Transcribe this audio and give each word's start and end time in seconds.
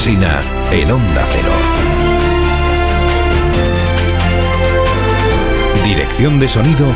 Alsina 0.00 0.40
en 0.72 0.90
Onda 0.90 1.26
Cero. 1.30 1.52
Dirección 5.84 6.40
de 6.40 6.48
sonido, 6.48 6.86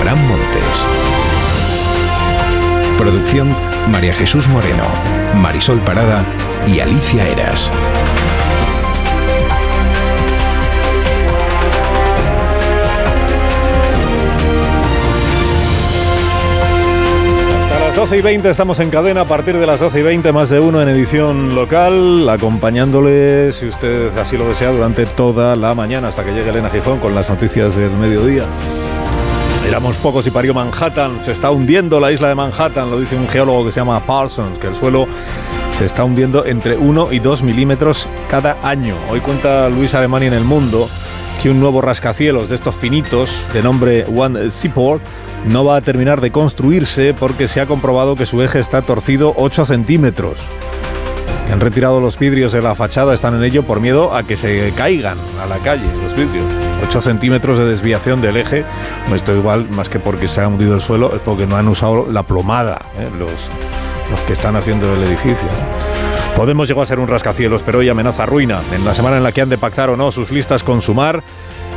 Fran 0.00 0.16
Montes. 0.26 0.86
Producción, 2.96 3.54
María 3.90 4.14
Jesús 4.14 4.48
Moreno, 4.48 4.84
Marisol 5.42 5.78
Parada 5.80 6.24
y 6.66 6.80
Alicia 6.80 7.28
Eras. 7.28 7.70
12 18.04 18.18
y 18.18 18.20
20 18.20 18.50
estamos 18.50 18.80
en 18.80 18.90
cadena, 18.90 19.22
a 19.22 19.24
partir 19.24 19.56
de 19.56 19.66
las 19.66 19.80
12 19.80 20.00
y 20.00 20.02
20 20.02 20.30
más 20.30 20.50
de 20.50 20.60
uno 20.60 20.82
en 20.82 20.90
edición 20.90 21.54
local, 21.54 22.28
acompañándole, 22.28 23.50
si 23.54 23.66
usted 23.66 24.14
así 24.18 24.36
lo 24.36 24.46
desea, 24.46 24.72
durante 24.72 25.06
toda 25.06 25.56
la 25.56 25.74
mañana 25.74 26.08
hasta 26.08 26.22
que 26.22 26.32
llegue 26.32 26.50
Elena 26.50 26.68
Gijón 26.68 26.98
con 26.98 27.14
las 27.14 27.30
noticias 27.30 27.74
del 27.74 27.92
mediodía. 27.92 28.44
Éramos 29.66 29.96
pocos 29.96 30.26
y 30.26 30.30
parió 30.30 30.52
Manhattan, 30.52 31.18
se 31.18 31.32
está 31.32 31.50
hundiendo 31.50 31.98
la 31.98 32.12
isla 32.12 32.28
de 32.28 32.34
Manhattan, 32.34 32.90
lo 32.90 33.00
dice 33.00 33.16
un 33.16 33.26
geólogo 33.26 33.64
que 33.64 33.72
se 33.72 33.80
llama 33.80 33.98
Parsons, 34.00 34.58
que 34.58 34.66
el 34.66 34.74
suelo 34.74 35.08
se 35.72 35.86
está 35.86 36.04
hundiendo 36.04 36.44
entre 36.44 36.76
1 36.76 37.10
y 37.10 37.20
2 37.20 37.42
milímetros 37.42 38.06
cada 38.28 38.58
año. 38.62 38.96
Hoy 39.08 39.20
cuenta 39.20 39.70
Luis 39.70 39.94
Alemani 39.94 40.26
en 40.26 40.34
El 40.34 40.44
Mundo 40.44 40.90
que 41.44 41.50
un 41.50 41.60
nuevo 41.60 41.82
rascacielos 41.82 42.48
de 42.48 42.54
estos 42.54 42.74
finitos, 42.74 43.46
de 43.52 43.62
nombre 43.62 44.06
One 44.06 44.50
Seaport, 44.50 45.02
no 45.44 45.62
va 45.62 45.76
a 45.76 45.82
terminar 45.82 46.22
de 46.22 46.30
construirse 46.30 47.12
porque 47.12 47.48
se 47.48 47.60
ha 47.60 47.66
comprobado 47.66 48.16
que 48.16 48.24
su 48.24 48.40
eje 48.40 48.60
está 48.60 48.80
torcido 48.80 49.34
8 49.36 49.66
centímetros. 49.66 50.38
Han 51.52 51.60
retirado 51.60 52.00
los 52.00 52.18
vidrios 52.18 52.50
de 52.52 52.62
la 52.62 52.74
fachada, 52.74 53.12
están 53.12 53.34
en 53.34 53.44
ello 53.44 53.62
por 53.62 53.80
miedo 53.80 54.16
a 54.16 54.22
que 54.22 54.38
se 54.38 54.72
caigan 54.74 55.18
a 55.38 55.44
la 55.44 55.58
calle 55.58 55.84
los 56.02 56.16
vidrios. 56.16 56.46
8 56.82 57.02
centímetros 57.02 57.58
de 57.58 57.66
desviación 57.66 58.22
del 58.22 58.38
eje, 58.38 58.64
esto 59.14 59.36
igual, 59.36 59.68
más 59.68 59.90
que 59.90 59.98
porque 59.98 60.28
se 60.28 60.40
ha 60.40 60.48
hundido 60.48 60.74
el 60.74 60.80
suelo, 60.80 61.14
es 61.14 61.20
porque 61.20 61.46
no 61.46 61.56
han 61.56 61.68
usado 61.68 62.06
la 62.10 62.22
plomada 62.22 62.86
¿eh? 62.98 63.10
los, 63.18 63.50
los 64.10 64.20
que 64.26 64.32
están 64.32 64.56
haciendo 64.56 64.94
el 64.94 65.02
edificio. 65.02 65.48
Podemos 66.36 66.66
llegó 66.66 66.82
a 66.82 66.86
ser 66.86 66.98
un 66.98 67.06
rascacielos, 67.06 67.62
pero 67.62 67.78
hoy 67.78 67.88
amenaza 67.88 68.26
ruina. 68.26 68.60
En 68.72 68.84
la 68.84 68.92
semana 68.92 69.16
en 69.16 69.22
la 69.22 69.30
que 69.30 69.40
han 69.40 69.48
de 69.48 69.56
pactar 69.56 69.88
o 69.88 69.96
no 69.96 70.10
sus 70.10 70.32
listas 70.32 70.64
con 70.64 70.82
Sumar, 70.82 71.22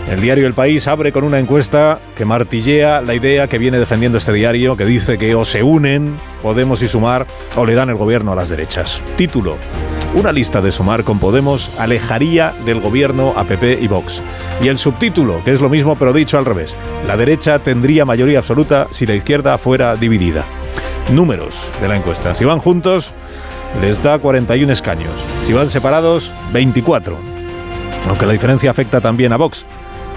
el 0.09 0.19
diario 0.19 0.47
El 0.47 0.53
País 0.53 0.87
abre 0.87 1.11
con 1.11 1.23
una 1.23 1.37
encuesta 1.37 1.99
que 2.15 2.25
martillea 2.25 3.01
la 3.01 3.13
idea 3.13 3.47
que 3.47 3.59
viene 3.59 3.77
defendiendo 3.77 4.17
este 4.17 4.33
diario, 4.33 4.75
que 4.75 4.85
dice 4.85 5.17
que 5.17 5.35
o 5.35 5.45
se 5.45 5.61
unen 5.61 6.15
Podemos 6.41 6.81
y 6.81 6.87
Sumar 6.87 7.27
o 7.55 7.65
le 7.65 7.75
dan 7.75 7.89
el 7.89 7.95
gobierno 7.95 8.31
a 8.31 8.35
las 8.35 8.49
derechas. 8.49 8.99
Título. 9.15 9.57
Una 10.15 10.31
lista 10.31 10.61
de 10.61 10.71
Sumar 10.71 11.03
con 11.03 11.19
Podemos 11.19 11.69
alejaría 11.77 12.53
del 12.65 12.79
gobierno 12.79 13.33
a 13.35 13.43
PP 13.43 13.79
y 13.81 13.87
Vox. 13.87 14.23
Y 14.61 14.69
el 14.69 14.79
subtítulo, 14.79 15.43
que 15.43 15.53
es 15.53 15.61
lo 15.61 15.69
mismo 15.69 15.97
pero 15.97 16.13
dicho 16.13 16.37
al 16.37 16.45
revés. 16.45 16.73
La 17.05 17.15
derecha 17.15 17.59
tendría 17.59 18.05
mayoría 18.05 18.39
absoluta 18.39 18.87
si 18.89 19.05
la 19.05 19.13
izquierda 19.13 19.57
fuera 19.57 19.95
dividida. 19.95 20.45
Números 21.11 21.71
de 21.79 21.89
la 21.89 21.97
encuesta. 21.97 22.33
Si 22.33 22.43
van 22.43 22.59
juntos, 22.59 23.13
les 23.81 24.01
da 24.01 24.19
41 24.19 24.71
escaños. 24.71 25.11
Si 25.45 25.53
van 25.53 25.69
separados, 25.69 26.31
24. 26.53 27.17
Aunque 28.09 28.25
la 28.25 28.33
diferencia 28.33 28.71
afecta 28.71 29.01
también 29.01 29.33
a 29.33 29.37
Vox, 29.37 29.65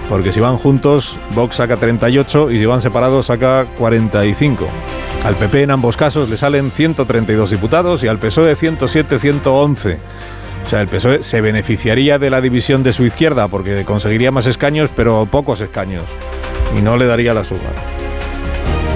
porque 0.09 0.31
si 0.31 0.39
van 0.39 0.57
juntos, 0.57 1.17
Vox 1.35 1.55
saca 1.55 1.77
38 1.77 2.51
y 2.51 2.59
si 2.59 2.65
van 2.65 2.81
separados 2.81 3.27
saca 3.27 3.65
45. 3.77 4.67
Al 5.23 5.35
PP 5.35 5.63
en 5.63 5.71
ambos 5.71 5.97
casos 5.97 6.29
le 6.29 6.37
salen 6.37 6.71
132 6.71 7.51
diputados 7.51 8.03
y 8.03 8.07
al 8.07 8.17
PSOE 8.17 8.55
107, 8.55 9.19
111. 9.19 9.97
O 10.63 10.69
sea, 10.69 10.81
el 10.81 10.87
PSOE 10.87 11.23
se 11.23 11.41
beneficiaría 11.41 12.19
de 12.19 12.29
la 12.29 12.41
división 12.41 12.83
de 12.83 12.93
su 12.93 13.05
izquierda 13.05 13.47
porque 13.47 13.85
conseguiría 13.85 14.31
más 14.31 14.47
escaños, 14.47 14.89
pero 14.95 15.27
pocos 15.29 15.61
escaños. 15.61 16.03
Y 16.77 16.81
no 16.81 16.97
le 16.97 17.05
daría 17.05 17.33
la 17.33 17.43
suma. 17.43 17.61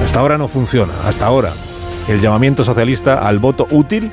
Hasta 0.03 0.19
ahora 0.19 0.37
no 0.37 0.47
funciona, 0.47 0.93
hasta 1.05 1.25
ahora. 1.25 1.53
El 2.07 2.22
llamamiento 2.22 2.63
socialista 2.63 3.19
al 3.19 3.39
voto 3.39 3.67
útil 3.72 4.11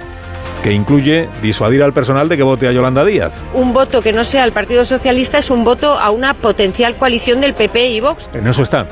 que 0.63 0.73
incluye 0.73 1.29
disuadir 1.43 1.83
al 1.83 1.93
personal 1.93 2.29
de 2.29 2.37
que 2.37 2.43
vote 2.43 2.69
a 2.69 2.73
Yolanda 2.73 3.05
Díaz. 3.05 3.33
Un 3.55 3.73
voto 3.73 4.01
que 4.01 4.13
no 4.13 4.25
sea 4.25 4.45
el 4.45 4.53
Partido 4.53 4.85
Socialista 4.85 5.39
es 5.39 5.51
un 5.51 5.65
voto 5.65 5.99
a 5.99 6.11
una 6.11 6.35
potencial 6.35 6.97
coalición 6.97 7.41
del 7.41 7.55
PP 7.55 7.91
y 7.91 8.01
Vox. 8.01 8.31
En 8.33 8.47
eso 8.47 8.63
están 8.63 8.87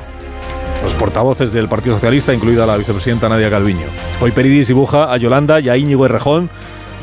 los 0.83 0.95
portavoces 0.95 1.53
del 1.53 1.69
Partido 1.69 1.97
Socialista, 1.97 2.33
incluida 2.33 2.67
la 2.67 2.77
vicepresidenta 2.77 3.29
Nadia 3.29 3.51
Calviño. 3.51 3.87
Hoy 4.21 4.33
Peridis 4.33 4.69
dibuja 4.69 5.13
a 5.13 5.17
Yolanda 5.19 5.61
y 5.61 5.69
a 5.69 5.77
Íñigo 5.77 6.07
Errejón 6.07 6.51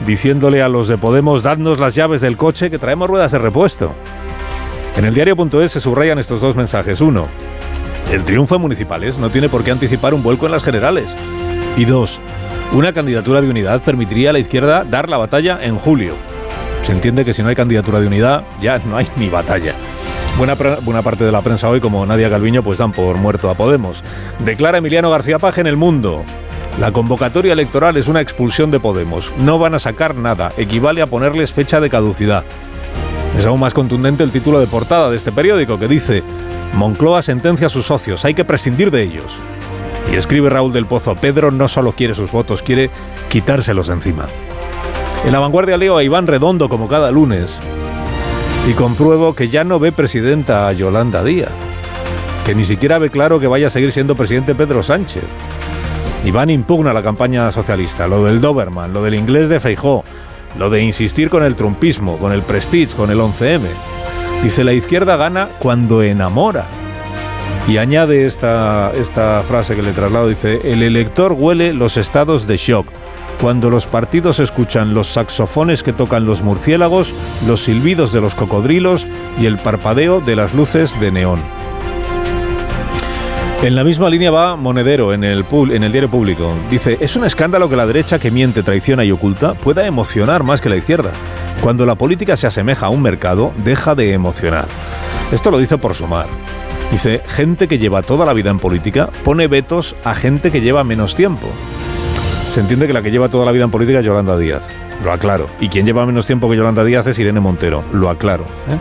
diciéndole 0.06 0.62
a 0.62 0.70
los 0.70 0.88
de 0.88 0.98
Podemos, 0.98 1.44
dadnos 1.44 1.80
las 1.80 1.96
llaves 1.96 2.22
del 2.22 2.38
coche 2.38 2.70
que 2.70 2.80
traemos 2.80 3.10
ruedas 3.10 3.32
de 3.32 3.40
repuesto. 3.40 3.94
En 4.96 5.06
el 5.06 5.14
diario.es 5.14 5.72
se 5.72 5.80
subrayan 5.80 6.20
estos 6.20 6.42
dos 6.42 6.56
mensajes. 6.56 7.02
Uno, 7.02 7.28
el 8.12 8.24
triunfo 8.24 8.56
en 8.56 8.62
municipales 8.62 9.18
no 9.18 9.30
tiene 9.30 9.50
por 9.50 9.64
qué 9.64 9.72
anticipar 9.72 10.14
un 10.14 10.24
vuelco 10.24 10.46
en 10.46 10.52
las 10.52 10.64
generales. 10.64 11.08
Y 11.78 11.86
dos, 11.86 12.20
una 12.74 12.94
candidatura 12.94 13.42
de 13.42 13.50
unidad 13.50 13.82
permitiría 13.82 14.32
a 14.32 14.34
la 14.34 14.40
izquierda 14.40 14.84
dar 14.84 15.10
la 15.10 15.18
batalla 15.18 15.60
en 15.62 15.78
julio. 15.78 16.16
Se 16.84 16.92
entiende 16.92 17.26
que 17.26 17.34
si 17.34 17.42
no 17.42 17.50
hay 17.50 17.56
candidatura 17.56 18.00
de 18.00 18.08
unidad, 18.08 18.44
ya 18.62 18.80
no 18.80 18.98
hay 18.98 19.08
ni 19.16 19.30
batalla. 19.30 19.74
Buena, 20.38 21.02
parte 21.02 21.26
de 21.26 21.32
la 21.32 21.42
prensa 21.42 21.68
hoy, 21.68 21.80
como 21.80 22.06
Nadia 22.06 22.30
Calviño, 22.30 22.62
pues 22.62 22.78
dan 22.78 22.92
por 22.92 23.18
muerto 23.18 23.50
a 23.50 23.56
Podemos. 23.56 24.04
Declara 24.40 24.78
Emiliano 24.78 25.10
García 25.10 25.40
Paje 25.40 25.62
en 25.62 25.68
El 25.68 25.78
Mundo. 25.78 26.24
La 26.80 26.92
convocatoria 26.92 27.54
electoral 27.54 27.98
es 27.98 28.08
una 28.08 28.22
expulsión 28.22 28.70
de 28.70 28.80
Podemos. 28.80 29.32
No 29.40 29.58
van 29.58 29.74
a 29.74 29.80
sacar 29.80 30.14
nada. 30.14 30.52
Equivale 30.58 31.02
a 31.02 31.08
ponerles 31.08 31.54
fecha 31.54 31.80
de 31.82 31.90
caducidad. 31.90 32.46
Es 33.38 33.46
aún 33.48 33.60
más 33.60 33.74
contundente 33.74 34.24
el 34.24 34.32
título 34.32 34.60
de 34.60 34.68
portada 34.68 35.10
de 35.10 35.18
este 35.18 35.32
periódico 35.32 35.80
que 35.80 35.88
dice 35.88 36.22
Moncloa 36.74 37.24
sentencia 37.24 37.68
a 37.68 37.72
sus 37.72 37.88
socios. 37.88 38.24
Hay 38.24 38.36
que 38.36 38.46
prescindir 38.46 38.92
de 38.92 39.02
ellos. 39.02 39.36
Y 40.12 40.16
escribe 40.16 40.50
Raúl 40.50 40.72
del 40.72 40.86
Pozo, 40.86 41.16
Pedro 41.16 41.52
no 41.52 41.68
solo 41.68 41.92
quiere 41.92 42.14
sus 42.14 42.32
votos, 42.32 42.62
quiere 42.62 42.90
quitárselos 43.30 43.88
de 43.88 43.94
encima. 43.94 44.28
En 45.26 45.32
la 45.32 45.40
vanguardia 45.40 45.78
leo 45.78 45.98
a 45.98 46.04
Iván 46.04 46.28
Redondo 46.28 46.70
como 46.70 46.88
cada 46.88 47.12
lunes 47.12 47.60
y 48.70 48.74
compruebo 48.74 49.34
que 49.34 49.50
ya 49.50 49.64
no 49.64 49.80
ve 49.80 49.92
presidenta 49.92 50.68
a 50.68 50.74
Yolanda 50.74 51.24
Díaz, 51.24 51.52
que 52.46 52.56
ni 52.56 52.66
siquiera 52.66 53.00
ve 53.00 53.10
claro 53.10 53.40
que 53.40 53.48
vaya 53.48 53.68
a 53.68 53.70
seguir 53.70 53.92
siendo 53.92 54.16
presidente 54.16 54.56
Pedro 54.56 54.84
Sánchez. 54.84 55.24
Iván 56.26 56.50
impugna 56.50 56.94
la 56.94 57.04
campaña 57.04 57.52
socialista, 57.52 58.08
lo 58.08 58.26
del 58.26 58.42
Doberman, 58.42 58.94
lo 58.94 59.04
del 59.04 59.16
inglés 59.16 59.50
de 59.50 59.60
Feijó, 59.60 60.04
lo 60.58 60.70
de 60.70 60.82
insistir 60.82 61.30
con 61.30 61.44
el 61.44 61.56
trumpismo, 61.56 62.18
con 62.18 62.34
el 62.34 62.42
prestige, 62.42 62.96
con 62.96 63.12
el 63.12 63.20
11M. 63.20 63.62
Dice, 64.44 64.64
la 64.64 64.74
izquierda 64.74 65.18
gana 65.18 65.50
cuando 65.60 66.04
enamora. 66.04 66.66
Y 67.68 67.78
añade 67.78 68.26
esta, 68.26 68.94
esta 68.96 69.44
frase 69.46 69.76
que 69.76 69.82
le 69.82 69.92
traslado, 69.92 70.30
dice, 70.30 70.62
el 70.64 70.84
elector 70.84 71.34
huele 71.34 71.74
los 71.74 71.98
estados 71.98 72.48
de 72.48 72.56
shock. 72.56 72.88
Cuando 73.42 73.70
los 73.70 73.86
partidos 73.86 74.40
escuchan 74.40 74.94
los 74.94 75.08
saxofones 75.08 75.84
que 75.84 75.92
tocan 75.92 76.26
los 76.26 76.42
murciélagos, 76.42 77.14
los 77.46 77.64
silbidos 77.64 78.14
de 78.14 78.22
los 78.22 78.36
cocodrilos 78.36 79.06
y 79.40 79.46
el 79.46 79.58
parpadeo 79.58 80.22
de 80.22 80.38
las 80.38 80.54
luces 80.54 80.98
de 81.02 81.12
neón. 81.12 81.42
En 83.62 83.76
la 83.76 83.84
misma 83.84 84.10
línea 84.10 84.32
va 84.32 84.56
Monedero 84.56 85.14
en 85.14 85.24
el, 85.26 85.44
en 85.52 85.84
el 85.84 85.92
diario 85.92 86.10
público. 86.10 86.54
Dice, 86.70 86.98
es 87.02 87.16
un 87.16 87.26
escándalo 87.26 87.68
que 87.68 87.76
la 87.76 87.86
derecha 87.86 88.18
que 88.18 88.32
miente, 88.32 88.64
traiciona 88.64 89.04
y 89.04 89.12
oculta 89.12 89.56
pueda 89.56 89.86
emocionar 89.86 90.44
más 90.44 90.62
que 90.62 90.70
la 90.70 90.78
izquierda. 90.78 91.12
Cuando 91.62 91.86
la 91.86 91.96
política 91.96 92.38
se 92.38 92.48
asemeja 92.48 92.86
a 92.86 92.90
un 92.90 93.02
mercado, 93.02 93.54
deja 93.66 93.94
de 93.94 94.14
emocionar. 94.14 94.68
Esto 95.32 95.52
lo 95.52 95.58
dice 95.58 95.78
por 95.78 95.96
sumar. 95.96 96.28
Dice, 96.92 97.22
gente 97.28 97.68
que 97.68 97.78
lleva 97.78 98.02
toda 98.02 98.26
la 98.26 98.34
vida 98.34 98.50
en 98.50 98.60
política 98.60 99.10
pone 99.24 99.48
vetos 99.48 99.96
a 100.04 100.16
gente 100.16 100.52
que 100.52 100.62
lleva 100.62 100.84
menos 100.84 101.16
tiempo. 101.16 101.48
Se 102.50 102.62
entiende 102.62 102.88
que 102.88 102.94
la 102.94 103.02
que 103.02 103.12
lleva 103.12 103.30
toda 103.30 103.46
la 103.46 103.52
vida 103.52 103.66
en 103.66 103.72
política 103.72 104.00
es 104.00 104.06
Yolanda 104.06 104.38
Díaz. 104.38 104.64
Lo 105.04 105.12
aclaro. 105.12 105.48
Y 105.60 105.70
quien 105.70 105.86
lleva 105.86 106.06
menos 106.06 106.26
tiempo 106.26 106.50
que 106.50 106.56
Yolanda 106.56 106.84
Díaz 106.84 107.06
es 107.08 107.20
Irene 107.20 107.40
Montero. 107.40 107.84
Lo 107.92 108.10
aclaro. 108.10 108.46
¿eh? 108.46 108.80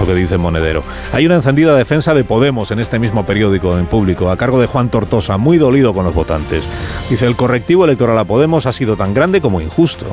Lo 0.00 0.06
que 0.06 0.14
dice 0.14 0.36
Monedero. 0.36 0.82
Hay 1.12 1.26
una 1.26 1.36
encendida 1.36 1.76
defensa 1.76 2.12
de 2.12 2.24
Podemos 2.24 2.72
en 2.72 2.80
este 2.80 2.98
mismo 2.98 3.24
periódico 3.24 3.78
en 3.78 3.86
público, 3.86 4.30
a 4.30 4.36
cargo 4.36 4.60
de 4.60 4.66
Juan 4.66 4.90
Tortosa, 4.90 5.38
muy 5.38 5.58
dolido 5.58 5.94
con 5.94 6.04
los 6.04 6.12
votantes. 6.12 6.64
Dice, 7.08 7.26
el 7.26 7.36
correctivo 7.36 7.84
electoral 7.84 8.18
a 8.18 8.24
Podemos 8.24 8.66
ha 8.66 8.72
sido 8.72 8.96
tan 8.96 9.14
grande 9.14 9.40
como 9.40 9.60
injusto. 9.60 10.06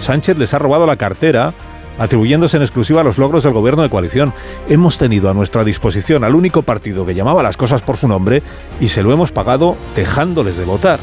Sánchez 0.00 0.36
les 0.36 0.52
ha 0.52 0.58
robado 0.58 0.84
la 0.84 0.96
cartera 0.96 1.54
atribuyéndose 1.98 2.56
en 2.56 2.62
exclusiva 2.62 3.02
los 3.02 3.18
logros 3.18 3.42
del 3.42 3.52
gobierno 3.52 3.82
de 3.82 3.90
coalición. 3.90 4.32
Hemos 4.68 4.98
tenido 4.98 5.30
a 5.30 5.34
nuestra 5.34 5.64
disposición 5.64 6.24
al 6.24 6.34
único 6.34 6.62
partido 6.62 7.06
que 7.06 7.14
llamaba 7.14 7.42
las 7.42 7.56
cosas 7.56 7.82
por 7.82 7.96
su 7.96 8.08
nombre 8.08 8.42
y 8.80 8.88
se 8.88 9.02
lo 9.02 9.12
hemos 9.12 9.32
pagado 9.32 9.76
dejándoles 9.94 10.56
de 10.56 10.64
votar. 10.64 11.00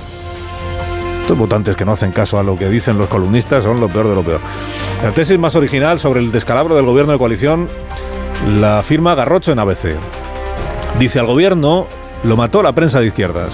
Estos 1.22 1.38
votantes 1.38 1.76
que 1.76 1.86
no 1.86 1.94
hacen 1.94 2.12
caso 2.12 2.38
a 2.38 2.44
lo 2.44 2.58
que 2.58 2.70
dicen 2.70 2.98
los 2.98 3.08
columnistas 3.08 3.64
son 3.64 3.80
lo 3.80 3.88
peor 3.88 4.10
de 4.10 4.16
lo 4.16 4.24
peor. 4.24 4.42
La 5.02 5.12
tesis 5.12 5.40
más 5.40 5.56
original 5.56 6.00
sobre 6.00 6.20
el 6.20 6.32
descalabro 6.32 6.76
del 6.76 6.86
gobierno 6.86 7.14
de 7.14 7.18
coalición 7.18 7.70
la 8.60 8.84
firma 8.84 9.16
Garrocho 9.16 9.54
en 9.54 9.60
ABC. 9.60 9.96
Dice 11.00 11.20
al 11.20 11.26
gobierno 11.26 11.88
lo 12.24 12.36
mató 12.36 12.62
la 12.62 12.74
prensa 12.74 13.00
de 13.00 13.08
izquierdas 13.08 13.54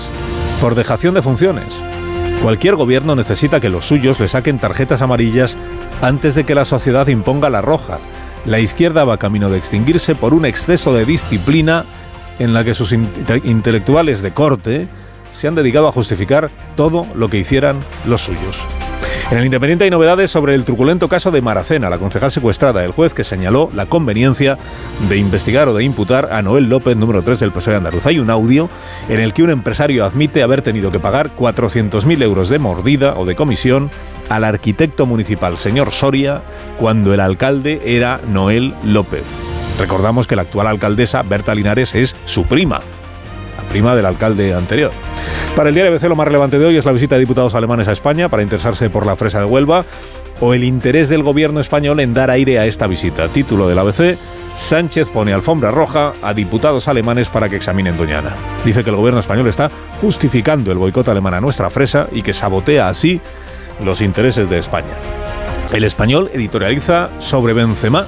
por 0.59 0.75
dejación 0.75 1.13
de 1.13 1.21
funciones. 1.21 1.67
Cualquier 2.41 2.75
gobierno 2.75 3.15
necesita 3.15 3.59
que 3.59 3.69
los 3.69 3.85
suyos 3.85 4.19
le 4.19 4.29
saquen 4.29 4.59
tarjetas 4.59 5.01
amarillas 5.01 5.57
antes 6.01 6.35
de 6.35 6.45
que 6.45 6.55
la 6.55 6.63
sociedad 6.63 7.07
imponga 7.07 7.49
la 7.49 7.61
roja. 7.61 7.99
La 8.45 8.59
izquierda 8.59 9.03
va 9.03 9.17
camino 9.17 9.49
de 9.49 9.57
extinguirse 9.57 10.15
por 10.15 10.33
un 10.33 10.45
exceso 10.45 10.93
de 10.93 11.05
disciplina 11.05 11.83
en 12.39 12.53
la 12.53 12.63
que 12.63 12.73
sus 12.73 12.93
intelectuales 12.93 14.21
de 14.21 14.31
corte 14.31 14.87
se 15.31 15.49
han 15.49 15.55
dedicado 15.55 15.89
a 15.89 15.91
justificar 15.91 16.49
todo 16.75 17.05
lo 17.13 17.29
que 17.29 17.39
hicieran 17.39 17.83
los 18.05 18.21
suyos. 18.21 18.57
En 19.31 19.37
el 19.37 19.45
Independiente 19.45 19.83
hay 19.83 19.91
novedades 19.91 20.31
sobre 20.31 20.55
el 20.55 20.65
truculento 20.65 21.07
caso 21.07 21.29
de 21.29 21.43
Maracena, 21.43 21.91
la 21.91 21.99
concejal 21.99 22.31
secuestrada, 22.31 22.83
el 22.83 22.91
juez 22.91 23.13
que 23.13 23.23
señaló 23.23 23.69
la 23.75 23.85
conveniencia 23.85 24.57
de 25.07 25.17
investigar 25.17 25.67
o 25.67 25.75
de 25.75 25.83
imputar 25.83 26.29
a 26.33 26.41
Noel 26.41 26.67
López, 26.67 26.97
número 26.97 27.21
3 27.21 27.39
del 27.39 27.51
PSOE 27.51 27.75
andaluz. 27.75 28.07
Hay 28.07 28.17
un 28.17 28.31
audio 28.31 28.69
en 29.07 29.19
el 29.19 29.33
que 29.33 29.43
un 29.43 29.51
empresario 29.51 30.03
admite 30.03 30.41
haber 30.41 30.63
tenido 30.63 30.91
que 30.91 30.99
pagar 30.99 31.35
400.000 31.35 32.23
euros 32.23 32.49
de 32.49 32.57
mordida 32.57 33.13
o 33.17 33.25
de 33.25 33.35
comisión 33.35 33.91
al 34.29 34.43
arquitecto 34.45 35.05
municipal, 35.05 35.57
señor 35.57 35.91
Soria, 35.91 36.41
cuando 36.79 37.13
el 37.13 37.19
alcalde 37.19 37.81
era 37.85 38.21
Noel 38.27 38.73
López. 38.83 39.25
Recordamos 39.77 40.25
que 40.25 40.37
la 40.37 40.41
actual 40.41 40.65
alcaldesa, 40.65 41.21
Berta 41.21 41.53
Linares, 41.53 41.93
es 41.93 42.15
su 42.25 42.45
prima, 42.45 42.81
la 43.61 43.69
prima 43.69 43.95
del 43.95 44.05
alcalde 44.05 44.53
anterior. 44.53 44.91
Para 45.55 45.69
el 45.69 45.75
diario 45.75 45.91
ABC 45.91 46.03
lo 46.03 46.15
más 46.15 46.27
relevante 46.27 46.57
de 46.57 46.65
hoy 46.65 46.77
es 46.77 46.85
la 46.85 46.91
visita 46.91 47.15
de 47.15 47.21
diputados 47.21 47.53
alemanes 47.53 47.87
a 47.87 47.91
España 47.91 48.29
para 48.29 48.43
interesarse 48.43 48.89
por 48.89 49.05
la 49.05 49.15
fresa 49.15 49.39
de 49.39 49.45
Huelva 49.45 49.85
o 50.39 50.53
el 50.53 50.63
interés 50.63 51.09
del 51.09 51.23
gobierno 51.23 51.59
español 51.59 51.99
en 51.99 52.13
dar 52.13 52.29
aire 52.29 52.59
a 52.59 52.65
esta 52.65 52.87
visita. 52.87 53.27
Título 53.27 53.67
del 53.67 53.79
ABC, 53.79 54.17
Sánchez 54.55 55.09
pone 55.09 55.33
alfombra 55.33 55.71
roja 55.71 56.13
a 56.21 56.33
diputados 56.33 56.87
alemanes 56.87 57.29
para 57.29 57.49
que 57.49 57.57
examinen 57.57 57.97
Doñana. 57.97 58.35
Dice 58.63 58.83
que 58.83 58.89
el 58.89 58.95
gobierno 58.95 59.19
español 59.19 59.47
está 59.47 59.69
justificando 60.01 60.71
el 60.71 60.77
boicot 60.77 61.07
alemán 61.09 61.33
a 61.33 61.41
nuestra 61.41 61.69
fresa 61.69 62.07
y 62.11 62.21
que 62.21 62.33
sabotea 62.33 62.87
así 62.87 63.19
los 63.83 64.01
intereses 64.01 64.49
de 64.49 64.57
España. 64.57 64.93
El 65.73 65.83
español 65.83 66.31
editorializa 66.33 67.09
sobre 67.19 67.53
Benzema 67.53 68.07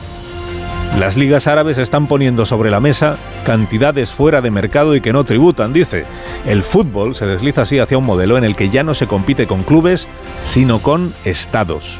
las 0.99 1.15
ligas 1.15 1.47
árabes 1.47 1.77
están 1.77 2.07
poniendo 2.07 2.45
sobre 2.45 2.69
la 2.69 2.81
mesa 2.81 3.17
cantidades 3.45 4.11
fuera 4.11 4.41
de 4.41 4.51
mercado 4.51 4.95
y 4.95 5.01
que 5.01 5.13
no 5.13 5.23
tributan, 5.23 5.73
dice. 5.73 6.05
El 6.45 6.63
fútbol 6.63 7.15
se 7.15 7.25
desliza 7.25 7.63
así 7.63 7.79
hacia 7.79 7.97
un 7.97 8.05
modelo 8.05 8.37
en 8.37 8.43
el 8.43 8.55
que 8.55 8.69
ya 8.69 8.83
no 8.83 8.93
se 8.93 9.07
compite 9.07 9.47
con 9.47 9.63
clubes, 9.63 10.07
sino 10.41 10.79
con 10.79 11.13
estados. 11.23 11.99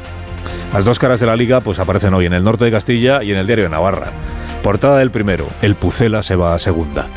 Las 0.72 0.84
dos 0.84 0.98
caras 0.98 1.20
de 1.20 1.26
la 1.26 1.36
liga 1.36 1.60
pues 1.60 1.78
aparecen 1.78 2.14
hoy 2.14 2.26
en 2.26 2.34
el 2.34 2.44
norte 2.44 2.64
de 2.64 2.70
Castilla 2.70 3.22
y 3.22 3.32
en 3.32 3.38
el 3.38 3.46
diario 3.46 3.64
de 3.64 3.70
Navarra. 3.70 4.12
Portada 4.62 4.98
del 4.98 5.10
primero, 5.10 5.46
el 5.62 5.74
Pucela 5.74 6.22
se 6.22 6.36
va 6.36 6.54
a 6.54 6.58
segunda. 6.58 7.08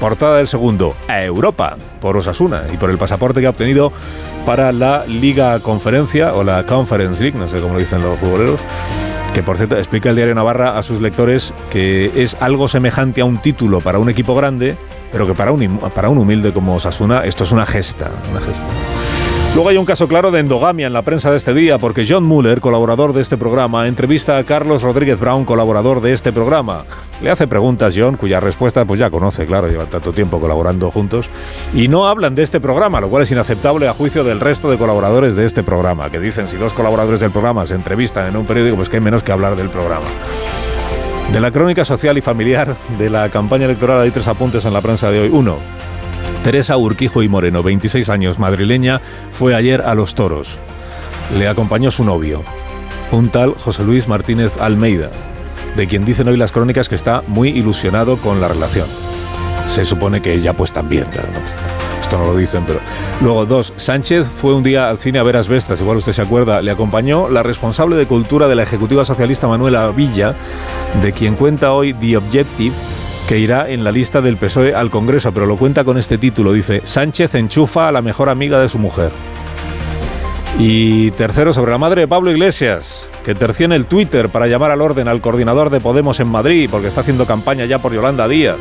Portada 0.00 0.38
del 0.38 0.48
segundo, 0.48 0.96
a 1.08 1.22
Europa, 1.22 1.76
por 2.00 2.16
Osasuna 2.16 2.64
y 2.72 2.76
por 2.76 2.90
el 2.90 2.98
pasaporte 2.98 3.40
que 3.40 3.46
ha 3.46 3.50
obtenido 3.50 3.92
para 4.46 4.72
la 4.72 5.04
Liga 5.06 5.58
Conferencia 5.60 6.34
o 6.34 6.44
la 6.44 6.64
Conference 6.64 7.22
League, 7.22 7.38
no 7.38 7.48
sé 7.48 7.60
cómo 7.60 7.74
lo 7.74 7.80
dicen 7.80 8.02
los 8.02 8.18
futboleros 8.18 8.60
que 9.34 9.42
por 9.42 9.56
cierto 9.56 9.76
explica 9.76 10.10
el 10.10 10.16
diario 10.16 10.34
Navarra 10.34 10.78
a 10.78 10.82
sus 10.84 11.00
lectores 11.00 11.52
que 11.70 12.12
es 12.14 12.36
algo 12.40 12.68
semejante 12.68 13.20
a 13.20 13.24
un 13.24 13.38
título 13.42 13.80
para 13.80 13.98
un 13.98 14.08
equipo 14.08 14.34
grande, 14.34 14.76
pero 15.10 15.26
que 15.26 15.34
para 15.34 15.50
un, 15.50 15.78
para 15.94 16.08
un 16.08 16.18
humilde 16.18 16.52
como 16.52 16.76
Osasuna 16.76 17.24
esto 17.24 17.42
es 17.42 17.50
una 17.50 17.66
gesta, 17.66 18.12
una 18.30 18.40
gesta. 18.40 18.64
Luego 19.54 19.68
hay 19.68 19.76
un 19.76 19.84
caso 19.84 20.08
claro 20.08 20.32
de 20.32 20.40
endogamia 20.40 20.88
en 20.88 20.92
la 20.92 21.02
prensa 21.02 21.30
de 21.30 21.36
este 21.36 21.54
día, 21.54 21.78
porque 21.78 22.04
John 22.08 22.24
Muller, 22.24 22.60
colaborador 22.60 23.12
de 23.12 23.22
este 23.22 23.36
programa, 23.36 23.86
entrevista 23.86 24.36
a 24.36 24.42
Carlos 24.42 24.82
Rodríguez 24.82 25.20
Brown, 25.20 25.44
colaborador 25.44 26.00
de 26.00 26.12
este 26.12 26.32
programa. 26.32 26.84
Le 27.22 27.30
hace 27.30 27.46
preguntas 27.46 27.94
John, 27.96 28.16
cuya 28.16 28.40
respuesta 28.40 28.84
pues 28.84 28.98
ya 28.98 29.10
conoce, 29.10 29.46
claro, 29.46 29.68
lleva 29.68 29.84
tanto 29.84 30.12
tiempo 30.12 30.40
colaborando 30.40 30.90
juntos, 30.90 31.28
y 31.72 31.86
no 31.86 32.08
hablan 32.08 32.34
de 32.34 32.42
este 32.42 32.60
programa, 32.60 33.00
lo 33.00 33.08
cual 33.08 33.22
es 33.22 33.30
inaceptable 33.30 33.86
a 33.86 33.94
juicio 33.94 34.24
del 34.24 34.40
resto 34.40 34.68
de 34.68 34.76
colaboradores 34.76 35.36
de 35.36 35.46
este 35.46 35.62
programa, 35.62 36.10
que 36.10 36.18
dicen 36.18 36.48
si 36.48 36.56
dos 36.56 36.72
colaboradores 36.72 37.20
del 37.20 37.30
programa 37.30 37.64
se 37.64 37.74
entrevistan 37.74 38.26
en 38.26 38.36
un 38.36 38.46
periódico, 38.46 38.74
pues 38.74 38.88
que 38.88 38.96
hay 38.96 39.02
menos 39.02 39.22
que 39.22 39.30
hablar 39.30 39.54
del 39.54 39.70
programa. 39.70 40.06
De 41.32 41.38
la 41.38 41.52
crónica 41.52 41.84
social 41.84 42.18
y 42.18 42.20
familiar 42.20 42.74
de 42.98 43.08
la 43.08 43.28
campaña 43.28 43.66
electoral 43.66 44.00
hay 44.00 44.10
tres 44.10 44.26
apuntes 44.26 44.64
en 44.64 44.72
la 44.72 44.80
prensa 44.80 45.12
de 45.12 45.20
hoy. 45.20 45.28
Uno, 45.32 45.58
Teresa 46.42 46.76
Urquijo 46.76 47.22
y 47.22 47.28
Moreno, 47.28 47.62
26 47.62 48.08
años, 48.08 48.38
madrileña, 48.38 49.00
fue 49.32 49.54
ayer 49.54 49.80
a 49.80 49.94
Los 49.94 50.14
Toros. 50.14 50.58
Le 51.38 51.48
acompañó 51.48 51.90
su 51.90 52.04
novio, 52.04 52.42
un 53.10 53.30
tal 53.30 53.54
José 53.54 53.82
Luis 53.82 54.08
Martínez 54.08 54.58
Almeida, 54.58 55.10
de 55.76 55.86
quien 55.86 56.04
dicen 56.04 56.28
hoy 56.28 56.36
las 56.36 56.52
crónicas 56.52 56.88
que 56.88 56.94
está 56.94 57.22
muy 57.26 57.48
ilusionado 57.48 58.18
con 58.18 58.40
la 58.40 58.48
relación. 58.48 58.86
Se 59.66 59.84
supone 59.84 60.20
que 60.20 60.34
ella 60.34 60.52
pues 60.52 60.72
también. 60.72 61.06
Esto 62.00 62.18
no 62.18 62.26
lo 62.26 62.36
dicen, 62.36 62.64
pero... 62.66 62.80
Luego, 63.22 63.46
dos, 63.46 63.72
Sánchez 63.76 64.28
fue 64.28 64.54
un 64.54 64.62
día 64.62 64.90
al 64.90 64.98
cine 64.98 65.18
a 65.18 65.22
ver 65.22 65.38
Asbestas, 65.38 65.80
igual 65.80 65.96
usted 65.96 66.12
se 66.12 66.20
acuerda, 66.20 66.60
le 66.60 66.70
acompañó 66.70 67.30
la 67.30 67.42
responsable 67.42 67.96
de 67.96 68.06
cultura 68.06 68.46
de 68.46 68.54
la 68.54 68.64
Ejecutiva 68.64 69.06
Socialista 69.06 69.48
Manuela 69.48 69.88
Villa, 69.88 70.34
de 71.00 71.12
quien 71.12 71.34
cuenta 71.34 71.72
hoy 71.72 71.94
The 71.94 72.18
Objective, 72.18 72.74
que 73.28 73.38
irá 73.38 73.70
en 73.70 73.84
la 73.84 73.92
lista 73.92 74.20
del 74.20 74.36
PSOE 74.36 74.74
al 74.74 74.90
Congreso, 74.90 75.32
pero 75.32 75.46
lo 75.46 75.56
cuenta 75.56 75.84
con 75.84 75.96
este 75.96 76.18
título. 76.18 76.52
Dice, 76.52 76.82
Sánchez 76.84 77.34
enchufa 77.34 77.88
a 77.88 77.92
la 77.92 78.02
mejor 78.02 78.28
amiga 78.28 78.60
de 78.60 78.68
su 78.68 78.78
mujer. 78.78 79.12
Y 80.58 81.10
tercero, 81.12 81.52
sobre 81.52 81.72
la 81.72 81.78
madre 81.78 82.02
de 82.02 82.08
Pablo 82.08 82.30
Iglesias, 82.30 83.08
que 83.24 83.34
terció 83.34 83.66
el 83.66 83.86
Twitter 83.86 84.28
para 84.28 84.46
llamar 84.46 84.70
al 84.70 84.82
orden 84.82 85.08
al 85.08 85.20
coordinador 85.20 85.70
de 85.70 85.80
Podemos 85.80 86.20
en 86.20 86.28
Madrid, 86.28 86.68
porque 86.70 86.86
está 86.86 87.00
haciendo 87.00 87.26
campaña 87.26 87.64
ya 87.64 87.78
por 87.78 87.92
Yolanda 87.92 88.28
Díaz. 88.28 88.58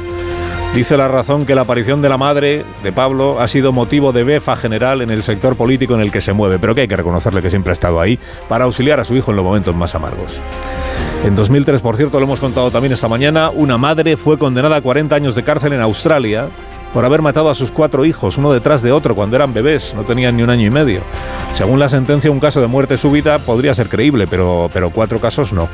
Dice 0.74 0.98
la 0.98 1.08
razón 1.08 1.46
que 1.46 1.54
la 1.54 1.62
aparición 1.62 2.02
de 2.02 2.10
la 2.10 2.18
madre 2.18 2.66
de 2.82 2.92
Pablo 2.92 3.40
ha 3.40 3.48
sido 3.48 3.72
motivo 3.72 4.12
de 4.12 4.24
befa 4.24 4.56
general 4.56 5.04
en 5.04 5.12
el 5.12 5.22
sector 5.22 5.56
político 5.56 5.94
en 5.94 6.02
el 6.02 6.12
que 6.12 6.20
se 6.20 6.34
mueve, 6.34 6.58
pero 6.58 6.74
que 6.74 6.82
hay 6.82 6.88
que 6.88 6.96
reconocerle 6.96 7.44
que 7.44 7.52
siempre 7.52 7.72
ha 7.72 7.74
estado 7.74 8.02
ahí 8.02 8.18
para 8.48 8.66
auxiliar 8.66 9.00
a 9.00 9.06
su 9.06 9.16
hijo 9.16 9.30
en 9.30 9.38
los 9.38 9.46
momentos 9.46 9.76
más 9.76 9.94
amargos. 9.94 10.42
En 11.24 11.36
2003, 11.36 11.82
por 11.82 11.96
cierto, 11.96 12.20
lo 12.20 12.26
hemos 12.26 12.42
contado 12.42 12.70
también 12.70 12.92
esta 12.92 13.08
mañana, 13.08 13.50
una 13.50 13.78
madre 13.78 14.18
fue 14.18 14.38
condenada 14.38 14.76
a 14.76 14.82
40 14.82 15.16
años 15.16 15.36
de 15.36 15.44
cárcel 15.44 15.72
en 15.72 15.80
Australia 15.80 16.48
por 16.92 17.06
haber 17.06 17.22
matado 17.22 17.50
a 17.50 17.56
sus 17.56 17.72
cuatro 17.72 18.04
hijos, 18.04 18.38
uno 18.38 18.52
detrás 18.52 18.82
de 18.82 18.92
otro, 18.92 19.16
cuando 19.16 19.38
eran 19.38 19.54
bebés, 19.54 19.96
no 19.96 20.04
tenían 20.04 20.36
ni 20.36 20.44
un 20.44 20.50
año 20.50 20.68
y 20.68 20.70
medio. 20.70 21.00
Según 21.54 21.80
la 21.80 21.88
sentencia, 21.88 22.30
un 22.30 22.42
caso 22.42 22.60
de 22.60 22.68
muerte 22.68 22.98
súbita 22.98 23.40
podría 23.40 23.74
ser 23.74 23.88
creíble, 23.88 24.28
pero, 24.28 24.70
pero 24.74 24.90
cuatro 24.90 25.22
casos 25.22 25.54
no. 25.54 25.70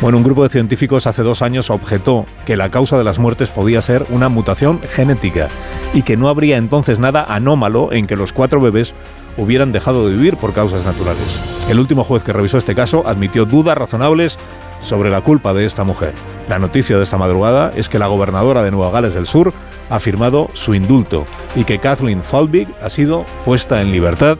Bueno, 0.00 0.18
un 0.18 0.24
grupo 0.24 0.42
de 0.42 0.48
científicos 0.48 1.06
hace 1.06 1.22
dos 1.22 1.40
años 1.40 1.70
objetó 1.70 2.26
que 2.44 2.56
la 2.56 2.68
causa 2.68 2.98
de 2.98 3.04
las 3.04 3.20
muertes 3.20 3.52
podía 3.52 3.80
ser 3.82 4.04
una 4.10 4.28
mutación 4.28 4.80
genética 4.90 5.48
y 5.94 6.02
que 6.02 6.16
no 6.16 6.28
habría 6.28 6.56
entonces 6.56 6.98
nada 6.98 7.24
anómalo 7.28 7.92
en 7.92 8.06
que 8.06 8.16
los 8.16 8.32
cuatro 8.32 8.60
bebés 8.60 8.92
hubieran 9.36 9.70
dejado 9.70 10.08
de 10.08 10.14
vivir 10.14 10.36
por 10.36 10.52
causas 10.52 10.84
naturales. 10.84 11.38
El 11.68 11.78
último 11.78 12.02
juez 12.02 12.24
que 12.24 12.32
revisó 12.32 12.58
este 12.58 12.74
caso 12.74 13.04
admitió 13.06 13.44
dudas 13.44 13.78
razonables 13.78 14.36
sobre 14.80 15.10
la 15.10 15.20
culpa 15.20 15.54
de 15.54 15.66
esta 15.66 15.84
mujer. 15.84 16.14
La 16.48 16.58
noticia 16.58 16.96
de 16.96 17.04
esta 17.04 17.18
madrugada 17.18 17.72
es 17.76 17.88
que 17.88 17.98
la 17.98 18.06
gobernadora 18.06 18.62
de 18.62 18.70
Nueva 18.70 18.90
Gales 18.90 19.14
del 19.14 19.26
Sur 19.26 19.52
ha 19.88 19.98
firmado 19.98 20.48
su 20.54 20.74
indulto 20.74 21.26
y 21.54 21.64
que 21.64 21.78
Kathleen 21.78 22.22
Falbig 22.22 22.68
ha 22.82 22.88
sido 22.90 23.24
puesta 23.44 23.82
en 23.82 23.92
libertad 23.92 24.38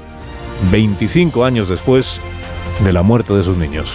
25 0.71 1.45
años 1.45 1.69
después 1.69 2.21
de 2.85 2.93
la 2.93 3.03
muerte 3.03 3.35
de 3.35 3.43
sus 3.43 3.57
niños. 3.57 3.93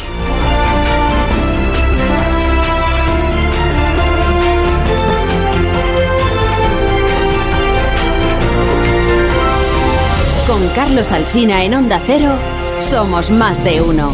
Con 10.48 10.68
Carlos 10.70 11.12
Alsina 11.12 11.64
en 11.64 11.74
Onda 11.74 12.02
Cero, 12.06 12.32
somos 12.80 13.32
más 13.32 13.64
de 13.64 13.82
uno. 13.82 14.14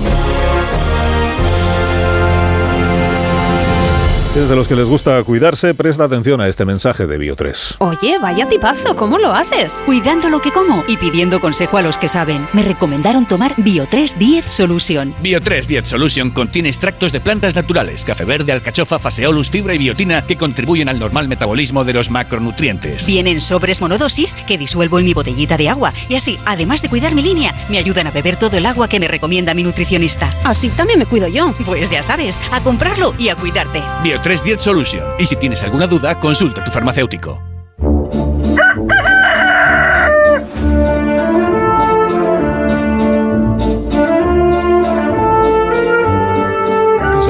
Si 4.31 4.37
eres 4.37 4.49
de 4.49 4.55
los 4.55 4.69
que 4.69 4.77
les 4.77 4.87
gusta 4.87 5.21
cuidarse, 5.25 5.73
presta 5.73 6.05
atención 6.05 6.39
a 6.39 6.47
este 6.47 6.63
mensaje 6.63 7.05
de 7.05 7.19
Bio3. 7.19 7.75
Oye, 7.79 8.17
vaya 8.17 8.47
tipazo, 8.47 8.95
¿cómo 8.95 9.17
lo 9.17 9.33
haces? 9.33 9.83
Cuidando 9.85 10.29
lo 10.29 10.39
que 10.39 10.53
como 10.53 10.85
y 10.87 10.95
pidiendo 10.95 11.41
consejo 11.41 11.75
a 11.75 11.81
los 11.81 11.97
que 11.97 12.07
saben. 12.07 12.47
Me 12.53 12.63
recomendaron 12.63 13.27
tomar 13.27 13.57
Bio3 13.57 14.15
10 14.15 14.45
Solution. 14.49 15.13
Bio3 15.21 15.65
10 15.65 15.85
Solution 15.85 16.31
contiene 16.31 16.69
extractos 16.69 17.11
de 17.11 17.19
plantas 17.19 17.57
naturales, 17.57 18.05
café 18.05 18.23
verde, 18.23 18.53
alcachofa, 18.53 18.99
faseolus, 18.99 19.49
fibra 19.49 19.73
y 19.73 19.79
biotina 19.79 20.25
que 20.25 20.37
contribuyen 20.37 20.87
al 20.87 20.97
normal 20.97 21.27
metabolismo 21.27 21.83
de 21.83 21.91
los 21.91 22.09
macronutrientes. 22.09 23.05
Vienen 23.05 23.41
sobres 23.41 23.81
monodosis 23.81 24.35
que 24.47 24.57
disuelvo 24.57 24.97
en 24.97 25.03
mi 25.03 25.13
botellita 25.13 25.57
de 25.57 25.67
agua 25.67 25.91
y 26.07 26.15
así, 26.15 26.39
además 26.45 26.81
de 26.81 26.87
cuidar 26.87 27.15
mi 27.15 27.21
línea, 27.21 27.53
me 27.67 27.79
ayudan 27.79 28.07
a 28.07 28.11
beber 28.11 28.37
todo 28.37 28.55
el 28.55 28.65
agua 28.65 28.87
que 28.87 29.01
me 29.01 29.09
recomienda 29.09 29.53
mi 29.53 29.63
nutricionista. 29.63 30.29
Así 30.45 30.69
también 30.69 30.99
me 30.99 31.05
cuido 31.05 31.27
yo. 31.27 31.53
Pues 31.65 31.89
ya 31.89 32.01
sabes, 32.01 32.39
a 32.53 32.61
comprarlo 32.63 33.13
y 33.17 33.27
a 33.27 33.35
cuidarte. 33.35 33.83
Bio 34.01 34.20
310 34.23 34.61
Solution. 34.61 35.03
Y 35.19 35.25
si 35.25 35.35
tienes 35.35 35.63
alguna 35.63 35.87
duda, 35.87 36.19
consulta 36.19 36.61
a 36.61 36.63
tu 36.63 36.71
farmacéutico. 36.71 37.41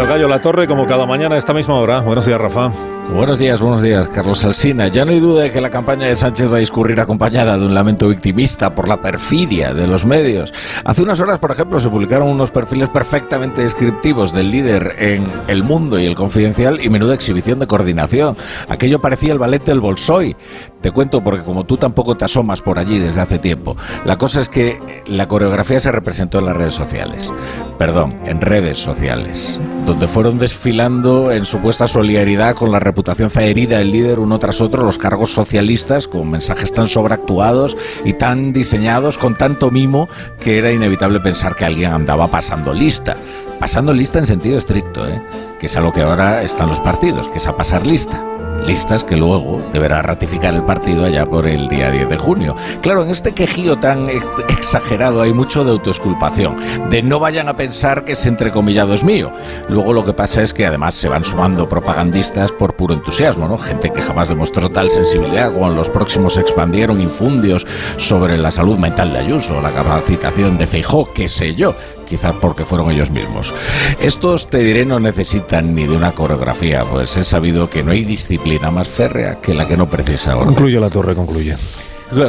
el 0.02 0.08
gallo 0.08 0.28
La 0.28 0.42
Torre 0.42 0.68
como 0.68 0.88
cada 0.88 1.06
mañana 1.06 1.36
a 1.36 1.38
esta 1.38 1.54
misma 1.54 1.76
hora. 1.76 2.00
Buenos 2.00 2.26
días, 2.26 2.42
Rafa. 2.42 2.72
Buenos 3.14 3.40
días, 3.40 3.60
buenos 3.60 3.82
días, 3.82 4.08
Carlos 4.08 4.42
Alsina. 4.46 4.88
Ya 4.88 5.04
no 5.04 5.12
hay 5.12 5.20
duda 5.20 5.44
de 5.44 5.52
que 5.52 5.60
la 5.60 5.70
campaña 5.70 6.08
de 6.08 6.16
Sánchez 6.16 6.50
va 6.50 6.56
a 6.56 6.60
discurrir 6.60 6.98
acompañada 7.02 7.58
de 7.58 7.66
un 7.66 7.74
lamento 7.74 8.08
victimista 8.08 8.74
por 8.74 8.88
la 8.88 9.02
perfidia 9.02 9.74
de 9.74 9.86
los 9.86 10.06
medios. 10.06 10.54
Hace 10.86 11.04
unas 11.04 11.20
horas, 11.20 11.38
por 11.38 11.52
ejemplo, 11.52 11.78
se 11.82 11.90
publicaron 11.90 12.30
unos 12.30 12.52
perfiles 12.52 12.88
perfectamente 12.88 13.64
descriptivos 13.64 14.32
del 14.32 14.50
líder 14.50 14.96
en 14.98 15.26
El 15.50 15.62
Mundo 15.64 16.00
y 16.00 16.06
El 16.06 16.16
Confidencial 16.16 16.82
y 16.82 16.90
menuda 16.90 17.14
exhibición 17.14 17.60
de 17.60 17.68
coordinación. 17.68 18.38
Aquello 18.70 19.02
parecía 19.02 19.34
el 19.34 19.40
ballet 19.40 19.66
del 19.66 19.82
Bolsoy. 19.82 20.38
Te 20.80 20.92
cuento 20.92 21.22
porque 21.22 21.44
como 21.44 21.66
tú 21.66 21.78
tampoco 21.78 22.16
te 22.16 22.26
asomas 22.26 22.62
por 22.62 22.80
allí 22.80 22.98
desde 22.98 23.22
hace 23.22 23.38
tiempo, 23.40 23.76
la 24.06 24.18
cosa 24.18 24.40
es 24.40 24.50
que 24.50 24.80
la 25.06 25.28
coreografía 25.28 25.80
se 25.80 25.92
representó 25.92 26.40
en 26.40 26.46
las 26.46 26.58
redes 26.58 26.74
sociales. 26.74 27.32
Perdón, 27.78 28.16
en 28.26 28.42
redes 28.42 28.80
sociales, 28.80 29.60
donde 29.86 30.08
fueron 30.08 30.40
desfilando 30.40 31.32
en 31.32 31.46
supuesta 31.46 31.88
solidaridad 31.88 32.56
con 32.56 32.72
la 32.72 32.80
reputación 33.02 33.32
zaherida 33.32 33.80
del 33.80 33.92
líder 33.92 34.20
uno 34.20 34.38
tras 34.38 34.62
otro 34.62 34.84
los 34.84 35.00
cargos 35.00 35.34
socialistas 35.34 36.08
con 36.08 36.30
mensajes 36.30 36.72
tan 36.72 36.88
sobreactuados 36.88 37.76
y 38.06 38.14
tan 38.14 38.54
diseñados 38.54 39.18
con 39.18 39.36
tanto 39.36 39.72
mimo 39.72 40.08
que 40.40 40.60
era 40.60 40.72
inevitable 40.72 41.20
pensar 41.20 41.56
que 41.56 41.66
alguien 41.66 41.94
andaba 41.94 42.30
pasando 42.30 42.76
lista. 42.76 43.18
Pasando 43.60 43.92
lista 43.92 44.20
en 44.20 44.28
sentido 44.28 44.60
estricto, 44.60 45.10
¿eh? 45.10 45.20
que 45.60 45.66
es 45.66 45.76
a 45.76 45.82
lo 45.82 45.92
que 45.92 46.02
ahora 46.02 46.44
están 46.44 46.68
los 46.68 46.80
partidos, 46.80 47.28
que 47.28 47.40
es 47.40 47.48
a 47.48 47.58
pasar 47.58 47.88
lista 47.88 48.31
listas 48.66 49.04
que 49.04 49.18
luego 49.18 49.62
deberá 49.74 50.02
ratificar 50.02 50.54
el 50.54 50.64
partido 50.64 51.06
allá 51.06 51.26
por 51.26 51.48
el 51.48 51.68
día 51.68 51.92
10 51.92 52.10
de 52.10 52.18
junio. 52.18 52.56
Claro, 52.82 53.04
en 53.04 53.10
este 53.10 53.34
quejío 53.34 53.78
tan 53.78 54.08
exagerado 54.50 55.22
hay 55.22 55.34
mucho 55.34 55.64
de 55.64 55.72
autoesculpación, 55.72 56.58
de 56.90 57.02
no 57.04 57.20
vayan 57.20 57.48
a 57.48 57.56
pensar 57.56 58.06
que 58.06 58.14
ese 58.14 58.30
entrecomillado 58.30 58.94
es 58.94 59.04
mío. 59.04 59.32
Luego 59.70 59.94
lo 59.94 60.06
que 60.06 60.14
pasa 60.14 60.42
es 60.42 60.54
que 60.54 60.66
además 60.66 60.96
se 60.96 61.10
van 61.10 61.24
sumando 61.24 61.68
propagandistas 61.68 62.52
por 62.52 62.76
puro 62.76 62.94
entusiasmo, 62.94 63.48
¿no? 63.48 63.58
Gente 63.58 63.90
que 63.90 64.02
jamás 64.02 64.30
demostró 64.30 64.70
tal 64.70 64.90
sensibilidad 64.90 65.52
cuando 65.52 65.76
los 65.76 65.90
próximos 65.90 66.38
expandieron 66.38 67.02
infundios 67.02 67.66
sobre 67.98 68.38
la 68.38 68.52
salud 68.52 68.78
mental 68.78 69.14
de 69.14 69.20
Ayuso, 69.20 69.62
la 69.62 69.74
capacitación 69.74 70.58
de 70.58 70.68
Feijó, 70.68 71.12
qué 71.14 71.28
sé 71.28 71.56
yo 71.56 71.76
quizás 72.12 72.34
porque 72.42 72.66
fueron 72.66 72.92
ellos 72.92 73.10
mismos. 73.10 73.54
Estos, 74.02 74.48
te 74.48 74.58
diré, 74.58 74.86
no 74.86 75.00
necesitan 75.00 75.74
ni 75.74 75.88
de 75.88 75.96
una 75.96 76.12
coreografía, 76.12 76.84
pues 76.84 77.16
he 77.16 77.24
sabido 77.24 77.70
que 77.70 77.84
no 77.84 77.94
hay 77.94 78.04
disciplina 78.04 78.70
más 78.70 78.90
férrea 78.90 79.40
que 79.40 79.54
la 79.54 79.66
que 79.66 79.78
no 79.78 79.90
precisa 79.90 80.34
ahora. 80.34 80.48
Concluye 80.48 80.78
la 80.78 80.90
torre, 80.90 81.16
concluye. 81.16 81.56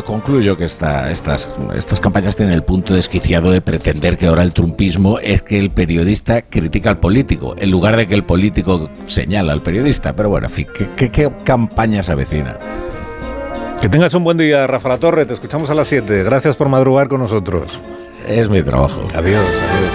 Concluyo 0.04 0.56
que 0.56 0.62
esta, 0.62 1.10
estas, 1.10 1.48
estas 1.74 1.98
campañas 1.98 2.36
tienen 2.36 2.54
el 2.54 2.62
punto 2.62 2.94
desquiciado 2.94 3.50
de 3.50 3.60
pretender 3.60 4.16
que 4.16 4.28
ahora 4.28 4.44
el 4.44 4.52
trumpismo 4.52 5.18
es 5.18 5.42
que 5.42 5.58
el 5.58 5.72
periodista 5.72 6.42
critica 6.42 6.90
al 6.90 7.00
político, 7.00 7.56
en 7.58 7.72
lugar 7.72 7.96
de 7.96 8.06
que 8.06 8.14
el 8.14 8.22
político 8.22 8.88
señala 9.06 9.52
al 9.52 9.62
periodista. 9.62 10.14
Pero 10.14 10.28
bueno, 10.28 10.46
en 10.46 10.52
fin, 10.52 10.68
¿qué, 10.96 11.10
qué, 11.10 11.32
campaña 11.42 12.04
se 12.04 12.12
avecina? 12.12 12.56
Que 13.80 13.88
tengas 13.88 14.14
un 14.14 14.22
buen 14.22 14.38
día, 14.38 14.68
Rafa 14.68 14.90
La 14.90 14.98
Torre. 14.98 15.26
Te 15.26 15.34
escuchamos 15.34 15.68
a 15.70 15.74
las 15.74 15.88
7. 15.88 16.22
Gracias 16.22 16.54
por 16.54 16.68
madrugar 16.68 17.08
con 17.08 17.18
nosotros. 17.18 17.80
Es 18.26 18.48
mi 18.48 18.62
trabajo. 18.62 19.08
Adiós, 19.14 19.42
adiós. 19.42 19.92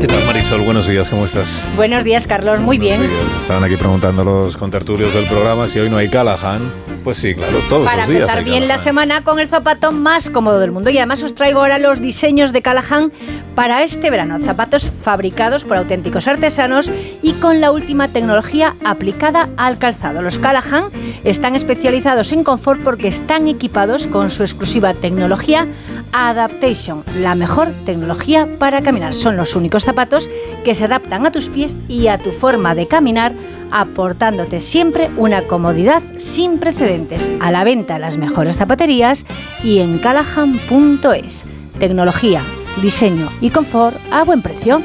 ¿Qué 0.00 0.06
tal, 0.06 0.24
Marisol? 0.24 0.60
Buenos 0.62 0.86
días, 0.86 1.10
¿cómo 1.10 1.24
estás? 1.24 1.62
Buenos 1.76 2.04
días, 2.04 2.26
Carlos. 2.26 2.60
Muy 2.60 2.78
bien. 2.78 3.00
Estaban 3.40 3.64
aquí 3.64 3.76
preguntando 3.76 4.24
los 4.24 4.56
contertulios 4.56 5.12
del 5.12 5.26
programa 5.26 5.68
si 5.68 5.80
hoy 5.80 5.90
no 5.90 5.96
hay 5.96 6.08
Callahan. 6.08 6.89
Pues 7.02 7.16
sí, 7.16 7.34
claro, 7.34 7.60
todos 7.68 7.86
Para 7.86 8.02
los 8.02 8.08
días. 8.08 8.22
empezar 8.22 8.44
bien 8.44 8.68
la 8.68 8.78
semana 8.78 9.22
con 9.22 9.40
el 9.40 9.48
zapato 9.48 9.90
más 9.90 10.28
cómodo 10.28 10.60
del 10.60 10.70
mundo. 10.70 10.90
Y 10.90 10.98
además 10.98 11.22
os 11.22 11.34
traigo 11.34 11.60
ahora 11.60 11.78
los 11.78 12.00
diseños 12.00 12.52
de 12.52 12.60
Callahan 12.62 13.10
para 13.54 13.82
este 13.82 14.10
verano. 14.10 14.38
Zapatos 14.38 14.90
fabricados 14.90 15.64
por 15.64 15.78
auténticos 15.78 16.26
artesanos 16.26 16.90
y 17.22 17.32
con 17.34 17.60
la 17.60 17.70
última 17.72 18.08
tecnología 18.08 18.74
aplicada 18.84 19.48
al 19.56 19.78
calzado. 19.78 20.20
Los 20.20 20.38
Callahan 20.38 20.84
están 21.24 21.56
especializados 21.56 22.32
en 22.32 22.44
confort 22.44 22.82
porque 22.82 23.08
están 23.08 23.48
equipados 23.48 24.06
con 24.06 24.30
su 24.30 24.42
exclusiva 24.42 24.92
tecnología 24.94 25.66
Adaptation, 26.12 27.04
la 27.20 27.34
mejor 27.34 27.72
tecnología 27.84 28.48
para 28.58 28.82
caminar. 28.82 29.14
Son 29.14 29.36
los 29.36 29.54
únicos 29.56 29.84
zapatos 29.84 30.30
que 30.64 30.74
se 30.74 30.84
adaptan 30.84 31.26
a 31.26 31.32
tus 31.32 31.48
pies 31.48 31.76
y 31.88 32.08
a 32.08 32.18
tu 32.18 32.32
forma 32.32 32.74
de 32.74 32.86
caminar 32.86 33.32
aportándote 33.70 34.60
siempre 34.60 35.10
una 35.16 35.42
comodidad 35.42 36.02
sin 36.16 36.58
precedentes. 36.58 37.30
A 37.40 37.52
la 37.52 37.64
venta 37.64 37.98
las 37.98 38.16
mejores 38.16 38.56
zapaterías 38.56 39.24
y 39.62 39.78
en 39.78 39.98
callahan.es. 39.98 41.44
Tecnología, 41.78 42.44
diseño 42.82 43.28
y 43.40 43.50
confort 43.50 43.96
a 44.10 44.24
buen 44.24 44.42
precio. 44.42 44.82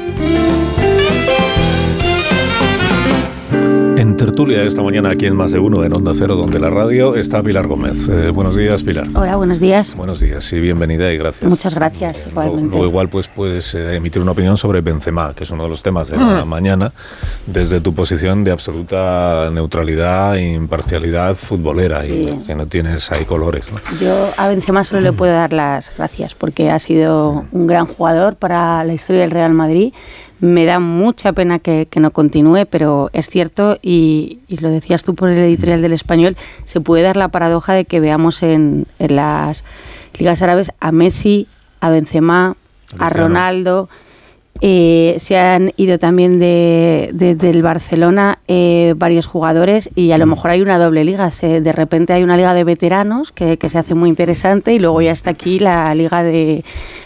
En 4.06 4.16
tertulia 4.16 4.62
esta 4.62 4.82
mañana 4.82 5.10
aquí 5.10 5.26
en 5.26 5.34
Más 5.34 5.50
de 5.50 5.58
Uno 5.58 5.82
en 5.82 5.92
Onda 5.92 6.12
Cero, 6.14 6.36
donde 6.36 6.60
la 6.60 6.70
radio 6.70 7.16
está 7.16 7.42
Pilar 7.42 7.66
Gómez. 7.66 8.08
Eh, 8.08 8.30
buenos 8.30 8.54
días, 8.54 8.84
Pilar. 8.84 9.08
Hola, 9.14 9.34
buenos 9.34 9.58
días. 9.58 9.96
Buenos 9.96 10.20
días 10.20 10.52
y 10.52 10.60
bienvenida 10.60 11.12
y 11.12 11.18
gracias. 11.18 11.50
Muchas 11.50 11.74
gracias, 11.74 12.24
igualmente. 12.30 12.70
Luego 12.70 12.86
igual 12.86 13.08
pues 13.08 13.26
puedes 13.26 13.74
eh, 13.74 13.96
emitir 13.96 14.22
una 14.22 14.30
opinión 14.30 14.56
sobre 14.56 14.80
Benzema, 14.80 15.34
que 15.34 15.42
es 15.42 15.50
uno 15.50 15.64
de 15.64 15.70
los 15.70 15.82
temas 15.82 16.06
de 16.06 16.18
la 16.18 16.44
mañana, 16.44 16.92
desde 17.46 17.80
tu 17.80 17.94
posición 17.94 18.44
de 18.44 18.52
absoluta 18.52 19.50
neutralidad 19.52 20.36
e 20.36 20.52
imparcialidad 20.52 21.34
futbolera 21.34 22.06
y 22.06 22.44
que 22.46 22.54
no 22.54 22.66
tienes 22.66 23.10
ahí 23.10 23.24
colores. 23.24 23.64
¿no? 23.72 23.80
Yo 24.00 24.30
a 24.36 24.46
Benzema 24.46 24.84
solo 24.84 25.00
le 25.00 25.12
puedo 25.12 25.32
dar 25.32 25.52
las 25.52 25.90
gracias 25.98 26.36
porque 26.36 26.70
ha 26.70 26.78
sido 26.78 27.44
un 27.50 27.66
gran 27.66 27.86
jugador 27.86 28.36
para 28.36 28.84
la 28.84 28.94
historia 28.94 29.22
del 29.22 29.32
Real 29.32 29.52
Madrid. 29.52 29.92
Me 30.40 30.66
da 30.66 30.80
mucha 30.80 31.32
pena 31.32 31.58
que, 31.58 31.86
que 31.90 32.00
no 32.00 32.10
continúe, 32.10 32.66
pero 32.70 33.08
es 33.12 33.28
cierto, 33.28 33.78
y, 33.80 34.40
y 34.48 34.58
lo 34.58 34.68
decías 34.70 35.02
tú 35.02 35.14
por 35.14 35.30
el 35.30 35.38
editorial 35.38 35.80
del 35.80 35.92
español, 35.92 36.36
se 36.66 36.80
puede 36.80 37.02
dar 37.02 37.16
la 37.16 37.28
paradoja 37.28 37.72
de 37.72 37.84
que 37.84 38.00
veamos 38.00 38.42
en, 38.42 38.86
en 38.98 39.16
las 39.16 39.64
ligas 40.18 40.42
árabes 40.42 40.72
a 40.80 40.92
Messi, 40.92 41.46
a 41.80 41.90
Benzema, 41.90 42.56
a. 42.98 43.08
Ronaldo. 43.10 43.88
Eh, 44.60 45.16
se 45.18 45.36
han 45.38 45.72
ido 45.76 45.98
también 45.98 46.38
de, 46.38 47.10
de- 47.12 47.34
del 47.34 47.62
Barcelona 47.62 48.38
eh, 48.48 48.94
varios 48.96 49.26
jugadores 49.26 49.90
y 49.94 50.12
a 50.12 50.18
lo 50.18 50.26
mejor 50.26 50.50
hay 50.50 50.62
una 50.62 50.78
doble 50.78 51.04
liga. 51.04 51.30
Se- 51.30 51.60
de 51.60 51.72
repente 51.72 52.12
hay 52.12 52.22
una 52.22 52.36
liga 52.36 52.54
de 52.54 52.64
veteranos 52.64 53.32
que, 53.32 53.56
que 53.58 53.68
se 53.68 53.78
hace 53.78 53.94
muy 53.94 54.08
interesante 54.08 54.72
y 54.74 54.78
luego 54.78 55.00
ya 55.02 55.12
está 55.12 55.30
aquí 55.30 55.58
la 55.58 55.94
liga 55.94 56.22
de 56.22 56.64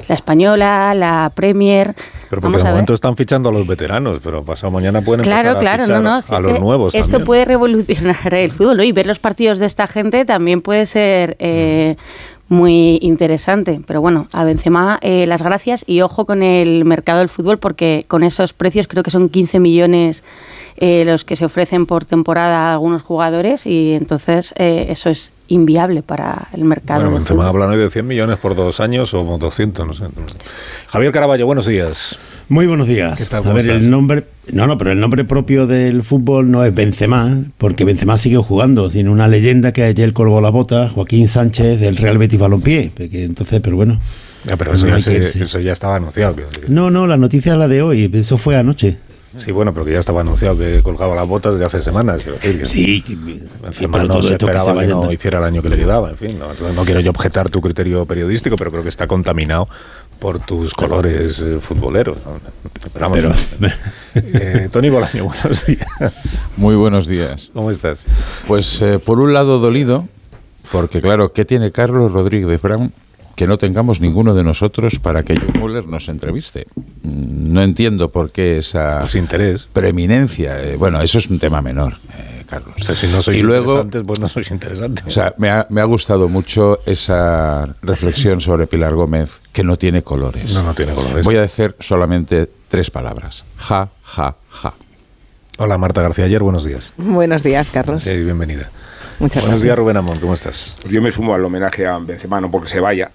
la 0.08 0.14
española, 0.14 0.92
la 0.94 1.30
Premier. 1.34 1.94
Pero 2.28 2.40
porque 2.40 2.42
Vamos 2.42 2.56
de 2.58 2.62
a 2.62 2.64
ver. 2.64 2.72
momento 2.74 2.94
están 2.94 3.16
fichando 3.16 3.48
a 3.48 3.52
los 3.52 3.66
veteranos, 3.66 4.20
pero 4.22 4.44
pasado 4.44 4.70
mañana 4.72 5.02
pueden 5.02 5.22
Claro, 5.24 5.50
empezar 5.50 5.56
a 5.56 5.60
claro, 5.60 5.82
fichar 5.84 6.02
no, 6.02 6.10
no. 6.16 6.22
si 6.22 6.32
a 6.34 6.36
es 6.36 6.42
los 6.42 6.60
nuevos 6.60 6.94
Esto 6.94 7.10
también. 7.10 7.26
puede 7.26 7.44
revolucionar 7.44 8.34
el 8.34 8.50
fútbol, 8.52 8.76
¿no? 8.76 8.82
Y 8.84 8.92
ver 8.92 9.06
los 9.06 9.18
partidos 9.18 9.58
de 9.58 9.66
esta 9.66 9.86
gente 9.86 10.24
también 10.24 10.60
puede 10.62 10.86
ser 10.86 11.36
eh, 11.40 11.96
muy 12.50 12.98
interesante. 13.00 13.80
Pero 13.86 14.00
bueno, 14.00 14.26
a 14.32 14.44
Benzema 14.44 14.98
eh, 15.02 15.24
las 15.26 15.40
gracias 15.40 15.84
y 15.86 16.02
ojo 16.02 16.26
con 16.26 16.42
el 16.42 16.84
mercado 16.84 17.20
del 17.20 17.28
fútbol 17.28 17.58
porque 17.58 18.04
con 18.08 18.24
esos 18.24 18.52
precios 18.52 18.88
creo 18.88 19.02
que 19.02 19.10
son 19.10 19.28
15 19.28 19.60
millones 19.60 20.24
eh, 20.76 21.04
los 21.06 21.24
que 21.24 21.36
se 21.36 21.44
ofrecen 21.44 21.86
por 21.86 22.04
temporada 22.04 22.66
a 22.66 22.72
algunos 22.72 23.02
jugadores 23.02 23.66
y 23.66 23.92
entonces 23.92 24.52
eh, 24.56 24.86
eso 24.90 25.10
es 25.10 25.30
inviable 25.46 26.02
para 26.02 26.48
el 26.52 26.64
mercado. 26.64 27.00
Bueno, 27.00 27.16
Benzema 27.16 27.50
hoy 27.50 27.78
de 27.78 27.88
100 27.88 28.06
millones 28.06 28.38
por 28.38 28.56
dos 28.56 28.80
años 28.80 29.14
o 29.14 29.22
200, 29.38 29.86
no 29.86 29.92
sé. 29.92 30.04
Javier 30.88 31.12
Caraballo, 31.12 31.46
buenos 31.46 31.66
días. 31.66 32.18
Muy 32.50 32.66
buenos 32.66 32.88
días. 32.88 33.16
¿Qué 33.16 33.26
tal? 33.26 33.40
A 33.40 33.42
¿Cómo 33.44 33.54
ver, 33.54 33.64
estás? 33.64 33.84
el 33.84 33.90
nombre. 33.90 34.24
No, 34.52 34.66
no, 34.66 34.76
pero 34.76 34.90
el 34.90 34.98
nombre 34.98 35.24
propio 35.24 35.68
del 35.68 36.02
fútbol 36.02 36.50
no 36.50 36.64
es 36.64 36.74
Benzema, 36.74 37.44
porque 37.58 37.84
Benzema 37.84 38.18
sigue 38.18 38.38
jugando. 38.38 38.88
Tiene 38.90 39.08
una 39.10 39.28
leyenda 39.28 39.72
que 39.72 39.84
ayer 39.84 40.12
colgó 40.12 40.40
la 40.40 40.50
bota, 40.50 40.88
Joaquín 40.88 41.28
Sánchez 41.28 41.78
del 41.78 41.96
Real 41.96 42.18
Betis 42.18 42.40
Balompié. 42.40 42.90
porque 42.96 43.24
entonces, 43.24 43.60
pero 43.60 43.76
bueno. 43.76 44.00
Pero 44.58 44.74
eso, 44.74 44.86
no 44.88 44.98
ya, 44.98 45.12
que 45.12 45.26
se- 45.26 45.44
eso 45.44 45.60
ya 45.60 45.72
estaba 45.72 45.96
anunciado. 45.96 46.34
No, 46.66 46.90
no, 46.90 47.06
la 47.06 47.16
noticia 47.16 47.52
es 47.52 47.58
la 47.58 47.68
de 47.68 47.82
hoy, 47.82 48.10
eso 48.12 48.36
fue 48.36 48.56
anoche. 48.56 48.98
Sí, 49.38 49.52
bueno, 49.52 49.72
pero 49.72 49.84
que 49.86 49.92
ya 49.92 50.00
estaba 50.00 50.22
anunciado 50.22 50.58
que 50.58 50.80
colgaba 50.82 51.14
las 51.14 51.28
botas 51.28 51.52
desde 51.52 51.64
hace 51.66 51.80
semanas. 51.82 52.16
Quiero 52.20 52.32
decir, 52.36 52.58
que 52.62 52.66
Sí, 52.66 53.00
que- 53.02 53.14
Benzema 53.14 53.70
sí, 53.70 53.86
pero 53.92 54.04
no 54.08 54.14
se 54.22 54.32
esto 54.32 54.46
que 54.46 54.50
esperaba 54.52 54.80
se 54.80 54.88
que, 54.88 54.92
no 54.92 55.12
hiciera 55.12 55.38
el 55.38 55.44
año 55.44 55.62
que 55.62 55.68
le 55.68 55.76
quedaba. 55.76 56.10
En 56.10 56.16
fin, 56.16 56.36
no, 56.36 56.48
no 56.72 56.84
quiero 56.84 56.98
yo 56.98 57.10
objetar 57.10 57.48
tu 57.48 57.60
criterio 57.60 58.04
periodístico, 58.06 58.56
pero 58.56 58.72
creo 58.72 58.82
que 58.82 58.88
está 58.88 59.06
contaminado 59.06 59.68
por 60.20 60.38
tus 60.38 60.74
colores 60.74 61.40
eh, 61.40 61.58
futboleros. 61.60 62.18
¿no? 62.24 62.38
Pero 62.92 63.00
vamos, 63.10 63.18
Pero- 63.60 63.74
eh, 64.14 64.68
Tony 64.70 64.90
Bolaño, 64.90 65.24
buenos 65.24 65.66
días. 65.66 66.42
Muy 66.56 66.74
buenos 66.76 67.06
días. 67.06 67.50
¿Cómo 67.54 67.70
estás? 67.70 68.04
Pues 68.46 68.80
eh, 68.82 68.98
por 68.98 69.18
un 69.18 69.32
lado 69.32 69.58
dolido, 69.58 70.06
porque 70.70 71.00
claro, 71.00 71.32
¿qué 71.32 71.44
tiene 71.44 71.72
Carlos 71.72 72.12
Rodríguez 72.12 72.60
Brown 72.60 72.92
que 73.36 73.46
no 73.46 73.56
tengamos 73.56 74.00
ninguno 74.00 74.34
de 74.34 74.44
nosotros 74.44 74.98
para 74.98 75.22
que 75.22 75.34
John 75.36 75.58
Muller 75.58 75.86
nos 75.86 76.08
entreviste? 76.08 76.66
Mm, 77.02 77.52
No 77.52 77.62
entiendo 77.62 78.10
por 78.12 78.30
qué 78.30 78.58
esa 78.58 78.98
Pues 79.00 79.14
interés. 79.14 79.68
preeminencia. 79.72 80.60
eh, 80.62 80.76
bueno, 80.76 81.00
eso 81.00 81.18
es 81.18 81.28
un 81.28 81.38
tema 81.38 81.62
menor. 81.62 81.94
Carlos. 82.50 82.74
O 82.80 82.84
sea, 82.84 82.94
si 82.94 83.06
no 83.06 83.22
soy 83.22 83.38
y 83.38 83.42
luego, 83.42 83.80
interesante, 83.80 84.04
pues 84.04 84.20
no 84.20 84.28
sois 84.28 84.50
interesante. 84.50 85.02
o 85.06 85.10
sea, 85.10 85.32
me 85.38 85.48
ha, 85.48 85.66
me 85.70 85.80
ha 85.80 85.84
gustado 85.84 86.28
mucho 86.28 86.80
esa 86.84 87.62
reflexión 87.80 88.40
sobre 88.40 88.66
Pilar 88.66 88.94
Gómez, 88.94 89.40
que 89.52 89.62
no 89.62 89.78
tiene 89.78 90.02
colores. 90.02 90.52
No, 90.52 90.62
no 90.62 90.74
tiene 90.74 90.92
colores. 90.92 91.24
Voy 91.24 91.36
a 91.36 91.42
decir 91.42 91.76
solamente 91.80 92.50
tres 92.68 92.90
palabras. 92.90 93.44
Ja, 93.56 93.88
ja, 94.02 94.36
ja. 94.50 94.74
Hola 95.58 95.78
Marta 95.78 96.02
García 96.02 96.24
Ayer, 96.24 96.42
buenos 96.42 96.64
días. 96.64 96.92
Buenos 96.96 97.42
días, 97.42 97.70
Carlos. 97.70 98.02
Sí, 98.02 98.10
bienvenida. 98.24 98.68
Muchas 99.18 99.42
buenos 99.42 99.60
gracias. 99.60 99.62
días 99.62 99.78
Rubén 99.78 99.96
Amón, 99.98 100.18
¿cómo 100.18 100.34
estás? 100.34 100.74
Pues 100.80 100.92
yo 100.92 101.00
me 101.02 101.10
sumo 101.12 101.34
al 101.34 101.44
homenaje 101.44 101.86
a 101.86 101.98
Benzema, 101.98 102.40
no 102.40 102.50
porque 102.50 102.68
se 102.68 102.80
vaya, 102.80 103.10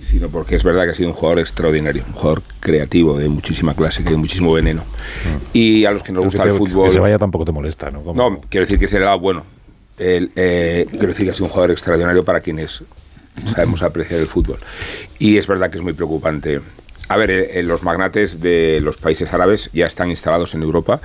sino 0.00 0.28
porque 0.28 0.54
es 0.54 0.64
verdad 0.64 0.84
que 0.84 0.90
ha 0.90 0.94
sido 0.94 1.08
un 1.08 1.14
jugador 1.14 1.40
extraordinario, 1.40 2.04
un 2.06 2.14
jugador 2.14 2.42
creativo, 2.60 3.18
de 3.18 3.28
muchísima 3.28 3.74
clase, 3.74 4.04
que 4.04 4.10
de 4.10 4.16
muchísimo 4.16 4.52
veneno. 4.52 4.82
Y 5.52 5.84
a 5.84 5.90
los 5.90 6.02
que 6.02 6.12
nos 6.12 6.26
Creo 6.26 6.30
que 6.30 6.36
gusta 6.36 6.52
el 6.52 6.58
fútbol... 6.58 6.88
Que 6.88 6.94
se 6.94 7.00
vaya 7.00 7.18
tampoco 7.18 7.44
te 7.44 7.52
molesta, 7.52 7.90
¿no? 7.90 8.02
No, 8.14 8.40
quiero 8.48 8.66
decir 8.66 8.78
que 8.78 8.98
lado 9.00 9.18
bueno. 9.18 9.44
El, 9.98 10.30
eh, 10.36 10.86
quiero 10.90 11.08
decir 11.08 11.24
que 11.24 11.30
ha 11.30 11.34
sido 11.34 11.46
un 11.46 11.50
jugador 11.50 11.70
extraordinario 11.70 12.24
para 12.24 12.40
quienes 12.40 12.82
sabemos 13.46 13.82
apreciar 13.82 14.20
el 14.20 14.26
fútbol. 14.26 14.58
Y 15.18 15.36
es 15.36 15.46
verdad 15.46 15.70
que 15.70 15.78
es 15.78 15.82
muy 15.82 15.92
preocupante. 15.92 16.60
A 17.08 17.16
ver, 17.16 17.30
eh, 17.30 17.58
eh, 17.58 17.62
los 17.62 17.82
magnates 17.82 18.40
de 18.40 18.80
los 18.82 18.96
países 18.96 19.32
árabes 19.32 19.70
ya 19.72 19.86
están 19.86 20.10
instalados 20.10 20.54
en 20.54 20.62
Europa. 20.62 21.00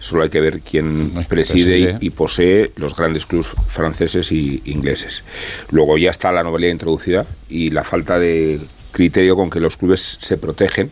Solo 0.00 0.24
hay 0.24 0.28
que 0.28 0.40
ver 0.40 0.60
quién 0.60 1.12
preside 1.28 1.96
y, 2.00 2.10
posee 2.10 2.72
los 2.76 2.96
grandes 2.96 3.24
clubes 3.24 3.52
franceses 3.68 4.32
y 4.32 4.62
ingleses. 4.66 5.22
Luego 5.70 5.96
ya 5.96 6.10
está 6.10 6.32
la 6.32 6.42
novedad 6.42 6.70
introducida 6.70 7.24
y 7.48 7.70
la 7.70 7.84
falta 7.84 8.18
de 8.18 8.60
criterio 8.92 9.36
con 9.36 9.48
que 9.48 9.60
los 9.60 9.76
clubes 9.76 10.18
se 10.20 10.36
protegen 10.36 10.90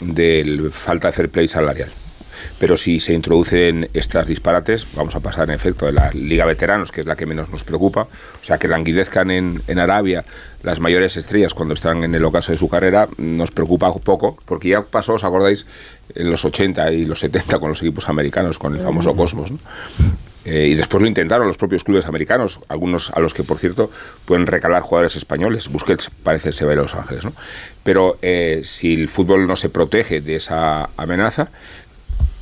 de 0.00 0.70
falta 0.72 1.08
de 1.08 1.12
fair 1.12 1.28
play 1.28 1.46
salarial. 1.46 1.90
Pero 2.60 2.76
si 2.76 3.00
se 3.00 3.14
introducen 3.14 3.88
estas 3.94 4.28
disparates, 4.28 4.86
vamos 4.94 5.16
a 5.16 5.20
pasar 5.20 5.48
en 5.48 5.54
efecto 5.54 5.86
de 5.86 5.92
la 5.92 6.10
Liga 6.12 6.44
Veteranos, 6.44 6.92
que 6.92 7.00
es 7.00 7.06
la 7.06 7.16
que 7.16 7.24
menos 7.24 7.48
nos 7.48 7.64
preocupa, 7.64 8.02
o 8.02 8.44
sea, 8.44 8.58
que 8.58 8.68
languidezcan 8.68 9.30
en, 9.30 9.62
en 9.66 9.78
Arabia 9.78 10.26
las 10.62 10.78
mayores 10.78 11.16
estrellas 11.16 11.54
cuando 11.54 11.72
están 11.72 12.04
en 12.04 12.14
el 12.14 12.22
ocaso 12.22 12.52
de 12.52 12.58
su 12.58 12.68
carrera, 12.68 13.08
nos 13.16 13.50
preocupa 13.50 13.90
poco, 13.94 14.36
porque 14.44 14.68
ya 14.68 14.82
pasó, 14.82 15.14
¿os 15.14 15.24
acordáis? 15.24 15.64
En 16.14 16.30
los 16.30 16.44
80 16.44 16.92
y 16.92 17.06
los 17.06 17.20
70 17.20 17.58
con 17.58 17.70
los 17.70 17.80
equipos 17.80 18.10
americanos, 18.10 18.58
con 18.58 18.74
el 18.74 18.82
famoso 18.82 19.16
Cosmos, 19.16 19.50
¿no? 19.52 19.58
Eh, 20.44 20.68
y 20.68 20.74
después 20.74 21.02
lo 21.02 21.08
intentaron 21.08 21.46
los 21.46 21.58
propios 21.58 21.84
clubes 21.84 22.06
americanos, 22.06 22.60
algunos 22.68 23.10
a 23.10 23.20
los 23.20 23.34
que, 23.34 23.44
por 23.44 23.58
cierto, 23.58 23.90
pueden 24.24 24.46
recalar 24.46 24.82
jugadores 24.82 25.16
españoles. 25.16 25.68
Busquets 25.68 26.10
parece 26.22 26.52
se 26.52 26.64
va 26.64 26.72
a 26.72 26.76
Los 26.76 26.94
Ángeles, 26.94 27.24
¿no? 27.24 27.32
Pero 27.82 28.16
eh, 28.22 28.62
si 28.64 28.94
el 28.94 29.08
fútbol 29.08 29.46
no 29.46 29.56
se 29.56 29.68
protege 29.68 30.20
de 30.20 30.36
esa 30.36 30.88
amenaza, 30.96 31.50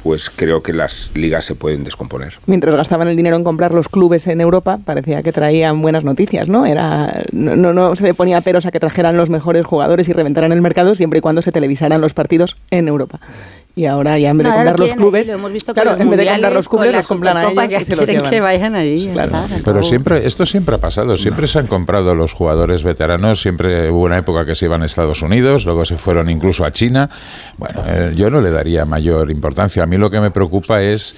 pues 0.02 0.30
creo 0.30 0.62
que 0.62 0.72
las 0.72 1.10
ligas 1.14 1.44
se 1.44 1.54
pueden 1.54 1.84
descomponer. 1.84 2.34
Mientras 2.46 2.74
gastaban 2.74 3.08
el 3.08 3.16
dinero 3.16 3.36
en 3.36 3.44
comprar 3.44 3.72
los 3.72 3.88
clubes 3.88 4.26
en 4.26 4.40
Europa, 4.40 4.78
parecía 4.84 5.22
que 5.22 5.32
traían 5.32 5.82
buenas 5.82 6.04
noticias, 6.04 6.48
¿no? 6.48 6.66
Era, 6.66 7.22
no, 7.32 7.72
no, 7.72 7.96
se 7.96 8.04
le 8.04 8.14
ponía 8.14 8.40
peros 8.40 8.66
a 8.66 8.70
que 8.70 8.80
trajeran 8.80 9.16
los 9.16 9.30
mejores 9.30 9.66
jugadores 9.66 10.08
y 10.08 10.12
reventaran 10.12 10.52
el 10.52 10.60
mercado 10.60 10.94
siempre 10.94 11.18
y 11.18 11.22
cuando 11.22 11.42
se 11.42 11.52
televisaran 11.52 12.00
los 12.00 12.14
partidos 12.14 12.56
en 12.70 12.88
Europa. 12.88 13.20
Y 13.78 13.86
ahora 13.86 14.18
ya 14.18 14.30
en 14.30 14.38
vez 14.38 14.44
de 14.46 14.50
No, 14.50 14.56
comprar 14.56 14.78
lo 14.80 14.86
los 14.86 14.94
clubes, 14.96 15.20
allí, 15.28 15.32
lo 15.32 15.38
hemos 15.38 15.52
visto 15.52 15.66
con 15.72 15.74
claro, 15.74 15.90
los 15.92 16.00
en 16.00 16.10
vez 16.10 16.18
de 16.18 16.24
comprar 16.24 16.34
mundiales, 16.40 16.54
los 16.56 16.68
clubes, 16.68 16.92
los 16.96 17.06
compran 17.06 17.36
a 17.36 17.42
ellos 17.44 17.70
ya 17.70 17.80
y 17.80 17.84
se 17.84 17.94
los 17.96 18.06
llevan. 18.06 18.30
que 18.30 18.40
vayan 18.40 18.74
allí, 18.74 19.08
Claro. 19.12 19.32
Pero 19.64 19.82
siempre, 19.84 20.26
esto 20.26 20.44
siempre 20.46 20.74
ha 20.74 20.78
pasado, 20.78 21.16
siempre 21.16 21.46
se 21.46 21.60
han 21.60 21.68
comprado 21.68 22.14
los 22.16 22.32
jugadores 22.32 22.82
veteranos, 22.82 23.40
siempre 23.40 23.88
hubo 23.88 24.02
una 24.02 24.18
época 24.18 24.44
que 24.44 24.56
se 24.56 24.64
iban 24.64 24.82
a 24.82 24.86
Estados 24.86 25.22
Unidos, 25.22 25.64
luego 25.64 25.84
se 25.84 25.96
fueron 25.96 26.28
incluso 26.28 26.64
a 26.64 26.72
China. 26.72 27.08
Bueno, 27.56 27.82
eh, 27.86 28.14
yo 28.16 28.30
no 28.30 28.40
le 28.40 28.50
daría 28.50 28.84
mayor 28.84 29.30
importancia. 29.30 29.84
A 29.84 29.86
mí 29.86 29.96
lo 29.96 30.10
que 30.10 30.18
me 30.18 30.32
preocupa 30.32 30.82
es 30.82 31.14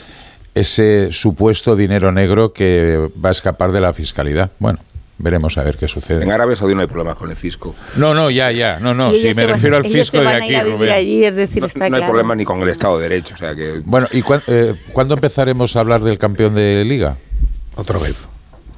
ese 0.54 1.12
supuesto 1.12 1.76
dinero 1.76 2.12
negro 2.12 2.52
que 2.52 3.08
va 3.24 3.30
a 3.30 3.32
escapar 3.32 3.72
de 3.72 3.80
la 3.80 3.92
fiscalidad. 3.94 4.50
Bueno, 4.58 4.80
veremos 5.20 5.56
a 5.58 5.62
ver 5.62 5.76
qué 5.76 5.86
sucede. 5.86 6.24
En 6.24 6.30
Arabia 6.32 6.56
Saudí 6.56 6.74
no 6.74 6.80
hay 6.80 6.86
problemas 6.86 7.16
con 7.16 7.30
el 7.30 7.36
fisco. 7.36 7.74
No, 7.96 8.14
no, 8.14 8.30
ya, 8.30 8.50
ya, 8.50 8.78
no, 8.80 8.94
no, 8.94 9.12
si 9.12 9.28
me 9.28 9.34
van- 9.34 9.48
refiero 9.48 9.76
al 9.76 9.84
fisco 9.84 10.18
de 10.20 10.28
aquí, 10.28 10.54
Rubén. 10.60 10.90
allí, 10.90 11.24
es 11.24 11.36
decir, 11.36 11.60
No, 11.60 11.66
está 11.66 11.78
no 11.80 11.84
hay 11.84 11.90
claro. 11.92 12.06
problema 12.06 12.34
ni 12.34 12.44
con 12.44 12.60
el 12.62 12.68
Estado 12.68 12.98
de 12.98 13.08
Derecho, 13.08 13.34
o 13.34 13.38
sea 13.38 13.54
que... 13.54 13.80
Bueno, 13.84 14.06
¿y 14.12 14.22
cuán- 14.22 14.42
eh, 14.48 14.74
cuándo 14.92 15.14
empezaremos 15.14 15.76
a 15.76 15.80
hablar 15.80 16.00
del 16.02 16.18
campeón 16.18 16.54
de 16.54 16.84
liga? 16.84 17.16
Otra 17.76 17.98
vez. 17.98 18.26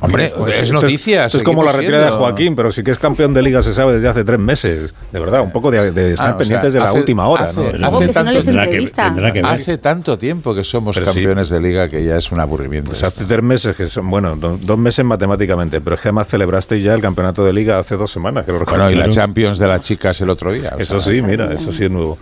Hombre, 0.03 0.33
Pues 0.37 0.55
es 0.57 0.63
esto 0.63 0.75
noticia. 0.75 1.27
Esto 1.27 1.39
es 1.39 1.45
como 1.45 1.63
la 1.65 1.73
retirada 1.73 2.07
de 2.07 2.11
Joaquín, 2.13 2.55
pero 2.57 2.71
sí 2.73 2.83
que 2.83 2.91
es 2.91 2.99
campeón 2.99 3.33
de 3.33 3.41
liga, 3.43 3.63
se 3.63 3.73
sabe 3.73 3.95
desde 3.95 4.09
hace 4.09 4.25
tres 4.25 4.39
meses. 4.39 4.95
De 5.13 5.21
verdad, 5.21 5.43
un 5.43 5.53
poco 5.53 5.71
de, 5.71 5.93
de 5.93 6.13
estar 6.13 6.27
Ah, 6.27 6.31
o 6.31 6.33
sea, 6.33 6.39
pendientes 6.39 6.73
de 6.73 6.81
la 6.81 6.87
hace- 6.91 6.99
última 6.99 7.29
hora. 7.29 7.45
hace- 7.45 8.09
tanto- 8.13 8.31
les 8.33 8.45
Tendrá 8.45 8.63
que, 8.65 8.69
entrevista. 8.71 9.05
tendrá 9.05 9.33
que 9.33 9.43
ver. 9.43 9.51
Hace 9.53 9.79
tanto 9.79 10.19
tiempo 10.19 10.55
que 10.55 10.65
somos 10.65 10.97
Pero 10.97 11.13
sí. 11.13 11.21
campeones 11.21 11.49
de 11.51 11.61
liga 11.61 11.89
que 11.89 12.05
ya 12.05 12.17
es 12.17 12.33
un 12.33 12.41
aburrimiento. 12.41 12.91
Pues 12.91 13.03
hace 13.05 13.25
tres 13.25 13.43
meses, 13.43 13.77
que 13.77 13.89
son, 13.89 14.11
bueno, 14.11 14.37
do- 14.37 14.59
dos 14.61 14.79
meses 14.79 15.05
matemáticamente, 15.05 15.81
pero 15.81 15.95
es 15.95 16.03
que 16.03 16.09
además 16.09 16.27
celebrasteis 16.29 16.83
ya 16.83 16.95
el 16.95 17.01
campeonato 17.01 17.45
de 17.45 17.53
liga 17.53 17.79
hace 17.79 17.97
dos 17.97 18.11
semanas, 18.11 18.45
que 18.45 18.53
lo 18.53 18.65
Bueno, 18.65 18.91
y 18.91 18.95
la. 18.97 19.09
Champions 19.09 19.59
de 19.59 19.69
las 19.69 19.83
chicas 19.83 20.21
el 20.21 20.31
otro 20.31 20.53
día. 20.53 20.73
Eso 20.79 20.99
sea, 21.01 21.15
sí, 21.15 21.23
mira, 21.23 21.53
eso 21.53 21.71
sí 21.73 21.85
es 21.85 21.91
nuevo. 21.91 22.19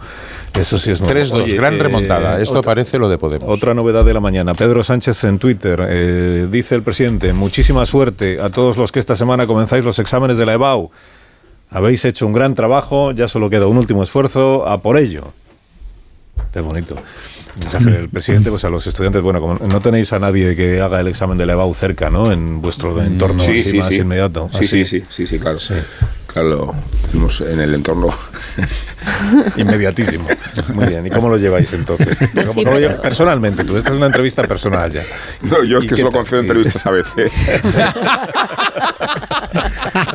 Eso 0.58 0.78
sí 0.78 0.90
es 0.90 1.00
nuevo. 1.00 1.14
3-2, 1.14 1.32
Oye, 1.44 1.56
gran 1.56 1.74
eh, 1.74 1.78
remontada. 1.78 2.40
Esto 2.40 2.58
otra- 2.58 2.70
parece 2.70 2.98
lo 2.98 3.08
de 3.08 3.18
Podemos. 3.18 3.48
Otra 3.48 3.72
novedad 3.74 4.04
de 4.04 4.12
la 4.14 4.20
mañana. 4.20 4.52
Pedro 4.54 4.82
Sánchez 4.84 5.24
en 5.24 5.38
Twitter 5.38 5.80
eh, 5.88 6.48
dice 6.50 6.74
el 6.74 6.82
presidente: 6.82 7.32
Muchísima 7.32 7.86
suerte 7.86 8.38
a 8.40 8.50
todos 8.50 8.76
los 8.76 8.90
que 8.92 8.98
esta 8.98 9.16
semana 9.16 9.46
comenzáis 9.46 9.84
los 9.84 9.98
exámenes 9.98 10.36
de 10.36 10.46
la 10.46 10.54
EBAU. 10.54 10.90
Habéis 11.70 12.04
hecho 12.04 12.26
un 12.26 12.32
gran 12.32 12.54
trabajo, 12.54 13.12
ya 13.12 13.28
solo 13.28 13.48
queda 13.48 13.66
un 13.68 13.76
último 13.76 14.02
esfuerzo, 14.02 14.66
a 14.68 14.78
por 14.78 14.98
ello. 14.98 15.32
Qué 16.52 16.60
bonito. 16.60 16.96
Mensaje 17.58 17.90
del 17.90 18.08
presidente, 18.08 18.50
pues 18.50 18.64
a 18.64 18.70
los 18.70 18.86
estudiantes, 18.86 19.22
bueno, 19.22 19.40
como 19.40 19.54
no 19.54 19.80
tenéis 19.80 20.12
a 20.12 20.18
nadie 20.18 20.56
que 20.56 20.80
haga 20.80 21.00
el 21.00 21.08
examen 21.08 21.36
de 21.38 21.46
la 21.46 21.52
EBAU 21.52 21.74
cerca, 21.74 22.10
¿no? 22.10 22.30
En 22.32 22.60
vuestro 22.60 23.00
entorno 23.02 23.42
Sí, 23.42 23.52
así 23.52 23.70
sí, 23.70 23.78
más 23.78 23.86
sí. 23.88 23.96
inmediato. 23.96 24.48
Sí, 24.52 24.58
Así. 24.58 24.66
sí, 24.66 24.84
sí, 24.84 25.04
sí, 25.08 25.26
sí, 25.26 25.38
claro. 25.38 25.58
Claro, 26.32 26.74
tenemos 27.10 27.40
en 27.40 27.58
el 27.60 27.74
entorno. 27.74 28.08
Inmediatísimo. 29.56 30.28
Muy 30.74 30.86
bien. 30.86 31.06
¿Y 31.06 31.10
cómo 31.10 31.28
lo 31.28 31.36
lleváis 31.38 31.72
entonces? 31.72 32.16
¿Cómo- 32.18 32.28
Sí, 32.28 32.34
cómo 32.44 32.46
lo 32.46 32.64
pero- 32.64 32.78
lleváis? 32.78 33.00
Personalmente, 33.00 33.64
tú, 33.64 33.76
esta 33.76 33.90
es 33.90 33.96
una 33.96 34.06
entrevista 34.06 34.44
personal 34.46 34.92
ya. 34.92 35.02
No, 35.42 35.64
yo 35.64 35.78
es 35.78 35.84
¿Y 35.84 35.88
que 35.88 35.96
solo 35.96 36.12
concedo 36.12 36.40
entrevistas 36.40 36.86
a 36.86 36.90
veces. 36.92 37.32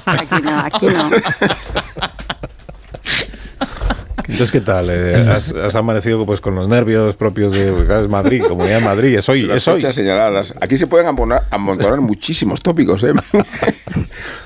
Aquí 0.05 0.35
no, 0.41 0.59
aquí 0.59 0.85
no. 0.85 1.09
Entonces, 4.27 4.51
¿qué 4.51 4.61
tal? 4.61 4.87
Eh, 4.89 5.15
has, 5.29 5.51
has 5.51 5.75
amanecido 5.75 6.25
pues 6.25 6.41
con 6.41 6.55
los 6.55 6.67
nervios 6.67 7.15
propios 7.15 7.53
de 7.53 7.71
pues, 7.71 7.87
es 7.87 8.09
Madrid, 8.09 8.43
Comunidad 8.47 8.79
de 8.79 8.83
Madrid, 8.85 9.15
es 9.17 9.29
hoy, 9.29 9.43
Las 9.43 9.57
es 9.57 9.67
hoy. 9.67 9.93
señaladas. 9.93 10.53
Aquí 10.61 10.77
se 10.79 10.87
pueden 10.87 11.07
amonar- 11.07 11.43
amontonar 11.51 12.01
muchísimos 12.01 12.59
tópicos, 12.61 13.03
¿eh? 13.03 13.13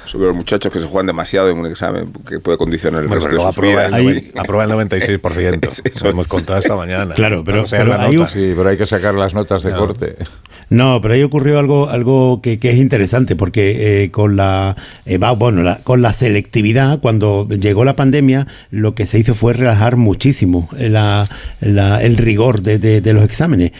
Sobre 0.09 0.25
los 0.29 0.35
muchachos 0.37 0.71
que 0.73 0.79
se 0.79 0.87
juegan 0.87 1.05
demasiado 1.05 1.49
en 1.51 1.59
un 1.59 1.67
examen 1.67 2.11
que 2.27 2.39
puede 2.39 2.57
condicionar 2.57 3.03
el 3.03 3.07
Bueno, 3.07 3.27
resto 3.27 3.29
pero 3.29 3.37
de 3.37 3.45
lo 3.45 3.51
sus 3.51 3.57
aprueba 3.57 3.85
el, 3.85 3.91
vidas. 3.91 3.99
Ahí- 4.23 4.31
noven- 4.33 4.39
aprueba 4.41 4.63
el 4.63 4.71
96%. 4.71 6.01
Lo 6.03 6.09
hemos 6.09 6.27
contado 6.27 6.57
esta 6.59 6.75
mañana. 6.75 7.13
Claro, 7.13 7.43
pero- 7.43 7.63
pero 7.69 7.93
hay 7.93 8.15
nota. 8.15 8.23
un- 8.23 8.27
Sí, 8.29 8.53
pero 8.57 8.69
hay 8.69 8.77
que 8.77 8.87
sacar 8.87 9.13
las 9.13 9.35
notas 9.35 9.61
de 9.61 9.71
No. 9.71 9.77
corte. 9.77 10.15
No, 10.69 10.99
pero 10.99 11.13
ahí 11.13 11.21
ocurrió 11.23 11.59
algo, 11.59 11.89
algo 11.89 12.41
que, 12.41 12.57
que 12.57 12.71
es 12.71 12.77
interesante, 12.77 13.35
porque 13.35 14.03
eh, 14.03 14.11
con 14.11 14.35
la 14.35 14.75
eh, 15.05 15.17
va- 15.19 15.31
bueno, 15.33 15.61
la- 15.61 15.77
con 15.83 16.01
la 16.01 16.11
selectividad, 16.13 16.99
cuando 17.01 17.47
llegó 17.47 17.85
la 17.85 17.95
pandemia, 17.95 18.47
lo 18.71 18.95
que 18.95 19.05
se 19.05 19.19
hizo 19.19 19.35
fue 19.35 19.53
relajar 19.53 19.95
muchísimo 19.95 20.69
la- 20.77 21.29
la- 21.61 22.01
el 22.03 22.17
rigor 22.17 22.61
de, 22.63 22.79
de- 22.79 23.01
de 23.01 23.13
los 23.13 23.23
exámenes. 23.23 23.71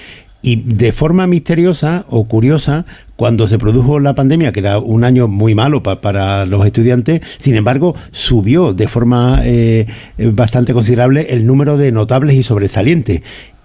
Y 0.42 0.56
de 0.58 0.94
forma 0.94 1.28
misteriosa 1.28 2.06
o 2.10 2.24
curiosa, 2.26 2.86
cuando 3.18 3.46
se 3.48 3.58
produjo 3.58 4.00
la 4.00 4.16
pandemia, 4.16 4.54
que 4.54 4.62
era 4.62 4.80
un 4.80 5.04
año 5.04 5.28
muy 5.28 5.54
malo 5.54 5.84
pa- 5.84 6.00
para 6.00 6.46
los 6.46 6.66
estudiantes, 6.66 7.20
sin 7.38 7.56
embargo, 7.56 7.94
subió 8.12 8.74
de 8.74 8.88
forma 8.88 9.42
eh, 9.44 9.86
bastante 10.18 10.74
considerable 10.74 11.28
el 11.32 11.46
número 11.46 11.76
de 11.76 11.92
notables 11.92 12.36
y 12.36 12.44
sobresalientes. 12.44 13.22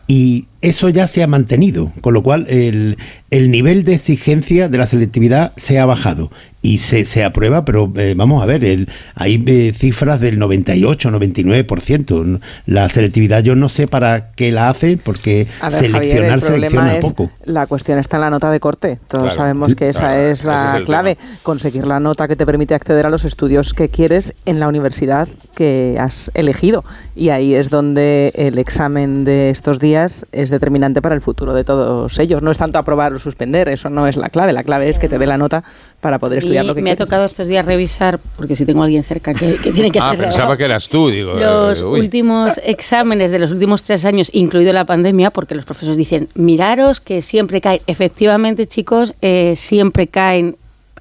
Y 0.09 0.47
eso 0.64 0.88
ya 0.88 1.07
se 1.07 1.22
ha 1.22 1.27
mantenido, 1.27 1.92
con 2.00 2.14
lo 2.14 2.22
cual 2.22 2.46
el, 2.48 2.96
el 3.31 3.50
nivel 3.50 3.85
de 3.85 3.94
exigencia 3.94 4.68
de 4.68 4.79
la 4.79 4.87
selectividad 4.87 5.53
se 5.57 5.79
ha 5.79 5.87
bajado 5.87 6.31
y 6.62 6.79
se, 6.79 7.05
se 7.05 7.22
aprueba, 7.24 7.64
pero 7.66 7.92
eh, 7.96 8.14
vamos 8.16 8.42
a 8.42 8.46
ver, 8.46 8.64
el, 8.64 8.88
hay 9.14 9.42
eh, 9.46 9.72
cifras 9.77 10.18
del 10.18 10.38
98, 10.38 11.11
99%. 11.11 12.40
La 12.64 12.88
selectividad 12.88 13.42
yo 13.42 13.55
no 13.55 13.68
sé 13.68 13.87
para 13.87 14.31
qué 14.31 14.50
la 14.50 14.70
hace, 14.70 14.96
porque 14.96 15.46
A 15.61 15.68
ver, 15.68 15.79
seleccionar 15.79 16.38
el 16.38 16.40
problema 16.40 16.40
selecciona 16.40 16.94
es 16.94 17.00
poco. 17.00 17.31
la 17.44 17.66
cuestión 17.66 17.98
está 17.98 18.16
en 18.16 18.22
la 18.22 18.31
nota 18.31 18.50
de 18.50 18.61
corte. 18.61 18.98
Todos 19.09 19.24
Claro. 19.24 19.37
sabemos 19.37 19.68
Sí, 19.68 19.74
que 19.74 19.90
esa 19.90 20.00
claro, 20.00 20.31
es 20.31 20.44
la 20.44 20.79
es 20.79 20.85
clave, 20.85 21.18
conseguir 21.42 21.87
la 21.87 22.00
nota 22.00 22.29
que 22.29 22.37
te 22.37 22.46
permite 22.46 22.74
acceder 22.74 23.05
a 23.05 23.11
los 23.11 23.27
estudios 23.27 23.74
que 23.74 23.90
quieres 23.90 24.33
en 24.46 24.59
la 24.59 24.66
universidad 24.68 25.29
que 25.55 25.96
has 26.00 26.31
elegido. 26.33 26.83
Y 27.14 27.29
ahí 27.29 27.55
es 27.55 27.68
donde 27.68 28.33
el 28.37 28.59
examen 28.59 29.24
de 29.24 29.50
estos 29.50 29.81
días 29.81 30.27
es 30.33 30.48
determinante 30.55 31.03
para 31.03 31.14
el 31.14 31.21
futuro 31.21 31.53
de 31.53 31.64
todos 31.64 32.19
ellos. 32.19 32.40
No 32.43 32.51
es 32.51 32.59
tanto 32.59 32.79
aprobar 32.79 33.12
o 33.12 33.19
suspender, 33.19 33.69
eso 33.69 33.90
no 33.90 34.07
es 34.09 34.17
la 34.17 34.31
clave. 34.31 34.53
La 34.53 34.62
clave 34.64 34.88
es 34.88 34.99
que 34.99 35.09
te 35.09 35.19
dé 35.19 35.27
la 35.27 35.37
nota 35.37 35.62
para 36.01 36.19
poder 36.19 36.38
estudiar 36.38 36.64
Y 36.64 36.69
lo 36.69 36.75
que 36.75 36.83
me 36.83 36.90
ha 36.90 36.97
quieres. 36.97 37.07
tocado 37.07 37.27
estos 37.27 37.47
días 37.47 37.64
revisar, 37.67 38.19
porque 38.37 38.57
si 38.57 38.64
tengo 38.64 38.83
a 38.83 38.85
alguien 38.87 39.05
cerca 39.05 39.35
que, 39.35 39.57
que 39.57 39.73
tiene 39.73 39.90
que 39.90 39.99
Ah, 40.03 40.11
hacer 40.11 40.21
pensaba 40.21 40.57
que 40.57 40.64
eras 40.64 40.88
tú, 40.88 41.11
digo. 41.11 41.35
los 41.35 41.81
eh, 41.81 41.85
uy. 41.85 42.01
últimos 42.01 42.59
exámenes 42.64 43.31
de 43.31 43.38
los 43.38 43.51
últimos 43.51 43.83
tres 43.83 44.05
años, 44.05 44.31
incluido 44.33 44.73
la 44.73 44.85
pandemia, 44.87 45.31
porque 45.31 45.55
los 45.55 45.64
profesores 45.64 45.97
dicen, 45.97 46.29
miraros 46.35 47.01
que 47.01 47.21
siempre 47.23 47.61
caen. 47.61 47.81
Efectivamente, 47.87 48.67
chicos, 48.67 49.14
eh, 49.23 49.55
siempre 49.57 50.07
caen. 50.07 50.57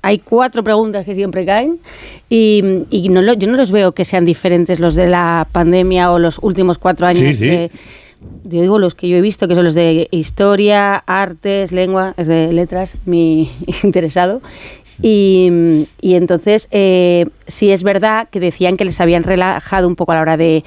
Hay 0.06 0.20
cuatro 0.20 0.66
preguntas 0.66 1.06
que 1.06 1.16
siempre 1.16 1.46
caen 1.46 1.78
y, 2.30 2.62
y 2.90 3.08
no 3.08 3.22
lo- 3.22 3.34
yo 3.36 3.48
no 3.48 3.56
los 3.56 3.72
veo 3.72 3.94
que 3.94 4.04
sean 4.04 4.26
diferentes 4.26 4.82
los 4.82 4.96
de 4.96 5.08
la 5.08 5.48
pandemia 5.54 6.12
o 6.12 6.20
los 6.20 6.40
últimos 6.42 6.78
cuatro 6.78 7.08
años. 7.08 7.22
Sí, 7.22 7.36
sí. 7.36 7.46
que- 7.50 7.72
yo 8.44 8.62
digo 8.62 8.80
los 8.80 8.96
que 8.96 9.08
yo 9.08 9.18
he 9.18 9.22
visto, 9.22 9.48
que 9.48 9.56
son 9.56 9.64
los 9.64 9.76
de 9.76 10.08
historia, 10.12 10.96
artes, 10.96 11.72
lengua, 11.72 12.14
es 12.18 12.28
de 12.28 12.52
letras, 12.52 12.98
mi 13.06 13.50
interesado. 13.84 14.42
Y, 15.02 15.88
y 16.02 16.14
entonces, 16.16 16.68
eh, 16.72 17.26
sí 17.48 17.72
es 17.72 17.84
verdad 17.84 18.28
que 18.30 18.40
decían 18.40 18.78
que 18.78 18.86
les 18.86 19.02
habían 19.02 19.24
relajado 19.24 19.88
un 19.88 19.96
poco 19.96 20.12
a 20.12 20.16
la 20.16 20.22
hora 20.22 20.38
de, 20.38 20.64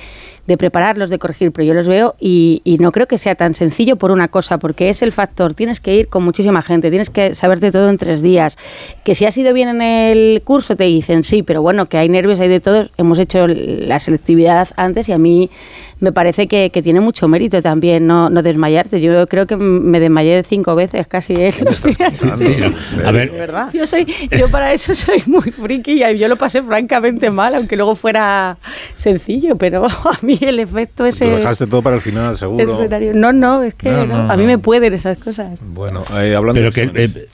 de 0.47 0.57
prepararlos, 0.57 1.11
de 1.11 1.19
corregir, 1.19 1.53
pero 1.53 1.65
yo 1.65 1.75
los 1.75 1.87
veo 1.87 2.15
y, 2.21 2.61
y 2.65 2.79
no 2.79 2.93
creo 2.93 3.07
que 3.07 3.19
sea 3.19 3.35
tan 3.35 3.55
sencillo 3.55 3.97
por 3.97 4.11
una 4.11 4.29
cosa, 4.29 4.59
porque 4.59 4.89
es 4.89 5.03
el 5.03 5.13
factor, 5.13 5.55
tienes 5.55 5.81
que 5.81 5.95
ir 5.95 6.09
con 6.09 6.25
muchísima 6.25 6.63
gente, 6.63 6.91
tienes 6.91 7.11
que 7.11 7.35
saberte 7.35 7.73
todo 7.73 7.89
en 7.89 7.99
tres 7.99 8.23
días, 8.23 8.57
que 9.05 9.15
si 9.15 9.25
has 9.25 9.37
ido 9.37 9.53
bien 9.53 9.69
en 9.69 9.83
el 9.83 10.43
curso 10.43 10.77
te 10.77 10.85
dicen 10.85 11.25
sí, 11.25 11.43
pero 11.43 11.63
bueno, 11.63 11.87
que 11.87 11.99
hay 11.99 12.09
nervios, 12.09 12.41
hay 12.41 12.49
de 12.49 12.61
todos, 12.61 12.91
hemos 12.97 13.19
hecho 13.19 13.47
la 13.47 13.99
selectividad 14.01 14.69
antes 14.77 15.09
y 15.09 15.13
a 15.13 15.19
mí 15.19 15.51
me 15.99 16.13
parece 16.13 16.47
que, 16.47 16.71
que 16.71 16.83
tiene 16.83 17.01
mucho 17.01 17.27
mérito 17.27 17.63
también 17.63 18.07
no, 18.07 18.29
no 18.29 18.43
desmayarte. 18.43 19.01
Yo 19.01 19.27
creo 19.29 19.47
que 19.47 19.57
me 19.57 19.99
desmayé 19.99 20.43
cinco 20.43 20.75
veces 20.75 21.07
casi. 21.07 21.33
¿eh? 21.35 21.55
Los 21.65 21.83
días. 21.83 22.23
A 23.05 23.11
ver, 23.13 23.33
Yo 23.73 23.87
soy, 23.87 24.07
yo 24.39 24.49
para 24.51 24.73
eso 24.75 24.95
soy 24.95 25.23
muy 25.27 25.51
friki 25.51 26.03
y 26.05 26.19
yo 26.19 26.29
lo 26.29 26.37
pasé 26.37 26.63
francamente 26.63 27.31
mal, 27.31 27.55
aunque 27.55 27.77
luego 27.77 27.95
fuera 27.97 28.59
sencillo, 28.95 29.57
pero 29.57 29.87
a 30.05 30.19
mí 30.23 30.39
el 30.43 30.59
efecto 30.59 31.07
ese 31.07 31.27
Lo 31.27 31.37
dejaste 31.37 31.67
todo 31.67 31.81
para 31.83 31.97
el 31.97 32.03
final, 32.03 32.37
seguro. 32.37 32.63
escenario- 32.63 33.15
No, 33.15 33.33
no, 33.33 33.63
es 33.63 33.75
que 33.75 33.91
No, 33.91 34.07
no, 34.07 34.25
no, 34.25 34.31
a 34.33 34.37
mí 34.37 34.43
no. 34.43 34.49
me 34.49 34.59
pueden 34.59 34.93
esas 34.95 35.19
cosas. 35.23 35.59
Bueno, 35.63 36.05
eh, 36.15 36.35
hablando 36.35 36.61
pero 36.61 36.71
de 36.71 36.93
que 36.93 37.05
eh, 37.05 37.29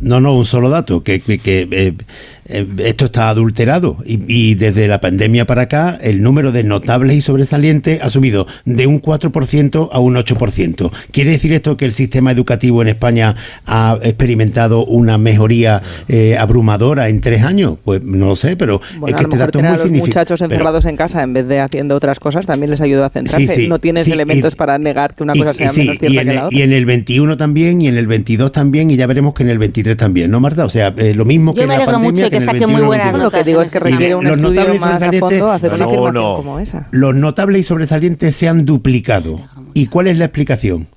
no 0.00 0.20
no 0.20 0.34
un 0.36 0.44
solo 0.46 0.68
dato 0.70 1.02
que, 1.02 1.20
que- 1.20 1.38
que, 1.38 1.68
eh, 1.70 1.94
esto 2.48 3.06
está 3.06 3.28
adulterado 3.28 3.96
y, 4.06 4.20
y 4.28 4.54
desde 4.54 4.88
la 4.88 5.00
pandemia 5.00 5.46
para 5.46 5.62
acá 5.62 5.98
el 6.00 6.22
número 6.22 6.52
de 6.52 6.64
notables 6.64 7.16
y 7.16 7.20
sobresalientes 7.20 8.02
ha 8.02 8.10
subido 8.10 8.46
de 8.64 8.86
un 8.86 9.00
4% 9.02 9.88
a 9.92 9.98
un 9.98 10.14
8%. 10.16 10.90
¿Quiere 11.10 11.30
decir 11.32 11.52
esto 11.52 11.76
que 11.76 11.84
el 11.84 11.92
sistema 11.92 12.30
educativo 12.32 12.82
en 12.82 12.88
España 12.88 13.34
ha 13.66 13.98
experimentado 14.02 14.84
una 14.84 15.18
mejoría 15.18 15.82
eh, 16.08 16.36
abrumadora 16.38 17.08
en 17.08 17.20
tres 17.20 17.42
años? 17.42 17.76
Pues 17.84 18.02
no 18.02 18.26
lo 18.28 18.36
sé, 18.36 18.56
pero 18.56 18.80
Bueno, 18.98 19.08
es 19.08 19.14
a 19.14 19.16
que 19.16 19.22
lo 19.24 19.28
este 19.28 19.38
dato 19.38 19.58
es 19.58 19.64
muy 19.64 19.72
significativo. 19.78 20.06
muchachos 20.06 20.40
encerrados 20.40 20.84
en 20.84 20.96
casa 20.96 21.22
en 21.22 21.32
vez 21.32 21.46
de 21.48 21.60
haciendo 21.60 21.94
otras 21.96 22.18
cosas 22.20 22.46
también 22.46 22.70
les 22.70 22.80
ayuda 22.80 23.06
a 23.06 23.10
centrarse. 23.10 23.46
Sí, 23.54 23.62
sí, 23.62 23.68
no 23.68 23.78
tienes 23.78 24.04
sí, 24.04 24.12
elementos 24.12 24.54
y- 24.54 24.56
para 24.56 24.78
negar 24.78 25.14
que 25.14 25.22
una 25.22 25.32
Y- 25.34 25.38
cosa 25.40 25.52
y 25.52 25.54
sea 25.54 25.70
sí, 25.70 25.80
menos 25.80 25.94
y 25.96 25.98
cierta 25.98 26.20
en, 26.22 26.28
que 26.28 26.34
la 26.34 26.46
otra. 26.46 26.58
y 26.58 26.62
en 26.62 26.72
el 26.72 26.86
21 26.86 27.36
también, 27.36 27.82
y 27.82 27.88
en 27.88 27.96
el 27.96 28.06
22 28.06 28.52
también, 28.52 28.90
y 28.90 28.96
ya 28.96 29.06
veremos 29.06 29.34
que 29.34 29.42
en 29.42 29.50
el 29.50 29.58
23 29.58 29.96
también, 29.96 30.30
¿no, 30.30 30.40
Marta? 30.40 30.64
O 30.64 30.70
sea, 30.70 30.94
eh, 30.96 31.14
lo 31.14 31.24
mismo 31.24 31.54
que 31.54 31.58
Yo 31.58 31.62
en 31.64 31.68
me 31.70 31.78
la 31.78 31.84
pandemia 31.86 32.10
mucho 32.10 32.22
de 32.30 32.30
que 32.44 32.52
21 32.66 32.72
muy 32.78 32.86
buenas 32.86 33.06
22. 33.12 33.24
Lo 33.32 33.38
que 33.38 33.44
digo 33.44 33.62
es 33.62 33.70
que 33.70 33.80
requiere 33.80 34.14
un 34.14 34.24
los 34.24 34.36
estudio 34.38 34.60
notables 34.60 34.76
y 34.76 34.80
más 34.80 34.90
a 35.02 35.06
sobresalientes- 35.06 35.20
fondo 35.20 35.50
hacer 35.52 35.70
una 35.72 35.78
No, 35.78 35.84
afirmación 35.84 36.14
no. 36.14 36.36
como 36.36 36.58
esa. 36.60 36.88
Los 36.90 37.14
notables 37.14 37.60
y 37.60 37.64
sobresalientes 37.64 38.36
se 38.36 38.48
han 38.48 38.64
duplicado. 38.64 39.40
¿Y 39.74 39.86
cuál 39.86 40.06
es 40.06 40.16
la 40.18 40.24
explicación? 40.26 40.88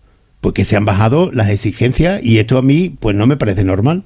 Pues 0.42 0.54
que 0.54 0.64
se 0.66 0.76
han 0.78 0.86
bajado 0.86 1.32
las 1.34 1.50
exigencias 1.50 2.24
y 2.24 2.40
esto 2.40 2.58
a 2.58 2.62
mí 2.62 2.96
pues 3.00 3.16
no 3.16 3.28
me 3.28 3.38
parece 3.38 3.64
normal. 3.64 4.04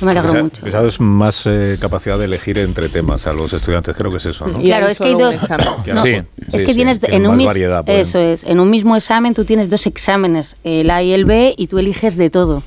Me 0.00 0.12
alegro 0.12 0.44
mucho. 0.44 0.64
quizá 0.64 0.82
es 0.86 0.98
más 0.98 1.42
eh, 1.46 1.76
capacidad 1.78 2.18
de 2.18 2.24
elegir 2.24 2.56
entre 2.58 2.88
temas 2.88 3.26
a 3.26 3.34
los 3.34 3.52
estudiantes, 3.52 3.94
creo 3.94 4.10
que 4.10 4.16
es 4.16 4.24
eso, 4.26 4.46
¿no? 4.46 4.58
Claro, 4.58 4.88
es 4.88 4.98
que 4.98 5.04
hay 5.04 5.12
dos. 5.14 5.38
No, 5.86 6.02
sí, 6.02 6.08
es 6.14 6.24
sí, 6.48 6.58
que 6.58 6.66
sí, 6.68 6.74
tienes 6.74 6.98
tienen 6.98 7.20
en 7.20 7.26
un 7.26 7.28
más 7.32 7.36
mis- 7.36 7.46
variedad, 7.46 7.84
eso 7.90 8.18
es, 8.18 8.42
en 8.44 8.58
un 8.58 8.70
mismo 8.70 8.96
examen 8.96 9.34
tú 9.34 9.44
tienes 9.44 9.68
dos 9.68 9.86
exámenes, 9.86 10.56
el 10.64 10.90
A 10.90 11.02
y 11.02 11.12
el 11.12 11.26
B, 11.26 11.54
y 11.58 11.66
tú 11.66 11.78
eliges 11.78 12.16
de 12.16 12.30
todo. 12.30 12.62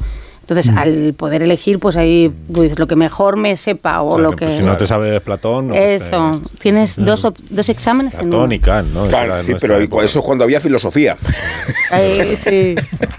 Entonces, 0.48 0.72
Mm. 0.72 0.78
al 0.78 1.14
poder 1.18 1.42
elegir, 1.42 1.80
pues 1.80 1.96
ahí 1.96 2.32
pues, 2.54 2.78
lo 2.78 2.86
que 2.86 2.96
mejor 2.96 3.36
me 3.36 3.56
sepa 3.58 4.02
o 4.04 4.12
Claro, 4.16 4.30
lo 4.30 4.36
que 4.36 4.46
pues 4.46 4.58
si 4.58 4.64
no 4.64 4.78
te 4.78 4.86
sabes 4.86 5.20
Platón, 5.22 5.70
no, 5.70 5.74
pues, 5.74 6.04
eso, 6.04 6.40
tienes 6.60 6.98
dos 7.04 7.28
dos 7.50 7.70
exámenes 7.70 8.14
en 8.14 8.30
Platón 8.30 8.52
y 8.52 8.60
Kant, 8.60 8.94
¿no? 8.94 9.08
Claro, 9.08 9.40
sí, 9.42 9.54
pero 9.60 9.78
época. 9.78 10.06
eso 10.06 10.20
es 10.20 10.26
cuando 10.26 10.44
había 10.44 10.62
filosofía. 10.62 11.18
Ahí, 11.92 12.36
sí. 12.38 12.76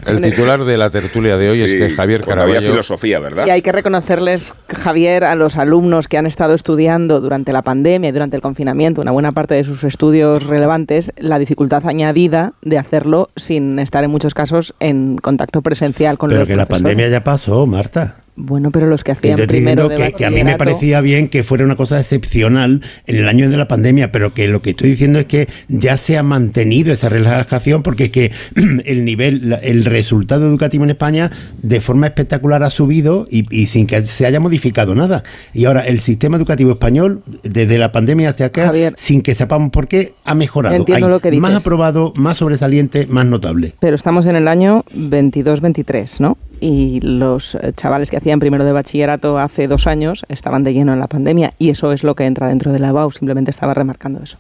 El 0.07 0.21
titular 0.21 0.65
de 0.65 0.79
la 0.79 0.91
tertulia 0.91 1.37
de 1.37 1.51
hoy 1.51 1.63
es 1.63 1.75
que 1.75 1.91
Javier 1.91 2.23
cuando 2.23 2.45
había 2.45 2.55
Caraballo 2.55 2.73
filosofía, 2.75 3.19
¿verdad? 3.19 3.47
Y 3.47 3.51
hay 3.51 3.63
que 3.63 3.73
reconocerles, 3.73 4.53
Javier, 4.69 5.25
a 5.25 5.35
los 5.35 5.57
alumnos 5.57 6.07
que 6.07 6.19
han 6.19 6.27
estado 6.27 6.55
estudiando 6.55 7.21
durante 7.21 7.53
la 7.53 7.63
pandemia 7.63 8.11
y 8.11 8.13
durante 8.13 8.37
el 8.37 8.43
confinamiento, 8.43 9.01
una 9.01 9.11
buena 9.11 9.33
parte 9.33 9.55
de 9.55 9.65
sus 9.65 9.83
estudios 9.83 10.45
relevantes, 10.45 11.13
la 11.17 11.41
dificultad 11.41 11.85
añadida 11.87 12.53
de 12.63 12.79
hacerlo 12.79 13.31
sin 13.35 13.81
estar 13.81 14.05
en 14.05 14.11
muchos 14.11 14.33
casos 14.35 14.75
en 14.79 15.17
contacto 15.19 15.63
presencial 15.63 16.19
con 16.19 16.29
Pero 16.29 16.41
los 16.41 16.49
que 16.49 16.57
la 16.57 16.67
pandemia 16.67 17.09
ya 17.09 17.16
pasó, 17.23 17.67
Marta. 17.67 18.17
Bueno, 18.37 18.71
pero 18.71 18.87
los 18.87 19.03
que 19.03 19.13
hacían 19.13 19.39
yo 19.39 19.45
estoy 19.45 19.61
primero 19.61 19.85
diciendo 19.85 20.05
de 20.05 20.13
que, 20.13 20.19
que 20.19 20.27
a 20.27 20.31
mí 20.31 20.45
me 20.45 20.57
parecía 20.57 21.01
bien 21.01 21.29
que 21.29 21.43
fuera 21.43 21.65
una 21.65 21.75
cosa 21.75 21.99
excepcional 21.99 22.83
en 23.07 23.17
el 23.17 23.29
año 23.29 23.49
de 23.49 23.57
la 23.57 23.67
pandemia, 23.67 24.13
pero 24.13 24.35
que 24.35 24.47
lo 24.47 24.61
que 24.61 24.71
estoy 24.71 24.91
diciendo 24.91 25.19
es 25.19 25.25
que 25.25 25.49
ya 25.69 25.97
se 25.97 26.19
ha 26.19 26.23
mantenido 26.23 26.93
esa 26.93 27.09
relajación 27.09 27.83
porque 27.83 28.05
es 28.05 28.11
que 28.11 28.33
el 28.85 29.07
nivel, 29.07 29.59
el 29.63 29.87
resultado 29.87 30.47
educativo 30.47 30.85
en 30.85 30.91
España 30.91 31.31
de 31.63 31.81
forma 31.81 32.09
espectacular 32.09 32.63
ha 32.63 32.69
subido 32.69 33.27
y, 33.31 33.47
y 33.51 33.67
sin 33.67 33.87
que 33.87 34.03
se 34.03 34.27
haya 34.27 34.39
modificado 34.39 34.95
nada. 34.95 35.23
Y 35.55 35.65
ahora 35.65 35.81
el 35.81 36.01
sistema 36.01 36.37
educativo 36.37 36.73
español, 36.73 37.23
desde 37.43 37.79
la 37.79 37.91
pandemia 37.91 38.29
hasta 38.29 38.45
acá, 38.45 38.71
sin 38.97 39.23
que 39.23 39.35
sepamos 39.35 39.71
por 39.71 39.89
qué, 39.89 40.13
ha 40.27 40.35
mejorado. 40.35 40.77
Entiendo 40.77 41.07
Hay 41.07 41.13
lo 41.13 41.21
que 41.21 41.33
más 41.33 41.55
aprobado, 41.55 42.13
más 42.17 42.37
sobresaliente, 42.37 43.07
más 43.07 43.25
notable. 43.25 43.73
Pero 43.81 43.95
estamos 43.95 44.27
en 44.27 44.37
el 44.37 44.47
año 44.47 44.85
22-23, 44.95 46.21
¿no? 46.21 46.37
Y 46.61 47.01
los 47.01 47.55
eh, 47.55 47.73
chavales 47.75 48.11
que 48.11 48.17
hacían 48.17 48.41
primero 48.41 48.65
de 48.65 48.73
bachillerato 48.73 49.39
hace 49.39 49.69
dos 49.69 49.87
años 49.87 50.25
estaban 50.29 50.65
de 50.65 50.73
lleno 50.73 50.93
en 50.93 51.01
la 51.01 51.07
pandemia 51.07 51.53
y 51.59 51.71
eso 51.71 51.93
es 51.93 52.03
lo 52.03 52.15
que 52.15 52.25
entra 52.25 52.49
dentro 52.49 52.73
de 52.73 52.79
la 52.79 52.93
BAU, 52.93 53.11
simplemente 53.11 53.51
estaba 53.51 53.75
remarcando 53.75 54.23
eso. 54.23 54.39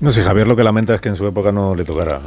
No 0.00 0.10
sé, 0.10 0.22
Javier 0.22 0.46
lo 0.46 0.56
que 0.56 0.64
lamenta 0.64 0.94
es 0.94 1.00
que 1.00 1.08
en 1.08 1.16
su 1.16 1.26
época 1.26 1.50
no 1.52 1.74
le 1.74 1.84
tocara. 1.84 2.20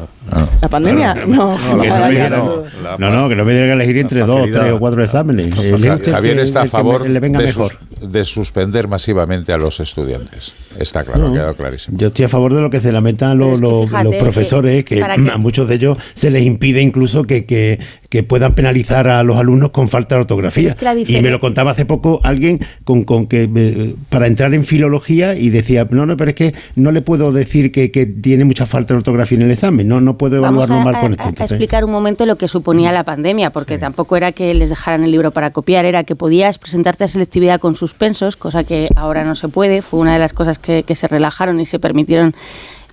¿La 0.62 0.68
pandemia? 0.70 1.14
No. 1.28 1.56
No, 1.58 1.82
Que 1.82 1.88
la 1.90 2.00
no, 2.00 2.08
me 2.08 2.18
pandemia 2.18 2.30
no. 2.30 2.64
No, 2.98 3.10
no, 3.12 3.30
que 3.30 3.36
no 3.36 3.46
me 3.46 3.54
diga 3.54 3.66
que 3.66 3.72
elegir 3.74 3.98
entre 3.98 4.22
dos, 4.22 4.50
tres 4.50 4.72
o 4.74 4.80
cuatro 4.80 5.04
exámenes. 5.04 5.48
Elige 5.58 5.90
el 5.90 6.04
Javier 6.04 6.36
que- 6.38 6.42
está 6.42 6.62
a 6.62 6.66
favor 6.66 7.04
me- 7.04 7.10
le 7.10 7.20
venga 7.20 7.40
de, 7.40 7.46
mejor. 7.48 7.78
sus- 8.00 8.12
de 8.12 8.26
suspender 8.26 8.88
masivamente 8.88 9.52
a 9.54 9.58
los 9.58 9.80
estudiantes. 9.80 10.54
Está 10.80 11.04
claro, 11.04 11.24
No. 11.24 11.30
ha 11.30 11.34
quedado 11.34 11.56
clarísimo. 11.56 11.98
Yo 12.00 12.08
estoy 12.08 12.26
a 12.26 12.30
favor 12.30 12.54
de 12.54 12.62
lo 12.62 12.70
que 12.70 12.80
se 12.80 12.92
lamentan 12.92 13.38
los, 13.38 13.60
los- 13.60 13.86
fíjate 13.90 14.04
los 14.06 14.14
que 14.14 14.20
profesores, 14.20 14.86
que, 14.86 15.04
a 15.34 15.38
muchos 15.38 15.68
de 15.68 15.76
ellos 15.76 15.98
se 16.14 16.32
les 16.32 16.44
impide 16.46 16.82
incluso 16.82 17.24
que, 17.26 17.46
que- 17.46 17.80
que 18.10 18.24
puedan 18.24 18.54
penalizar 18.56 19.08
a 19.10 19.22
los 19.24 19.38
alumnos 19.38 19.72
con 19.72 19.90
falta 19.90 20.16
de 20.16 20.22
ortografía. 20.22 20.70
Es 20.70 21.10
y 21.10 21.22
me 21.22 21.30
lo 21.30 21.42
contaba 21.42 21.72
hace 21.72 21.86
poco 21.86 22.22
alguien 22.24 22.62
con, 22.86 23.04
con 23.04 23.28
que 23.28 23.50
eh, 23.54 23.96
para 24.10 24.28
entrar 24.28 24.54
en 24.54 24.64
filología 24.64 25.36
y 25.36 25.50
decía, 25.50 25.86
no, 25.92 26.06
no, 26.06 26.16
pero 26.16 26.30
es 26.30 26.36
que 26.36 26.54
no 26.76 26.92
le 26.94 27.02
puedo 27.02 27.34
decir 27.34 27.57
que, 27.72 27.92
que 27.92 28.06
tiene 28.06 28.46
mucha 28.46 28.66
falta 28.66 28.94
de 28.94 29.00
ortografía 29.00 29.38
en 29.38 29.44
el 29.44 29.52
examen, 29.52 29.88
no, 29.88 30.00
no 30.02 30.18
puedo 30.18 30.42
Vamos 30.42 30.66
evaluarlo 30.70 30.90
a, 30.90 30.94
mal 30.94 31.02
con 31.02 31.12
a- 31.12 31.16
esto. 31.16 31.26
a 31.26 31.30
Entonces, 31.30 31.52
explicar 31.52 31.84
un 31.86 31.92
momento 31.92 32.26
lo 32.26 32.38
que 32.38 32.48
suponía 32.48 32.92
la 32.92 33.04
pandemia, 33.04 33.50
porque 33.52 33.78
tampoco 33.78 34.16
era 34.18 34.32
que 34.32 34.54
les 34.54 34.70
dejaran 34.70 35.04
el 35.04 35.12
libro 35.12 35.32
para 35.32 35.52
copiar, 35.52 35.86
era 35.86 36.04
que 36.04 36.16
podías 36.16 36.58
presentarte 36.60 37.04
a 37.04 37.08
selectividad 37.08 37.60
con 37.60 37.76
suspensos, 37.76 38.36
cosa 38.36 38.64
que 38.64 38.88
ahora 38.96 39.24
no 39.24 39.36
se 39.36 39.48
puede, 39.50 39.82
fue 39.82 40.00
una 40.00 40.14
de 40.14 40.20
las 40.20 40.34
cosas 40.34 40.60
que, 40.60 40.84
que 40.84 40.96
se 40.96 41.08
relajaron 41.08 41.60
y 41.60 41.66
se 41.66 41.80
permitieron 41.80 42.34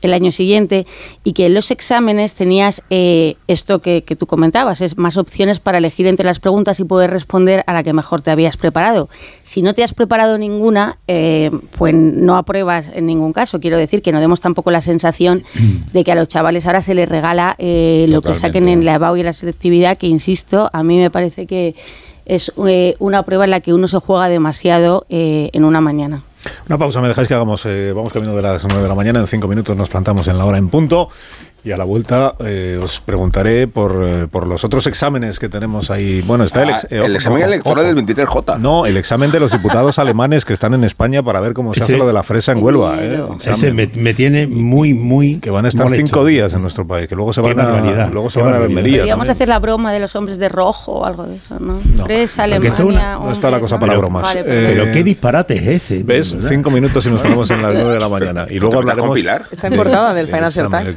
el 0.02 0.12
año 0.12 0.33
siguiente, 0.33 0.87
y 1.22 1.33
que 1.33 1.46
en 1.46 1.54
los 1.54 1.70
exámenes 1.70 2.35
tenías 2.35 2.83
eh, 2.90 3.37
esto 3.48 3.80
que, 3.80 4.02
que 4.02 4.16
tú 4.16 4.26
comentabas, 4.26 4.80
es 4.80 4.98
más 4.98 5.16
opciones 5.16 5.61
para 5.61 5.78
elegir 5.78 6.07
entre 6.07 6.26
las 6.26 6.40
preguntas 6.40 6.80
y 6.80 6.85
poder 6.85 7.11
responder 7.11 7.64
a 7.66 7.72
la 7.72 7.83
que 7.83 7.92
mejor 7.92 8.22
te 8.22 8.30
habías 8.30 8.57
preparado. 8.57 9.09
Si 9.42 9.62
no 9.62 9.74
te 9.74 9.83
has 9.83 9.94
preparado 9.94 10.38
ninguna, 10.38 10.98
eh, 11.09 11.50
pues 11.78 11.94
no 11.94 12.37
apruebas 12.37 12.90
en 12.94 13.07
ningún 13.07 13.33
caso. 13.33 13.61
Quiero 13.61 13.78
decir 13.78 14.02
que 14.02 14.12
no 14.12 14.20
demos 14.20 14.40
tampoco 14.40 14.70
la 14.70 14.83
sensación 14.83 15.44
de 15.92 16.04
que 16.04 16.12
a 16.12 16.14
los 16.14 16.28
chavales 16.28 16.66
ahora 16.66 16.83
se 16.83 16.94
les 16.94 17.09
regala 17.09 17.54
eh, 17.59 18.07
lo 18.09 18.22
que 18.22 18.35
saquen 18.35 18.68
en 18.68 18.85
la 18.85 18.94
EBAU 18.94 19.16
y 19.16 19.20
en 19.20 19.26
la 19.26 19.33
selectividad, 19.33 19.98
que 19.98 20.07
insisto, 20.07 20.70
a 20.72 20.83
mí 20.83 20.98
me 20.98 21.11
parece 21.11 21.46
que 21.46 21.74
es 22.26 22.52
eh, 22.66 22.96
una 22.98 23.22
prueba 23.22 23.44
en 23.44 23.50
la 23.50 23.61
que 23.61 23.74
uno 23.74 23.88
se 23.88 23.98
juega 23.98 24.28
demasiado 24.28 25.07
eh, 25.09 25.50
en 25.52 25.64
una 25.64 25.80
mañana. 25.80 26.22
Una 26.68 26.78
pausa, 26.78 27.00
me 27.00 27.09
dejáis 27.09 27.28
que 27.28 27.35
hagamos, 27.35 27.64
eh, 27.66 27.92
vamos 27.94 28.12
camino 28.12 28.35
de 28.35 28.42
las 28.42 28.64
9 28.64 28.83
de 28.83 28.88
la 28.88 28.94
mañana, 28.94 29.20
en 29.20 29.26
cinco 29.26 29.48
minutos 29.48 29.76
nos 29.76 29.88
plantamos 29.88 30.26
en 30.28 30.38
la 30.38 30.44
hora 30.44 30.59
en 30.59 30.68
punto 30.68 31.09
Y 31.64 31.72
a 31.72 31.79
la 31.79 31.85
vuelta 31.85 32.35
eh, 32.40 32.79
os 32.83 33.00
preguntaré 33.00 33.66
por, 33.66 34.07
eh, 34.07 34.27
por 34.31 34.46
los 34.46 34.64
otros 34.64 34.87
exámenes 34.87 35.38
que 35.38 35.48
tenemos 35.48 35.90
ahí. 35.90 36.20
Bueno, 36.27 36.44
está 36.44 36.62
el, 36.62 36.68
Ah, 36.68 36.72
ex- 36.74 36.85
eh, 36.85 36.96
el 36.96 37.03
ojo, 37.05 37.12
examen 37.12 37.38
ojo, 37.42 37.46
electoral 37.53 37.79
ojo. 37.87 37.94
del 37.94 38.05
23J. 38.07 38.59
No, 38.59 38.85
el 38.85 38.96
examen 38.98 39.31
de 39.31 39.40
los 39.40 39.50
diputados 39.50 39.98
alemanes 39.98 40.44
que 40.44 40.53
están 40.53 40.74
en 40.74 40.85
España 40.85 41.22
para 41.22 41.40
ver 41.40 41.55
cómo 41.55 41.72
se 41.72 41.81
Ese- 41.81 41.92
hace 41.94 41.98
lo 41.98 42.07
de 42.07 42.12
la 42.12 42.22
fresa 42.22 42.53
en 42.53 42.62
Huelva. 42.62 42.96
¿eh? 43.00 43.22
Ese 43.46 43.72
me, 43.72 43.90
me 43.96 44.12
tiene 44.12 44.46
muy, 44.46 44.92
muy. 44.92 45.37
Que 45.40 45.48
van 45.50 45.64
a 45.64 45.68
estar 45.68 45.87
molesto. 45.87 46.07
cinco 46.07 46.27
días 46.27 46.53
en 46.53 46.61
nuestro 46.61 46.87
país, 46.87 47.09
que 47.09 47.14
luego 47.16 47.33
se 47.33 47.40
van 47.40 47.59
a, 47.59 48.09
luego 48.12 48.29
se 48.29 48.42
van 48.42 48.53
a. 48.53 48.57
Almería. 48.59 48.98
Podríamos 48.98 49.29
hacer 49.31 49.48
la 49.48 49.59
broma 49.59 49.90
de 49.92 50.00
los 50.00 50.14
hombres 50.16 50.38
de 50.38 50.50
rojo 50.50 50.92
o 51.00 51.05
algo 51.07 51.24
de 51.24 51.37
eso, 51.37 51.59
¿no? 51.61 51.79
Fresa, 52.05 52.42
porque 52.44 52.57
Alemania, 52.57 52.85
una- 52.85 53.14
no 53.16 53.33
está 53.33 53.50
la 53.50 53.61
cosa 53.61 53.77
¿no? 53.77 53.81
para 53.81 53.96
bromas. 53.96 54.22
Vale, 54.22 54.40
Eh. 54.40 54.66
Pero 54.74 54.92
qué 54.92 55.03
disparate 55.03 55.55
es 55.55 55.66
ese. 55.66 56.03
¿Ves? 56.03 56.35
¿verdad? 56.35 56.48
Cinco 56.50 56.70
minutos 56.70 57.07
y 57.07 57.11
nos 57.11 57.22
ponemos 57.22 57.48
en 57.50 57.62
las 57.62 57.72
nueve 57.72 57.94
de 57.94 58.00
la 58.00 58.09
mañana. 58.11 58.46
Y 58.50 58.59
luego 58.59 58.72
¿Te 58.74 58.79
hablaremos. 58.81 59.14
Pilar? 59.14 59.44
Está 59.50 59.68
en 59.68 59.77
portada 59.77 60.12
del 60.12 60.27
Financial 60.27 60.68
Times. 60.68 60.96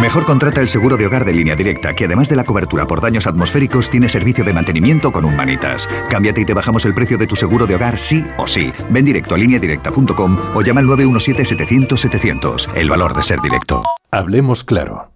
Mejor 0.00 0.26
contrata 0.26 0.60
el 0.60 0.68
seguro 0.68 0.96
de 0.98 1.06
hogar 1.06 1.24
de 1.24 1.32
línea 1.32 1.56
directa, 1.56 1.94
que 1.94 2.04
además 2.04 2.28
de 2.28 2.36
la 2.36 2.44
cobertura 2.44 2.86
por 2.86 3.00
daños 3.00 3.26
atmosféricos, 3.26 3.88
tiene 3.88 4.10
servicio 4.10 4.44
de 4.44 4.52
mantenimiento 4.52 5.10
con 5.10 5.24
un 5.24 5.34
manitas. 5.34 5.88
Cámbiate 6.10 6.42
y 6.42 6.44
te 6.44 6.52
bajamos 6.54 6.84
el 6.84 6.92
precio 6.92 7.16
de 7.16 7.26
tu 7.26 7.34
seguro 7.34 7.66
de 7.66 7.76
hogar 7.76 7.98
sí 7.98 8.22
o 8.36 8.46
sí. 8.46 8.72
Ven 8.90 9.06
directo 9.06 9.34
a 9.34 9.38
lineadirecta.com 9.38 10.38
o 10.54 10.62
llama 10.62 10.80
al 10.80 10.86
917-700-700. 10.86 12.76
El 12.76 12.90
valor 12.90 13.14
de 13.14 13.22
ser 13.22 13.40
directo. 13.40 13.82
Hablemos 14.10 14.64
claro. 14.64 15.15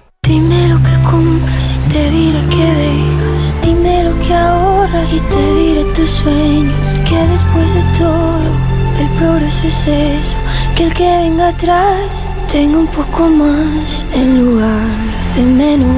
Dime 0.31 0.69
lo 0.69 0.77
que 0.77 1.11
compras 1.11 1.75
y 1.75 1.89
te 1.89 2.09
diré 2.09 2.39
que 2.49 2.63
dejas. 2.63 3.53
Dime 3.61 4.05
lo 4.05 4.17
que 4.21 4.33
ahorras 4.33 5.13
y 5.13 5.19
te 5.19 5.55
diré 5.55 5.83
tus 5.93 6.09
sueños. 6.09 6.95
Que 7.03 7.17
después 7.27 7.73
de 7.73 7.81
todo, 7.99 8.39
el 8.97 9.09
progreso 9.19 9.67
es 9.67 9.87
eso. 9.87 10.37
Que 10.77 10.85
el 10.85 10.93
que 10.93 11.03
venga 11.03 11.49
atrás 11.49 12.25
tenga 12.49 12.77
un 12.77 12.87
poco 12.87 13.27
más 13.27 14.05
en 14.15 14.45
lugar 14.45 14.87
de 15.35 15.43
menos. 15.43 15.91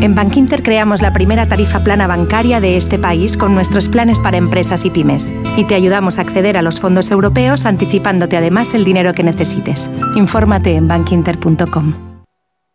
En 0.00 0.14
Bankinter 0.14 0.62
creamos 0.62 1.02
la 1.02 1.12
primera 1.12 1.46
tarifa 1.46 1.82
plana 1.82 2.06
bancaria 2.06 2.60
de 2.60 2.76
este 2.76 3.00
país 3.00 3.36
con 3.36 3.52
nuestros 3.52 3.88
planes 3.88 4.20
para 4.20 4.36
empresas 4.36 4.84
y 4.84 4.90
pymes. 4.90 5.32
Y 5.56 5.64
te 5.64 5.74
ayudamos 5.74 6.18
a 6.18 6.20
acceder 6.20 6.56
a 6.56 6.62
los 6.62 6.78
fondos 6.78 7.10
europeos 7.10 7.66
anticipándote 7.66 8.36
además 8.36 8.74
el 8.74 8.84
dinero 8.84 9.12
que 9.12 9.24
necesites. 9.24 9.90
Infórmate 10.14 10.76
en 10.76 10.86
bankinter.com. 10.86 12.07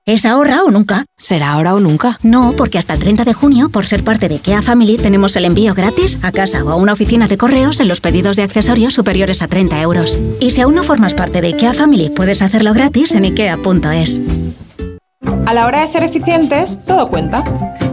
¿Es 0.06 0.26
ahora 0.26 0.64
o 0.64 0.70
nunca? 0.70 1.06
¿Será 1.18 1.54
ahora 1.54 1.74
o 1.74 1.80
nunca? 1.80 2.20
No, 2.24 2.54
porque 2.58 2.78
hasta 2.78 2.94
el 2.94 3.00
30 3.00 3.24
de 3.24 3.34
junio, 3.34 3.70
por 3.70 3.86
ser 3.86 4.04
parte 4.04 4.28
de 4.28 4.36
IKEA 4.36 4.62
Family, 4.62 4.98
tenemos 4.98 5.34
el 5.38 5.46
envío 5.46 5.74
gratis 5.74 6.20
a 6.24 6.34
casa 6.34 6.62
o 6.66 6.72
a 6.72 6.76
una 6.76 6.92
oficina 6.92 7.30
de 7.30 7.38
correos 7.38 7.80
en 7.80 7.88
los 7.88 8.02
pedidos 8.02 8.36
de 8.36 8.44
accesorios 8.44 8.94
superiores 8.94 9.42
a 9.42 9.48
30 9.48 9.82
euros. 9.82 10.20
Y 10.42 10.52
si 10.52 10.60
aún 10.60 10.76
no 10.76 10.84
formas 10.84 11.14
parte 11.14 11.40
de 11.40 11.48
IKEA 11.48 11.74
Family, 11.74 12.10
puedes 12.10 12.42
hacerlo 12.42 12.74
gratis 12.74 13.14
en 13.14 13.24
ikea.es. 13.24 14.20
A 15.46 15.54
la 15.54 15.68
hora 15.68 15.82
de 15.82 15.88
ser 15.88 16.04
eficientes, 16.04 16.80
todo 16.86 17.08
cuenta. 17.08 17.44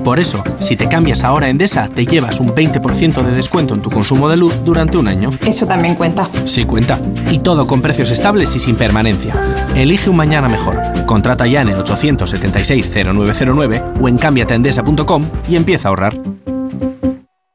Por 0.05 0.19
eso, 0.19 0.43
si 0.59 0.77
te 0.77 0.89
cambias 0.89 1.25
ahora 1.25 1.47
a 1.47 1.51
Endesa, 1.51 1.89
te 1.89 2.07
llevas 2.07 2.41
un 2.41 2.55
20% 2.55 3.23
de 3.23 3.33
descuento 3.33 3.75
en 3.75 3.83
tu 3.83 3.91
consumo 3.91 4.29
de 4.29 4.37
luz 4.37 4.65
durante 4.65 4.97
un 4.97 5.09
año. 5.09 5.31
Eso 5.47 5.67
también 5.67 5.95
cuenta. 5.95 6.29
Sí 6.47 6.65
cuenta. 6.65 6.99
Y 7.31 7.41
todo 7.41 7.67
con 7.67 7.83
precios 7.83 8.11
estables 8.11 8.57
y 8.57 8.61
sin 8.61 8.77
permanencia. 8.77 9.35
Elige 9.75 10.09
un 10.09 10.17
mañana 10.17 10.49
mejor. 10.49 10.81
Contrata 11.07 11.47
ya 11.47 11.61
en 11.61 11.69
el 11.69 11.85
876-0909 11.85 14.01
o 14.01 14.09
en 14.09 14.17
cambiateendesa.com 14.17 15.25
y 15.49 15.57
empieza 15.57 15.89
a 15.89 15.91
ahorrar. 15.91 16.19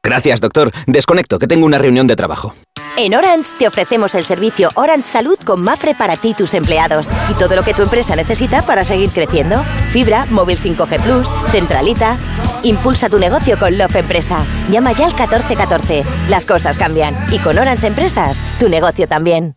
Gracias, 0.02 0.40
doctor. 0.40 0.70
Desconecto, 0.86 1.40
que 1.40 1.48
tengo 1.48 1.66
una 1.66 1.78
reunión 1.78 2.06
de 2.06 2.14
trabajo. 2.14 2.54
En 2.98 3.14
Orange 3.14 3.52
te 3.58 3.68
ofrecemos 3.68 4.14
el 4.14 4.24
servicio 4.24 4.70
Orange 4.74 5.04
Salud 5.04 5.38
con 5.44 5.60
Mafre 5.60 5.94
para 5.94 6.16
ti 6.16 6.30
y 6.30 6.34
tus 6.34 6.54
empleados 6.54 7.10
y 7.30 7.34
todo 7.34 7.54
lo 7.54 7.62
que 7.62 7.74
tu 7.74 7.82
empresa 7.82 8.16
necesita 8.16 8.62
para 8.62 8.84
seguir 8.84 9.10
creciendo. 9.10 9.62
Fibra, 9.90 10.24
móvil 10.30 10.58
5G 10.58 11.02
Plus, 11.02 11.30
centralita. 11.52 12.16
Impulsa 12.62 13.10
tu 13.10 13.18
negocio 13.18 13.58
con 13.58 13.76
Love 13.76 13.96
Empresa. 13.96 14.42
Llama 14.70 14.92
ya 14.92 15.04
al 15.04 15.12
1414. 15.12 16.04
Las 16.30 16.46
cosas 16.46 16.78
cambian 16.78 17.14
y 17.30 17.38
con 17.38 17.58
Orange 17.58 17.86
Empresas, 17.86 18.42
tu 18.58 18.70
negocio 18.70 19.06
también. 19.06 19.56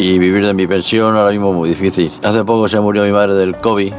Y 0.00 0.18
vivir 0.18 0.46
de 0.46 0.54
mi 0.54 0.66
pensión 0.66 1.14
ahora 1.14 1.30
mismo 1.30 1.50
es 1.50 1.56
muy 1.56 1.68
difícil. 1.68 2.10
Hace 2.22 2.42
poco 2.42 2.70
se 2.70 2.80
murió 2.80 3.04
mi 3.04 3.12
madre 3.12 3.34
del 3.34 3.54
COVID 3.56 3.92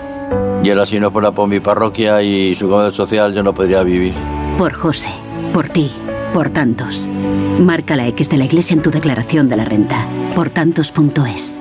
y 0.64 0.70
ahora 0.72 0.88
si 0.88 1.00
no 1.00 1.12
fuera 1.12 1.32
por 1.32 1.48
mi 1.48 1.60
parroquia 1.60 2.24
y 2.24 2.56
su 2.56 2.68
comedor 2.68 2.92
social 2.92 3.36
yo 3.36 3.44
no 3.44 3.54
podría 3.54 3.84
vivir. 3.84 4.16
Por 4.58 4.74
José, 4.74 5.12
por 5.54 5.70
ti, 5.70 5.92
por 6.34 6.50
tantos. 6.50 7.08
Marca 7.60 7.96
la 7.96 8.08
X 8.08 8.32
de 8.32 8.38
la 8.38 8.46
iglesia 8.46 8.74
en 8.74 8.82
tu 8.82 8.90
declaración 8.90 9.48
de 9.48 9.58
la 9.58 9.66
renta. 9.66 10.10
Por 10.34 10.50
tantos.es. 10.50 11.61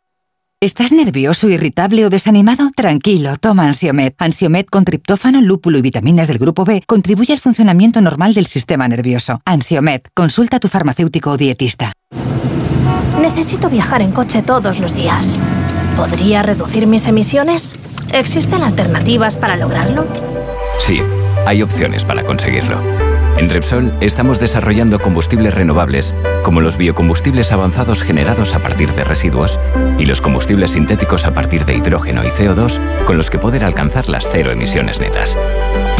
¿Estás 0.63 0.91
nervioso, 0.91 1.49
irritable 1.49 2.05
o 2.05 2.11
desanimado? 2.11 2.69
Tranquilo, 2.75 3.35
toma 3.37 3.65
Ansiomet. 3.65 4.13
Ansiomet 4.19 4.69
con 4.69 4.85
triptófano, 4.85 5.41
lúpulo 5.41 5.79
y 5.79 5.81
vitaminas 5.81 6.27
del 6.27 6.37
grupo 6.37 6.65
B 6.65 6.83
contribuye 6.85 7.33
al 7.33 7.39
funcionamiento 7.39 7.99
normal 7.99 8.35
del 8.35 8.45
sistema 8.45 8.87
nervioso. 8.87 9.41
Ansiomet, 9.43 10.09
consulta 10.13 10.57
a 10.57 10.59
tu 10.59 10.67
farmacéutico 10.67 11.31
o 11.31 11.37
dietista. 11.37 11.93
Necesito 13.19 13.71
viajar 13.71 14.03
en 14.03 14.11
coche 14.11 14.43
todos 14.43 14.79
los 14.79 14.93
días. 14.93 15.39
¿Podría 15.97 16.43
reducir 16.43 16.85
mis 16.85 17.07
emisiones? 17.07 17.75
¿Existen 18.13 18.61
alternativas 18.61 19.37
para 19.37 19.57
lograrlo? 19.57 20.05
Sí, 20.77 20.99
hay 21.47 21.63
opciones 21.63 22.05
para 22.05 22.23
conseguirlo. 22.23 22.79
En 23.37 23.49
Repsol 23.49 23.93
estamos 24.01 24.39
desarrollando 24.39 24.99
combustibles 24.99 25.53
renovables, 25.53 26.13
como 26.43 26.61
los 26.61 26.77
biocombustibles 26.77 27.51
avanzados 27.51 28.03
generados 28.03 28.53
a 28.53 28.59
partir 28.59 28.93
de 28.93 29.03
residuos 29.03 29.59
y 29.97 30.05
los 30.05 30.21
combustibles 30.21 30.71
sintéticos 30.71 31.25
a 31.25 31.33
partir 31.33 31.65
de 31.65 31.75
hidrógeno 31.75 32.23
y 32.23 32.27
CO2, 32.27 32.79
con 33.05 33.17
los 33.17 33.29
que 33.29 33.39
poder 33.39 33.63
alcanzar 33.63 34.09
las 34.09 34.27
cero 34.31 34.51
emisiones 34.51 34.99
netas. 34.99 35.37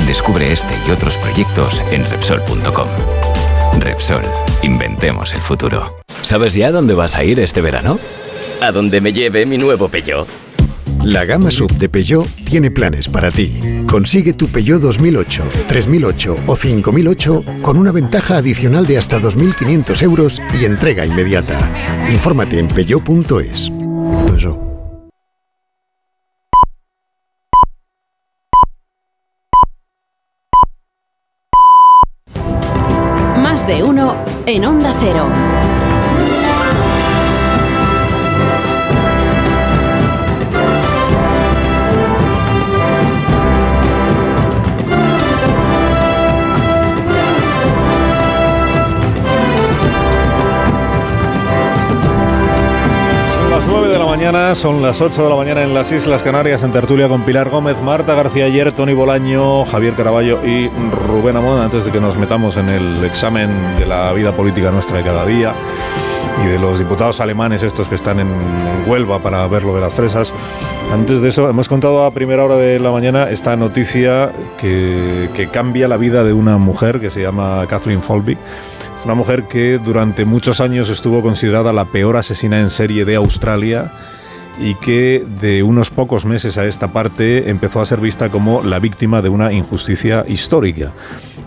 Descubre 0.05 0.51
este 0.51 0.73
y 0.87 0.91
otros 0.91 1.17
proyectos 1.17 1.81
en 1.91 2.05
Repsol.com. 2.05 2.87
Repsol, 3.79 4.23
inventemos 4.61 5.33
el 5.33 5.39
futuro. 5.39 5.97
¿Sabes 6.21 6.53
ya 6.53 6.71
dónde 6.71 6.93
vas 6.93 7.15
a 7.15 7.23
ir 7.23 7.39
este 7.39 7.61
verano? 7.61 7.97
A 8.61 8.71
donde 8.71 9.01
me 9.01 9.13
lleve 9.13 9.45
mi 9.45 9.57
nuevo 9.57 9.87
Peugeot. 9.89 10.27
La 11.03 11.25
gama 11.25 11.51
sub 11.51 11.71
de 11.77 11.89
Peugeot 11.89 12.27
tiene 12.45 12.71
planes 12.71 13.07
para 13.07 13.31
ti. 13.31 13.59
Consigue 13.87 14.33
tu 14.33 14.47
Peugeot 14.47 14.81
2008, 14.81 15.43
3008 15.67 16.35
o 16.45 16.55
5008 16.55 17.43
con 17.61 17.77
una 17.77 17.91
ventaja 17.91 18.37
adicional 18.37 18.85
de 18.85 18.97
hasta 18.97 19.19
2.500 19.19 20.03
euros 20.03 20.41
y 20.59 20.65
entrega 20.65 21.05
inmediata. 21.05 21.57
Infórmate 22.09 22.59
en 22.59 22.67
peugeot.es. 22.67 23.71
Más 33.37 33.67
de 33.67 33.83
uno 33.83 34.23
en 34.45 34.65
Onda 34.65 34.95
Cero. 35.01 35.50
Mañana, 54.31 54.55
son 54.55 54.81
las 54.81 55.01
8 55.01 55.23
de 55.23 55.29
la 55.29 55.35
mañana 55.35 55.61
en 55.61 55.73
las 55.73 55.91
Islas 55.91 56.23
Canarias, 56.23 56.63
en 56.63 56.71
tertulia 56.71 57.09
con 57.09 57.23
Pilar 57.23 57.49
Gómez, 57.49 57.81
Marta 57.81 58.15
García 58.15 58.45
Ayer, 58.45 58.71
Tony 58.71 58.93
Bolaño, 58.93 59.65
Javier 59.65 59.93
Caraballo 59.93 60.39
y 60.45 60.69
Rubén 60.89 61.35
Amón, 61.35 61.59
antes 61.59 61.83
de 61.83 61.91
que 61.91 61.99
nos 61.99 62.15
metamos 62.15 62.55
en 62.55 62.69
el 62.69 63.03
examen 63.03 63.49
de 63.77 63.85
la 63.85 64.13
vida 64.13 64.31
política 64.31 64.71
nuestra 64.71 64.97
de 64.97 65.03
cada 65.03 65.25
día 65.25 65.53
y 66.45 66.47
de 66.47 66.59
los 66.59 66.79
diputados 66.79 67.19
alemanes 67.19 67.61
estos 67.61 67.89
que 67.89 67.95
están 67.95 68.21
en, 68.21 68.27
en 68.27 68.89
Huelva 68.89 69.19
para 69.19 69.45
ver 69.47 69.65
lo 69.65 69.75
de 69.75 69.81
las 69.81 69.93
fresas. 69.93 70.31
Antes 70.93 71.21
de 71.21 71.27
eso, 71.27 71.49
hemos 71.49 71.67
contado 71.67 72.05
a 72.05 72.11
primera 72.11 72.45
hora 72.45 72.55
de 72.55 72.79
la 72.79 72.91
mañana 72.91 73.29
esta 73.29 73.57
noticia 73.57 74.31
que, 74.57 75.29
que 75.35 75.49
cambia 75.49 75.89
la 75.89 75.97
vida 75.97 76.23
de 76.23 76.31
una 76.31 76.57
mujer 76.57 77.01
que 77.01 77.11
se 77.11 77.21
llama 77.21 77.65
Kathleen 77.67 78.01
Folby. 78.01 78.37
Es 78.97 79.05
una 79.05 79.15
mujer 79.15 79.43
que 79.49 79.77
durante 79.77 80.23
muchos 80.23 80.61
años 80.61 80.89
estuvo 80.89 81.21
considerada 81.21 81.73
la 81.73 81.83
peor 81.83 82.15
asesina 82.15 82.61
en 82.61 82.69
serie 82.69 83.03
de 83.03 83.15
Australia 83.15 83.91
y 84.59 84.75
que 84.75 85.25
de 85.39 85.63
unos 85.63 85.89
pocos 85.89 86.25
meses 86.25 86.57
a 86.57 86.65
esta 86.65 86.91
parte 86.91 87.49
empezó 87.49 87.81
a 87.81 87.85
ser 87.85 87.99
vista 87.99 88.29
como 88.29 88.61
la 88.61 88.79
víctima 88.79 89.21
de 89.21 89.29
una 89.29 89.51
injusticia 89.53 90.25
histórica. 90.27 90.93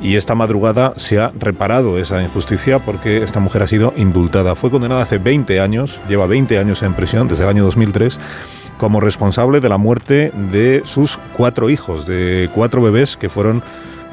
Y 0.00 0.16
esta 0.16 0.34
madrugada 0.34 0.92
se 0.96 1.18
ha 1.18 1.32
reparado 1.38 1.98
esa 1.98 2.22
injusticia 2.22 2.78
porque 2.78 3.22
esta 3.22 3.40
mujer 3.40 3.62
ha 3.62 3.68
sido 3.68 3.94
indultada. 3.96 4.54
Fue 4.54 4.70
condenada 4.70 5.02
hace 5.02 5.18
20 5.18 5.60
años, 5.60 6.00
lleva 6.08 6.26
20 6.26 6.58
años 6.58 6.82
en 6.82 6.94
prisión 6.94 7.28
desde 7.28 7.44
el 7.44 7.50
año 7.50 7.64
2003 7.64 8.18
como 8.78 9.00
responsable 9.00 9.60
de 9.60 9.68
la 9.68 9.78
muerte 9.78 10.32
de 10.50 10.82
sus 10.84 11.18
cuatro 11.36 11.70
hijos, 11.70 12.06
de 12.06 12.50
cuatro 12.52 12.82
bebés 12.82 13.16
que 13.16 13.28
fueron 13.28 13.62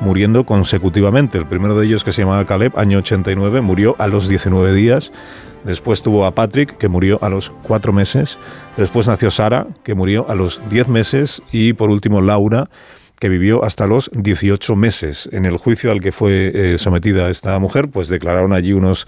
muriendo 0.01 0.45
consecutivamente. 0.45 1.37
El 1.37 1.45
primero 1.45 1.77
de 1.77 1.85
ellos, 1.85 2.03
que 2.03 2.11
se 2.11 2.23
llamaba 2.23 2.45
Caleb, 2.45 2.77
año 2.77 2.99
89, 2.99 3.61
murió 3.61 3.95
a 3.99 4.07
los 4.07 4.27
19 4.27 4.73
días. 4.73 5.11
Después 5.63 6.01
tuvo 6.01 6.25
a 6.25 6.31
Patrick, 6.31 6.77
que 6.77 6.87
murió 6.87 7.19
a 7.21 7.29
los 7.29 7.51
4 7.63 7.93
meses. 7.93 8.37
Después 8.77 9.07
nació 9.07 9.31
Sara, 9.31 9.67
que 9.83 9.95
murió 9.95 10.29
a 10.29 10.35
los 10.35 10.61
10 10.69 10.87
meses. 10.87 11.41
Y 11.51 11.73
por 11.73 11.89
último, 11.89 12.21
Laura, 12.21 12.69
que 13.19 13.29
vivió 13.29 13.63
hasta 13.63 13.85
los 13.85 14.09
18 14.13 14.75
meses. 14.75 15.29
En 15.31 15.45
el 15.45 15.57
juicio 15.57 15.91
al 15.91 16.01
que 16.01 16.11
fue 16.11 16.51
eh, 16.53 16.77
sometida 16.79 17.29
esta 17.29 17.57
mujer, 17.59 17.89
pues 17.89 18.07
declararon 18.07 18.51
allí 18.51 18.73
unos 18.73 19.05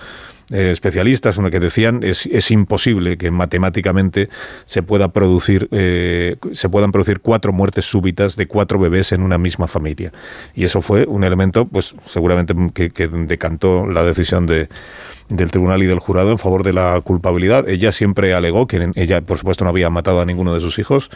eh, 0.51 0.71
especialistas 0.71 1.38
uno 1.38 1.49
que 1.49 1.60
decían 1.60 2.01
es, 2.03 2.25
es 2.27 2.51
imposible 2.51 3.17
que 3.17 3.32
matemáticamente 3.32 4.29
se 4.65 4.84
pueda 4.84 5.10
producir 5.10 5.67
eh, 5.71 6.36
se 6.53 6.69
puedan 6.69 6.91
producir 6.91 7.21
cuatro 7.21 7.53
muertes 7.53 7.86
súbitas 7.86 8.36
de 8.36 8.47
cuatro 8.47 8.79
bebés 8.79 9.12
en 9.12 9.21
una 9.21 9.38
misma 9.38 9.67
familia 9.67 10.12
y 10.53 10.65
eso 10.65 10.82
fue 10.82 11.06
un 11.06 11.23
elemento 11.23 11.65
pues 11.65 11.95
seguramente 12.06 12.53
que, 12.73 12.89
que 12.89 13.08
decantó 13.08 13.88
la 13.88 14.03
decisión 14.03 14.45
de 14.45 14.69
del 15.29 15.51
tribunal 15.51 15.82
y 15.82 15.88
del 15.88 15.99
jurado 15.99 16.32
en 16.32 16.38
favor 16.38 16.63
de 16.63 16.73
la 16.73 16.99
culpabilidad. 17.01 17.67
Ella 17.67 17.91
siempre 17.91 18.34
alegó 18.34 18.67
que 18.67 18.91
ella, 18.95 19.21
por 19.21 19.38
supuesto, 19.38 19.63
no 19.63 19.69
había 19.69 19.89
matado 19.89 20.21
a 20.21 20.25
ninguno 20.25 20.53
de 20.53 20.62
sus 20.62 20.79
hijos, 20.79 21.10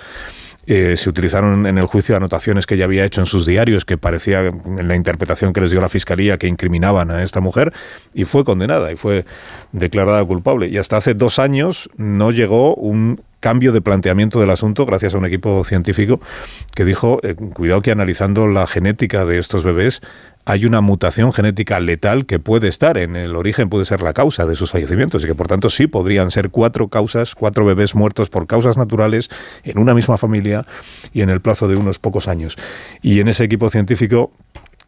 eh, 0.67 0.97
se 0.97 1.09
utilizaron 1.09 1.65
en 1.65 1.77
el 1.77 1.85
juicio 1.85 2.17
anotaciones 2.17 2.65
que 2.65 2.75
ella 2.75 2.83
había 2.83 3.05
hecho 3.05 3.21
en 3.21 3.25
sus 3.25 3.45
diarios 3.45 3.85
que 3.85 3.97
parecía 3.97 4.41
en 4.41 4.87
la 4.87 4.95
interpretación 4.95 5.53
que 5.53 5.61
les 5.61 5.71
dio 5.71 5.79
la 5.79 5.87
fiscalía 5.87 6.37
que 6.37 6.47
incriminaban 6.47 7.09
a 7.09 7.23
esta 7.23 7.39
mujer 7.39 7.73
y 8.13 8.25
fue 8.25 8.43
condenada 8.43 8.91
y 8.91 8.97
fue 8.97 9.25
declarada 9.71 10.23
culpable. 10.25 10.67
Y 10.67 10.77
hasta 10.77 10.97
hace 10.97 11.13
dos 11.13 11.39
años 11.39 11.89
no 11.95 12.31
llegó 12.31 12.75
un 12.75 13.21
cambio 13.47 13.71
de 13.71 13.79
planteamiento 13.79 14.41
del 14.41 14.49
asunto 14.49 14.85
gracias 14.85 15.13
a 15.13 15.17
un 15.17 15.25
equipo 15.25 15.63
científico 15.63 16.19
que 16.75 16.83
dijo, 16.83 17.21
eh, 17.23 17.33
cuidado 17.35 17.81
que 17.81 17.91
analizando 17.91 18.45
la 18.45 18.67
genética 18.67 19.23
de 19.23 19.37
estos 19.39 19.63
bebés 19.63 20.01
hay 20.43 20.65
una 20.65 20.81
mutación 20.81 21.31
genética 21.31 21.79
letal 21.79 22.25
que 22.25 22.39
puede 22.39 22.67
estar 22.67 22.97
en 22.97 23.15
el 23.15 23.37
origen, 23.37 23.69
puede 23.69 23.85
ser 23.85 24.01
la 24.01 24.11
causa 24.11 24.45
de 24.45 24.57
sus 24.57 24.71
fallecimientos 24.71 25.23
y 25.23 25.27
que 25.27 25.33
por 25.33 25.47
tanto 25.47 25.69
sí 25.69 25.87
podrían 25.87 26.29
ser 26.29 26.49
cuatro 26.49 26.89
causas, 26.89 27.35
cuatro 27.35 27.63
bebés 27.63 27.95
muertos 27.95 28.27
por 28.27 28.47
causas 28.47 28.77
naturales 28.77 29.29
en 29.63 29.79
una 29.79 29.93
misma 29.93 30.17
familia 30.17 30.65
y 31.13 31.21
en 31.21 31.29
el 31.29 31.39
plazo 31.39 31.69
de 31.69 31.79
unos 31.79 31.99
pocos 31.99 32.27
años. 32.27 32.57
Y 33.01 33.21
en 33.21 33.29
ese 33.29 33.45
equipo 33.45 33.69
científico 33.69 34.33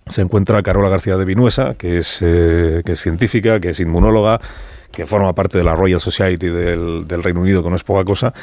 se 0.06 0.20
encuentra 0.20 0.62
Carola 0.64 0.90
García 0.90 1.16
de 1.16 1.24
Vinuesa, 1.24 1.76
que 1.76 2.00
es, 2.00 2.22
eh, 2.22 2.82
que 2.86 2.92
es 2.92 3.00
científica, 3.00 3.62
que 3.62 3.70
es 3.70 3.80
inmunóloga, 3.80 4.42
que 4.92 5.06
forma 5.06 5.34
parte 5.34 5.58
de 5.58 5.64
la 5.64 5.76
Royal 5.76 6.02
Society 6.02 6.48
del, 6.48 7.06
Reino 7.08 7.42
Unido, 7.42 7.64
que 7.64 7.70
no 7.70 7.76
es 7.76 7.84
poca 7.84 8.04
cosa, 8.04 8.34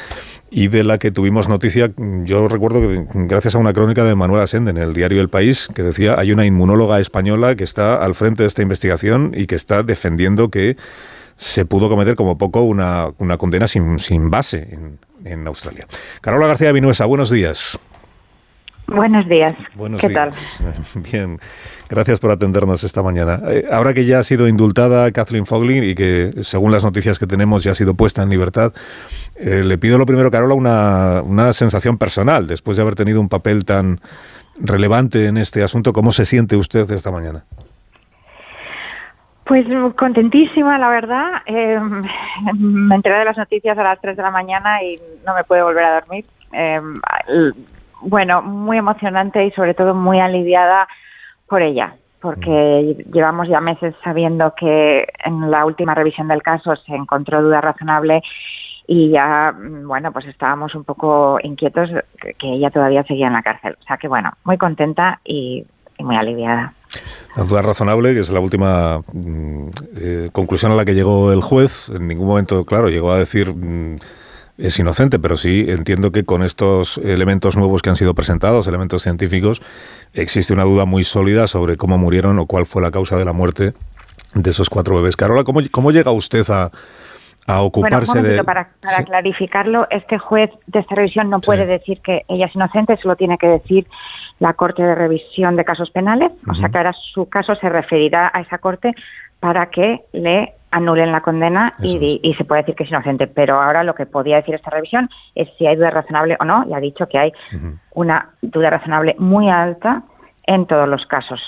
y 0.49 0.67
de 0.67 0.83
la 0.83 0.97
que 0.97 1.11
tuvimos 1.11 1.49
noticia, 1.49 1.91
yo 2.23 2.47
recuerdo 2.47 2.81
que 2.81 3.05
gracias 3.13 3.55
a 3.55 3.57
una 3.57 3.73
crónica 3.73 4.03
de 4.03 4.15
Manuel 4.15 4.41
Asende 4.41 4.71
en 4.71 4.77
el 4.77 4.93
diario 4.93 5.21
El 5.21 5.29
País, 5.29 5.67
que 5.73 5.83
decía, 5.83 6.15
hay 6.17 6.31
una 6.31 6.45
inmunóloga 6.45 6.99
española 6.99 7.55
que 7.55 7.63
está 7.63 7.95
al 7.95 8.15
frente 8.15 8.43
de 8.43 8.47
esta 8.47 8.61
investigación 8.61 9.33
y 9.35 9.45
que 9.45 9.55
está 9.55 9.83
defendiendo 9.83 10.49
que 10.49 10.77
se 11.35 11.65
pudo 11.65 11.89
cometer 11.89 12.15
como 12.15 12.37
poco 12.37 12.61
una, 12.61 13.13
condena 13.37 13.67
sin, 13.67 13.99
sin 13.99 14.29
base 14.29 14.67
en, 14.71 14.99
en 15.25 15.47
Australia. 15.47 15.85
Carola 16.21 16.47
García 16.47 16.71
Vinuesa, 16.71 17.05
buenos 17.05 17.29
días. 17.29 17.77
Buenos 18.87 19.27
días. 19.27 19.53
Buenos 19.75 19.99
¿Qué 19.99 20.07
días. 20.07 20.33
tal? 20.95 21.03
Bien, 21.11 21.37
gracias 21.89 22.19
por 22.19 22.31
atendernos 22.31 22.83
esta 22.85 23.03
mañana. 23.03 23.41
Eh, 23.49 23.65
ahora 23.69 23.93
que 23.93 24.05
ya 24.05 24.19
ha 24.19 24.23
sido 24.23 24.47
indultada 24.47 25.11
Kathleen 25.11 25.45
Foglin 25.45 25.83
y 25.83 25.93
que, 25.93 26.31
según 26.41 26.71
las 26.71 26.85
noticias 26.85 27.19
que 27.19 27.27
tenemos, 27.27 27.63
ya 27.63 27.71
ha 27.71 27.75
sido 27.75 27.95
puesta 27.95 28.23
en 28.23 28.29
libertad, 28.29 28.73
eh, 29.35 29.63
le 29.65 29.77
pido 29.77 29.97
lo 29.97 30.05
primero, 30.05 30.31
Carola, 30.31 30.53
una, 30.53 31.21
una 31.21 31.51
sensación 31.51 31.97
personal, 31.97 32.47
después 32.47 32.77
de 32.77 32.83
haber 32.83 32.95
tenido 32.95 33.19
un 33.19 33.27
papel 33.27 33.65
tan 33.65 33.99
relevante 34.59 35.27
en 35.27 35.37
este 35.37 35.63
asunto. 35.63 35.91
¿Cómo 35.91 36.11
se 36.13 36.25
siente 36.25 36.55
usted 36.55 36.89
esta 36.89 37.11
mañana? 37.11 37.43
Pues 39.43 39.65
contentísima, 39.97 40.77
la 40.77 40.89
verdad. 40.89 41.41
Eh, 41.45 41.79
me 42.57 42.95
enteré 42.95 43.19
de 43.19 43.25
las 43.25 43.37
noticias 43.37 43.77
a 43.77 43.83
las 43.83 43.99
3 44.01 44.15
de 44.15 44.23
la 44.23 44.31
mañana 44.31 44.81
y 44.83 44.97
no 45.25 45.33
me 45.35 45.43
puedo 45.43 45.65
volver 45.65 45.83
a 45.83 45.93
dormir. 46.01 46.25
Eh, 46.53 46.81
bueno, 48.01 48.41
muy 48.41 48.77
emocionante 48.77 49.45
y 49.45 49.51
sobre 49.51 49.73
todo 49.73 49.93
muy 49.93 50.19
aliviada 50.19 50.87
por 51.47 51.61
ella, 51.61 51.95
porque 52.21 53.05
llevamos 53.11 53.47
ya 53.47 53.61
meses 53.61 53.95
sabiendo 54.03 54.53
que 54.55 55.07
en 55.23 55.49
la 55.49 55.65
última 55.65 55.95
revisión 55.95 56.27
del 56.27 56.43
caso 56.43 56.75
se 56.75 56.93
encontró 56.93 57.41
duda 57.41 57.61
razonable 57.61 58.21
y 58.87 59.09
ya, 59.09 59.53
bueno, 59.83 60.11
pues 60.13 60.25
estábamos 60.25 60.73
un 60.73 60.85
poco 60.85 61.39
inquietos 61.43 61.89
que 62.39 62.53
ella 62.53 62.71
todavía 62.71 63.03
seguía 63.03 63.27
en 63.27 63.33
la 63.33 63.43
cárcel. 63.43 63.75
O 63.81 63.83
sea 63.83 63.97
que, 63.97 64.07
bueno, 64.07 64.31
muy 64.45 64.57
contenta 64.57 65.19
y, 65.25 65.65
y 65.97 66.03
muy 66.03 66.15
aliviada. 66.15 66.73
La 67.35 67.43
duda 67.43 67.61
razonable, 67.61 68.13
que 68.13 68.21
es 68.21 68.29
la 68.29 68.39
última 68.39 69.01
eh, 69.97 70.29
conclusión 70.31 70.71
a 70.71 70.75
la 70.75 70.85
que 70.85 70.95
llegó 70.95 71.33
el 71.33 71.41
juez. 71.41 71.89
En 71.89 72.07
ningún 72.07 72.27
momento, 72.27 72.63
claro, 72.65 72.89
llegó 72.89 73.11
a 73.11 73.19
decir 73.19 73.53
mm, 73.53 73.97
es 74.57 74.79
inocente, 74.79 75.19
pero 75.19 75.37
sí 75.37 75.65
entiendo 75.67 76.11
que 76.11 76.23
con 76.23 76.43
estos 76.43 76.97
elementos 76.97 77.55
nuevos 77.57 77.81
que 77.81 77.89
han 77.89 77.95
sido 77.95 78.15
presentados, 78.15 78.67
elementos 78.67 79.03
científicos, 79.03 79.61
existe 80.13 80.53
una 80.53 80.63
duda 80.63 80.85
muy 80.85 81.03
sólida 81.03 81.47
sobre 81.47 81.77
cómo 81.77 81.97
murieron 81.97 82.39
o 82.39 82.45
cuál 82.45 82.65
fue 82.65 82.81
la 82.81 82.91
causa 82.91 83.17
de 83.17 83.25
la 83.25 83.33
muerte 83.33 83.73
de 84.33 84.49
esos 84.49 84.69
cuatro 84.69 84.95
bebés. 84.95 85.15
Carola, 85.15 85.43
¿cómo, 85.43 85.61
cómo 85.71 85.91
llega 85.91 86.11
usted 86.11 86.43
a, 86.49 86.71
a 87.47 87.61
ocuparse 87.61 88.19
bueno, 88.19 88.27
de... 88.27 88.43
Para, 88.43 88.69
para 88.81 89.03
clarificarlo, 89.03 89.87
este 89.89 90.17
juez 90.17 90.49
de 90.67 90.79
esta 90.79 90.95
revisión 90.95 91.29
no 91.29 91.39
puede 91.39 91.65
decir 91.65 92.01
que 92.01 92.23
ella 92.27 92.47
es 92.47 92.55
inocente, 92.55 92.97
solo 92.97 93.15
tiene 93.15 93.37
que 93.37 93.47
decir 93.47 93.87
la 94.39 94.53
Corte 94.53 94.83
de 94.83 94.93
Revisión 94.93 95.55
de 95.55 95.65
Casos 95.65 95.89
Penales, 95.89 96.31
o 96.47 96.53
sea 96.53 96.69
que 96.69 96.77
ahora 96.77 96.93
su 97.13 97.27
caso 97.27 97.55
se 97.55 97.69
referirá 97.69 98.29
a 98.33 98.41
esa 98.41 98.59
Corte 98.59 98.93
para 99.39 99.67
que 99.69 100.01
le 100.13 100.53
anulen 100.71 101.11
la 101.11 101.21
condena 101.21 101.71
y, 101.81 102.19
y, 102.21 102.33
se 102.35 102.43
puede 102.43 102.61
decir 102.61 102.75
que 102.75 102.83
es 102.83 102.89
inocente. 102.89 103.27
Pero 103.27 103.61
ahora 103.61 103.83
lo 103.83 103.95
que 103.95 104.05
podía 104.05 104.37
decir 104.37 104.55
esta 104.55 104.69
revisión 104.69 105.09
es 105.35 105.47
si 105.57 105.65
hay 105.65 105.75
duda 105.75 105.91
razonable 105.91 106.37
o 106.39 106.45
no, 106.45 106.65
y 106.69 106.73
ha 106.73 106.79
dicho 106.79 107.07
que 107.07 107.17
hay 107.17 107.31
una 107.93 108.29
duda 108.41 108.69
razonable 108.69 109.15
muy 109.17 109.49
alta 109.49 110.03
en 110.45 110.65
todos 110.65 110.87
los 110.87 111.05
casos. 111.05 111.39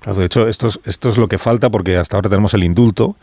Claro, 0.00 0.18
de 0.18 0.26
hecho, 0.26 0.48
esto 0.48 0.68
es, 0.68 0.80
esto 0.84 1.08
es 1.08 1.18
lo 1.18 1.28
que 1.28 1.38
falta 1.38 1.70
porque 1.70 1.96
hasta 1.96 2.16
ahora 2.16 2.28
tenemos 2.28 2.54
el 2.54 2.64
indulto. 2.64 3.16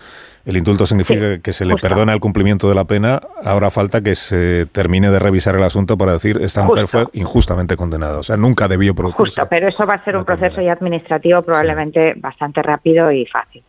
El 0.46 0.58
indulto 0.58 0.86
significa 0.86 1.40
que 1.40 1.54
se 1.54 1.66
le 1.66 1.76
perdona 1.76 2.14
el 2.14 2.20
cumplimiento 2.20 2.68
de 2.68 2.76
la 2.76 2.84
pena. 2.84 3.22
Ahora 3.46 3.70
falta 3.70 4.02
que 4.02 4.16
se 4.16 4.66
termine 4.66 5.10
de 5.10 5.18
revisar 5.18 5.56
el 5.56 5.64
asunto 5.64 5.98
para 5.98 6.12
decir 6.12 6.38
esta 6.42 6.64
mujer 6.64 6.88
fue 6.88 7.06
injustamente 7.14 7.78
condenada. 7.78 8.20
O 8.20 8.24
sea, 8.24 8.36
nunca 8.36 8.68
debió 8.68 8.94
producirse. 8.94 9.40
Justo, 9.40 9.48
pero 9.50 9.70
eso 9.70 9.86
va 9.86 9.96
a 9.96 10.04
ser 10.04 10.18
un 10.18 10.26
proceso 10.26 10.62
ya 10.62 10.74
administrativo 10.74 11.42
probablemente 11.44 12.14
bastante 12.18 12.62
rápido 12.62 13.10
y 13.12 13.26
fácil. 13.26 13.64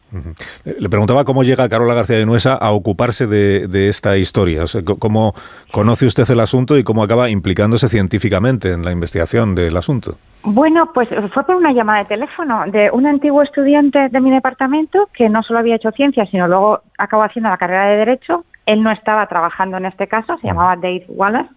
Le 0.64 0.88
preguntaba 0.88 1.24
cómo 1.24 1.44
llega 1.44 1.68
Carola 1.68 1.94
García 1.94 2.16
de 2.18 2.26
Nuesa 2.26 2.54
a 2.54 2.72
ocuparse 2.72 3.26
de, 3.26 3.68
de 3.68 3.88
esta 3.88 4.16
historia. 4.16 4.64
O 4.64 4.68
sea, 4.68 4.82
¿Cómo 4.84 5.34
conoce 5.70 6.06
usted 6.06 6.28
el 6.30 6.40
asunto 6.40 6.76
y 6.76 6.84
cómo 6.84 7.02
acaba 7.02 7.30
implicándose 7.30 7.88
científicamente 7.88 8.72
en 8.72 8.82
la 8.82 8.92
investigación 8.92 9.54
del 9.54 9.76
asunto? 9.76 10.16
Bueno, 10.46 10.90
pues 10.92 11.08
fue 11.32 11.42
por 11.44 11.56
una 11.56 11.72
llamada 11.72 12.00
de 12.00 12.04
teléfono 12.04 12.64
de 12.66 12.90
un 12.90 13.06
antiguo 13.06 13.42
estudiante 13.42 14.10
de 14.10 14.20
mi 14.20 14.30
departamento 14.30 15.08
que 15.16 15.30
no 15.30 15.42
solo 15.42 15.60
había 15.60 15.76
hecho 15.76 15.90
ciencias, 15.92 16.28
sino 16.30 16.46
luego 16.46 16.63
acabó 16.98 17.22
haciendo 17.22 17.50
la 17.50 17.56
carrera 17.56 17.86
de 17.86 17.96
Derecho. 17.98 18.44
Él 18.66 18.82
no 18.82 18.90
estaba 18.90 19.26
trabajando 19.26 19.76
en 19.76 19.86
este 19.86 20.06
caso, 20.06 20.38
se 20.38 20.46
llamaba 20.46 20.76
Dave 20.76 21.04
Wallace, 21.08 21.50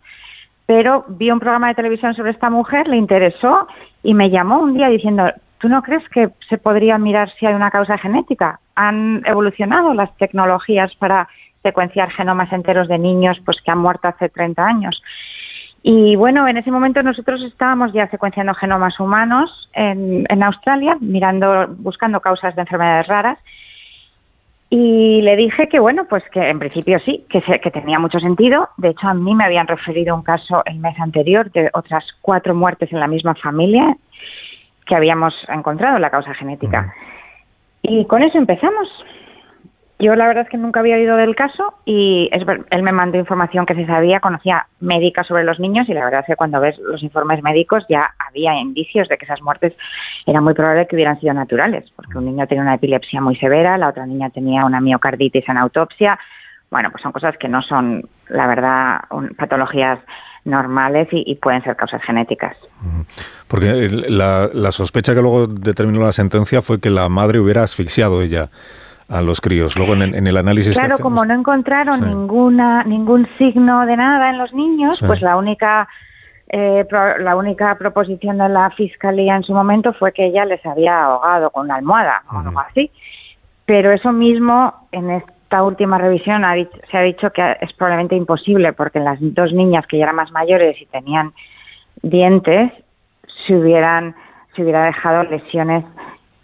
pero 0.65 1.03
vio 1.07 1.33
un 1.33 1.39
programa 1.39 1.69
de 1.69 1.75
televisión 1.75 2.13
sobre 2.13 2.31
esta 2.31 2.49
mujer, 2.49 2.87
le 2.87 2.97
interesó 2.97 3.67
y 4.03 4.13
me 4.13 4.29
llamó 4.29 4.59
un 4.59 4.73
día 4.73 4.89
diciendo, 4.89 5.31
¿tú 5.59 5.69
no 5.69 5.81
crees 5.81 6.07
que 6.09 6.29
se 6.49 6.57
podría 6.57 6.97
mirar 6.97 7.31
si 7.39 7.45
hay 7.45 7.53
una 7.53 7.71
causa 7.71 7.97
genética? 7.97 8.59
Han 8.75 9.23
evolucionado 9.25 9.93
las 9.93 10.15
tecnologías 10.17 10.93
para 10.95 11.27
secuenciar 11.63 12.11
genomas 12.11 12.51
enteros 12.51 12.87
de 12.87 12.97
niños 12.97 13.37
pues 13.45 13.57
que 13.63 13.71
han 13.71 13.79
muerto 13.79 14.07
hace 14.07 14.29
30 14.29 14.65
años. 14.65 15.01
Y 15.83 16.15
bueno, 16.17 16.47
en 16.47 16.57
ese 16.57 16.71
momento 16.71 17.01
nosotros 17.01 17.41
estábamos 17.43 17.93
ya 17.93 18.09
secuenciando 18.09 18.53
genomas 18.53 18.99
humanos 18.99 19.69
en, 19.73 20.25
en 20.27 20.43
Australia, 20.43 20.97
mirando, 20.99 21.67
buscando 21.77 22.19
causas 22.19 22.55
de 22.55 22.61
enfermedades 22.61 23.07
raras. 23.07 23.39
Y 24.69 25.21
le 25.21 25.37
dije 25.37 25.69
que, 25.69 25.79
bueno, 25.79 26.05
pues 26.09 26.23
que 26.31 26.41
en 26.49 26.59
principio 26.59 26.99
sí, 26.99 27.25
que, 27.29 27.41
se, 27.41 27.59
que 27.61 27.71
tenía 27.71 27.99
mucho 27.99 28.19
sentido. 28.19 28.67
De 28.77 28.89
hecho, 28.89 29.07
a 29.07 29.13
mí 29.13 29.33
me 29.33 29.45
habían 29.45 29.67
referido 29.67 30.13
un 30.13 30.23
caso 30.23 30.61
el 30.65 30.79
mes 30.79 30.99
anterior 30.99 31.49
de 31.51 31.69
otras 31.73 32.03
cuatro 32.21 32.53
muertes 32.53 32.91
en 32.91 32.99
la 32.99 33.07
misma 33.07 33.33
familia 33.35 33.95
que 34.85 34.95
habíamos 34.95 35.33
encontrado 35.47 35.99
la 35.99 36.09
causa 36.09 36.33
genética. 36.33 36.93
Y 37.81 38.05
con 38.05 38.23
eso 38.23 38.37
empezamos. 38.37 38.89
Yo 39.99 40.15
la 40.15 40.27
verdad 40.27 40.43
es 40.43 40.49
que 40.49 40.57
nunca 40.57 40.81
había 40.81 40.95
oído 40.95 41.17
del 41.17 41.35
caso 41.35 41.73
y 41.83 42.29
es, 42.31 42.43
él 42.69 42.83
me 42.83 42.91
mandó 42.91 43.17
información 43.17 43.65
que 43.65 43.73
se 43.73 43.87
sabía, 43.87 44.19
conocía 44.19 44.67
médica 44.79 45.23
sobre 45.23 45.43
los 45.43 45.59
niños 45.59 45.89
y 45.89 45.93
la 45.93 46.05
verdad 46.05 46.19
es 46.19 46.27
que 46.27 46.35
cuando 46.35 46.59
ves 46.59 46.77
los 46.77 47.01
informes 47.01 47.41
médicos 47.41 47.83
ya 47.89 48.13
había 48.19 48.53
indicios 48.59 49.07
de 49.09 49.17
que 49.17 49.25
esas 49.25 49.41
muertes 49.41 49.73
era 50.27 50.39
muy 50.39 50.53
probable 50.53 50.85
que 50.85 50.95
hubieran 50.95 51.19
sido 51.19 51.33
naturales, 51.33 51.89
porque 51.95 52.15
un 52.15 52.25
niño 52.25 52.45
tenía 52.45 52.61
una 52.61 52.75
epilepsia 52.75 53.21
muy 53.21 53.37
severa, 53.37 53.75
la 53.79 53.89
otra 53.89 54.05
niña 54.05 54.29
tenía 54.29 54.65
una 54.65 54.81
miocarditis 54.81 55.49
en 55.49 55.57
autopsia. 55.57 56.19
Bueno, 56.69 56.91
pues 56.91 57.01
son 57.01 57.11
cosas 57.11 57.35
que 57.37 57.47
no 57.47 57.63
son, 57.63 58.07
la 58.29 58.45
verdad, 58.45 58.99
un, 59.09 59.29
patologías 59.29 59.99
normales 60.45 61.07
y, 61.11 61.35
pueden 61.35 61.63
ser 61.63 61.75
causas 61.75 62.01
genéticas. 62.03 62.55
Porque 63.47 63.89
la, 64.09 64.49
la 64.53 64.71
sospecha 64.71 65.15
que 65.15 65.21
luego 65.21 65.47
determinó 65.47 66.05
la 66.05 66.11
sentencia 66.11 66.61
fue 66.61 66.79
que 66.79 66.89
la 66.89 67.09
madre 67.09 67.39
hubiera 67.39 67.63
asfixiado 67.63 68.21
ella 68.21 68.49
a 69.09 69.21
los 69.21 69.41
críos. 69.41 69.75
Luego 69.75 69.93
en, 69.93 70.15
en 70.15 70.27
el 70.27 70.37
análisis 70.37 70.77
claro, 70.77 70.97
como 70.99 71.25
no 71.25 71.33
encontraron 71.33 71.99
sí. 71.99 72.05
ninguna 72.05 72.83
ningún 72.83 73.27
signo 73.37 73.85
de 73.85 73.95
nada 73.95 74.29
en 74.29 74.37
los 74.37 74.53
niños, 74.53 74.97
sí. 74.97 75.05
pues 75.05 75.21
la 75.21 75.37
única 75.37 75.87
eh, 76.49 76.85
pro, 76.89 77.17
la 77.19 77.35
única 77.35 77.75
proposición 77.75 78.37
de 78.37 78.49
la 78.49 78.69
fiscalía 78.71 79.35
en 79.35 79.43
su 79.43 79.53
momento 79.53 79.93
fue 79.93 80.11
que 80.11 80.25
ella 80.25 80.45
les 80.45 80.65
había 80.65 81.05
ahogado 81.05 81.49
con 81.51 81.65
una 81.65 81.75
almohada 81.75 82.23
uh 82.25 82.33
-huh. 82.33 82.37
o 82.37 82.47
algo 82.47 82.59
así. 82.59 82.91
Pero 83.65 83.91
eso 83.91 84.11
mismo 84.13 84.73
en 84.91 85.11
esta 85.11 85.63
última 85.63 85.97
revisión 85.97 86.45
ha 86.45 86.53
dicho, 86.53 86.77
se 86.89 86.97
ha 86.97 87.01
dicho 87.01 87.29
que 87.31 87.57
es 87.61 87.73
probablemente 87.73 88.15
imposible 88.15 88.73
porque 88.73 88.99
las 88.99 89.17
dos 89.19 89.51
niñas 89.53 89.85
que 89.87 89.97
ya 89.97 90.03
eran 90.03 90.15
más 90.15 90.31
mayores 90.31 90.81
y 90.81 90.85
tenían 90.85 91.33
dientes 92.01 92.71
se 93.45 93.55
hubieran 93.55 94.15
se 94.55 94.63
hubiera 94.63 94.85
dejado 94.85 95.23
lesiones 95.23 95.83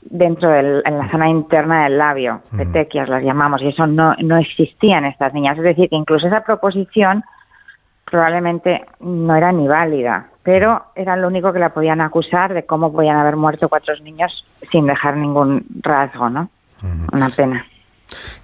dentro 0.09 0.49
del, 0.49 0.81
en 0.85 0.97
la 0.97 1.09
zona 1.09 1.29
interna 1.29 1.83
del 1.83 1.97
labio, 1.97 2.35
uh 2.35 2.55
-huh. 2.55 2.57
petequias 2.57 3.09
las 3.09 3.23
llamamos, 3.23 3.61
y 3.61 3.67
eso 3.67 3.87
no, 3.87 4.15
no 4.21 4.37
existía 4.37 4.97
en 4.97 5.05
estas 5.05 5.33
niñas. 5.33 5.57
Es 5.57 5.63
decir, 5.63 5.89
que 5.89 5.95
incluso 5.95 6.27
esa 6.27 6.41
proposición 6.41 7.23
probablemente 8.09 8.85
no 8.99 9.35
era 9.35 9.51
ni 9.51 9.67
válida, 9.67 10.27
pero 10.43 10.83
era 10.95 11.15
lo 11.15 11.27
único 11.27 11.51
que 11.51 11.59
la 11.59 11.73
podían 11.73 12.01
acusar 12.01 12.53
de 12.53 12.65
cómo 12.65 12.91
podían 12.91 13.17
haber 13.17 13.35
muerto 13.35 13.69
cuatro 13.69 13.95
niños 14.03 14.45
sin 14.71 14.85
dejar 14.85 15.17
ningún 15.17 15.65
rasgo, 15.81 16.29
¿no? 16.29 16.49
Uh 16.81 16.87
-huh. 16.87 17.15
Una 17.15 17.29
pena. 17.29 17.65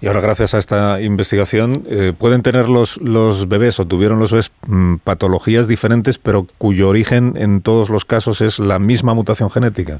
Y 0.01 0.07
ahora, 0.07 0.21
gracias 0.21 0.53
a 0.55 0.57
esta 0.57 1.01
investigación, 1.01 1.83
eh, 1.87 2.13
pueden 2.17 2.41
tener 2.41 2.69
los, 2.69 2.97
los 2.97 3.47
bebés 3.47 3.79
o 3.79 3.85
tuvieron 3.85 4.17
los 4.17 4.31
bebés 4.31 4.51
mmm, 4.65 4.95
patologías 5.03 5.67
diferentes, 5.67 6.17
pero 6.17 6.47
cuyo 6.57 6.89
origen 6.89 7.33
en 7.35 7.61
todos 7.61 7.89
los 7.89 8.05
casos 8.05 8.41
es 8.41 8.59
la 8.59 8.79
misma 8.79 9.13
mutación 9.13 9.51
genética. 9.51 9.99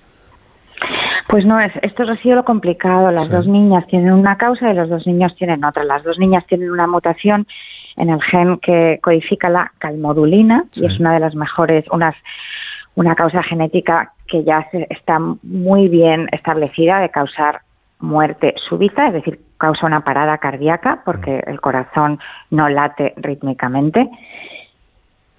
Pues 1.30 1.46
no, 1.46 1.60
es, 1.60 1.72
esto 1.84 2.04
ha 2.04 2.18
sido 2.18 2.38
lo 2.38 2.44
complicado. 2.44 3.12
Las 3.12 3.28
sí. 3.28 3.32
dos 3.32 3.48
niñas 3.48 3.86
tienen 3.86 4.14
una 4.14 4.36
causa 4.36 4.72
y 4.72 4.74
los 4.74 4.90
dos 4.90 5.06
niños 5.06 5.36
tienen 5.36 5.64
otra. 5.64 5.84
Las 5.84 6.04
dos 6.04 6.18
niñas 6.18 6.44
tienen 6.48 6.72
una 6.72 6.88
mutación 6.88 7.46
en 7.98 8.10
el 8.10 8.20
gen 8.24 8.58
que 8.58 9.00
codifica 9.04 9.48
la 9.48 9.72
calmodulina 9.78 10.64
sí. 10.72 10.82
y 10.82 10.86
es 10.88 11.00
una 11.00 11.14
de 11.14 11.20
las 11.20 11.36
mejores, 11.36 11.86
unas, 11.92 12.16
una 12.96 13.14
causa 13.14 13.44
genética 13.44 14.12
que 14.28 14.44
ya 14.44 14.68
se, 14.72 14.88
está 14.90 15.20
muy 15.44 15.88
bien 15.88 16.30
establecida 16.32 17.00
de 17.00 17.10
causar 17.10 17.62
muerte 18.00 18.56
súbita, 18.68 19.08
es 19.08 19.14
decir, 19.14 19.40
causa 19.60 19.86
una 19.86 20.04
parada 20.04 20.40
cardíaca 20.40 21.02
porque 21.06 21.44
el 21.46 21.62
corazón 21.62 22.18
no 22.50 22.70
late 22.70 23.14
rítmicamente 23.18 24.10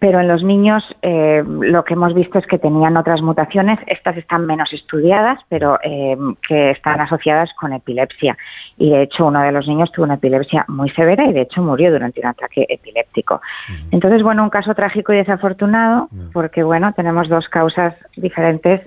pero 0.01 0.19
en 0.19 0.29
los 0.29 0.43
niños 0.43 0.83
eh, 1.03 1.45
lo 1.47 1.85
que 1.85 1.93
hemos 1.93 2.15
visto 2.15 2.39
es 2.39 2.47
que 2.47 2.59
tenían 2.59 2.97
otras 2.97 3.21
mutaciones, 3.21 3.79
estas 3.87 4.17
están 4.17 4.47
menos 4.47 4.73
estudiadas, 4.73 5.39
pero 5.51 5.79
eh, 5.83 6.17
que 6.49 6.71
están 6.71 7.03
asociadas 7.03 7.51
con 7.61 7.75
epilepsia. 7.75 8.37
Y 8.79 8.91
de 8.91 9.03
hecho 9.03 9.27
uno 9.27 9.43
de 9.43 9.53
los 9.53 9.69
niños 9.69 9.93
tuvo 9.93 10.07
una 10.07 10.15
epilepsia 10.15 10.65
muy 10.69 10.89
severa 10.91 11.27
y 11.27 11.35
de 11.35 11.43
hecho 11.43 11.61
murió 11.63 11.93
durante 11.93 12.19
un 12.21 12.27
ataque 12.29 12.65
epiléptico. 12.69 13.35
Uh 13.35 13.73
-huh. 13.73 13.89
Entonces, 13.93 14.23
bueno, 14.23 14.43
un 14.43 14.51
caso 14.51 14.75
trágico 14.75 15.13
y 15.13 15.19
desafortunado, 15.19 16.09
uh 16.11 16.17
-huh. 16.17 16.33
porque 16.33 16.63
bueno, 16.63 16.95
tenemos 16.95 17.29
dos 17.29 17.47
causas 17.49 17.95
diferentes 18.17 18.81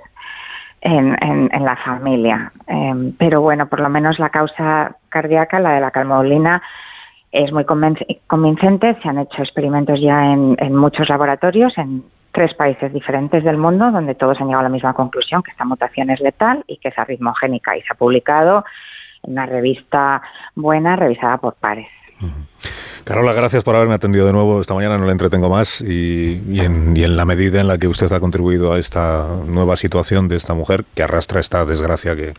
en, 0.82 1.16
en, 1.22 1.49
en 1.53 1.64
la 1.64 1.76
familia. 1.76 2.51
Eh, 2.68 3.14
pero 3.20 3.41
bueno, 3.41 3.68
por 3.68 3.80
lo 3.82 3.89
menos 3.89 4.18
la 4.18 4.30
causa 4.30 4.95
cardíaca, 5.09 5.59
la 5.59 5.74
de 5.76 5.82
la 5.82 5.91
calmodulina, 5.91 6.61
es 7.34 7.52
muy 7.52 7.66
convincente. 7.66 8.96
Se 9.02 9.10
han 9.10 9.18
hecho 9.18 9.42
experimentos 9.42 10.00
ya 10.00 10.32
en, 10.32 10.76
muchos 10.76 11.10
laboratorios, 11.10 11.76
en 11.78 12.04
tres 12.32 12.54
países 12.54 12.94
diferentes 12.94 13.44
del 13.44 13.58
mundo, 13.58 13.92
donde 13.92 14.14
todos 14.14 14.40
han 14.40 14.48
llegado 14.48 14.62
a 14.62 14.70
la 14.70 14.74
misma 14.74 14.94
conclusión, 14.94 15.42
que 15.42 15.52
esta 15.52 15.66
mutación 15.66 16.12
es 16.12 16.20
letal 16.22 16.64
y 16.68 16.78
que 16.78 16.90
es 16.90 16.98
arritmogénica. 16.98 17.76
Y 17.76 17.82
se 17.82 17.88
ha 17.92 17.96
publicado 17.96 18.64
en 19.24 19.34
una 19.34 19.48
revista 19.48 20.22
buena, 20.56 20.96
revisada 20.96 21.38
por 21.38 21.56
pares. 21.56 21.88
Carola, 23.04 23.34
gracias 23.34 23.64
por 23.64 23.76
haberme 23.76 23.96
atendido 23.96 24.28
de 24.28 24.32
nuevo 24.32 24.62
esta 24.62 24.76
mañana, 24.76 24.98
no 24.98 25.06
le 25.06 25.12
entretengo 25.12 25.50
más 25.50 25.82
y, 25.82 26.42
y, 26.48 26.60
en, 26.62 26.96
y, 26.96 27.04
en, 27.04 27.18
la 27.18 27.26
medida 27.26 27.60
en 27.60 27.68
la 27.68 27.78
que 27.78 27.88
usted 27.88 28.10
ha 28.14 28.20
contribuido 28.20 28.72
a 28.72 28.80
esta 28.80 29.28
nueva 29.46 29.76
situación 29.76 30.30
de 30.30 30.38
esta 30.38 30.54
mujer 30.54 30.86
que 30.96 31.04
arrastra 31.04 31.42
esta 31.42 31.66
desgracia 31.66 32.16
que, 32.16 32.34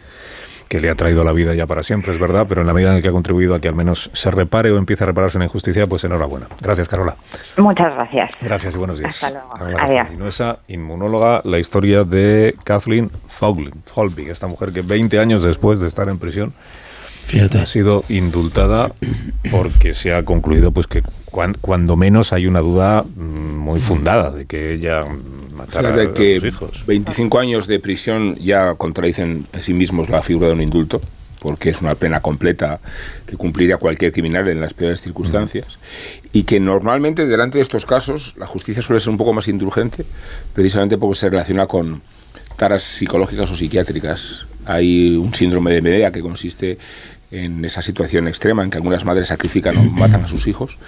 que 0.68 0.80
le 0.80 0.90
ha 0.90 0.94
traído 0.94 1.24
la 1.24 1.32
vida 1.32 1.54
ya 1.54 1.66
para 1.66 1.82
siempre, 1.82 2.12
es 2.12 2.18
verdad, 2.18 2.46
pero 2.48 2.60
en 2.60 2.66
la 2.66 2.72
medida 2.74 2.94
en 2.96 3.02
que 3.02 3.08
ha 3.08 3.12
contribuido 3.12 3.54
a 3.54 3.60
que 3.60 3.68
al 3.68 3.74
menos 3.74 4.10
se 4.12 4.30
repare 4.30 4.70
o 4.70 4.78
empiece 4.78 5.04
a 5.04 5.06
repararse 5.06 5.38
una 5.38 5.44
injusticia, 5.44 5.86
pues 5.86 6.04
enhorabuena. 6.04 6.46
Gracias, 6.60 6.88
Carola. 6.88 7.16
Muchas 7.56 7.94
gracias. 7.94 8.30
Gracias 8.40 8.74
y 8.74 8.78
buenos 8.78 8.98
días. 8.98 9.14
Hasta 9.14 9.30
luego. 9.30 9.52
Carola 9.54 9.82
Adiós. 9.82 10.58
inmunóloga, 10.68 11.42
la 11.44 11.58
historia 11.58 12.04
de 12.04 12.54
Kathleen 12.64 13.10
Folbig, 13.28 14.28
esta 14.28 14.46
mujer 14.46 14.72
que 14.72 14.82
20 14.82 15.18
años 15.18 15.42
después 15.42 15.80
de 15.80 15.88
estar 15.88 16.08
en 16.08 16.18
prisión 16.18 16.52
Fíjate. 17.24 17.58
ha 17.58 17.66
sido 17.66 18.04
indultada 18.08 18.92
porque 19.50 19.94
se 19.94 20.14
ha 20.14 20.24
concluido 20.24 20.72
pues 20.72 20.86
que 20.86 21.02
cuan, 21.26 21.54
cuando 21.60 21.96
menos 21.96 22.32
hay 22.32 22.46
una 22.46 22.60
duda 22.60 23.02
mm, 23.02 23.56
muy 23.56 23.80
fundada 23.80 24.30
de 24.30 24.46
que 24.46 24.72
ella 24.72 25.04
o 25.59 25.70
sea, 25.70 25.82
de 25.92 26.12
que 26.12 26.36
a 26.36 26.40
sus 26.40 26.48
hijos. 26.48 26.86
25 26.86 27.38
años 27.38 27.66
de 27.66 27.80
prisión 27.80 28.36
ya 28.36 28.74
contradicen 28.74 29.46
en 29.52 29.62
sí 29.62 29.74
mismos 29.74 30.09
la 30.09 30.22
figura 30.22 30.48
de 30.48 30.55
un 30.55 30.62
indulto. 30.62 31.00
porque 31.44 31.68
es 31.68 31.82
una 31.82 31.94
pena 31.94 32.20
completa 32.20 32.80
que 33.26 33.36
cumpliría 33.36 33.76
cualquier 33.76 34.12
criminal 34.12 34.48
en 34.48 34.62
las 34.62 34.72
peores 34.72 35.02
circunstancias, 35.02 35.78
y 36.32 36.44
que 36.44 36.59
normalmente 36.59 37.26
delante 37.26 37.59
de 37.59 37.62
estos 37.62 37.84
casos 37.84 38.32
la 38.38 38.46
justicia 38.46 38.80
suele 38.80 38.98
ser 39.00 39.11
un 39.11 39.18
poco 39.18 39.34
más 39.34 39.46
indulgente, 39.46 40.07
precisamente 40.55 40.96
porque 40.96 41.16
se 41.16 41.28
relaciona 41.28 41.66
con 41.66 42.00
taras 42.57 42.82
psicológicas 42.82 43.50
o 43.50 43.57
psiquiátricas. 43.57 44.46
Hay 44.64 45.16
un 45.16 45.34
síndrome 45.34 45.70
de 45.72 45.82
Medea 45.82 46.11
que 46.11 46.22
consiste 46.22 46.78
en 47.43 47.64
esa 47.64 47.82
situación 47.82 48.28
extrema 48.28 48.62
en 48.62 48.70
que 48.70 48.76
algunas 48.76 49.05
madres 49.05 49.28
sacrifican 49.28 49.76
o 49.76 49.82
matan 49.91 50.24
a 50.24 50.28
sus 50.28 50.47
hijos 50.47 50.78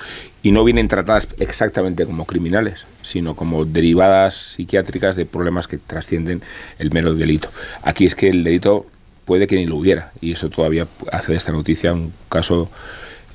y 0.43 0.53
no 0.53 0.65
vienen 0.65 0.89
tratadas 0.89 1.29
exactamente 1.39 2.07
como 2.07 2.25
criminales, 2.25 2.87
sino 3.03 3.35
como 3.35 3.65
derivadas 3.65 4.35
psiquiátricas 4.35 5.17
de 5.17 5.27
problemas 5.27 5.67
que 5.67 5.79
trascienden 5.79 6.43
el 6.79 6.93
mero 6.93 7.15
delito. 7.15 7.51
Aquí 7.83 8.07
es 8.07 8.15
que 8.15 8.29
el 8.29 8.45
delito 8.45 8.87
puede 9.25 9.47
que 9.47 9.57
ni 9.57 9.67
lo 9.67 9.77
hubiera 9.77 10.13
y 10.21 10.33
eso 10.33 10.49
todavía 10.49 10.87
hace 11.13 11.33
de 11.33 11.39
esta 11.39 11.53
noticia 11.53 11.93
un 11.93 12.13
caso 12.29 12.71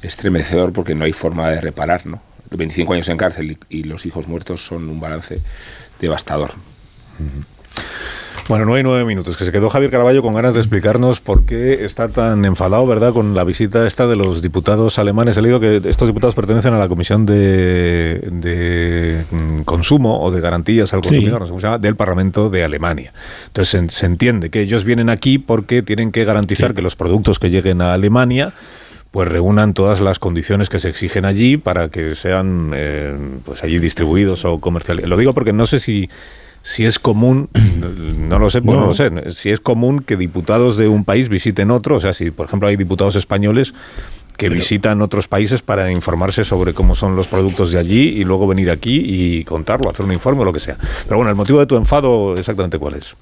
estremecedor 0.01 0.71
porque 0.73 0.95
no 0.95 1.05
hay 1.05 1.13
forma 1.13 1.49
de 1.49 1.61
reparar, 1.61 2.05
¿no? 2.05 2.21
25 2.51 2.93
años 2.93 3.09
en 3.09 3.17
cárcel 3.17 3.57
y, 3.69 3.83
los 3.83 4.05
hijos 4.05 4.27
muertos 4.27 4.65
son 4.65 4.89
un 4.89 4.99
balance 4.99 5.39
devastador. 5.99 6.51
Bueno, 8.47 8.65
no 8.65 8.73
hay 8.73 8.83
nueve 8.83 9.05
minutos, 9.05 9.37
que 9.37 9.45
se 9.45 9.51
quedó 9.51 9.69
Javier 9.69 9.91
Caraballo 9.91 10.21
con 10.21 10.33
ganas 10.33 10.53
de 10.53 10.59
explicarnos 10.59 11.21
por 11.21 11.45
qué 11.45 11.85
está 11.85 12.09
tan 12.09 12.43
enfadado, 12.43 12.85
¿verdad?, 12.85 13.13
con 13.13 13.33
la 13.33 13.43
visita 13.43 13.87
esta 13.87 14.07
de 14.07 14.15
los 14.15 14.41
diputados 14.41 14.99
alemanes. 14.99 15.37
He 15.37 15.41
leído 15.41 15.59
que 15.59 15.81
estos 15.85 16.07
diputados 16.07 16.35
pertenecen 16.35 16.73
a 16.73 16.79
la 16.79 16.87
Comisión 16.87 17.25
de, 17.25 19.23
mm, 19.31 19.61
Consumo 19.61 20.21
o 20.21 20.31
de 20.31 20.41
Garantías 20.41 20.93
al 20.93 21.01
Consumidor, 21.01 21.39
no 21.39 21.45
sé 21.45 21.49
cómo 21.49 21.61
se 21.61 21.67
llama, 21.67 21.77
del 21.77 21.95
Parlamento 21.95 22.49
de 22.49 22.63
Alemania. 22.63 23.13
Entonces 23.47 23.93
se, 23.93 24.05
entiende 24.05 24.49
que 24.49 24.61
ellos 24.61 24.83
vienen 24.83 25.09
aquí 25.09 25.37
porque 25.37 25.81
tienen 25.81 26.11
que 26.11 26.25
garantizar 26.25 26.73
que 26.73 26.81
los 26.81 26.95
productos 26.95 27.39
que 27.39 27.49
lleguen 27.49 27.81
a 27.81 27.93
Alemania 27.93 28.53
pues 29.11 29.27
reúnan 29.27 29.73
todas 29.73 29.99
las 29.99 30.19
condiciones 30.19 30.69
que 30.69 30.79
se 30.79 30.87
exigen 30.87 31.25
allí 31.25 31.57
para 31.57 31.89
que 31.89 32.15
sean 32.15 32.71
eh, 32.73 33.13
pues 33.43 33.61
allí 33.63 33.77
distribuidos 33.77 34.45
o 34.45 34.59
comerciales. 34.59 35.07
Lo 35.07 35.17
digo 35.17 35.33
porque 35.33 35.51
no 35.51 35.65
sé 35.65 35.81
si 35.81 36.09
si 36.63 36.85
es 36.85 36.99
común, 36.99 37.49
no 38.17 38.39
lo 38.39 38.49
sé, 38.49 38.61
pues 38.61 38.77
no. 38.77 38.85
lo 38.85 38.93
sé, 38.93 39.11
si 39.31 39.49
es 39.49 39.59
común 39.59 40.01
que 40.01 40.17
diputados 40.17 40.77
de 40.77 40.87
un 40.87 41.05
país 41.05 41.29
visiten 41.29 41.71
otro, 41.71 41.97
o 41.97 41.99
sea, 41.99 42.13
si 42.13 42.31
por 42.31 42.47
ejemplo 42.47 42.67
hay 42.67 42.75
diputados 42.75 43.15
españoles 43.15 43.73
que 44.37 44.49
visitan 44.49 45.01
otros 45.03 45.27
países 45.27 45.61
para 45.61 45.91
informarse 45.91 46.43
sobre 46.43 46.73
cómo 46.73 46.95
son 46.95 47.15
los 47.15 47.27
productos 47.27 47.71
de 47.71 47.77
allí 47.77 48.09
y 48.09 48.23
luego 48.23 48.47
venir 48.47 48.71
aquí 48.71 49.03
y 49.05 49.43
contarlo, 49.43 49.89
hacer 49.89 50.03
un 50.03 50.13
informe 50.13 50.41
o 50.41 50.45
lo 50.45 50.53
que 50.53 50.59
sea. 50.59 50.77
Pero 51.03 51.17
bueno, 51.17 51.29
el 51.29 51.35
motivo 51.35 51.59
de 51.59 51.67
tu 51.67 51.75
enfado, 51.75 52.35
exactamente 52.35 52.79
cuál 52.79 52.95
es. 52.95 53.15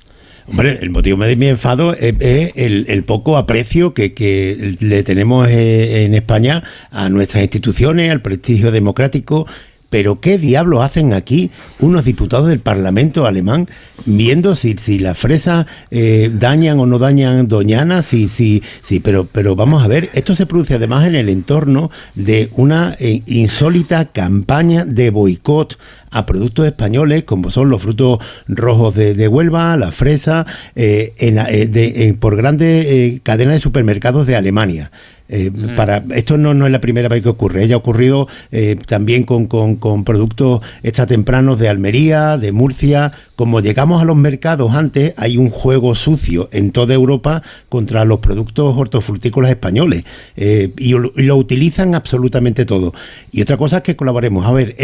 Hombre, 0.47 0.79
el 0.81 0.89
motivo 0.89 1.23
de 1.23 1.35
mi 1.35 1.47
enfado 1.47 1.93
es, 1.93 2.15
el, 2.55 3.03
poco 3.03 3.37
aprecio 3.37 3.93
que, 3.93 4.13
que, 4.13 4.77
le 4.79 5.03
tenemos 5.03 5.47
eh, 5.49 6.05
en 6.05 6.15
España 6.15 6.63
a 6.89 7.09
nuestras 7.09 7.43
instituciones, 7.43 8.09
al 8.09 8.21
prestigio 8.21 8.71
democrático 8.71 9.45
pero 9.89 10.19
¿qué 10.19 10.37
diablos 10.37 10.83
hacen 10.83 11.13
aquí 11.13 11.51
unos 11.79 12.05
diputados 12.05 12.47
del 12.47 12.59
Parlamento 12.59 13.25
alemán 13.25 13.67
viendo 14.05 14.55
si, 14.55 14.75
si 14.77 14.99
las 14.99 15.17
fresas 15.17 15.65
eh, 15.91 16.31
dañan 16.33 16.79
o 16.79 16.85
no 16.85 16.99
dañan 16.99 17.47
Doñana? 17.47 18.03
Sí, 18.03 18.29
sí, 18.29 18.63
sí, 18.81 18.99
pero, 18.99 19.25
pero 19.25 19.55
vamos 19.55 19.83
a 19.83 19.87
ver, 19.87 20.09
esto 20.13 20.35
se 20.35 20.45
produce 20.45 20.75
además 20.75 21.07
en 21.07 21.15
el 21.15 21.29
entorno 21.29 21.91
de 22.15 22.49
una 22.53 22.95
eh, 22.99 23.23
insólita 23.25 24.05
campaña 24.05 24.85
de 24.85 25.09
boicot 25.09 25.77
a 26.11 26.25
productos 26.25 26.65
españoles 26.65 27.23
como 27.23 27.51
son 27.51 27.69
los 27.69 27.81
frutos 27.81 28.19
rojos 28.47 28.95
de, 28.95 29.27
Huelva, 29.27 29.77
la 29.77 29.91
fresa, 29.91 30.45
eh, 30.75 32.15
por 32.19 32.35
grandes 32.35 33.21
cadenas 33.21 33.55
de 33.55 33.59
supermercados 33.59 34.27
de 34.27 34.35
Alemania. 34.35 34.91
Eh, 35.31 35.51
para 35.75 36.03
Esto 36.15 36.39
no, 36.39 36.55
no 36.55 36.65
es 36.65 36.71
la 36.71 36.81
primera 36.81 37.07
vez 37.07 37.21
que 37.21 37.29
ocurre, 37.29 37.67
ya 37.67 37.75
ha 37.75 37.77
ocurrido 37.77 38.27
eh, 38.51 38.75
también 38.87 39.23
con, 39.23 39.45
con, 39.45 40.03
productos 40.03 40.61
extratempranos 40.81 41.59
de 41.59 41.69
Almería, 41.69 42.37
de 42.37 42.51
Murcia. 42.51 43.11
Como 43.35 43.61
llegamos 43.61 44.01
a 44.01 44.05
los 44.05 44.15
mercados 44.15 44.73
antes, 44.73 45.13
hay 45.17 45.37
un 45.37 45.51
juego 45.51 45.93
sucio 45.93 46.49
en 46.51 46.71
toda 46.71 46.95
Europa 46.95 47.43
contra 47.69 48.05
los 48.05 48.19
productos 48.19 48.75
hortofrutícolas 48.75 49.51
españoles 49.51 50.03
eh, 50.35 50.71
y, 50.77 50.93
lo 50.93 51.37
utilizan 51.37 51.93
absolutamente 51.93 52.65
todo. 52.65 52.91
Y 53.31 53.43
otra 53.43 53.55
cosa 53.55 53.77
es 53.77 53.83
que 53.83 53.95
colaboremos. 53.95 54.47
A 54.47 54.51
ver, 54.51 54.75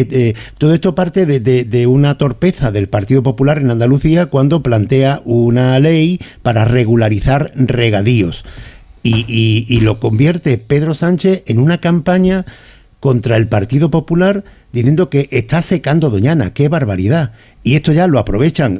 todo 0.60 0.76
esto 0.76 0.94
parte 0.94 1.15
de, 1.24 1.88
una 1.88 2.18
torpeza 2.18 2.72
del 2.72 2.90
Partido 2.90 3.24
Popular 3.24 3.60
en 3.60 3.72
Andalucía 3.72 4.26
cuando 4.26 4.62
plantea 4.62 5.22
una 5.24 5.80
ley 5.80 6.20
para 6.42 6.66
regularizar 6.66 7.54
regadíos. 7.56 8.44
Y, 9.04 9.80
lo 9.82 10.00
convierte 10.00 10.58
Pedro 10.58 10.96
Sánchez 10.96 11.44
en 11.46 11.60
una 11.60 11.80
campaña 11.80 12.46
contra 13.00 13.38
el 13.38 13.48
Partido 13.48 13.92
Popular 13.92 14.44
diciendo 14.76 15.10
que 15.10 15.30
está 15.32 15.62
secando 15.62 16.10
Doñana. 16.10 16.54
¡Qué 16.54 16.68
barbaridad! 16.68 17.32
Y 17.64 17.76
esto 17.76 17.94
ya 17.94 18.08
lo 18.08 18.20
aprovechan 18.20 18.80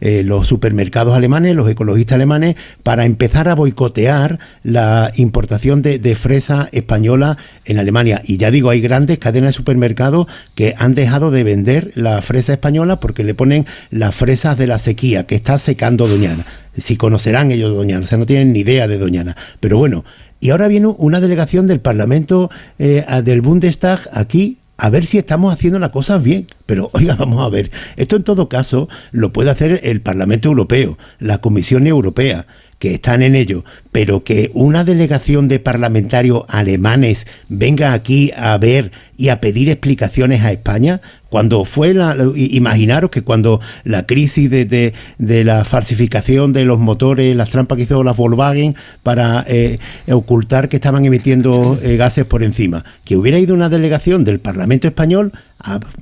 eh, 0.00 0.22
los 0.24 0.46
supermercados 0.46 1.14
alemanes, 1.14 1.54
los 1.54 1.70
ecologistas 1.70 2.16
alemanes, 2.16 2.56
para 2.82 3.06
empezar 3.06 3.48
a 3.48 3.54
boicotear 3.54 4.38
la 4.64 5.10
importación 5.16 5.80
de, 5.80 5.98
de, 5.98 6.16
fresa 6.16 6.68
española 6.72 7.38
en 7.64 7.78
Alemania. 7.78 8.20
Y 8.24 8.36
ya 8.36 8.50
digo, 8.50 8.70
hay 8.70 8.80
grandes 8.80 9.18
cadenas 9.18 9.50
de 9.50 9.56
supermercados 9.58 10.26
que 10.54 10.74
han 10.76 10.94
dejado 10.94 11.30
de 11.30 11.44
vender 11.44 11.92
la 11.94 12.20
fresa 12.20 12.52
española 12.52 13.00
porque 13.00 13.24
le 13.24 13.34
ponen 13.34 13.64
las 13.90 14.14
fresas 14.14 14.58
de 14.58 14.66
la 14.66 14.78
sequía, 14.78 15.26
que 15.26 15.36
está 15.36 15.56
secando 15.58 16.08
Doñana 16.08 16.44
si 16.78 16.96
conocerán 16.96 17.50
ellos 17.50 17.74
Doñana, 17.74 18.04
o 18.04 18.06
sea, 18.06 18.18
no 18.18 18.26
tienen 18.26 18.52
ni 18.52 18.60
idea 18.60 18.88
de 18.88 18.98
Doñana. 18.98 19.36
Pero 19.60 19.78
bueno, 19.78 20.04
y 20.46 20.50
ahora 20.50 20.68
viene 20.68 20.86
una 20.86 21.18
delegación 21.18 21.66
del 21.66 21.80
Parlamento 21.80 22.52
eh, 22.78 23.04
del 23.24 23.40
Bundestag 23.40 23.98
aquí 24.12 24.58
a 24.76 24.90
ver 24.90 25.04
si 25.04 25.18
estamos 25.18 25.52
haciendo 25.52 25.80
las 25.80 25.90
cosas 25.90 26.22
bien. 26.22 26.46
Pero 26.66 26.88
oiga, 26.94 27.16
vamos 27.16 27.44
a 27.44 27.48
ver, 27.48 27.72
esto 27.96 28.14
en 28.14 28.22
todo 28.22 28.48
caso 28.48 28.88
lo 29.10 29.32
puede 29.32 29.50
hacer 29.50 29.80
el 29.82 30.02
Parlamento 30.02 30.48
Europeo, 30.48 30.98
la 31.18 31.38
Comisión 31.38 31.88
Europea 31.88 32.46
que 32.78 32.94
están 32.94 33.22
en 33.22 33.34
ello, 33.34 33.64
pero 33.90 34.22
que 34.22 34.50
una 34.52 34.84
delegación 34.84 35.48
de 35.48 35.58
parlamentarios 35.58 36.44
alemanes 36.48 37.26
venga 37.48 37.94
aquí 37.94 38.32
a 38.36 38.56
ver 38.58 38.92
y 39.16 39.30
a 39.30 39.40
pedir 39.40 39.70
explicaciones 39.70 40.42
a 40.42 40.52
España, 40.52 41.00
cuando 41.30 41.64
fue 41.64 41.94
la, 41.94 42.14
imaginaros 42.34 43.10
que 43.10 43.22
cuando 43.22 43.60
la 43.84 44.06
crisis 44.06 44.50
de, 44.50 44.92
la 45.18 45.64
falsificación 45.64 46.52
de 46.52 46.66
los 46.66 46.78
motores, 46.78 47.34
las 47.34 47.50
trampas 47.50 47.76
que 47.76 47.84
hizo 47.84 48.04
la 48.04 48.12
Volkswagen 48.12 48.76
para 49.02 49.42
eh, 49.48 49.78
ocultar 50.08 50.68
que 50.68 50.76
estaban 50.76 51.04
emitiendo 51.04 51.78
eh, 51.82 51.96
gases 51.96 52.26
por 52.26 52.42
encima, 52.42 52.84
que 53.04 53.16
hubiera 53.16 53.38
ido 53.38 53.54
una 53.54 53.70
delegación 53.70 54.24
del 54.24 54.38
Parlamento 54.38 54.86
español 54.86 55.32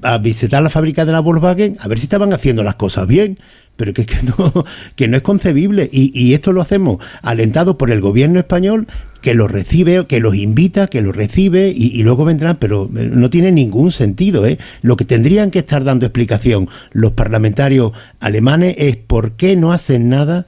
a 0.02 0.18
visitar 0.18 0.62
la 0.62 0.68
fábrica 0.68 1.04
de 1.04 1.12
la 1.12 1.20
Volkswagen 1.20 1.76
a 1.78 1.86
ver 1.86 1.98
si 1.98 2.04
estaban 2.04 2.32
haciendo 2.32 2.64
las 2.64 2.74
cosas 2.74 3.06
bien 3.06 3.38
pero 3.76 3.92
que, 3.92 4.06
que, 4.06 4.16
no, 4.38 4.64
que 4.96 5.08
no 5.08 5.16
es 5.16 5.22
concebible. 5.22 5.88
Y, 5.92 6.34
esto 6.34 6.52
lo 6.52 6.60
hacemos 6.60 6.98
alentado 7.22 7.78
por 7.78 7.90
el 7.90 8.00
gobierno 8.00 8.38
español 8.38 8.86
que 9.20 9.34
los 9.34 9.50
recibe, 9.50 10.06
que 10.06 10.20
los 10.20 10.34
invita, 10.34 10.86
que 10.86 11.00
los 11.00 11.16
recibe 11.16 11.72
y, 11.74 12.02
luego 12.02 12.24
vendrán, 12.24 12.58
pero 12.58 12.88
no 12.90 13.30
tiene 13.30 13.52
ningún 13.52 13.92
sentido. 13.92 14.46
¿eh? 14.46 14.58
Lo 14.82 14.96
que 14.96 15.04
tendrían 15.04 15.50
que 15.50 15.60
estar 15.60 15.84
dando 15.84 16.06
explicación 16.06 16.68
los 16.92 17.12
parlamentarios 17.12 17.92
alemanes 18.20 18.74
es 18.78 18.96
por 18.96 19.32
qué 19.32 19.56
no 19.56 19.72
hacen 19.72 20.08
nada 20.08 20.46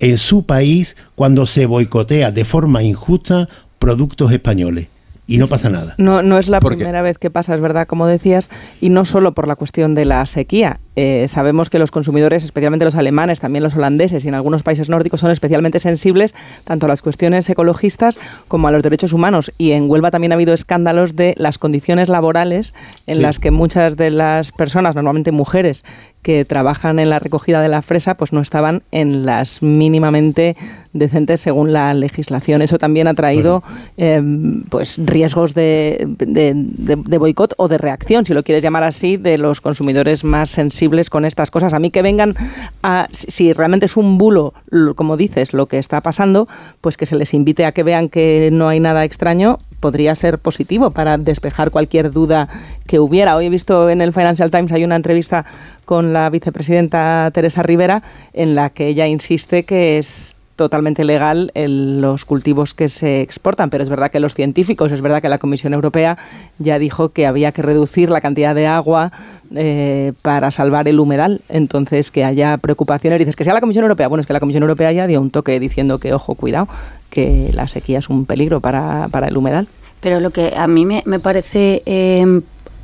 en 0.00 0.18
su 0.18 0.46
país 0.46 0.96
cuando 1.14 1.46
se 1.46 1.66
boicotea 1.66 2.30
de 2.30 2.44
forma 2.44 2.82
injusta 2.82 3.48
productos 3.78 4.32
españoles 4.32 4.88
y 5.28 5.36
no 5.36 5.46
pasa 5.46 5.68
nada. 5.68 5.94
No, 5.98 6.22
no 6.22 6.38
es 6.38 6.48
la 6.48 6.58
primera 6.58 7.02
vez 7.02 7.18
que 7.18 7.30
pasa, 7.30 7.54
es 7.54 7.60
verdad, 7.60 7.86
como 7.86 8.06
decías, 8.06 8.48
y 8.80 8.88
no 8.88 9.04
solo 9.04 9.34
por 9.34 9.46
la 9.46 9.56
cuestión 9.56 9.94
de 9.94 10.06
la 10.06 10.24
sequía. 10.24 10.80
Eh, 11.00 11.28
sabemos 11.28 11.70
que 11.70 11.78
los 11.78 11.92
consumidores, 11.92 12.42
especialmente 12.42 12.84
los 12.84 12.96
alemanes, 12.96 13.38
también 13.38 13.62
los 13.62 13.76
holandeses 13.76 14.24
y 14.24 14.28
en 14.28 14.34
algunos 14.34 14.64
países 14.64 14.88
nórdicos, 14.88 15.20
son 15.20 15.30
especialmente 15.30 15.78
sensibles 15.78 16.34
tanto 16.64 16.86
a 16.86 16.88
las 16.88 17.02
cuestiones 17.02 17.48
ecologistas 17.48 18.18
como 18.48 18.66
a 18.66 18.72
los 18.72 18.82
derechos 18.82 19.12
humanos. 19.12 19.52
Y 19.58 19.70
en 19.70 19.88
Huelva 19.88 20.10
también 20.10 20.32
ha 20.32 20.34
habido 20.34 20.52
escándalos 20.52 21.14
de 21.14 21.34
las 21.36 21.56
condiciones 21.56 22.08
laborales 22.08 22.74
en 23.06 23.22
las 23.22 23.38
que 23.38 23.52
muchas 23.52 23.96
de 23.96 24.10
las 24.10 24.50
personas, 24.50 24.96
normalmente 24.96 25.30
mujeres, 25.30 25.84
que 26.20 26.44
trabajan 26.44 26.98
en 26.98 27.10
la 27.10 27.20
recogida 27.20 27.62
de 27.62 27.68
la 27.68 27.80
fresa, 27.80 28.16
pues 28.16 28.32
no 28.32 28.40
estaban 28.40 28.82
en 28.90 29.24
las 29.24 29.62
mínimamente 29.62 30.56
decentes 30.92 31.40
según 31.40 31.72
la 31.72 31.94
legislación. 31.94 32.60
Eso 32.60 32.76
también 32.76 33.06
ha 33.06 33.14
traído 33.14 33.62
em, 33.96 34.64
pues 34.64 34.98
riesgos 34.98 35.54
de, 35.54 36.08
de 36.08 37.18
boicot 37.18 37.54
o 37.56 37.68
de 37.68 37.78
reacción, 37.78 38.26
si 38.26 38.34
lo 38.34 38.42
quieres 38.42 38.64
llamar 38.64 38.82
así, 38.82 39.16
de 39.16 39.38
los 39.38 39.60
consumidores 39.60 40.24
más 40.24 40.50
sensibles 40.50 40.87
con 41.10 41.24
estas 41.24 41.50
cosas. 41.50 41.72
A 41.72 41.78
mí 41.78 41.90
que 41.90 42.02
vengan 42.02 42.34
a, 42.82 43.08
si 43.12 43.52
realmente 43.52 43.86
es 43.86 43.96
un 43.96 44.18
bulo, 44.18 44.54
como 44.96 45.16
dices, 45.16 45.52
lo 45.52 45.66
que 45.66 45.78
está 45.78 46.00
pasando, 46.00 46.48
pues 46.80 46.96
que 46.96 47.06
se 47.06 47.16
les 47.16 47.34
invite 47.34 47.64
a 47.64 47.72
que 47.72 47.82
vean 47.82 48.08
que 48.08 48.50
no 48.52 48.68
hay 48.68 48.80
nada 48.80 49.04
extraño, 49.04 49.58
podría 49.80 50.14
ser 50.14 50.38
positivo 50.38 50.90
para 50.90 51.18
despejar 51.18 51.70
cualquier 51.70 52.10
duda 52.10 52.48
que 52.86 52.98
hubiera. 52.98 53.36
Hoy 53.36 53.46
he 53.46 53.50
visto 53.50 53.90
en 53.90 54.00
el 54.00 54.12
Financial 54.12 54.50
Times 54.50 54.72
hay 54.72 54.84
una 54.84 54.96
entrevista 54.96 55.44
con 55.84 56.12
la 56.12 56.28
vicepresidenta 56.30 57.30
Teresa 57.32 57.62
Rivera 57.62 58.02
en 58.32 58.54
la 58.54 58.70
que 58.70 58.88
ella 58.88 59.06
insiste 59.06 59.62
que 59.62 59.98
es 59.98 60.34
totalmente 60.58 61.04
legal 61.04 61.52
en 61.54 62.02
los 62.02 62.24
cultivos 62.24 62.74
que 62.74 62.88
se 62.88 63.22
exportan, 63.22 63.70
pero 63.70 63.84
es 63.84 63.88
verdad 63.88 64.10
que 64.10 64.18
los 64.18 64.34
científicos, 64.34 64.90
es 64.92 65.00
verdad 65.00 65.22
que 65.22 65.28
la 65.28 65.38
Comisión 65.38 65.72
Europea 65.72 66.18
ya 66.58 66.78
dijo 66.78 67.10
que 67.10 67.26
había 67.26 67.52
que 67.52 67.62
reducir 67.62 68.10
la 68.10 68.20
cantidad 68.20 68.54
de 68.56 68.66
agua 68.66 69.12
eh, 69.54 70.12
para 70.20 70.50
salvar 70.50 70.88
el 70.88 70.98
humedal, 70.98 71.40
entonces 71.48 72.10
que 72.10 72.24
haya 72.24 72.58
preocupaciones. 72.58 73.20
Dices 73.20 73.36
que 73.36 73.44
sea 73.44 73.54
la 73.54 73.60
Comisión 73.60 73.84
Europea, 73.84 74.08
bueno, 74.08 74.20
es 74.20 74.26
que 74.26 74.32
la 74.32 74.40
Comisión 74.40 74.64
Europea 74.64 74.90
ya 74.92 75.06
dio 75.06 75.22
un 75.22 75.30
toque 75.30 75.58
diciendo 75.60 75.98
que, 75.98 76.12
ojo, 76.12 76.34
cuidado, 76.34 76.68
que 77.08 77.50
la 77.54 77.68
sequía 77.68 78.00
es 78.00 78.08
un 78.08 78.26
peligro 78.26 78.60
para, 78.60 79.08
para 79.10 79.28
el 79.28 79.36
humedal. 79.36 79.68
Pero 80.00 80.18
lo 80.18 80.30
que 80.30 80.54
a 80.56 80.66
mí 80.66 80.84
me, 80.84 81.02
me 81.06 81.20
parece 81.20 81.82
eh, 81.86 82.40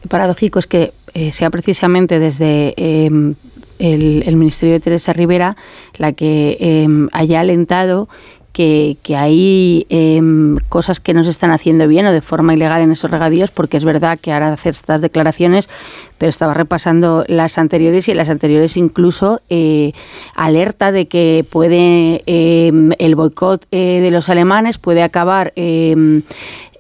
paradójico 0.08 0.60
es 0.60 0.68
que 0.68 0.92
eh, 1.14 1.32
sea 1.32 1.50
precisamente 1.50 2.18
desde 2.18 2.74
eh, 3.84 4.22
el, 4.26 4.36
Ministerio 4.36 4.74
de 4.74 4.80
Teresa 4.80 5.12
Rivera 5.12 5.56
la 5.98 6.12
que 6.12 6.56
eh, 6.58 6.88
haya 7.12 7.40
alentado 7.40 8.08
que, 8.52 8.96
hay 9.16 9.86
cosas 10.68 11.00
que 11.00 11.12
no 11.12 11.24
se 11.24 11.30
están 11.30 11.50
haciendo 11.50 11.88
bien 11.88 12.06
o 12.06 12.12
de 12.12 12.20
forma 12.20 12.54
ilegal 12.54 12.82
en 12.82 12.92
esos 12.92 13.10
regadíos, 13.10 13.50
porque 13.50 13.76
es 13.76 13.84
verdad 13.84 14.16
que 14.20 14.32
ahora 14.32 14.52
hacer 14.52 14.70
estas 14.70 15.00
declaraciones, 15.00 15.68
pero 16.18 16.30
estaba 16.30 16.54
repasando 16.54 17.24
las 17.26 17.58
anteriores 17.58 18.08
y 18.08 18.14
las 18.14 18.28
anteriores 18.28 18.76
incluso 18.76 19.40
alerta 20.36 20.92
de 20.92 21.06
que 21.06 21.44
puede 21.50 22.22
el 22.26 23.14
boicot 23.16 23.68
de 23.70 24.10
los 24.12 24.28
alemanes 24.28 24.78
puede 24.78 25.02
acabar 25.02 25.52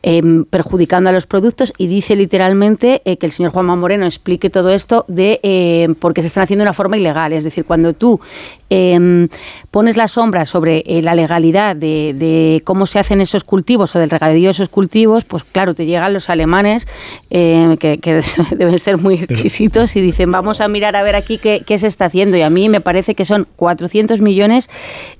Em, 0.06 0.44
perjudicando 0.44 1.08
a 1.08 1.14
los 1.14 1.26
productos 1.26 1.72
y 1.78 1.86
dice 1.86 2.14
literalmente 2.14 3.00
eh, 3.06 3.16
que 3.16 3.24
el 3.24 3.32
señor 3.32 3.52
Juanma 3.52 3.74
Moreno 3.74 4.04
explique 4.04 4.50
todo 4.50 4.68
esto 4.68 5.06
de 5.08 5.40
eh, 5.42 5.94
porque 5.98 6.20
se 6.20 6.26
están 6.26 6.42
haciendo 6.42 6.62
de 6.62 6.66
una 6.66 6.74
forma 6.74 6.98
ilegal. 6.98 7.32
Es 7.32 7.42
decir, 7.42 7.64
cuando 7.64 7.94
tú 7.94 8.20
em, 8.68 9.28
pones 9.70 9.96
la 9.96 10.06
sombra 10.06 10.44
sobre 10.44 10.84
eh, 10.84 11.00
la 11.00 11.14
legalidad 11.14 11.74
de, 11.74 12.60
cómo 12.64 12.84
se 12.84 12.98
hacen 12.98 13.22
esos 13.22 13.44
cultivos 13.44 13.96
o 13.96 13.98
del 13.98 14.10
regadío 14.10 14.48
de 14.48 14.50
esos 14.50 14.68
cultivos, 14.68 15.24
pues 15.24 15.42
claro, 15.42 15.74
te 15.74 15.86
llegan 15.86 16.12
los 16.12 16.28
alemanes 16.28 16.86
que, 17.30 17.98
deben 18.58 18.78
ser 18.78 18.98
muy 18.98 19.14
exquisitos 19.14 19.96
y 19.96 20.02
dicen 20.02 20.30
vamos 20.30 20.60
a 20.60 20.68
mirar 20.68 20.96
a 20.96 21.02
ver 21.02 21.16
aquí 21.16 21.38
qué, 21.38 21.62
qué 21.64 21.78
se 21.78 21.86
está 21.86 22.04
haciendo. 22.04 22.36
Y 22.36 22.42
a 22.42 22.50
mí 22.50 22.68
me 22.68 22.82
parece 22.82 23.14
que 23.14 23.24
son 23.24 23.46
400 23.56 24.20
millones 24.20 24.68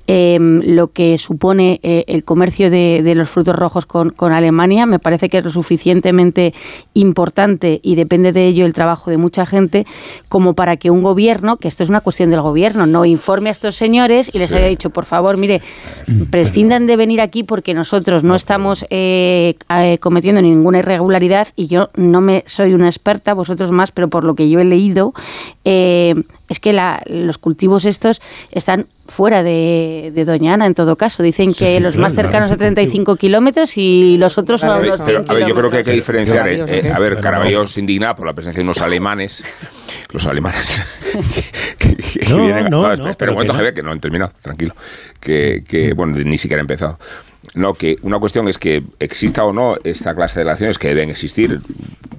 lo 0.06 0.88
que 0.88 1.16
supone 1.18 1.80
eh, 1.82 2.04
el 2.08 2.24
comercio 2.24 2.70
de, 2.70 3.12
los 3.14 3.30
frutos 3.30 3.56
rojos 3.56 3.86
con, 3.86 4.12
Alemania. 4.32 4.73
Me 4.86 4.98
parece 4.98 5.28
que 5.28 5.38
es 5.38 5.44
lo 5.44 5.50
suficientemente 5.50 6.52
importante 6.94 7.80
y 7.82 7.94
depende 7.94 8.32
de 8.32 8.46
ello 8.46 8.66
el 8.66 8.74
trabajo 8.74 9.10
de 9.10 9.16
mucha 9.16 9.46
gente 9.46 9.86
como 10.28 10.54
para 10.54 10.76
que 10.76 10.90
un 10.90 11.02
gobierno, 11.02 11.56
que 11.56 11.68
esto 11.68 11.82
es 11.82 11.88
una 11.88 12.00
cuestión 12.00 12.30
del 12.30 12.40
gobierno, 12.40 12.86
no 12.86 13.04
informe 13.04 13.48
a 13.48 13.52
estos 13.52 13.76
señores 13.76 14.30
y 14.32 14.38
les 14.38 14.52
haya 14.52 14.66
dicho, 14.66 14.90
por 14.90 15.04
favor, 15.04 15.36
mire, 15.36 15.62
prescindan 16.30 16.86
de 16.86 16.96
venir 16.96 17.20
aquí 17.20 17.44
porque 17.44 17.74
nosotros 17.74 18.22
no 18.24 18.34
estamos 18.34 18.84
eh, 18.90 19.54
eh, 19.70 19.98
cometiendo 19.98 20.42
ninguna 20.42 20.78
irregularidad 20.78 21.48
y 21.56 21.68
yo 21.68 21.90
no 21.96 22.20
me 22.20 22.42
soy 22.46 22.74
una 22.74 22.88
experta, 22.88 23.34
vosotros 23.34 23.70
más, 23.70 23.92
pero 23.92 24.08
por 24.08 24.24
lo 24.24 24.34
que 24.34 24.48
yo 24.50 24.60
he 24.60 24.64
leído, 24.64 25.14
es 26.48 26.60
que 26.60 26.78
los 27.06 27.38
cultivos 27.38 27.84
estos 27.84 28.20
están 28.50 28.86
fuera 29.06 29.42
de, 29.42 30.12
Doñana 30.26 30.66
en 30.66 30.74
todo 30.74 30.96
caso. 30.96 31.22
Dicen 31.22 31.54
que 31.54 31.80
los 31.80 31.96
más 31.96 32.14
cercanos 32.14 32.50
a 32.50 32.56
35 32.56 33.16
kilómetros 33.16 33.76
y 33.76 34.16
los 34.18 34.36
otros 34.38 34.60
son 34.60 34.80
unos 34.80 35.00
A 35.00 35.04
ver, 35.04 35.46
yo 35.46 35.54
creo 35.54 35.70
que 35.70 35.78
hay 35.78 35.84
que 35.84 35.92
diferenciar. 35.92 36.48
Eh, 36.48 36.64
eh, 36.66 36.92
a 36.94 36.98
ver, 36.98 37.18
Caraballo 37.20 37.66
se 37.66 37.80
indigna 37.80 38.14
por 38.14 38.26
la 38.26 38.34
presencia 38.34 38.60
de 38.60 38.64
unos 38.64 38.78
alemanes. 38.78 39.42
Los 40.10 40.26
alemanes. 40.26 40.84
no, 42.30 42.68
no, 42.68 42.96
no, 42.96 43.14
Pero 43.14 43.32
un 43.32 43.36
momento, 43.36 43.54
Javier, 43.54 43.74
que 43.74 43.82
no 43.82 43.92
han 43.92 44.00
terminado, 44.00 44.32
tranquilo. 44.40 44.74
Que, 45.20 45.92
bueno, 45.96 46.16
ni 46.18 46.38
siquiera 46.38 46.60
ha 46.60 46.62
empezado. 46.62 46.98
No, 47.54 47.74
que 47.74 47.96
una 48.02 48.18
cuestión 48.18 48.48
es 48.48 48.58
que 48.58 48.82
exista 48.98 49.44
o 49.44 49.52
no 49.52 49.76
esta 49.84 50.14
clase 50.14 50.40
de 50.40 50.44
relaciones 50.44 50.78
que 50.78 50.88
deben 50.88 51.10
existir. 51.10 51.60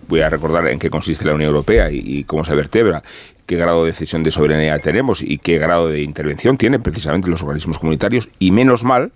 Voy 0.07 0.21
a 0.21 0.29
recordar 0.29 0.67
en 0.67 0.77
qué 0.77 0.91
consiste 0.91 1.25
la 1.25 1.33
Unión 1.33 1.49
Europea 1.49 1.89
y 1.91 2.23
cómo 2.25 2.43
se 2.43 2.53
vertebra 2.53 3.01
qué 3.45 3.55
grado 3.57 3.83
de 3.83 3.91
decisión 3.91 4.23
de 4.23 4.31
soberanía 4.31 4.79
tenemos 4.79 5.21
y 5.21 5.37
qué 5.37 5.57
grado 5.57 5.89
de 5.89 6.01
intervención 6.01 6.57
tienen 6.57 6.81
precisamente 6.81 7.29
los 7.29 7.41
organismos 7.41 7.79
comunitarios 7.79 8.29
y 8.39 8.51
menos 8.51 8.83
mal 8.83 9.11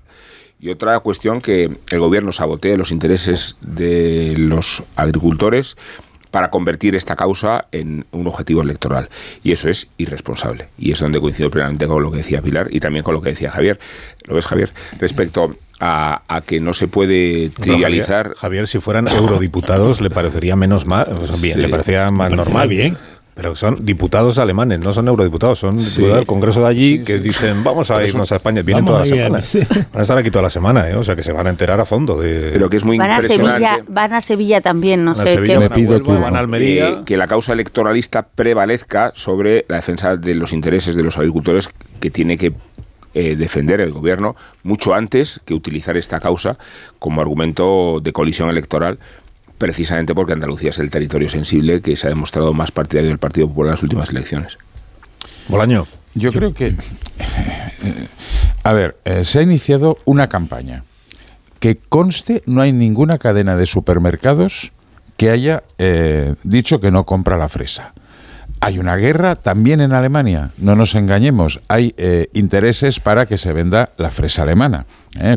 y 0.59 0.69
otra 0.69 0.99
cuestión 0.99 1.41
que 1.41 1.71
el 1.89 1.99
gobierno 1.99 2.31
sabotee 2.31 2.77
los 2.77 2.91
intereses 2.91 3.55
de 3.61 4.35
los 4.37 4.83
agricultores 4.95 5.77
para 6.31 6.51
convertir 6.51 6.95
esta 6.95 7.15
causa 7.15 7.65
en 7.71 8.05
un 8.11 8.27
objetivo 8.27 8.61
electoral. 8.61 9.09
Y 9.43 9.51
eso 9.51 9.69
es 9.69 9.87
irresponsable. 9.97 10.67
Y 10.77 10.91
es 10.91 10.99
donde 10.99 11.19
coincido 11.19 11.49
plenamente 11.49 11.87
con 11.87 12.03
lo 12.03 12.11
que 12.11 12.17
decía 12.17 12.41
Pilar 12.41 12.67
y 12.69 12.79
también 12.79 13.03
con 13.03 13.15
lo 13.15 13.21
que 13.21 13.31
decía 13.31 13.49
Javier. 13.49 13.79
¿Lo 14.25 14.35
ves, 14.35 14.45
Javier? 14.45 14.71
Respecto 14.99 15.55
a, 15.79 16.21
que 16.45 16.59
no 16.59 16.73
se 16.73 16.87
puede 16.87 17.49
trivializar. 17.49 18.35
Javier, 18.35 18.67
si 18.67 18.79
fueran 18.79 19.07
eurodiputados, 19.07 20.01
le 20.01 20.09
parecería 20.09 20.55
menos 20.55 20.85
mal, 20.85 21.07
bien, 21.41 21.61
le 21.61 21.69
parecería 21.69 22.11
más 22.11 22.31
normal. 22.33 22.67
bien. 22.67 22.97
Pero 23.39 23.55
son 23.55 23.85
diputados 23.85 24.37
alemanes, 24.37 24.81
no 24.81 24.91
son 24.91 25.07
eurodiputados, 25.07 25.59
son 25.59 25.77
diputados 25.77 26.17
del 26.17 26.25
Congreso 26.25 26.59
de 26.59 26.67
allí 26.67 27.03
que 27.05 27.19
dicen 27.19 27.63
vamos 27.63 27.89
a 27.89 28.05
irnos 28.05 28.29
a 28.33 28.35
España. 28.35 28.63
Vienen 28.63 28.83
toda 28.83 28.99
la 28.99 29.05
semana. 29.05 29.41
Van 29.93 29.99
a 29.99 30.01
estar 30.01 30.17
aquí 30.17 30.29
toda 30.29 30.43
la 30.43 30.49
semana, 30.49 30.89
¿eh? 30.89 30.95
o 30.95 31.05
sea 31.05 31.15
que 31.15 31.23
se 31.23 31.31
van 31.31 31.47
a 31.47 31.49
enterar 31.49 31.79
a 31.79 31.85
fondo. 31.85 32.19
De... 32.19 32.49
Pero 32.51 32.69
que 32.69 32.75
es 32.75 32.83
muy 32.83 32.97
van 32.97 33.11
A 33.11 33.21
Sevilla, 33.21 33.79
van 33.87 34.11
a 34.11 34.19
Sevilla 34.19 34.59
también, 34.59 35.05
no 35.05 35.15
sé 35.15 35.41
qué. 35.41 35.57
Me 35.57 35.69
pido 35.69 36.03
van 36.03 36.35
a 36.35 36.39
Almería. 36.39 37.05
Que, 37.05 37.15
la 37.15 37.27
causa 37.27 37.53
electoralista 37.53 38.23
prevalezca 38.23 39.13
sobre 39.15 39.63
la 39.69 39.77
defensa 39.77 40.17
de 40.17 40.35
los 40.35 40.51
intereses 40.51 40.95
de 40.95 41.03
los 41.03 41.17
agricultores 41.17 41.69
que 42.01 42.11
tiene 42.11 42.37
que 42.37 42.51
eh, 43.13 43.37
defender 43.37 43.79
el 43.79 43.93
gobierno 43.93 44.35
mucho 44.63 44.93
antes 44.93 45.39
que 45.45 45.53
utilizar 45.53 45.95
esta 45.95 46.19
causa 46.19 46.57
como 46.99 47.21
argumento 47.21 48.01
de 48.03 48.11
colisión 48.11 48.49
electoral 48.49 48.99
precisamente 49.59 50.15
porque 50.15 50.33
Andalucía 50.33 50.71
es 50.71 50.79
el 50.79 50.89
territorio 50.89 51.29
sensible 51.29 51.81
que 51.81 51.95
se 51.95 52.07
ha 52.07 52.09
demostrado 52.09 52.53
más 52.53 52.71
partidario 52.71 53.09
del 53.09 53.19
Partido 53.19 53.47
Popular 53.47 53.67
en 53.67 53.73
las 53.73 53.83
últimas 53.83 54.09
elecciones. 54.09 54.57
Bolaño. 55.47 55.85
Yo 56.15 56.31
creo 56.31 56.53
que, 56.53 56.75
a 58.63 58.73
ver, 58.73 58.97
eh, 59.05 59.23
se 59.23 59.39
ha 59.39 59.41
iniciado 59.43 59.99
una 60.05 60.27
campaña. 60.27 60.83
Que 61.59 61.77
conste, 61.77 62.41
no 62.45 62.61
hay 62.61 62.71
ninguna 62.71 63.17
cadena 63.17 63.55
de 63.55 63.65
supermercados 63.65 64.71
que 65.17 65.29
haya 65.29 65.63
eh, 65.77 66.35
dicho 66.43 66.79
que 66.79 66.89
no 66.89 67.05
compra 67.05 67.37
la 67.37 67.49
fresa. 67.49 67.93
Hay 68.61 68.79
una 68.79 68.95
guerra 68.95 69.35
también 69.35 69.81
en 69.81 69.93
Alemania, 69.93 70.51
no 70.57 70.75
nos 70.75 70.95
engañemos, 70.95 71.61
hay 71.67 71.93
eh, 71.97 72.27
intereses 72.33 72.99
para 72.99 73.25
que 73.25 73.37
se 73.37 73.53
venda 73.53 73.91
la 73.97 74.11
fresa 74.11 74.41
alemana, 74.41 74.85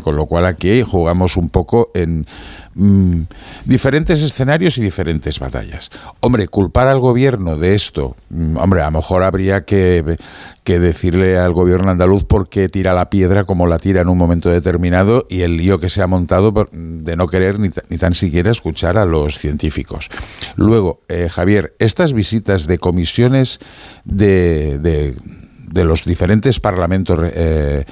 con 0.02 0.16
lo 0.16 0.26
cual 0.26 0.46
aquí 0.46 0.82
jugamos 0.82 1.36
un 1.36 1.48
poco 1.48 1.92
en, 1.94 2.26
Mm, 2.74 3.24
diferentes 3.66 4.22
escenarios 4.22 4.78
y 4.78 4.80
diferentes 4.80 5.38
batallas. 5.38 5.90
Hombre, 6.20 6.48
culpar 6.48 6.88
al 6.88 7.00
gobierno 7.00 7.58
de 7.58 7.74
esto, 7.74 8.16
mm, 8.30 8.56
hombre, 8.56 8.80
a 8.80 8.86
lo 8.86 8.92
mejor 8.92 9.22
habría 9.22 9.64
que, 9.64 10.16
decirle 10.64 11.38
al 11.38 11.52
gobierno 11.52 11.90
andaluz 11.90 12.24
por 12.24 12.48
qué 12.48 12.68
tira 12.70 12.94
la 12.94 13.10
piedra 13.10 13.44
como 13.44 13.66
la 13.66 13.78
tira 13.78 14.00
en 14.00 14.08
un 14.08 14.16
momento 14.16 14.48
determinado 14.48 15.26
y 15.28 15.42
el 15.42 15.58
lío 15.58 15.78
que 15.78 15.90
se 15.90 16.00
ha 16.02 16.06
montado 16.06 16.54
de 16.72 17.16
no 17.16 17.26
querer 17.26 17.58
ni, 17.58 17.68
tan 17.98 18.14
siquiera 18.14 18.50
escuchar 18.50 18.96
a 18.96 19.04
los 19.04 19.38
científicos. 19.38 20.08
Luego, 20.56 21.00
eh, 21.08 21.28
Javier, 21.30 21.74
estas 21.78 22.14
visitas 22.14 22.66
de 22.66 22.78
comisiones 22.78 23.60
de, 24.04 24.78
de, 24.78 25.84
los 25.84 26.04
diferentes 26.04 26.58
parlamentos 26.60 27.18
eh, 27.34 27.84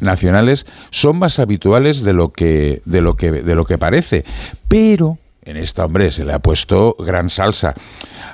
nacionales 0.00 0.66
son 0.90 1.18
más 1.18 1.38
habituales 1.38 2.02
de 2.02 2.12
lo 2.12 2.32
que, 2.32 2.82
de 2.84 3.00
lo 3.00 3.16
que, 3.16 3.30
de 3.30 3.54
lo 3.54 3.64
que 3.64 3.78
parece. 3.78 4.24
Pero 4.68 5.18
en 5.44 5.56
esta, 5.56 5.84
hombre, 5.84 6.12
se 6.12 6.24
le 6.24 6.32
ha 6.32 6.38
puesto 6.38 6.96
gran 6.98 7.28
salsa. 7.28 7.74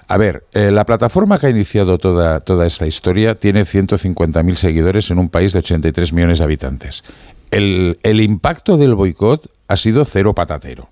A 0.09 0.17
ver, 0.19 0.45
eh, 0.53 0.71
la 0.71 0.85
plataforma 0.85 1.39
que 1.39 1.47
ha 1.47 1.51
iniciado 1.51 1.99
toda, 1.99 2.41
toda 2.41 2.67
esta 2.67 2.87
historia 2.87 3.35
tiene 3.35 3.63
150.000 3.63 4.55
seguidores 4.57 5.11
en 5.11 5.19
un 5.19 5.31
país 5.31 5.53
de 5.53 5.61
83 5.61 6.13
millones 6.13 6.39
de 6.39 6.45
habitantes. 6.45 7.05
El, 7.51 7.99
el 8.03 8.21
impacto 8.21 8.77
del 8.77 8.95
boicot 8.95 9.51
ha 9.69 9.77
sido 9.77 10.05
cero 10.05 10.35
patatero. 10.35 10.89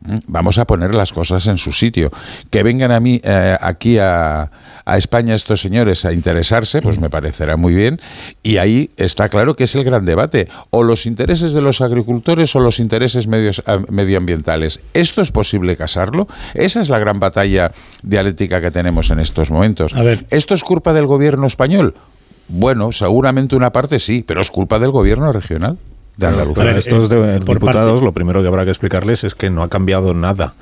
¿Mm? 0.00 0.18
Vamos 0.26 0.58
a 0.58 0.66
poner 0.66 0.94
las 0.94 1.12
cosas 1.12 1.46
en 1.46 1.58
su 1.58 1.72
sitio. 1.72 2.10
Que 2.50 2.62
vengan 2.62 2.90
a 2.90 3.00
mí 3.00 3.20
eh, 3.22 3.56
aquí 3.60 3.98
a, 3.98 4.50
a, 4.84 4.96
España 4.96 5.34
estos 5.34 5.60
señores 5.60 6.04
a 6.04 6.12
interesarse, 6.12 6.82
pues 6.82 6.98
me 6.98 7.10
parecerá 7.10 7.56
muy 7.56 7.74
bien. 7.74 8.00
Y 8.42 8.56
ahí 8.58 8.90
está 8.96 9.28
claro 9.28 9.54
que 9.54 9.64
es 9.64 9.74
el 9.74 9.84
gran 9.84 10.04
debate. 10.04 10.48
O 10.70 10.82
los 10.82 11.06
intereses 11.06 11.52
de 11.52 11.62
los 11.62 11.80
agricultores 11.80 12.54
o 12.56 12.60
los 12.60 12.78
intereses 12.78 13.26
medios, 13.26 13.62
medioambientales. 13.90 14.80
¿Esto 14.94 15.22
es 15.22 15.30
posible 15.30 15.76
casarlo? 15.76 16.26
Esa 16.54 16.80
es 16.80 16.88
la 16.88 16.98
gran 16.98 17.20
batalla 17.20 17.70
dialéctica 18.02 18.60
que 18.60 18.70
tenemos 18.70 19.10
en 19.10 19.20
estos 19.20 19.50
momentos. 19.50 19.94
A 19.94 20.02
ver. 20.02 20.26
¿Esto 20.30 20.54
es 20.54 20.62
culpa 20.62 20.92
del 20.92 21.06
gobierno 21.06 21.46
español? 21.46 21.94
Bueno, 22.48 22.92
seguramente 22.92 23.56
una 23.56 23.72
parte 23.72 23.98
sí, 23.98 24.24
pero 24.26 24.40
es 24.40 24.50
culpa 24.50 24.78
del 24.78 24.90
gobierno 24.90 25.32
regional 25.32 25.78
de 26.16 26.26
Andalucía. 26.26 26.76
estos 26.76 27.08
diputados, 27.44 28.02
lo 28.02 28.12
primero 28.12 28.42
que 28.42 28.48
habrá 28.48 28.64
que 28.64 28.70
explicarles 28.70 29.24
es 29.24 29.34
que 29.34 29.50
no 29.50 29.62
ha 29.62 29.68
cambiado 29.68 30.14
nada. 30.14 30.54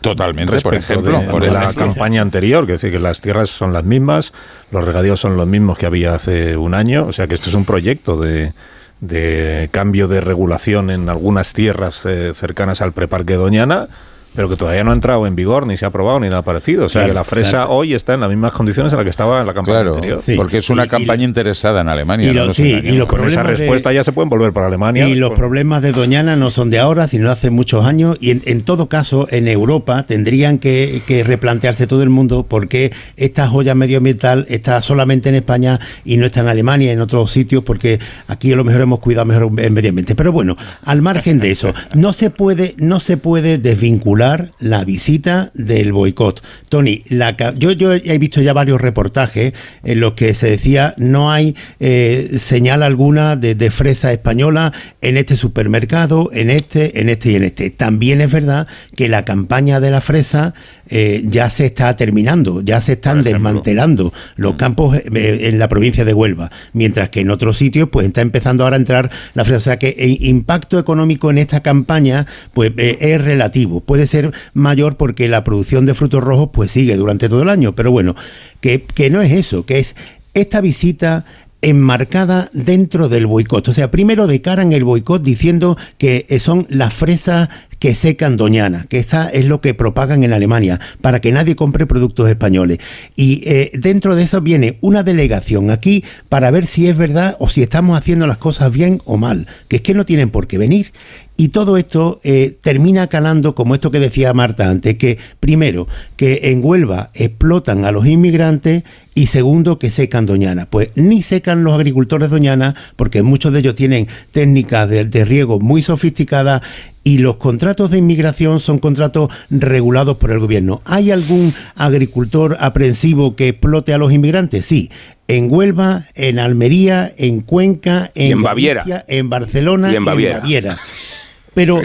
Totalmente, 0.00 0.60
por 0.60 0.74
ejemplo. 0.74 1.20
De, 1.20 1.26
por 1.26 1.44
la 1.46 1.72
campaña 1.72 2.22
anterior, 2.22 2.66
que 2.66 2.72
decir 2.72 2.90
que 2.90 2.98
las 2.98 3.20
tierras 3.20 3.50
son 3.50 3.72
las 3.72 3.84
mismas, 3.84 4.32
los 4.70 4.84
regadíos 4.84 5.20
son 5.20 5.36
los 5.36 5.46
mismos 5.46 5.78
que 5.78 5.86
había 5.86 6.14
hace 6.14 6.56
un 6.56 6.74
año, 6.74 7.06
o 7.06 7.12
sea 7.12 7.26
que 7.26 7.34
esto 7.34 7.48
es 7.48 7.54
un 7.54 7.64
proyecto 7.64 8.16
de, 8.16 8.52
de 9.00 9.68
cambio 9.72 10.08
de 10.08 10.20
regulación 10.20 10.90
en 10.90 11.08
algunas 11.08 11.52
tierras 11.52 12.04
eh, 12.06 12.32
cercanas 12.34 12.80
al 12.80 12.92
preparque 12.92 13.34
Doñana 13.34 13.88
pero 14.36 14.50
que 14.50 14.56
todavía 14.56 14.84
no 14.84 14.90
ha 14.90 14.94
entrado 14.94 15.26
en 15.26 15.34
vigor, 15.34 15.66
ni 15.66 15.78
se 15.78 15.86
ha 15.86 15.88
aprobado, 15.88 16.20
ni 16.20 16.28
nada 16.28 16.42
parecido. 16.42 16.84
O 16.84 16.88
sea, 16.90 17.06
que 17.06 17.14
la 17.14 17.24
fresa 17.24 17.68
hoy 17.68 17.94
está 17.94 18.12
en 18.12 18.20
las 18.20 18.28
mismas 18.28 18.52
condiciones 18.52 18.92
en 18.92 18.98
las 18.98 19.04
que 19.04 19.10
estaba 19.10 19.40
en 19.40 19.46
la 19.46 19.54
campaña 19.54 19.80
anterior. 19.80 20.20
porque 20.36 20.58
es 20.58 20.68
una 20.68 20.86
campaña 20.86 21.24
interesada 21.24 21.80
en 21.80 21.88
Alemania. 21.88 22.30
Y, 22.30 22.34
no 22.34 22.52
sí, 22.52 22.78
y 22.84 22.92
los 22.92 23.06
con 23.06 23.26
esa 23.26 23.42
respuesta 23.42 23.92
ya 23.94 24.04
se 24.04 24.12
pueden 24.12 24.28
volver 24.28 24.52
para 24.52 24.66
Alemania. 24.66 25.08
Y 25.08 25.14
los 25.14 25.32
problemas 25.32 25.80
de 25.80 25.92
Doñana 25.92 26.36
no 26.36 26.50
son 26.50 26.68
de 26.68 26.78
ahora, 26.78 27.08
sino 27.08 27.28
de 27.28 27.32
hace 27.32 27.48
muchos 27.48 27.86
años. 27.86 28.18
Y 28.20 28.30
en, 28.30 28.60
todo 28.60 28.88
caso, 28.88 29.26
en 29.30 29.48
Europa 29.48 30.02
tendrían 30.02 30.58
que, 30.58 31.02
replantearse 31.26 31.86
todo 31.86 32.02
el 32.02 32.10
mundo 32.10 32.44
porque 32.46 32.92
esta 33.16 33.48
joya 33.48 33.74
medioambiental 33.74 34.44
está 34.50 34.82
solamente 34.82 35.30
en 35.30 35.36
España 35.36 35.80
y 36.04 36.18
no 36.18 36.26
está 36.26 36.40
en 36.40 36.48
Alemania 36.48 36.90
y 36.90 36.90
en 36.90 37.00
otros 37.00 37.32
sitios, 37.32 37.64
porque 37.64 37.98
aquí 38.28 38.52
a 38.52 38.56
lo 38.56 38.64
mejor 38.64 38.82
hemos 38.82 38.98
cuidado 38.98 39.24
mejor 39.24 39.50
el 39.58 39.70
medio 39.70 39.88
ambiente. 39.88 40.14
Pero 40.14 40.30
bueno, 40.30 40.56
al 40.84 41.00
margen 41.00 41.38
de 41.38 41.52
eso, 41.52 41.72
no 41.94 42.12
se 42.12 42.28
puede, 42.28 42.74
no 42.76 43.00
se 43.00 43.16
puede 43.16 43.56
desvincular 43.56 44.25
la 44.58 44.84
visita 44.84 45.50
del 45.54 45.92
boicot. 45.92 46.42
Tony, 46.68 47.02
la, 47.08 47.36
yo, 47.54 47.72
yo 47.72 47.92
he 47.92 48.18
visto 48.18 48.40
ya 48.40 48.52
varios 48.52 48.80
reportajes 48.80 49.52
en 49.84 50.00
los 50.00 50.14
que 50.14 50.34
se 50.34 50.50
decía 50.50 50.94
no 50.96 51.30
hay 51.30 51.54
eh, 51.80 52.28
señal 52.38 52.82
alguna 52.82 53.36
de, 53.36 53.70
fresa 53.70 54.12
española 54.12 54.72
en 55.00 55.16
este 55.16 55.36
supermercado, 55.36 56.30
en 56.32 56.50
este, 56.50 57.00
en 57.00 57.08
este 57.08 57.32
y 57.32 57.36
en 57.36 57.44
este. 57.44 57.70
También 57.70 58.20
es 58.20 58.30
verdad 58.30 58.66
que 58.94 59.08
la 59.08 59.24
campaña 59.24 59.80
de 59.80 59.90
la 59.90 60.00
fresa 60.00 60.54
eh, 60.88 61.22
ya 61.24 61.50
se 61.50 61.66
está 61.66 61.94
terminando, 61.94 62.60
ya 62.62 62.80
se 62.80 62.92
están 62.92 63.22
desmantelando 63.22 64.12
los 64.36 64.54
mm. 64.54 64.56
campos 64.56 64.96
eh, 64.96 65.38
en 65.42 65.58
la 65.58 65.68
provincia 65.68 66.04
de 66.04 66.14
Huelva, 66.14 66.50
mientras 66.72 67.10
que 67.10 67.20
en 67.20 67.30
otros 67.30 67.58
sitios 67.58 67.88
pues 67.90 68.06
está 68.06 68.20
empezando 68.20 68.64
ahora 68.64 68.76
a 68.76 68.78
entrar 68.78 69.10
la 69.34 69.44
fresa. 69.44 69.58
O 69.58 69.60
sea 69.60 69.78
que 69.78 69.94
el 69.98 70.24
impacto 70.24 70.78
económico 70.78 71.30
en 71.30 71.38
esta 71.38 71.60
campaña 71.60 72.26
pues 72.54 72.72
es 72.76 73.20
relativo, 73.22 73.80
puede 73.80 74.06
ser 74.06 74.15
mayor 74.54 74.96
porque 74.96 75.28
la 75.28 75.44
producción 75.44 75.86
de 75.86 75.94
frutos 75.94 76.22
rojos 76.22 76.50
pues 76.52 76.70
sigue 76.70 76.96
durante 76.96 77.28
todo 77.28 77.42
el 77.42 77.48
año. 77.48 77.74
Pero 77.74 77.90
bueno, 77.90 78.14
que, 78.60 78.82
que 78.82 79.10
no 79.10 79.22
es 79.22 79.32
eso, 79.32 79.66
que 79.66 79.78
es 79.78 79.96
esta 80.34 80.60
visita 80.60 81.24
enmarcada 81.62 82.50
dentro 82.52 83.08
del 83.08 83.26
boicot. 83.26 83.66
O 83.68 83.72
sea, 83.72 83.90
primero 83.90 84.26
decaran 84.26 84.72
el 84.72 84.84
boicot 84.84 85.22
diciendo 85.22 85.76
que 85.98 86.26
son 86.38 86.66
las 86.68 86.92
fresas 86.92 87.48
que 87.78 87.94
secan 87.94 88.36
Doñana, 88.36 88.86
que 88.88 88.98
esta 88.98 89.28
es 89.28 89.46
lo 89.46 89.60
que 89.60 89.74
propagan 89.74 90.24
en 90.24 90.32
Alemania, 90.32 90.80
para 91.00 91.20
que 91.20 91.32
nadie 91.32 91.56
compre 91.56 91.86
productos 91.86 92.28
españoles. 92.28 92.78
Y 93.16 93.42
eh, 93.46 93.70
dentro 93.74 94.14
de 94.14 94.22
eso 94.22 94.40
viene 94.40 94.78
una 94.80 95.02
delegación 95.02 95.70
aquí 95.70 96.04
para 96.28 96.50
ver 96.50 96.66
si 96.66 96.88
es 96.88 96.96
verdad 96.96 97.36
o 97.38 97.48
si 97.48 97.62
estamos 97.62 97.98
haciendo 97.98 98.26
las 98.26 98.38
cosas 98.38 98.72
bien 98.72 99.00
o 99.04 99.16
mal, 99.16 99.46
que 99.68 99.76
es 99.76 99.82
que 99.82 99.94
no 99.94 100.04
tienen 100.04 100.30
por 100.30 100.46
qué 100.46 100.58
venir. 100.58 100.92
Y 101.38 101.48
todo 101.48 101.76
esto 101.76 102.18
eh, 102.24 102.56
termina 102.60 103.08
calando, 103.08 103.54
como 103.54 103.74
esto 103.74 103.90
que 103.90 104.00
decía 104.00 104.32
Marta 104.32 104.70
antes, 104.70 104.96
que 104.96 105.18
primero, 105.38 105.86
que 106.16 106.40
en 106.44 106.64
Huelva 106.64 107.10
explotan 107.14 107.84
a 107.84 107.92
los 107.92 108.06
inmigrantes 108.06 108.84
y 109.14 109.26
segundo, 109.26 109.78
que 109.78 109.90
secan 109.90 110.24
Doñana. 110.24 110.66
Pues 110.70 110.90
ni 110.94 111.20
secan 111.20 111.62
los 111.62 111.74
agricultores 111.74 112.30
Doñana, 112.30 112.74
porque 112.96 113.22
muchos 113.22 113.52
de 113.52 113.58
ellos 113.58 113.74
tienen 113.74 114.08
técnicas 114.32 114.88
de, 114.88 115.04
de 115.04 115.24
riego 115.26 115.60
muy 115.60 115.82
sofisticadas 115.82 116.62
y 117.04 117.18
los 117.18 117.36
contratos 117.36 117.90
de 117.90 117.98
inmigración 117.98 118.58
son 118.58 118.78
contratos 118.78 119.30
regulados 119.50 120.16
por 120.16 120.32
el 120.32 120.40
gobierno. 120.40 120.82
¿Hay 120.86 121.10
algún 121.10 121.52
agricultor 121.76 122.56
aprensivo 122.58 123.36
que 123.36 123.48
explote 123.48 123.92
a 123.94 123.98
los 123.98 124.10
inmigrantes? 124.12 124.64
Sí. 124.64 124.90
En 125.28 125.52
Huelva, 125.52 126.06
en 126.14 126.38
Almería, 126.38 127.12
en 127.16 127.42
Cuenca, 127.42 128.10
en, 128.14 128.42
Baviera, 128.42 129.04
en 129.06 129.28
Barcelona 129.28 129.92
y 129.92 129.96
en 129.96 130.04
Baviera. 130.04 130.76
Pero 131.56 131.80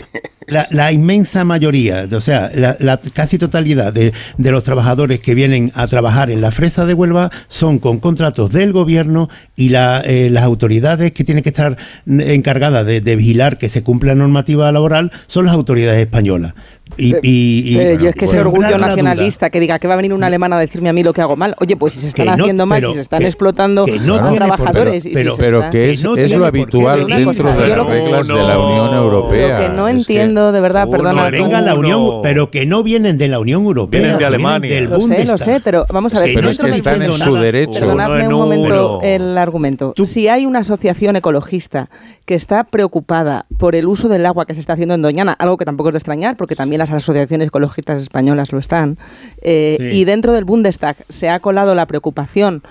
la, 0.48 0.92
inmensa 0.92 1.44
mayoría, 1.44 2.08
o 2.12 2.22
sea, 2.22 2.52
la, 2.54 3.00
casi 3.14 3.38
totalidad 3.38 3.94
de, 3.94 4.12
los 4.38 4.64
trabajadores 4.64 5.20
que 5.20 5.36
vienen 5.36 5.72
a 5.76 5.88
trabajar 5.88 6.32
en 6.32 6.42
la 6.42 6.52
fresa 6.52 6.86
de 6.86 6.94
Huelva 6.94 7.32
son 7.48 7.80
con 7.80 8.00
contratos 8.00 8.52
del 8.52 8.74
gobierno 8.74 9.30
y 9.56 9.74
eh, 9.74 10.30
las 10.32 10.44
autoridades 10.44 11.12
que 11.12 11.24
tienen 11.24 11.44
que 11.44 11.50
estar 11.50 11.78
encargadas 12.06 12.86
de, 12.86 13.02
de 13.02 13.16
vigilar 13.16 13.58
que 13.58 13.70
se 13.70 13.84
cumpla 13.84 14.14
la 14.14 14.16
normativa 14.16 14.72
laboral 14.72 15.12
son 15.28 15.46
las 15.46 15.54
autoridades 15.54 16.00
españolas. 16.00 16.54
Y, 16.98 17.74
yo 17.98 18.10
es 18.10 18.16
que 18.16 18.26
ese 18.26 18.40
orgullo 18.40 18.78
nacionalista 18.78 19.50
que 19.50 19.60
diga 19.60 19.80
que 19.80 19.88
va 19.88 19.94
a 19.94 19.98
venir 19.98 20.14
un 20.14 20.24
alemán 20.24 20.54
a 20.54 20.60
decirme 20.60 20.90
a 20.90 20.94
mí 20.94 21.04
lo 21.04 21.14
que 21.14 21.22
hago 21.22 21.36
mal. 21.36 21.56
Oye, 21.60 21.76
pues 21.76 21.94
si 21.94 22.00
se 22.00 22.10
están 22.10 22.30
haciendo 22.30 22.66
mal, 22.66 22.84
si 22.84 22.94
se 22.94 23.02
están 23.02 23.24
explotando 23.24 23.86
a 23.86 24.34
trabajadores. 24.34 25.04
Pero, 25.14 25.36
pero, 25.38 25.70
que 25.70 25.92
es, 25.92 26.04
es 26.04 26.32
lo 26.34 26.46
habitual 26.46 27.08
dentro 27.08 27.52
de 27.54 27.68
las 27.68 27.88
reglas 27.88 28.28
de 28.28 28.34
la 28.34 28.60
Unión 28.60 28.94
Europea. 28.94 29.60
Lo 29.60 29.64
que 29.64 29.70
no 29.70 29.88
entiendo, 29.88 30.41
de 30.52 30.62
verdad, 30.62 30.88
perdona. 30.90 31.30
Venga 31.30 31.62
la 31.62 31.76
Unión, 31.76 32.22
pero 32.22 32.50
que 32.50 32.66
no 32.66 32.84
vienen 32.84 33.18
de 33.18 33.28
la 33.28 33.40
Unión 33.40 33.64
Europea. 33.64 34.02
Vienen 34.02 34.18
de 34.18 34.26
Alemania. 34.26 34.74
Del 34.74 34.90
lo 34.90 35.02
sé, 35.02 35.26
lo 35.26 35.38
sé, 35.38 35.62
pero 35.64 35.86
vamos 35.90 36.14
a 36.16 36.22
ver. 36.22 36.34
Pero 36.34 36.50
es 36.50 36.58
que 36.58 36.70
están 36.70 37.02
en 37.02 37.14
su 37.14 37.36
derecho. 37.36 37.80
Perdonadme 37.80 38.28
un 38.28 38.34
momento 38.34 39.00
el 39.04 39.38
argumento. 39.38 39.94
Si 40.12 40.28
hay 40.28 40.46
una 40.46 40.60
asociación 40.60 41.16
ecologista 41.16 41.90
que 42.26 42.36
está 42.36 42.64
preocupada 42.64 43.46
por 43.58 43.76
el 43.76 43.88
uso 43.88 44.10
del 44.10 44.26
agua 44.26 44.46
que 44.46 44.54
se 44.54 44.60
está 44.60 44.74
haciendo 44.74 44.94
en 44.94 45.02
Doñana, 45.02 45.34
algo 45.34 45.58
que 45.58 45.66
tampoco 45.66 45.90
es 45.90 45.94
de 45.94 45.98
extrañar, 45.98 46.38
porque 46.38 46.56
también 46.56 46.80
las 46.80 46.92
asociaciones 46.92 47.48
ecologistas 47.48 48.02
españolas 48.02 48.52
lo 48.52 48.60
están, 48.60 48.98
eh, 49.42 49.92
y 49.94 50.06
dentro 50.06 50.34
del 50.34 50.46
Bundestag 50.46 50.96
se 51.10 51.30
ha 51.30 51.40
colado 51.40 51.76
la 51.76 51.86
preocupación 51.86 52.64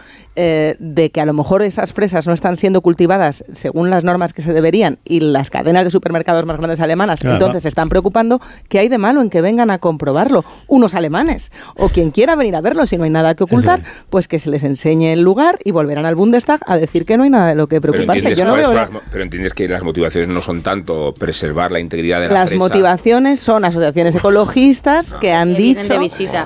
eh, 0.42 0.74
de 0.78 1.10
que 1.10 1.20
a 1.20 1.26
lo 1.26 1.34
mejor 1.34 1.60
esas 1.60 1.92
fresas 1.92 2.26
no 2.26 2.32
están 2.32 2.56
siendo 2.56 2.80
cultivadas 2.80 3.44
según 3.52 3.90
las 3.90 4.04
normas 4.04 4.32
que 4.32 4.40
se 4.40 4.54
deberían 4.54 4.98
y 5.04 5.20
las 5.20 5.50
cadenas 5.50 5.84
de 5.84 5.90
supermercados 5.90 6.46
más 6.46 6.56
grandes 6.56 6.80
alemanas 6.80 7.22
entonces 7.22 7.64
se 7.64 7.68
están 7.68 7.90
preocupando, 7.90 8.40
¿qué 8.70 8.78
hay 8.78 8.88
de 8.88 8.96
malo 8.96 9.20
en 9.20 9.28
que 9.28 9.42
vengan 9.42 9.70
a 9.70 9.80
comprobarlo? 9.80 10.42
Unos 10.66 10.94
alemanes 10.94 11.52
o 11.76 11.90
quien 11.90 12.10
quiera 12.10 12.36
venir 12.36 12.56
a 12.56 12.62
verlo, 12.62 12.86
si 12.86 12.96
no 12.96 13.04
hay 13.04 13.10
nada 13.10 13.34
que 13.34 13.44
ocultar, 13.44 13.82
pues 14.08 14.28
que 14.28 14.38
se 14.38 14.48
les 14.48 14.64
enseñe 14.64 15.12
el 15.12 15.20
lugar 15.20 15.58
y 15.62 15.72
volverán 15.72 16.06
al 16.06 16.14
Bundestag 16.14 16.60
a 16.66 16.78
decir 16.78 17.04
que 17.04 17.18
no 17.18 17.24
hay 17.24 17.30
nada 17.30 17.48
de 17.48 17.54
lo 17.54 17.66
que 17.66 17.78
preocuparse. 17.78 18.34
Pero 19.10 19.22
entiendes 19.22 19.52
que 19.52 19.68
las 19.68 19.82
motivaciones 19.82 20.30
no 20.30 20.40
son 20.40 20.62
tanto 20.62 21.12
preservar 21.12 21.70
la 21.70 21.80
integridad 21.80 22.18
de 22.18 22.28
la 22.28 22.32
Las 22.44 22.54
motivaciones 22.54 23.40
son 23.40 23.66
asociaciones 23.66 24.14
ecologistas 24.14 25.12
que 25.20 25.34
han 25.34 25.54
dicho 25.54 26.00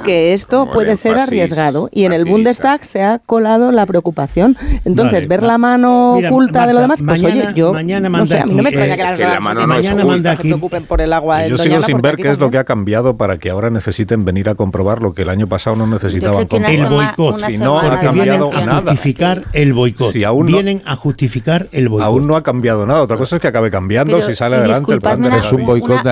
que 0.04 0.32
esto 0.32 0.68
puede 0.72 0.96
ser 0.96 1.16
arriesgado 1.16 1.88
y 1.92 2.06
en 2.06 2.12
el 2.12 2.24
Bundestag 2.24 2.84
se 2.84 3.02
ha 3.02 3.20
colado 3.20 3.70
la 3.70 3.83
preocupación. 3.86 4.56
Entonces, 4.84 5.28
ver 5.28 5.42
la 5.42 5.58
mano 5.58 6.14
oculta 6.14 6.66
de 6.66 6.72
lo 6.72 6.80
demás, 6.80 7.00
pues 7.04 7.22
oye, 7.22 7.48
yo 7.54 7.72
mañana 7.72 8.08
no 8.08 8.26
sé, 8.26 8.40
a 8.40 8.46
mí 8.46 8.54
no 8.54 8.62
me 8.62 8.70
extraña 8.70 8.96
que, 8.96 9.22
las 9.22 9.40
mañana 9.40 10.36
se 10.36 10.42
preocupen 10.42 10.84
por 10.84 11.00
el 11.00 11.12
agua. 11.12 11.46
Yo 11.46 11.58
sigo 11.58 11.82
sin 11.82 12.00
ver 12.00 12.16
qué 12.16 12.30
es 12.30 12.38
lo 12.38 12.50
que 12.50 12.58
ha 12.58 12.64
cambiado 12.64 13.16
para 13.16 13.38
que 13.38 13.50
ahora 13.50 13.70
necesiten 13.70 14.24
venir 14.24 14.48
a 14.48 14.54
comprobar 14.54 15.02
lo 15.02 15.12
que 15.12 15.22
el 15.22 15.28
año 15.28 15.46
pasado 15.46 15.76
no 15.76 15.86
necesitaban 15.86 16.46
El 16.50 16.86
boicot, 16.86 17.40
si 17.40 17.58
no 17.58 17.78
ha 17.78 18.00
cambiado 18.00 18.52
nada. 18.52 18.82
justificar 18.82 19.44
el 19.52 19.72
boicot. 19.72 20.12
Si 20.12 20.24
aún 20.24 20.46
vienen 20.46 20.82
a 20.84 20.96
justificar 20.96 21.68
el 21.72 21.88
boicot. 21.88 22.06
Aún 22.06 22.26
no 22.26 22.36
ha 22.36 22.42
cambiado 22.42 22.86
nada. 22.86 23.02
Otra 23.02 23.16
cosa 23.16 23.36
es 23.36 23.42
que 23.42 23.48
acabe 23.48 23.70
cambiando 23.70 24.20
si 24.22 24.34
sale 24.34 24.56
adelante 24.56 24.92
el 24.92 25.00
plan 25.00 25.20
de 25.20 25.38
Es 25.38 25.52
un 25.52 25.64
boicot, 25.64 26.02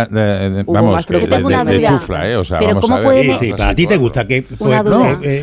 vamos, 0.66 1.07
de 1.07 1.83
chufla, 1.85 2.31
¿eh? 2.31 2.37
O 2.37 2.45
sea, 2.45 2.59
vamos 2.61 2.91
a 2.91 2.99
ver. 2.99 3.37
Sí, 3.39 3.53
para 3.57 3.75
ti 3.75 3.87
te 3.87 3.97
gusta 3.97 4.27
que... 4.27 4.45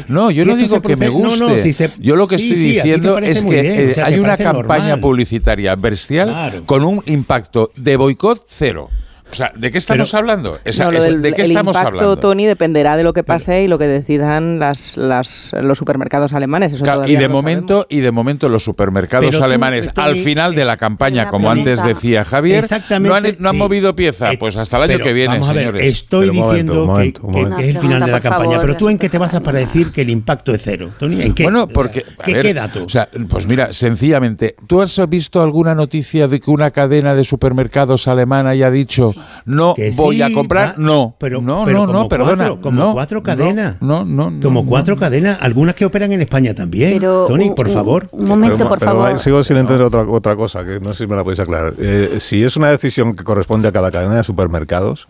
No, 0.07 0.31
yo 0.31 0.45
no 0.45 0.55
digo 0.55 0.81
que 0.81 0.95
me 0.95 1.09
guste. 1.09 1.73
Yo 2.09 2.15
lo 2.15 2.27
que 2.27 2.37
estoy 2.37 2.55
diciendo 2.55 3.19
es 3.19 3.43
que 3.43 3.91
eh, 3.91 3.95
hay 4.03 4.17
una 4.17 4.35
campaña 4.35 4.97
publicitaria 4.97 5.75
bestial 5.75 6.63
con 6.65 6.83
un 6.83 7.03
impacto 7.05 7.69
de 7.75 7.97
boicot 7.97 8.45
cero. 8.47 8.89
O 9.31 9.35
sea, 9.35 9.51
¿de 9.55 9.71
qué 9.71 9.77
estamos 9.77 10.13
hablando? 10.13 10.59
¿De 10.63 11.33
qué 11.33 11.41
el 11.41 11.47
estamos 11.49 11.75
impacto, 11.75 12.17
Tony, 12.17 12.45
dependerá 12.45 12.97
de 12.97 13.03
lo 13.03 13.13
que 13.13 13.23
pase 13.23 13.63
y 13.63 13.67
lo 13.67 13.77
que 13.77 13.87
decidan 13.87 14.59
las, 14.59 14.97
las, 14.97 15.51
los 15.53 15.77
supermercados 15.77 16.33
alemanes. 16.33 16.81
y 17.05 17.15
de 17.15 17.29
momento 17.29 17.85
y 17.89 17.99
de 17.99 18.11
momento 18.11 18.49
los 18.49 18.63
supermercados 18.63 19.41
alemanes 19.41 19.89
al 19.95 20.15
final 20.17 20.55
de 20.55 20.65
la 20.65 20.77
campaña, 20.77 21.29
como 21.29 21.49
antes 21.51 21.83
decía 21.83 22.25
Javier, 22.25 22.65
no 23.01 23.13
han, 23.13 23.23
no 23.39 23.49
han 23.49 23.57
movido 23.57 23.95
pieza. 23.95 24.31
Pues 24.39 24.55
hasta 24.55 24.77
el 24.77 24.91
año 24.91 25.03
que 25.03 25.13
viene, 25.13 25.35
vamos 25.35 25.49
a 25.49 25.53
ver, 25.53 25.61
señores. 25.63 25.85
Estoy 25.85 26.29
diciendo 26.29 26.93
que, 26.95 27.13
es 27.59 27.69
el 27.69 27.79
final 27.79 28.05
de 28.05 28.11
la 28.11 28.21
campaña, 28.21 28.59
pero 28.61 28.75
tú 28.75 28.89
en 28.89 28.97
qué 28.97 29.09
te 29.09 29.17
vas 29.17 29.39
para 29.39 29.59
decir 29.59 29.91
que 29.91 30.01
el 30.01 30.09
impacto 30.09 30.53
es 30.53 30.61
cero, 30.63 30.91
Tony. 30.97 31.21
¿En 31.21 31.33
qué, 31.33 31.43
bueno, 31.43 31.67
porque 31.67 32.03
¿qué, 32.23 32.53
dato? 32.53 32.83
O 32.83 32.89
sea, 32.89 33.07
pues 33.29 33.47
mira, 33.47 33.73
sencillamente, 33.73 34.55
¿tú 34.67 34.81
has 34.81 34.99
visto 35.07 35.41
alguna 35.41 35.75
noticia 35.75 36.27
de 36.27 36.39
que 36.39 36.51
una 36.51 36.71
cadena 36.71 37.13
de 37.13 37.23
supermercados 37.23 38.07
alemana 38.07 38.51
haya 38.51 38.71
dicho 38.71 39.13
no 39.45 39.75
voy 39.95 40.21
a 40.21 40.31
comprar, 40.33 40.77
no. 40.77 41.15
Pero, 41.19 41.41
no, 41.41 41.65
no, 41.65 41.85
no, 41.87 42.09
perdona. 42.09 42.55
como 42.61 42.93
cuatro 42.93 43.23
cadenas. 43.23 43.81
No, 43.81 44.05
no, 44.05 44.33
Como 44.41 44.65
cuatro 44.65 44.97
cadenas, 44.97 45.37
algunas 45.41 45.75
que 45.75 45.85
operan 45.85 46.11
en 46.13 46.21
España 46.21 46.53
también. 46.53 46.99
Tony, 46.99 47.51
por 47.51 47.69
favor. 47.69 48.07
Un 48.11 48.25
momento, 48.25 48.67
por 48.67 48.79
favor. 48.79 49.19
sigo 49.19 49.43
sin 49.43 49.57
entender 49.57 49.85
otra, 49.85 50.03
otra 50.03 50.35
cosa, 50.35 50.63
que 50.65 50.79
no 50.79 50.93
sé 50.93 51.03
si 51.03 51.07
me 51.09 51.15
la 51.15 51.23
podéis 51.23 51.39
aclarar. 51.39 51.73
Eh, 51.79 52.17
si 52.19 52.43
es 52.43 52.55
una 52.57 52.69
decisión 52.69 53.15
que 53.15 53.23
corresponde 53.23 53.67
a 53.67 53.71
cada 53.71 53.91
cadena 53.91 54.15
de 54.17 54.23
supermercados, 54.23 55.07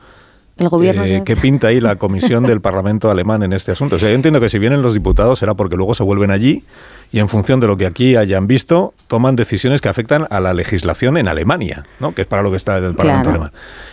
El 0.57 0.70
gobierno. 0.70 1.03
Eh, 1.05 1.10
de- 1.20 1.24
¿Qué 1.24 1.36
pinta 1.36 1.68
ahí 1.68 1.80
la 1.80 1.95
comisión 1.97 2.43
del 2.43 2.62
Parlamento 2.62 3.10
alemán 3.10 3.43
en 3.43 3.53
este 3.53 3.72
asunto? 3.72 3.95
O 3.95 3.99
sea, 3.99 4.10
yo 4.10 4.16
entiendo 4.16 4.39
que 4.41 4.49
si 4.49 4.60
vienen 4.60 4.82
los 4.82 4.93
diputados 4.93 5.39
será 5.39 5.53
porque 5.53 5.76
luego 5.78 5.95
se 5.95 6.03
vuelven 6.03 6.32
allí 6.32 6.64
y 7.12 7.20
en 7.20 7.28
función 7.30 7.60
de 7.60 7.66
lo 7.68 7.76
que 7.78 7.86
aquí 7.88 8.16
hayan 8.18 8.45
visto 8.45 8.91
toman 9.07 9.36
decisiones 9.36 9.82
que 9.82 9.89
afectan 9.89 10.28
a 10.30 10.39
la 10.39 10.53
legislación 10.53 11.18
en 11.18 11.28
Alemania, 11.28 11.84
¿no? 11.99 12.14
que 12.14 12.22
es 12.22 12.28
para 12.28 12.43
lo 12.43 12.51
que 12.51 12.57
está 12.57 12.78
el 12.78 12.93
Parlamento 12.93 13.30
Claro. 13.30 13.45
alemán. 13.45 13.51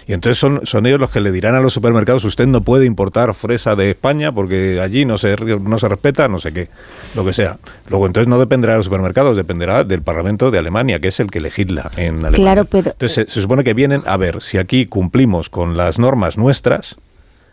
Y 0.09 0.13
entonces 0.13 0.39
son, 0.39 0.61
son 0.65 0.87
ellos 0.87 1.01
los 1.01 1.11
que 1.11 1.21
le 1.21 1.33
dirán 1.33 1.57
a 1.57 1.61
los 1.61 1.73
supermercados 1.73 2.25
usted 2.25 2.47
no 2.47 2.61
puede 2.61 2.87
importar 2.87 3.35
fresa 3.35 3.75
de 3.75 3.91
España 3.91 4.31
porque 4.31 4.81
allí 4.81 5.05
no 5.05 5.19
se, 5.19 5.35
no 5.37 5.79
se 5.79 5.89
respeta, 5.89 6.29
no 6.29 6.39
sé 6.39 6.53
qué, 6.53 6.69
lo 7.17 7.25
que 7.25 7.33
sea. 7.33 7.59
Luego 7.89 8.07
entonces 8.07 8.29
no 8.29 8.39
dependerá 8.39 8.75
de 8.75 8.79
los 8.79 8.85
supermercados, 8.87 9.37
dependerá 9.37 9.83
del 9.83 10.03
Parlamento 10.03 10.53
de 10.53 10.59
Alemania, 10.59 11.01
que 11.01 11.09
es 11.09 11.19
el 11.19 11.31
que 11.31 11.41
legisla 11.41 11.91
en 11.97 12.19
Alemania. 12.25 12.37
Claro, 12.37 12.65
pero- 12.67 12.91
Entonces 12.93 13.13
se, 13.27 13.29
se 13.29 13.41
supone 13.41 13.65
que 13.65 13.75
vienen 13.75 14.03
a 14.07 14.17
ver 14.17 14.43
si 14.43 14.59
aquí 14.59 14.87
cumplimos 14.87 15.51
con 15.51 15.77
las 15.77 15.99
normas 15.99 16.39
nuestras 16.39 16.95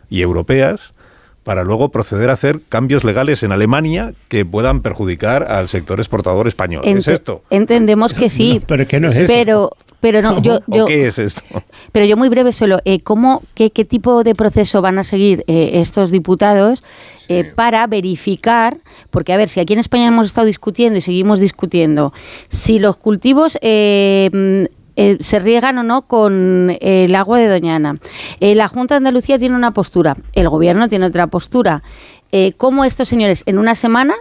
y 0.08 0.22
europeas 0.22 0.92
para 1.42 1.62
luego 1.62 1.90
proceder 1.90 2.30
a 2.30 2.34
hacer 2.34 2.60
cambios 2.70 3.04
legales 3.04 3.42
en 3.42 3.52
Alemania 3.52 4.14
que 4.28 4.46
puedan 4.46 4.80
perjudicar 4.80 5.42
al 5.52 5.68
sector 5.68 6.00
exportador 6.00 6.48
español. 6.48 6.82
¿Qué 6.84 6.92
es 6.92 7.06
esto? 7.06 7.42
Entendemos 7.50 8.14
que 8.14 8.30
sí. 8.30 8.62
pero 8.66 8.86
que 8.88 8.98
no 8.98 9.08
es 9.08 9.16
eso. 9.16 9.76
Pero, 10.04 10.20
no, 10.20 10.38
yo, 10.42 10.60
¿O 10.68 10.76
yo, 10.76 10.84
qué 10.84 11.06
es 11.06 11.18
esto? 11.18 11.42
Pero 11.92 12.04
yo 12.04 12.18
muy 12.18 12.28
breve 12.28 12.52
solo, 12.52 12.78
eh, 12.84 13.00
¿cómo, 13.00 13.42
qué, 13.54 13.70
qué 13.70 13.86
tipo 13.86 14.22
de 14.22 14.34
proceso 14.34 14.82
van 14.82 14.98
a 14.98 15.04
seguir 15.04 15.44
eh, 15.46 15.80
estos 15.80 16.10
diputados 16.10 16.84
eh, 17.28 17.44
para 17.44 17.86
verificar? 17.86 18.76
Porque, 19.08 19.32
a 19.32 19.38
ver, 19.38 19.48
si 19.48 19.60
aquí 19.60 19.72
en 19.72 19.78
España 19.78 20.08
hemos 20.08 20.26
estado 20.26 20.46
discutiendo 20.46 20.98
y 20.98 21.00
seguimos 21.00 21.40
discutiendo, 21.40 22.12
si 22.48 22.78
los 22.78 22.98
cultivos... 22.98 23.56
eh, 23.62 24.28
mm, 24.30 24.84
se 25.18 25.40
riegan 25.40 25.76
o 25.78 25.82
no 25.82 26.02
con 26.02 26.70
eh, 26.70 27.06
el 27.06 27.16
agua 27.16 27.40
de 27.40 27.48
Doñana. 27.48 27.96
Eh, 28.38 28.54
la 28.54 28.68
Junta 28.68 28.94
de 28.94 28.98
Andalucía 28.98 29.40
tiene 29.40 29.56
una 29.56 29.72
postura, 29.72 30.16
el 30.34 30.48
Gobierno 30.48 30.88
tiene 30.88 31.06
otra 31.06 31.26
postura. 31.26 31.82
¿Cómo 32.58 32.84
estos 32.84 33.08
señores 33.08 33.42
en 33.46 33.58
una 33.58 33.74
semana 33.74 34.14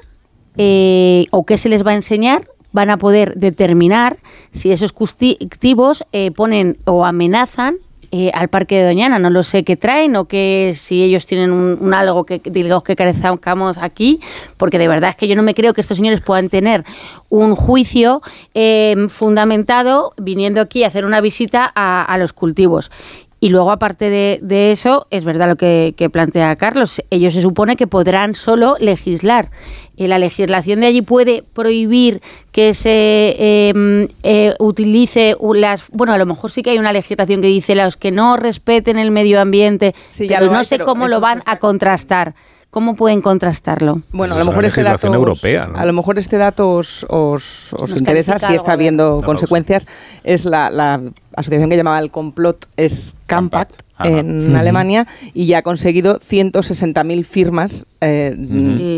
o 0.56 1.46
qué 1.46 1.58
se 1.58 1.70
les 1.70 1.86
va 1.86 1.92
a 1.92 1.96
enseñar 1.96 2.48
van 2.74 2.90
a 2.90 2.98
poder 2.98 3.36
determinar 3.36 4.18
si 4.52 4.72
esos 4.72 4.92
cultivos 4.92 6.04
eh, 6.12 6.32
ponen 6.32 6.78
o 6.86 7.06
amenazan 7.06 7.78
eh, 8.12 8.30
al 8.36 8.48
parque 8.48 8.78
de 8.78 8.86
Doñana. 8.86 9.18
No 9.18 9.32
lo 9.32 9.42
sé 9.42 9.64
qué 9.64 9.76
traen 9.76 10.16
o 10.16 10.26
que 10.26 10.74
si 10.76 11.02
ellos 11.02 11.26
tienen 11.26 11.52
un, 11.52 11.94
algo 11.94 12.26
que 12.26 12.42
digamos 12.44 12.84
que 12.84 12.96
carezcamos 12.96 13.78
aquí, 13.78 14.20
porque 14.58 14.78
de 14.78 14.88
verdad 14.88 15.12
es 15.12 15.16
que 15.16 15.28
yo 15.28 15.36
no 15.36 15.42
me 15.42 15.56
creo 15.56 15.74
que 15.74 15.82
estos 15.82 15.98
señores 15.98 16.22
puedan 16.22 16.50
tener 16.50 16.84
un 17.30 17.56
juicio 17.56 18.22
eh, 18.54 18.96
fundamentado 19.10 20.14
viniendo 20.18 20.62
aquí 20.62 20.84
a 20.84 20.88
hacer 20.88 21.06
una 21.06 21.22
visita 21.22 21.72
a, 21.74 22.04
a 22.04 22.18
los 22.18 22.34
cultivos. 22.34 22.92
Y 23.40 23.50
luego, 23.50 23.72
aparte 23.72 24.10
de, 24.10 24.40
de 24.42 24.72
eso, 24.72 25.06
es 25.10 25.26
verdad 25.26 25.50
lo 25.50 25.58
que 25.58 26.10
plantea 26.14 26.56
Carlos, 26.56 27.02
ellos 27.10 27.34
se 27.34 27.42
supone 27.42 27.76
que 27.76 27.88
podrán 27.88 28.36
solo 28.36 28.78
legislar. 28.80 29.50
Eh, 29.96 30.08
la 30.08 30.18
legislación 30.18 30.80
de 30.82 30.88
allí 30.88 31.02
puede 31.04 31.44
prohibir 31.44 32.22
que 32.52 32.74
se 32.74 33.36
eh, 33.38 34.08
eh, 34.24 34.54
utilice 34.60 35.36
las... 35.56 35.84
Bueno, 35.92 36.14
a 36.14 36.18
lo 36.18 36.26
mejor 36.26 36.52
sí 36.52 36.64
que 36.64 36.72
hay 36.72 36.80
una 36.80 36.94
legislación 36.94 37.42
que 37.42 37.48
dice 37.48 37.76
los 37.76 37.96
que 37.96 38.12
no 38.12 38.36
respeten 38.38 38.98
el 38.98 39.12
medio 39.12 39.40
ambiente, 39.40 39.94
Sí, 40.10 40.28
pero 40.28 40.48
no 40.48 40.58
hay, 40.58 40.66
sé 40.66 40.76
pero 40.78 40.88
cómo 40.88 41.08
lo 41.08 41.20
van 41.20 41.42
a 41.46 41.58
contrastar. 41.58 42.34
¿Cómo 42.72 42.96
pueden 42.96 43.22
contrastarlo? 43.22 44.02
Bueno, 44.12 44.34
a 44.34 44.40
lo 44.40 44.46
mejor 44.46 44.66
este 44.66 44.82
dato, 44.82 44.94
legislación 44.94 45.12
os- 45.12 45.18
europea, 45.20 45.68
¿no? 45.68 45.78
a 45.78 45.86
lo 45.86 45.94
mejor 45.94 46.18
este 46.18 46.38
dato 46.40 46.72
os, 46.72 47.06
os, 47.08 47.72
interesa 47.96 48.40
si 48.40 48.56
está 48.56 48.72
habiendo 48.72 49.18
Una 49.18 49.26
consecuencias. 49.28 49.88
Es 50.24 50.44
la, 50.44 50.72
la 50.72 51.00
asociación 51.36 51.70
que 51.70 51.78
llamaba 51.78 52.00
el 52.00 52.12
complot 52.12 52.66
es 52.78 53.16
Campact, 53.28 53.82
en. 54.00 54.56
Alemania 54.56 55.08
y 55.34 55.46
ya 55.46 55.60
ha 55.60 55.62
conseguido 55.62 56.20
160.000 56.20 57.24
firmas 57.24 57.86
eh, 58.02 58.36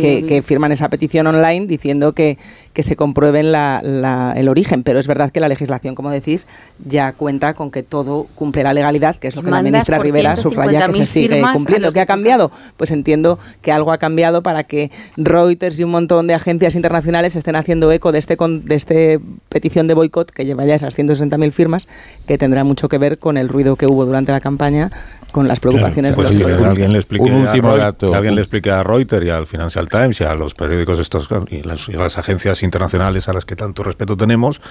que, 0.02 0.26
que 0.28 0.42
firman 0.42 0.72
esa 0.72 0.90
petición 0.90 1.28
online 1.28 1.68
diciendo 1.68 2.14
que, 2.14 2.40
que 2.74 2.82
se 2.82 2.96
comprueben 2.96 3.52
la- 3.52 3.82
la- 3.84 4.34
el 4.36 4.50
origen. 4.50 4.82
Pero 4.84 4.98
es 4.98 5.06
verdad 5.08 5.32
que 5.32 5.40
la 5.40 5.48
legislación, 5.48 5.94
como 5.94 6.10
decís, 6.10 6.48
ya 6.84 7.12
cuenta 7.14 7.54
con 7.54 7.70
que 7.70 7.84
todo 7.84 8.26
cumple 8.36 8.64
la 8.64 8.74
legalidad, 8.74 9.16
que 9.18 9.28
es 9.28 9.36
lo 9.36 9.44
que 9.44 9.52
la 9.52 9.58
ministra 9.62 9.98
Rivera 10.00 10.36
subraya 10.42 10.88
que 10.88 10.94
se 10.94 11.04
150.000 11.04 11.06
sigue 11.06 11.42
cumpliendo. 11.54 11.92
¿Qué 11.94 12.00
ha 12.00 12.06
cambiado? 12.08 12.52
Pues 12.78 12.90
entiendo 12.92 13.38
que 13.62 13.72
algo 13.72 13.92
ha 13.92 14.00
cambiado 14.00 14.42
para 14.42 14.64
que 14.64 14.90
Reuters 15.18 15.80
y 15.80 15.84
un 15.84 15.92
montón 15.92 16.26
de 16.26 16.34
agencias 16.34 16.74
internacionales 16.74 17.36
estén 17.36 17.56
haciendo 17.56 17.92
eco 17.92 18.12
de 18.12 18.18
este 18.20 18.38
con- 18.38 18.66
de 18.66 18.74
este 18.76 19.20
petición 19.50 19.88
de 19.88 19.94
boicot 19.94 20.32
que 20.32 20.46
lleva 20.46 20.66
ya 20.66 20.74
esas 20.76 20.98
160.000 20.98 21.52
firmas, 21.52 21.88
que 22.26 22.38
tendrá 22.38 22.64
mucho 22.64 22.88
que 22.90 22.98
ver 22.98 23.20
con 23.20 23.38
el 23.38 23.50
ruido 23.50 23.76
que 23.76 23.86
hubo 23.88 24.06
durante 24.06 24.32
la 24.32 24.40
campaña, 24.42 24.92
con 25.32 25.48
las 25.48 25.60
preocupaciones 25.60 26.14
Pues 26.16 26.30
de 26.30 26.36
sí, 26.36 26.40
los 26.40 26.48
que 26.48 26.54
productores. 26.54 26.72
alguien 26.72 26.94
le 26.94 27.00
explique 27.00 27.24
un 27.26 27.34
a 27.34 27.50
último 27.50 27.78
dato. 27.78 28.12
que 28.12 28.16
alguien 28.18 28.36
le 28.36 28.42
explique 28.42 28.72
a 28.72 28.84
Reuters 28.84 29.26
y 29.26 29.30
al 29.30 29.48
Financial 29.48 29.88
Times 29.90 30.22
y 30.22 30.24
a 30.24 30.34
los 30.36 30.54
periódicos 30.54 31.00
estos 31.00 31.28
y 31.50 31.62
las, 31.64 31.90
y 31.90 31.94
a 31.96 32.00
las 32.00 32.18
agencias 32.18 32.64
internacionales 32.64 33.28
a 33.30 33.34
las 33.34 33.46
que 33.46 33.56
tanto 33.56 33.84
respeto 33.84 34.16
tenemos 34.18 34.62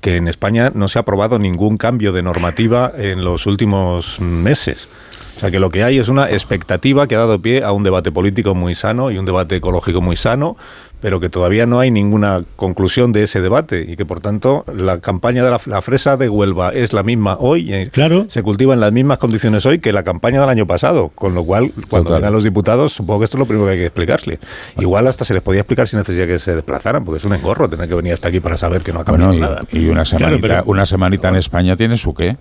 que 0.00 0.16
en 0.16 0.28
España 0.28 0.72
no 0.74 0.88
se 0.88 0.98
ha 0.98 1.02
aprobado 1.02 1.38
ningún 1.38 1.76
cambio 1.76 2.12
de 2.12 2.22
normativa 2.22 2.90
en 2.96 3.22
los 3.22 3.46
últimos 3.46 4.18
meses. 4.20 4.88
O 5.40 5.42
sea 5.42 5.50
que 5.50 5.58
lo 5.58 5.70
que 5.70 5.82
hay 5.84 5.98
es 5.98 6.08
una 6.08 6.28
expectativa 6.30 7.06
que 7.06 7.14
ha 7.14 7.20
dado 7.20 7.40
pie 7.40 7.64
a 7.64 7.72
un 7.72 7.82
debate 7.82 8.12
político 8.12 8.54
muy 8.54 8.74
sano 8.74 9.10
y 9.10 9.16
un 9.16 9.24
debate 9.24 9.56
ecológico 9.56 10.02
muy 10.02 10.14
sano, 10.14 10.54
pero 11.00 11.18
que 11.18 11.30
todavía 11.30 11.64
no 11.64 11.80
hay 11.80 11.90
ninguna 11.90 12.42
conclusión 12.56 13.10
de 13.10 13.22
ese 13.22 13.40
debate 13.40 13.86
y 13.88 13.96
que 13.96 14.04
por 14.04 14.20
tanto 14.20 14.66
la 14.70 15.00
campaña 15.00 15.42
de 15.42 15.50
la, 15.50 15.58
la 15.64 15.80
fresa 15.80 16.18
de 16.18 16.28
Huelva 16.28 16.74
es 16.74 16.92
la 16.92 17.02
misma 17.02 17.38
hoy, 17.40 17.88
Claro. 17.90 18.26
se 18.28 18.42
cultiva 18.42 18.74
en 18.74 18.80
las 18.80 18.92
mismas 18.92 19.16
condiciones 19.16 19.64
hoy 19.64 19.78
que 19.78 19.94
la 19.94 20.02
campaña 20.02 20.42
del 20.42 20.50
año 20.50 20.66
pasado, 20.66 21.08
con 21.08 21.34
lo 21.34 21.42
cual 21.42 21.72
cuando 21.88 22.08
Total. 22.08 22.20
vengan 22.20 22.34
los 22.34 22.44
diputados 22.44 22.92
supongo 22.92 23.20
que 23.20 23.24
esto 23.24 23.38
es 23.38 23.40
lo 23.40 23.46
primero 23.46 23.64
que 23.64 23.72
hay 23.72 23.78
que 23.78 23.86
explicarle. 23.86 24.38
Igual 24.78 25.06
hasta 25.06 25.24
se 25.24 25.32
les 25.32 25.42
podía 25.42 25.62
explicar 25.62 25.88
sin 25.88 26.00
necesidad 26.00 26.26
que 26.26 26.38
se 26.38 26.54
desplazaran, 26.54 27.02
porque 27.02 27.16
es 27.16 27.24
un 27.24 27.32
engorro 27.32 27.66
tener 27.66 27.88
que 27.88 27.94
venir 27.94 28.12
hasta 28.12 28.28
aquí 28.28 28.40
para 28.40 28.58
saber 28.58 28.82
que 28.82 28.92
no 28.92 29.00
ha 29.00 29.04
cambiado 29.06 29.32
Bueno, 29.32 29.46
nada. 29.48 29.64
y, 29.72 29.86
una 29.88 30.04
semanita, 30.04 30.38
pero- 30.42 30.64
una 30.66 30.84
semanita 30.84 31.28
en 31.30 31.36
España 31.36 31.76
tiene 31.76 31.96
su 31.96 32.12
qué. 32.12 32.36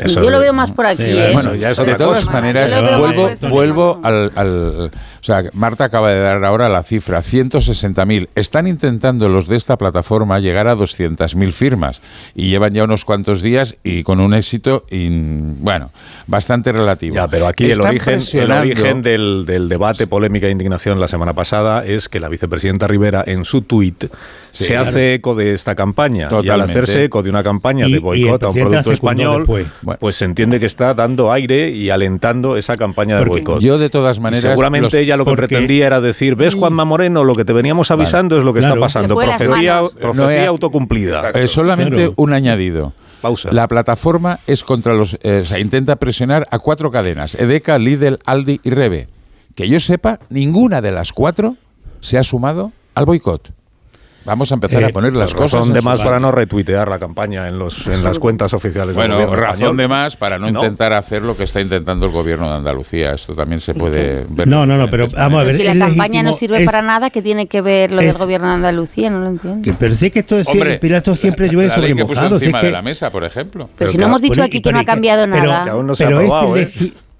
Eso 0.00 0.22
Yo 0.22 0.30
lo 0.30 0.38
veo 0.40 0.52
más 0.52 0.70
por 0.70 0.86
aquí. 0.86 1.02
Sí, 1.04 1.18
¿eh? 1.18 1.30
bueno, 1.32 1.54
ya 1.54 1.70
es 1.70 1.76
de 1.76 1.82
otra 1.82 1.96
todas 1.96 2.24
cosa. 2.24 2.32
maneras, 2.32 2.98
vuelvo, 2.98 3.30
vuelvo 3.48 4.00
al, 4.02 4.32
al- 4.36 4.90
O 5.20 5.24
sea, 5.24 5.42
Marta 5.52 5.84
acaba 5.84 6.10
de 6.12 6.20
dar 6.20 6.44
ahora 6.44 6.68
la 6.68 6.82
cifra, 6.82 7.20
160.000. 7.20 8.28
Están 8.34 8.66
intentando 8.66 9.28
los 9.28 9.48
de 9.48 9.56
esta 9.56 9.76
plataforma 9.76 10.38
llegar 10.38 10.68
a 10.68 10.76
200.000 10.76 11.52
firmas 11.52 12.00
y 12.34 12.48
llevan 12.50 12.72
ya 12.74 12.84
unos 12.84 13.04
cuantos 13.04 13.42
días 13.42 13.76
y 13.82 14.02
con 14.02 14.20
un 14.20 14.34
éxito, 14.34 14.84
in- 14.90 15.56
bueno, 15.60 15.90
bastante 16.26 16.72
relativo. 16.72 17.14
Ya, 17.16 17.26
pero 17.28 17.46
aquí 17.46 17.70
el 17.70 17.80
origen, 17.80 18.20
el 18.34 18.50
origen 18.50 19.02
del, 19.02 19.44
del 19.46 19.68
debate, 19.68 20.06
polémica 20.06 20.46
e 20.46 20.50
indignación 20.50 21.00
la 21.00 21.08
semana 21.08 21.32
pasada 21.32 21.84
es 21.84 22.08
que 22.08 22.20
la 22.20 22.28
vicepresidenta 22.28 22.86
Rivera 22.86 23.24
en 23.26 23.44
su 23.44 23.62
tuit 23.62 24.04
Sí, 24.50 24.64
se 24.64 24.72
claro. 24.74 24.88
hace 24.88 25.14
eco 25.14 25.34
de 25.34 25.52
esta 25.52 25.74
campaña 25.74 26.28
y 26.42 26.48
al 26.48 26.60
hacerse 26.62 27.04
eco 27.04 27.22
de 27.22 27.28
una 27.30 27.42
campaña 27.42 27.86
Y- 27.86 27.92
de 27.92 27.98
boicot 27.98 28.42
a 28.44 28.48
un 28.48 28.54
producto 28.54 28.92
español, 28.92 29.38
después. 29.42 29.66
Pues 30.00 30.16
se 30.16 30.24
entiende 30.24 30.58
que 30.58 30.66
está 30.66 30.94
dando 30.94 31.30
aire 31.30 31.70
y 31.70 31.90
alentando 31.90 32.56
esa 32.56 32.74
campaña 32.74 33.18
de 33.18 33.24
boicot. 33.26 33.60
Yo 33.60 33.78
de 33.78 33.90
todas 33.90 34.16
Y 34.16 34.20
maneras... 34.20 34.42
seguramente 34.42 35.04
ella 35.08 35.16
lo 35.16 35.24
que 35.24 35.34
pretendía 35.34 35.86
era 35.86 36.00
decir, 36.00 36.34
¿ves 36.36 36.54
Juanma 36.54 36.84
Moreno? 36.84 37.24
Lo 37.24 37.34
que 37.34 37.44
te 37.44 37.52
veníamos 37.52 37.90
avisando 37.90 38.38
es 38.38 38.44
lo 38.44 38.52
que 38.54 38.60
Claro. 38.60 38.74
está 38.74 38.84
pasando. 38.86 39.14
Profecía, 39.16 39.82
profecía 40.00 40.42
No 40.44 40.48
autocumplida. 40.50 41.30
Eh, 41.34 41.48
solamente 41.48 41.96
Claro. 41.96 42.14
un 42.16 42.32
añadido. 42.32 42.92
Pausa. 43.20 43.48
La 43.52 43.66
plataforma 43.66 44.38
es 44.46 44.62
contra 44.62 44.94
los. 44.94 45.18
eh, 45.22 45.40
o 45.42 45.44
sea, 45.44 45.58
intenta 45.58 45.96
presionar 45.96 46.46
a 46.52 46.58
cuatro 46.60 46.90
cadenas: 46.90 47.34
Edeka, 47.34 47.76
Lidl, 47.78 48.18
Aldi 48.24 48.60
y 48.62 48.70
Rebe. 48.70 49.08
Que 49.56 49.68
yo 49.68 49.80
sepa, 49.80 50.20
ninguna 50.30 50.80
de 50.80 50.92
las 50.92 51.12
cuatro 51.12 51.56
se 52.00 52.16
ha 52.16 52.22
sumado 52.22 52.70
al 52.94 53.06
boicot. 53.06 53.50
Vamos 54.28 54.52
a 54.52 54.54
empezar 54.56 54.82
Eh, 54.82 54.86
a 54.86 54.88
poner 54.90 55.14
las 55.14 55.32
Razón 55.32 55.60
cosas. 55.60 55.72
de 55.72 55.78
en 55.78 55.82
su 55.82 55.88
más 55.88 56.00
para 56.02 56.20
no 56.20 56.30
retuitear 56.30 56.86
la 56.88 56.98
campaña 56.98 57.48
en, 57.48 57.58
los, 57.58 57.86
en 57.86 58.04
las 58.04 58.18
cuentas 58.18 58.52
oficiales 58.52 58.88
del 58.94 58.96
Bueno, 58.96 59.14
gobierno 59.14 59.36
razón 59.36 59.54
español. 59.54 59.76
de 59.78 59.88
más 59.88 60.16
para 60.16 60.38
no, 60.38 60.50
No. 60.50 60.60
intentar 60.60 60.92
hacer 60.92 61.22
lo 61.22 61.34
que 61.34 61.44
está 61.44 61.62
intentando 61.62 62.04
el 62.06 62.12
gobierno 62.12 62.48
de 62.50 62.56
Andalucía. 62.56 63.12
Esto 63.12 63.34
también 63.34 63.60
se 63.62 63.72
puede 63.74 64.26
ver. 64.28 64.46
No, 64.46 64.60
de 64.60 64.66
no, 64.66 64.76
no, 64.76 64.88
pero 64.88 65.08
vamos 65.08 65.40
a 65.40 65.44
ver. 65.44 65.56
si 65.56 65.62
es 65.66 65.74
la 65.74 65.86
campaña 65.86 66.22
no 66.22 66.30
legítimo, 66.30 66.38
sirve 66.38 66.58
es- 66.60 66.66
para 66.66 66.82
nada, 66.82 67.08
¿qué 67.08 67.22
tiene 67.22 67.46
que 67.46 67.62
ver 67.62 67.90
lo 67.90 68.00
es- 68.02 68.08
del 68.08 68.18
gobierno 68.18 68.48
de 68.48 68.54
Andalucía? 68.54 69.08
No 69.08 69.20
lo 69.20 69.28
entiendo. 69.28 69.62
que- 69.62 69.72
pero 69.72 69.94
sí 69.94 70.10
que 70.10 70.18
esto 70.18 70.38
es 70.38 70.46
Hombre, 70.46 70.78
Pilato 70.78 71.16
siempre 71.16 71.48
llueve 71.48 71.68
la 71.68 71.74
sobre 71.74 71.88
que 71.94 72.02
puso 72.04 72.14
mojado. 72.20 72.28
si 72.28 72.36
es 72.36 72.42
encima 72.48 72.60
que- 72.60 72.66
de 72.66 72.72
la 72.72 72.82
mesa, 72.82 73.10
por 73.10 73.24
ejemplo. 73.24 73.64
Pero, 73.64 73.74
Pero 73.78 73.90
si 73.92 73.96
que- 73.96 74.00
no 74.02 74.08
hemos 74.08 74.22
dicho 74.22 74.42
aquí 74.42 74.60
que 74.60 74.72
no 74.72 74.78
ha 74.78 74.84
cambiado 74.84 75.24
pero- 75.30 75.46
nada. 75.46 75.64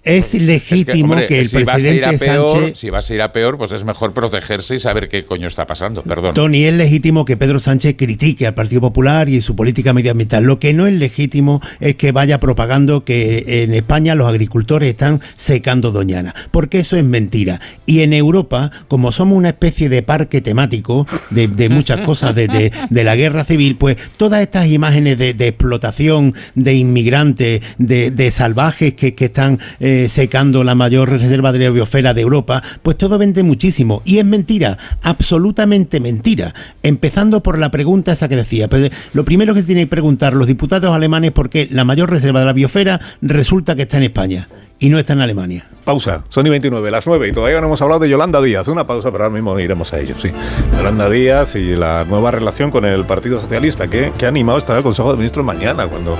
Que 0.03 0.19
es 0.19 0.33
legítimo 0.35 1.17
que, 1.27 1.41
el 1.41 1.51
presidente 1.51 2.19
Sánchez. 2.19 2.79
Si 2.79 2.89
vas 2.89 3.11
a 3.11 3.15
ir 3.15 3.23
a 3.23 3.33
peor, 3.33 3.59
pues 3.59 3.73
es 3.73 3.85
mejor 3.85 4.15
protegerse 4.15 4.77
y 4.77 4.79
saber 4.79 5.09
qué 5.09 5.25
coño 5.25 5.49
está 5.49 5.67
pasando. 5.67 6.03
Perdón. 6.03 6.35
Tony, 6.35 6.65
es 6.65 6.75
legítimo 6.75 7.25
que 7.25 7.37
Pedro 7.37 7.59
Sánchez 7.59 7.97
critique 7.99 8.47
al 8.47 8.55
Partido 8.55 8.81
Popular 8.81 9.29
y 9.29 9.43
su 9.43 9.57
política 9.57 9.93
medioambiental. 9.93 10.45
Lo 10.45 10.59
que 10.61 10.73
no 10.73 10.87
es 10.87 10.95
legítimo 10.95 11.61
es 11.81 11.97
que 11.97 12.13
vaya 12.13 12.39
propagando 12.39 13.05
que 13.05 13.65
en 13.65 13.75
España 13.75 14.15
los 14.15 14.29
agricultores 14.29 14.89
están 14.89 15.21
secando 15.35 15.91
Doñana. 15.91 16.35
Porque 16.53 16.81
eso 16.81 16.97
es 16.97 17.05
mentira. 17.05 17.61
Y 17.85 18.01
en 18.01 18.13
Europa, 18.13 18.71
como 18.87 19.13
somos 19.13 19.37
una 19.37 19.51
especie 19.51 19.89
de 19.89 20.03
parque 20.03 20.41
temático 20.41 21.07
de, 21.31 21.69
muchas 21.69 22.01
cosas 22.01 22.35
de, 22.35 22.71
la 22.91 23.17
guerra 23.17 23.45
civil, 23.45 23.77
pues 23.77 23.97
todas 24.17 24.43
estas 24.43 24.69
imágenes 24.69 25.19
de, 25.19 25.49
explotación 25.49 26.35
de 26.55 26.75
inmigrantes, 26.75 27.63
de, 27.79 28.31
salvajes 28.31 28.95
que, 28.95 29.15
están. 29.19 29.59
Eh, 29.81 29.88
secando 30.09 30.65
la 30.65 30.75
mayor 30.75 31.11
reserva 31.11 31.53
de 31.53 31.59
la 31.61 31.71
biosfera 31.71 32.15
de 32.15 32.23
Europa, 32.23 32.63
pues 32.83 32.97
todo 32.97 33.19
vende 33.19 33.43
muchísimo. 33.43 34.03
Y 34.05 34.19
es 34.19 34.25
mentira, 34.25 34.79
absolutamente 35.03 36.01
mentira. 36.01 36.55
Empezando 36.83 37.43
por 37.43 37.59
la 37.59 37.71
pregunta 37.71 38.13
esa 38.13 38.29
que 38.29 38.37
decía. 38.37 38.69
Pues, 38.69 38.91
lo 39.13 39.25
primero 39.25 39.55
que 39.55 39.63
tienen 39.63 39.87
que 39.87 39.91
preguntar 39.91 40.35
los 40.35 40.47
diputados 40.47 40.95
alemanes 40.95 41.33
por 41.33 41.51
qué 41.51 41.69
la 41.71 41.85
mayor 41.85 42.11
reserva 42.11 42.41
de 42.41 42.47
la 42.47 42.53
biosfera 42.53 43.01
resulta 43.23 43.77
que 43.77 43.83
está 43.83 43.97
en 43.97 44.05
España 44.05 44.49
y 44.79 44.89
no 44.89 44.99
está 44.99 45.15
en 45.15 45.21
Alemania. 45.21 45.65
Pausa, 45.85 46.23
Sony 46.29 46.45
29, 46.45 46.91
las 46.91 47.07
9 47.07 47.29
y 47.29 47.33
todavía 47.33 47.61
no 47.61 47.67
hemos 47.67 47.81
hablado 47.83 48.01
de 48.01 48.09
Yolanda 48.09 48.41
Díaz. 48.41 48.69
Una 48.69 48.85
pausa, 48.85 49.11
pero 49.11 49.25
ahora 49.25 49.35
mismo 49.35 49.59
iremos 49.59 49.93
a 49.93 50.01
ello, 50.01 50.15
sí. 50.21 50.31
Yolanda 50.77 51.09
Díaz 51.09 51.57
y 51.57 51.75
la 51.75 52.05
nueva 52.05 52.31
relación 52.31 52.71
con 52.71 52.85
el 52.85 53.05
Partido 53.05 53.41
Socialista, 53.41 53.89
que, 53.89 54.13
que 54.17 54.27
ha 54.27 54.29
animado 54.29 54.59
estar 54.59 54.77
el 54.77 54.83
Consejo 54.83 55.11
de 55.11 55.17
Ministros 55.17 55.45
mañana, 55.45 55.87
cuando 55.89 56.17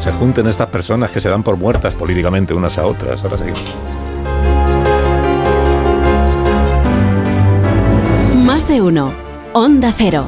se 0.00 0.10
junten 0.12 0.46
estas 0.46 0.68
personas 0.68 1.10
que 1.10 1.20
se 1.20 1.28
dan 1.28 1.42
por 1.42 1.56
muertas 1.56 1.94
políticamente 1.94 2.54
unas 2.54 2.78
a 2.78 2.86
otras. 2.86 3.22
Ahora 3.22 3.38
seguimos. 3.38 3.74
Más 8.44 8.66
de 8.66 8.80
uno. 8.80 9.12
Onda 9.52 9.92
Cero. 9.96 10.26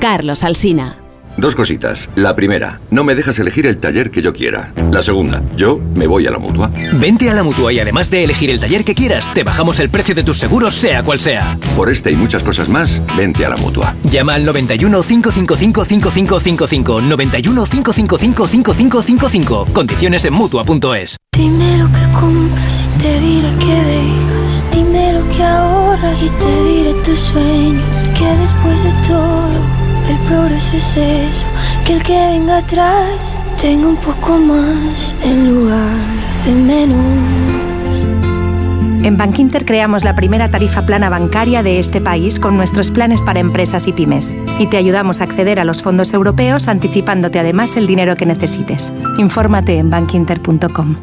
Carlos 0.00 0.44
Alsina. 0.44 1.03
Dos 1.36 1.56
cositas. 1.56 2.08
La 2.14 2.36
primera, 2.36 2.80
no 2.90 3.02
me 3.02 3.14
dejas 3.14 3.38
elegir 3.38 3.66
el 3.66 3.78
taller 3.78 4.10
que 4.10 4.22
yo 4.22 4.32
quiera. 4.32 4.72
La 4.92 5.02
segunda, 5.02 5.42
yo 5.56 5.80
me 5.94 6.06
voy 6.06 6.26
a 6.26 6.30
la 6.30 6.38
mutua. 6.38 6.70
Vente 6.92 7.28
a 7.28 7.34
la 7.34 7.42
mutua 7.42 7.72
y 7.72 7.80
además 7.80 8.08
de 8.10 8.24
elegir 8.24 8.50
el 8.50 8.60
taller 8.60 8.84
que 8.84 8.94
quieras, 8.94 9.32
te 9.34 9.42
bajamos 9.42 9.80
el 9.80 9.90
precio 9.90 10.14
de 10.14 10.22
tus 10.22 10.38
seguros, 10.38 10.74
sea 10.74 11.02
cual 11.02 11.18
sea. 11.18 11.58
Por 11.76 11.90
este 11.90 12.12
y 12.12 12.16
muchas 12.16 12.42
cosas 12.42 12.68
más, 12.68 13.02
vente 13.16 13.44
a 13.44 13.48
la 13.48 13.56
mutua. 13.56 13.96
Llama 14.04 14.34
al 14.34 14.44
91 14.44 15.02
555 15.02 15.84
5555. 15.84 17.00
91 17.00 17.64
555 17.64 18.46
5555. 18.46 19.66
Condiciones 19.72 20.24
en 20.24 20.34
mutua.es. 20.34 21.16
Dime 21.36 21.78
lo 21.78 21.86
que 21.88 22.20
compras 22.20 22.84
y 22.84 22.98
te 22.98 23.18
diré 23.18 23.48
que 23.58 23.74
dejas. 23.74 24.64
Dime 24.70 25.14
lo 25.14 25.28
que 25.30 25.42
ahorras 25.42 26.22
y 26.22 26.28
te 26.30 26.64
diré 26.64 26.94
tus 27.02 27.18
sueños. 27.18 28.04
Que 28.16 28.26
después 28.36 28.84
de 28.84 28.92
todo 29.08 29.83
el 30.08 30.16
progreso 30.28 30.76
es 30.76 30.96
eso, 30.96 31.46
que 31.86 31.94
el 31.94 32.02
que 32.02 32.12
venga 32.12 32.58
atrás 32.58 33.36
tenga 33.60 33.88
un 33.88 33.96
poco 33.96 34.38
más 34.38 35.14
en 35.22 35.54
lugar 35.54 35.96
de 36.44 36.52
menos. 36.52 37.54
En 39.04 39.18
Bankinter 39.18 39.66
creamos 39.66 40.02
la 40.02 40.16
primera 40.16 40.50
tarifa 40.50 40.86
plana 40.86 41.10
bancaria 41.10 41.62
de 41.62 41.78
este 41.78 42.00
país 42.00 42.40
con 42.40 42.56
nuestros 42.56 42.90
planes 42.90 43.22
para 43.22 43.38
empresas 43.38 43.86
y 43.86 43.92
pymes. 43.92 44.34
Y 44.58 44.66
te 44.66 44.78
ayudamos 44.78 45.20
a 45.20 45.24
acceder 45.24 45.60
a 45.60 45.64
los 45.64 45.82
fondos 45.82 46.14
europeos 46.14 46.68
anticipándote 46.68 47.38
además 47.38 47.76
el 47.76 47.86
dinero 47.86 48.16
que 48.16 48.24
necesites. 48.24 48.94
Infórmate 49.18 49.76
en 49.76 49.90
bankinter.com. 49.90 50.96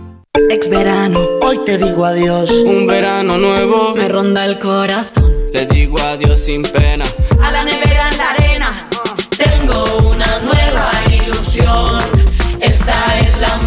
Ex 0.49 0.67
verano, 0.67 1.19
hoy 1.43 1.59
te 1.63 1.77
digo 1.77 2.03
adiós. 2.03 2.49
Un 2.51 2.87
verano 2.87 3.37
nuevo 3.37 3.93
me 3.95 4.09
ronda 4.09 4.45
el 4.45 4.57
corazón. 4.57 5.31
Le 5.53 5.67
digo 5.67 5.99
adiós 5.99 6.39
sin 6.39 6.63
pena. 6.63 7.05
A 7.43 7.51
la 7.51 7.63
nevera 7.63 8.09
en 8.09 8.17
la 8.17 8.31
arena 8.31 8.40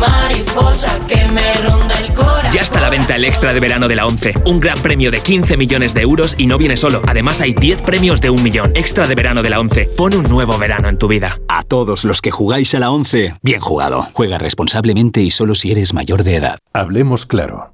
mariposa 0.09 0.99
que 1.07 1.27
me 1.29 1.55
ronda 1.55 1.99
el 2.01 2.13
corazón. 2.15 2.51
Ya 2.53 2.61
está 2.61 2.79
a 2.79 2.83
la 2.83 2.91
venta 2.91 3.17
el 3.17 3.25
extra 3.25 3.53
de 3.53 3.61
verano 3.61 3.89
de 3.89 3.97
la 3.97 4.07
11. 4.07 4.35
Un 4.47 4.61
gran 4.61 4.79
premio 4.79 5.11
de 5.11 5.21
15 5.21 5.57
millones 5.57 5.95
de 5.95 6.03
euros 6.03 6.35
y 6.39 6.47
no 6.47 6.59
viene 6.59 6.77
solo. 6.77 7.03
Además 7.07 7.41
hay 7.41 7.53
10 7.53 7.83
premios 7.83 8.21
de 8.21 8.31
un 8.31 8.43
millón. 8.43 8.73
Extra 8.75 9.07
de 9.07 9.15
verano 9.15 9.43
de 9.43 9.51
la 9.51 9.61
11. 9.61 9.87
Pon 9.97 10.15
un 10.15 10.25
nuevo 10.29 10.57
verano 10.59 10.89
en 10.89 10.99
tu 10.99 11.09
vida. 11.09 11.41
A 11.49 11.63
todos 11.63 12.05
los 12.05 12.21
que 12.21 12.31
jugáis 12.31 12.75
a 12.75 12.81
la 12.81 12.91
11, 12.91 13.35
bien 13.43 13.61
jugado. 13.61 14.09
Juega 14.13 14.39
responsablemente 14.39 15.21
y 15.21 15.31
solo 15.31 15.55
si 15.55 15.73
eres 15.73 15.95
mayor 15.95 16.23
de 16.23 16.37
edad. 16.37 16.59
Hablemos 16.73 17.27
claro. 17.27 17.74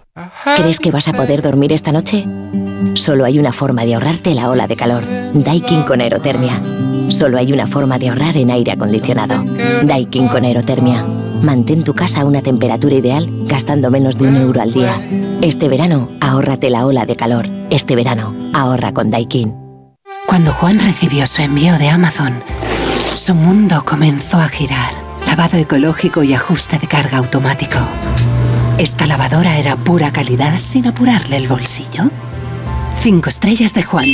¿Crees 0.57 0.79
que 0.79 0.91
vas 0.91 1.07
a 1.07 1.13
poder 1.13 1.41
dormir 1.41 1.71
esta 1.71 1.93
noche? 1.93 2.27
Solo 2.95 3.23
hay 3.23 3.39
una 3.39 3.53
forma 3.53 3.85
de 3.85 3.93
ahorrarte 3.93 4.33
la 4.35 4.49
ola 4.49 4.67
de 4.67 4.75
calor. 4.75 5.05
Daikin 5.33 5.83
con 5.83 6.01
aerotermia. 6.01 6.61
Solo 7.09 7.37
hay 7.37 7.53
una 7.53 7.65
forma 7.65 7.97
de 7.97 8.09
ahorrar 8.09 8.35
en 8.35 8.51
aire 8.51 8.73
acondicionado. 8.73 9.45
Daikin 9.83 10.27
con 10.27 10.43
aerotermia. 10.43 11.05
Mantén 11.41 11.85
tu 11.85 11.95
casa 11.95 12.21
a 12.21 12.25
una 12.25 12.41
temperatura 12.41 12.95
ideal 12.95 13.27
gastando 13.45 13.89
menos 13.89 14.17
de 14.17 14.27
un 14.27 14.35
euro 14.35 14.61
al 14.61 14.73
día. 14.73 15.01
Este 15.41 15.69
verano, 15.69 16.09
ahórrate 16.19 16.69
la 16.69 16.85
ola 16.85 17.05
de 17.05 17.15
calor. 17.15 17.47
Este 17.69 17.95
verano, 17.95 18.35
ahorra 18.53 18.93
con 18.93 19.11
Daikin. 19.11 19.55
Cuando 20.27 20.51
Juan 20.51 20.79
recibió 20.79 21.25
su 21.25 21.41
envío 21.41 21.77
de 21.77 21.89
Amazon, 21.89 22.43
su 23.15 23.33
mundo 23.33 23.83
comenzó 23.85 24.37
a 24.37 24.49
girar. 24.49 24.93
Lavado 25.25 25.57
ecológico 25.57 26.21
y 26.23 26.33
ajuste 26.33 26.79
de 26.79 26.87
carga 26.87 27.19
automático. 27.19 27.79
Esta 28.77 29.05
lavadora 29.05 29.57
era 29.57 29.75
pura 29.75 30.11
calidad 30.11 30.57
sin 30.57 30.87
apurarle 30.87 31.37
el 31.37 31.47
bolsillo. 31.47 32.09
Cinco 32.99 33.29
estrellas 33.29 33.73
de 33.73 33.83
Juan. 33.83 34.07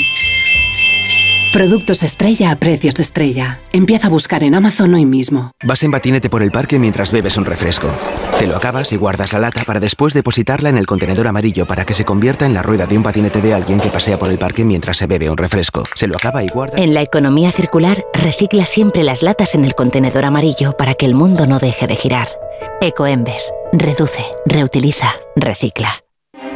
Productos 1.57 2.03
estrella 2.03 2.51
a 2.51 2.55
precios 2.57 2.99
estrella. 2.99 3.61
Empieza 3.71 4.05
a 4.05 4.09
buscar 4.11 4.43
en 4.43 4.53
Amazon 4.53 4.93
hoy 4.93 5.07
mismo. 5.07 5.53
Vas 5.63 5.81
en 5.81 5.89
patinete 5.89 6.29
por 6.29 6.43
el 6.43 6.51
parque 6.51 6.77
mientras 6.77 7.11
bebes 7.11 7.35
un 7.35 7.45
refresco. 7.45 7.89
Te 8.37 8.45
lo 8.45 8.55
acabas 8.55 8.93
y 8.93 8.95
guardas 8.95 9.33
la 9.33 9.39
lata 9.39 9.63
para 9.63 9.79
después 9.79 10.13
depositarla 10.13 10.69
en 10.69 10.77
el 10.77 10.85
contenedor 10.85 11.25
amarillo 11.25 11.65
para 11.65 11.83
que 11.83 11.95
se 11.95 12.05
convierta 12.05 12.45
en 12.45 12.53
la 12.53 12.61
rueda 12.61 12.85
de 12.85 12.95
un 12.95 13.01
patinete 13.01 13.41
de 13.41 13.55
alguien 13.55 13.79
que 13.79 13.89
pasea 13.89 14.19
por 14.19 14.29
el 14.29 14.37
parque 14.37 14.63
mientras 14.65 14.97
se 14.97 15.07
bebe 15.07 15.31
un 15.31 15.37
refresco. 15.37 15.83
Se 15.95 16.05
lo 16.05 16.15
acaba 16.15 16.43
y 16.43 16.47
guarda. 16.47 16.77
En 16.77 16.93
la 16.93 17.01
economía 17.01 17.51
circular, 17.51 18.05
recicla 18.13 18.67
siempre 18.67 19.01
las 19.01 19.23
latas 19.23 19.55
en 19.55 19.65
el 19.65 19.73
contenedor 19.73 20.25
amarillo 20.25 20.77
para 20.77 20.93
que 20.93 21.07
el 21.07 21.15
mundo 21.15 21.47
no 21.47 21.57
deje 21.57 21.87
de 21.87 21.95
girar. 21.95 22.27
Ecoembes. 22.81 23.51
Reduce, 23.73 24.23
reutiliza, 24.45 25.15
recicla. 25.35 25.89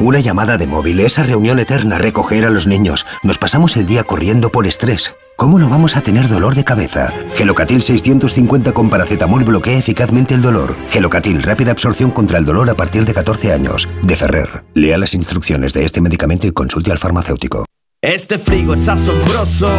Una 0.00 0.20
llamada 0.20 0.56
de 0.56 0.66
móvil, 0.66 1.00
esa 1.00 1.22
reunión 1.22 1.58
eterna, 1.58 1.98
recoger 1.98 2.44
a 2.44 2.50
los 2.50 2.66
niños. 2.66 3.06
Nos 3.22 3.38
pasamos 3.38 3.76
el 3.76 3.86
día 3.86 4.04
corriendo 4.04 4.50
por 4.50 4.66
estrés. 4.66 5.14
¿Cómo 5.36 5.58
no 5.58 5.68
vamos 5.68 5.96
a 5.96 6.02
tener 6.02 6.28
dolor 6.28 6.54
de 6.54 6.64
cabeza? 6.64 7.12
Gelocatil 7.34 7.82
650 7.82 8.72
con 8.72 8.90
paracetamol 8.90 9.44
bloquea 9.44 9.78
eficazmente 9.78 10.34
el 10.34 10.42
dolor. 10.42 10.76
Gelocatil, 10.88 11.42
rápida 11.42 11.72
absorción 11.72 12.10
contra 12.10 12.38
el 12.38 12.44
dolor 12.44 12.68
a 12.70 12.74
partir 12.74 13.04
de 13.04 13.14
14 13.14 13.52
años. 13.52 13.88
De 14.02 14.16
Ferrer. 14.16 14.64
Lea 14.74 14.98
las 14.98 15.14
instrucciones 15.14 15.72
de 15.72 15.84
este 15.84 16.00
medicamento 16.00 16.46
y 16.46 16.52
consulte 16.52 16.90
al 16.90 16.98
farmacéutico. 16.98 17.64
Este 18.00 18.38
frigo 18.38 18.74
es 18.74 18.88
asombroso. 18.88 19.70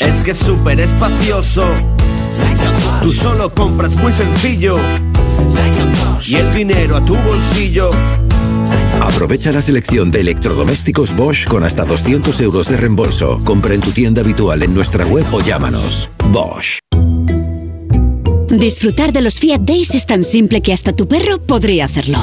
Es 0.00 0.20
que 0.22 0.30
es 0.30 0.38
súper 0.38 0.80
espacioso. 0.80 1.66
Tú 3.02 3.12
solo 3.12 3.52
compras 3.54 3.96
muy 3.96 4.12
sencillo. 4.12 4.78
Y 6.26 6.36
el 6.36 6.52
dinero 6.52 6.96
a 6.96 7.04
tu 7.04 7.16
bolsillo. 7.16 7.90
Aprovecha 9.00 9.52
la 9.52 9.62
selección 9.62 10.10
de 10.10 10.20
electrodomésticos 10.20 11.14
Bosch 11.14 11.46
con 11.46 11.64
hasta 11.64 11.84
200 11.84 12.40
euros 12.40 12.68
de 12.68 12.76
reembolso. 12.76 13.40
Compra 13.44 13.74
en 13.74 13.80
tu 13.80 13.90
tienda 13.90 14.22
habitual 14.22 14.62
en 14.62 14.74
nuestra 14.74 15.06
web 15.06 15.26
o 15.32 15.40
llámanos. 15.40 16.08
Bosch. 16.30 16.78
Disfrutar 18.48 19.12
de 19.12 19.22
los 19.22 19.38
Fiat 19.38 19.60
Days 19.60 19.94
es 19.94 20.06
tan 20.06 20.24
simple 20.24 20.60
que 20.60 20.72
hasta 20.72 20.92
tu 20.92 21.06
perro 21.06 21.40
podría 21.40 21.84
hacerlo. 21.84 22.18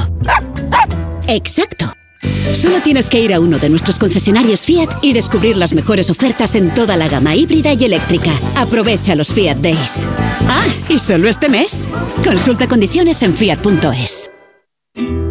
Exacto. 1.26 1.92
Solo 2.52 2.80
tienes 2.82 3.08
que 3.08 3.20
ir 3.20 3.32
a 3.32 3.40
uno 3.40 3.58
de 3.58 3.68
nuestros 3.68 3.98
concesionarios 3.98 4.66
Fiat 4.66 4.88
y 5.02 5.12
descubrir 5.12 5.56
las 5.56 5.72
mejores 5.72 6.10
ofertas 6.10 6.54
en 6.54 6.74
toda 6.74 6.96
la 6.96 7.08
gama 7.08 7.34
híbrida 7.34 7.72
y 7.72 7.84
eléctrica. 7.84 8.32
Aprovecha 8.56 9.14
los 9.14 9.32
Fiat 9.32 9.58
Days. 9.58 10.06
Ah, 10.48 10.66
y 10.88 10.98
solo 10.98 11.28
este 11.28 11.48
mes. 11.48 11.88
Consulta 12.24 12.66
condiciones 12.66 13.22
en 13.22 13.34
fiat.es. 13.34 14.30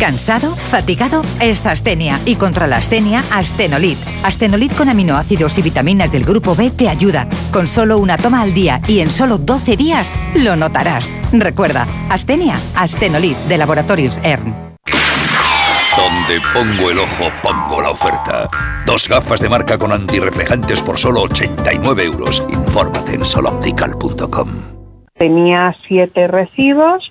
¿Cansado? 0.00 0.54
¿Fatigado? 0.54 1.22
Es 1.40 1.64
astenia. 1.64 2.20
Y 2.26 2.34
contra 2.34 2.66
la 2.66 2.76
astenia, 2.76 3.24
Astenolit. 3.30 3.98
Astenolit 4.22 4.74
con 4.74 4.90
aminoácidos 4.90 5.56
y 5.56 5.62
vitaminas 5.62 6.12
del 6.12 6.24
grupo 6.24 6.54
B 6.54 6.70
te 6.70 6.90
ayuda. 6.90 7.28
Con 7.50 7.66
solo 7.66 7.96
una 7.96 8.18
toma 8.18 8.42
al 8.42 8.52
día 8.52 8.82
y 8.86 9.00
en 9.00 9.10
solo 9.10 9.38
12 9.38 9.76
días, 9.76 10.12
lo 10.34 10.54
notarás. 10.54 11.16
Recuerda, 11.32 11.86
astenia, 12.10 12.56
Astenolit 12.74 13.38
de 13.48 13.56
Laboratorios 13.56 14.18
ERN. 14.22 14.54
Donde 15.96 16.40
pongo 16.52 16.90
el 16.90 16.98
ojo, 16.98 17.30
pongo 17.42 17.80
la 17.80 17.90
oferta. 17.90 18.50
Dos 18.84 19.08
gafas 19.08 19.40
de 19.40 19.48
marca 19.48 19.78
con 19.78 19.92
antirreflejantes 19.92 20.82
por 20.82 20.98
solo 20.98 21.22
89 21.22 22.04
euros. 22.04 22.46
Infórmate 22.50 23.14
en 23.14 23.24
soloptical.com. 23.24 24.76
Tenía 25.18 25.74
siete 25.88 26.28
recibos, 26.28 27.10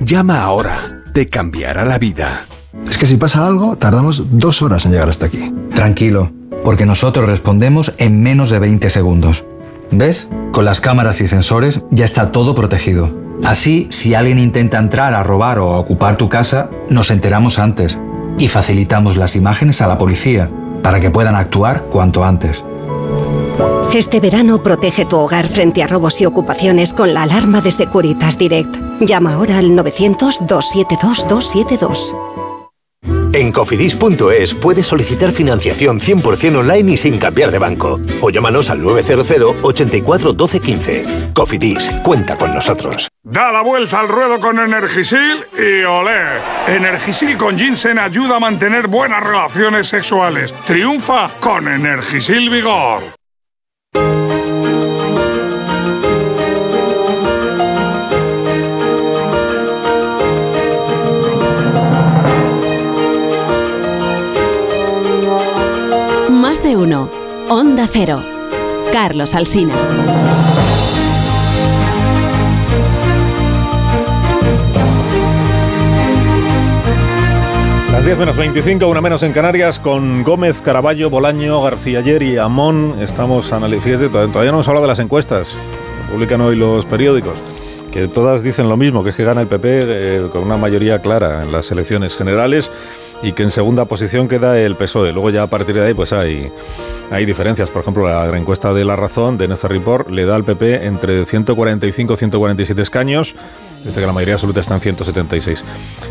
Llama 0.00 0.42
ahora. 0.42 1.02
Te 1.12 1.28
cambiará 1.28 1.84
la 1.84 1.98
vida. 1.98 2.44
Es 2.88 2.98
que 2.98 3.06
si 3.06 3.16
pasa 3.16 3.46
algo, 3.46 3.76
tardamos 3.76 4.24
dos 4.38 4.62
horas 4.62 4.84
en 4.84 4.92
llegar 4.92 5.08
hasta 5.08 5.26
aquí. 5.26 5.52
Tranquilo, 5.74 6.32
porque 6.64 6.86
nosotros 6.86 7.26
respondemos 7.26 7.92
en 7.98 8.22
menos 8.22 8.50
de 8.50 8.58
20 8.58 8.90
segundos. 8.90 9.44
¿Ves? 9.90 10.28
Con 10.52 10.64
las 10.64 10.80
cámaras 10.80 11.20
y 11.20 11.28
sensores 11.28 11.82
ya 11.90 12.04
está 12.04 12.32
todo 12.32 12.54
protegido. 12.54 13.10
Así, 13.44 13.86
si 13.90 14.14
alguien 14.14 14.38
intenta 14.38 14.78
entrar 14.78 15.14
a 15.14 15.22
robar 15.22 15.58
o 15.58 15.74
a 15.74 15.78
ocupar 15.78 16.16
tu 16.16 16.28
casa, 16.28 16.70
nos 16.88 17.10
enteramos 17.10 17.58
antes 17.58 17.98
y 18.38 18.48
facilitamos 18.48 19.16
las 19.16 19.36
imágenes 19.36 19.80
a 19.82 19.86
la 19.86 19.98
policía 19.98 20.50
para 20.82 21.00
que 21.00 21.10
puedan 21.10 21.36
actuar 21.36 21.84
cuanto 21.84 22.24
antes. 22.24 22.64
Este 23.92 24.18
verano 24.18 24.60
protege 24.62 25.04
tu 25.04 25.16
hogar 25.16 25.48
frente 25.48 25.82
a 25.82 25.86
robos 25.86 26.20
y 26.20 26.26
ocupaciones 26.26 26.92
con 26.92 27.14
la 27.14 27.22
alarma 27.22 27.60
de 27.60 27.70
Securitas 27.70 28.36
Direct. 28.36 28.74
Llama 29.00 29.34
ahora 29.34 29.58
al 29.58 29.70
900-272-272. 29.70 32.14
En 33.34 33.50
cofidis.es 33.50 34.54
puedes 34.54 34.86
solicitar 34.86 35.32
financiación 35.32 35.98
100% 35.98 36.56
online 36.56 36.92
y 36.92 36.96
sin 36.96 37.18
cambiar 37.18 37.50
de 37.50 37.58
banco. 37.58 37.98
O 38.20 38.30
llámanos 38.30 38.70
al 38.70 38.80
900 38.80 39.56
84 39.60 40.32
12 40.32 40.60
15. 40.60 41.04
Cofidis, 41.34 41.90
cuenta 42.04 42.38
con 42.38 42.54
nosotros. 42.54 43.08
Da 43.24 43.50
la 43.50 43.62
vuelta 43.62 43.98
al 43.98 44.08
ruedo 44.08 44.38
con 44.38 44.60
Energisil 44.60 45.44
y 45.58 45.82
olé. 45.82 46.38
Energisil 46.68 47.36
con 47.36 47.58
ginseng 47.58 47.98
ayuda 47.98 48.36
a 48.36 48.40
mantener 48.40 48.86
buenas 48.86 49.24
relaciones 49.24 49.88
sexuales. 49.88 50.54
Triunfa 50.64 51.28
con 51.40 51.66
Energisil 51.66 52.50
Vigor. 52.50 53.02
Onda 67.48 67.86
Cero. 67.92 68.22
Carlos 68.90 69.34
Alsina. 69.34 69.74
Las 77.92 78.06
10 78.06 78.18
menos 78.18 78.36
25, 78.38 78.88
una 78.88 79.02
menos 79.02 79.22
en 79.22 79.32
Canarias, 79.32 79.78
con 79.78 80.22
Gómez, 80.22 80.62
Caraballo, 80.62 81.10
Bolaño, 81.10 81.60
García 81.62 81.98
Ayer 81.98 82.22
y 82.22 82.38
Amón. 82.38 82.96
Estamos 83.00 83.52
analizando, 83.52 84.08
todavía 84.08 84.50
no 84.50 84.56
hemos 84.56 84.68
hablado 84.68 84.86
de 84.86 84.92
las 84.92 84.98
encuestas, 84.98 85.58
publican 86.10 86.40
hoy 86.40 86.56
los 86.56 86.86
periódicos, 86.86 87.34
que 87.92 88.08
todas 88.08 88.42
dicen 88.42 88.70
lo 88.70 88.78
mismo, 88.78 89.04
que 89.04 89.10
es 89.10 89.16
que 89.16 89.24
gana 89.24 89.42
el 89.42 89.48
PP 89.48 89.68
eh, 89.68 90.28
con 90.32 90.42
una 90.42 90.56
mayoría 90.56 91.00
clara 91.00 91.42
en 91.42 91.52
las 91.52 91.70
elecciones 91.70 92.16
generales 92.16 92.70
y 93.22 93.32
que 93.32 93.42
en 93.42 93.50
segunda 93.50 93.84
posición 93.84 94.28
queda 94.28 94.58
el 94.58 94.76
PSOE. 94.76 95.12
Luego 95.12 95.30
ya 95.30 95.42
a 95.42 95.46
partir 95.46 95.74
de 95.74 95.86
ahí 95.86 95.94
pues 95.94 96.12
hay, 96.12 96.50
hay 97.10 97.24
diferencias. 97.24 97.70
Por 97.70 97.82
ejemplo, 97.82 98.04
la 98.04 98.36
encuesta 98.36 98.72
de 98.72 98.84
La 98.84 98.96
Razón 98.96 99.36
de 99.36 99.48
Neza 99.48 99.68
Report 99.68 100.10
le 100.10 100.24
da 100.24 100.36
al 100.36 100.44
PP 100.44 100.86
entre 100.86 101.24
145 101.24 102.14
y 102.14 102.16
147 102.16 102.82
escaños, 102.82 103.34
desde 103.84 104.00
que 104.00 104.06
la 104.06 104.12
mayoría 104.12 104.34
absoluta 104.34 104.60
está 104.60 104.74
en 104.74 104.80
176. 104.80 105.64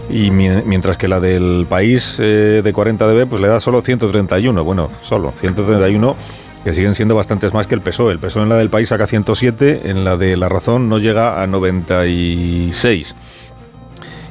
Y 0.10 0.32
mientras 0.32 0.97
que 0.97 1.08
la 1.08 1.20
del 1.20 1.66
país 1.70 2.18
eh, 2.20 2.62
de 2.64 2.74
40 2.74 3.06
dB 3.06 3.28
pues 3.28 3.41
le 3.41 3.47
da 3.47 3.60
solo 3.60 3.82
131. 3.82 4.64
Bueno, 4.64 4.89
solo 5.01 5.34
131 5.36 6.16
que 6.64 6.74
siguen 6.74 6.95
siendo 6.95 7.16
bastantes 7.16 7.54
más 7.54 7.68
que 7.68 7.76
el 7.76 7.82
PSOE. 7.82 8.14
El 8.14 8.20
PSOE 8.20 8.43
en 8.43 8.49
la 8.49 8.56
del 8.56 8.70
país 8.70 8.89
saca 8.89 9.06
107, 9.06 9.89
en 9.89 10.06
la 10.06 10.18
de 10.18 10.38
La 10.38 10.49
Razón 10.49 10.88
no 10.89 10.97
llega 10.97 11.41
a 11.41 11.47
96. 11.47 13.16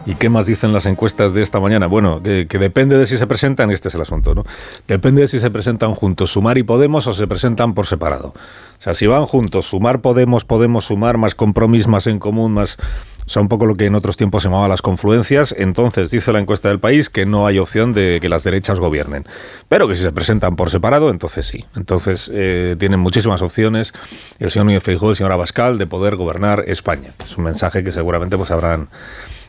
¿Y 0.05 0.16
qué 0.16 0.28
más 0.28 0.46
dicen 0.46 0.72
las 0.72 0.86
encuestas 0.86 1.32
de 1.32 1.42
esta 1.42 1.61
mañana? 1.61 1.86
Bueno, 1.86 2.22
que, 2.22 2.46
depende 2.46 2.98
de 2.98 3.07
si 3.07 3.16
se 3.16 3.26
presentan, 3.26 3.70
este 3.70 3.88
es 3.88 3.94
el 3.94 4.00
asunto, 4.00 4.34
¿no? 4.34 4.44
Depende 4.88 5.22
de 5.22 5.28
si 5.28 5.38
se 5.38 5.50
presentan 5.50 5.94
juntos 5.94 6.32
Sumar 6.32 6.59
y 6.59 6.64
Podemos 6.64 7.07
o 7.07 7.12
se 7.12 7.26
presentan 7.28 7.74
por 7.74 7.86
separado. 7.86 8.28
O 8.28 8.82
sea, 8.82 8.94
si 8.94 9.07
van 9.07 9.26
juntos, 9.26 9.66
Sumar, 9.66 10.00
Podemos, 10.00 10.44
Podemos, 10.44 10.86
Sumar, 10.86 11.18
más 11.18 11.34
compromiso, 11.34 11.88
más 11.88 12.07
en 12.07 12.18
común, 12.18 12.53
más... 12.53 12.78
O 13.24 13.28
sea, 13.28 13.40
un 13.40 13.48
poco 13.48 13.66
lo 13.66 13.76
que 13.76 13.86
en 13.86 13.94
otros 13.94 14.16
tiempos 14.16 14.42
se 14.42 14.48
llamaba 14.48 14.66
las 14.66 14.82
confluencias. 14.82 15.55
Entonces, 15.57 16.11
dice 16.11 16.32
la 16.32 16.40
encuesta 16.40 16.68
del 16.68 16.80
país 16.80 17.09
que 17.09 17.24
no 17.24 17.46
hay 17.46 17.61
opción 17.61 17.94
de 17.94 18.18
que 18.20 18.28
las 18.28 18.42
derechas 18.42 18.80
gobiernen. 18.80 19.24
Pero 19.68 19.86
que 19.86 19.94
si 19.94 20.03
se 20.03 20.11
presentan 20.11 20.57
por 20.57 20.70
separado, 20.70 21.09
entonces 21.09 21.46
sí. 21.46 21.64
Entonces, 21.76 22.28
eh, 22.34 22.74
tienen 22.80 22.98
muchísimas 22.98 23.40
opciones 23.40 23.92
el 24.40 24.50
señor 24.50 24.66
Núñez 24.66 24.82
Feijóo, 24.82 25.11
el 25.11 25.16
señor 25.16 25.30
Abascal, 25.30 25.78
de 25.78 25.86
poder 25.86 26.16
gobernar 26.16 26.64
España. 26.66 27.12
Es 27.24 27.38
un 27.38 27.44
mensaje 27.44 27.84
que 27.84 27.92
seguramente 27.92 28.36
pues 28.36 28.50
habrán 28.50 28.88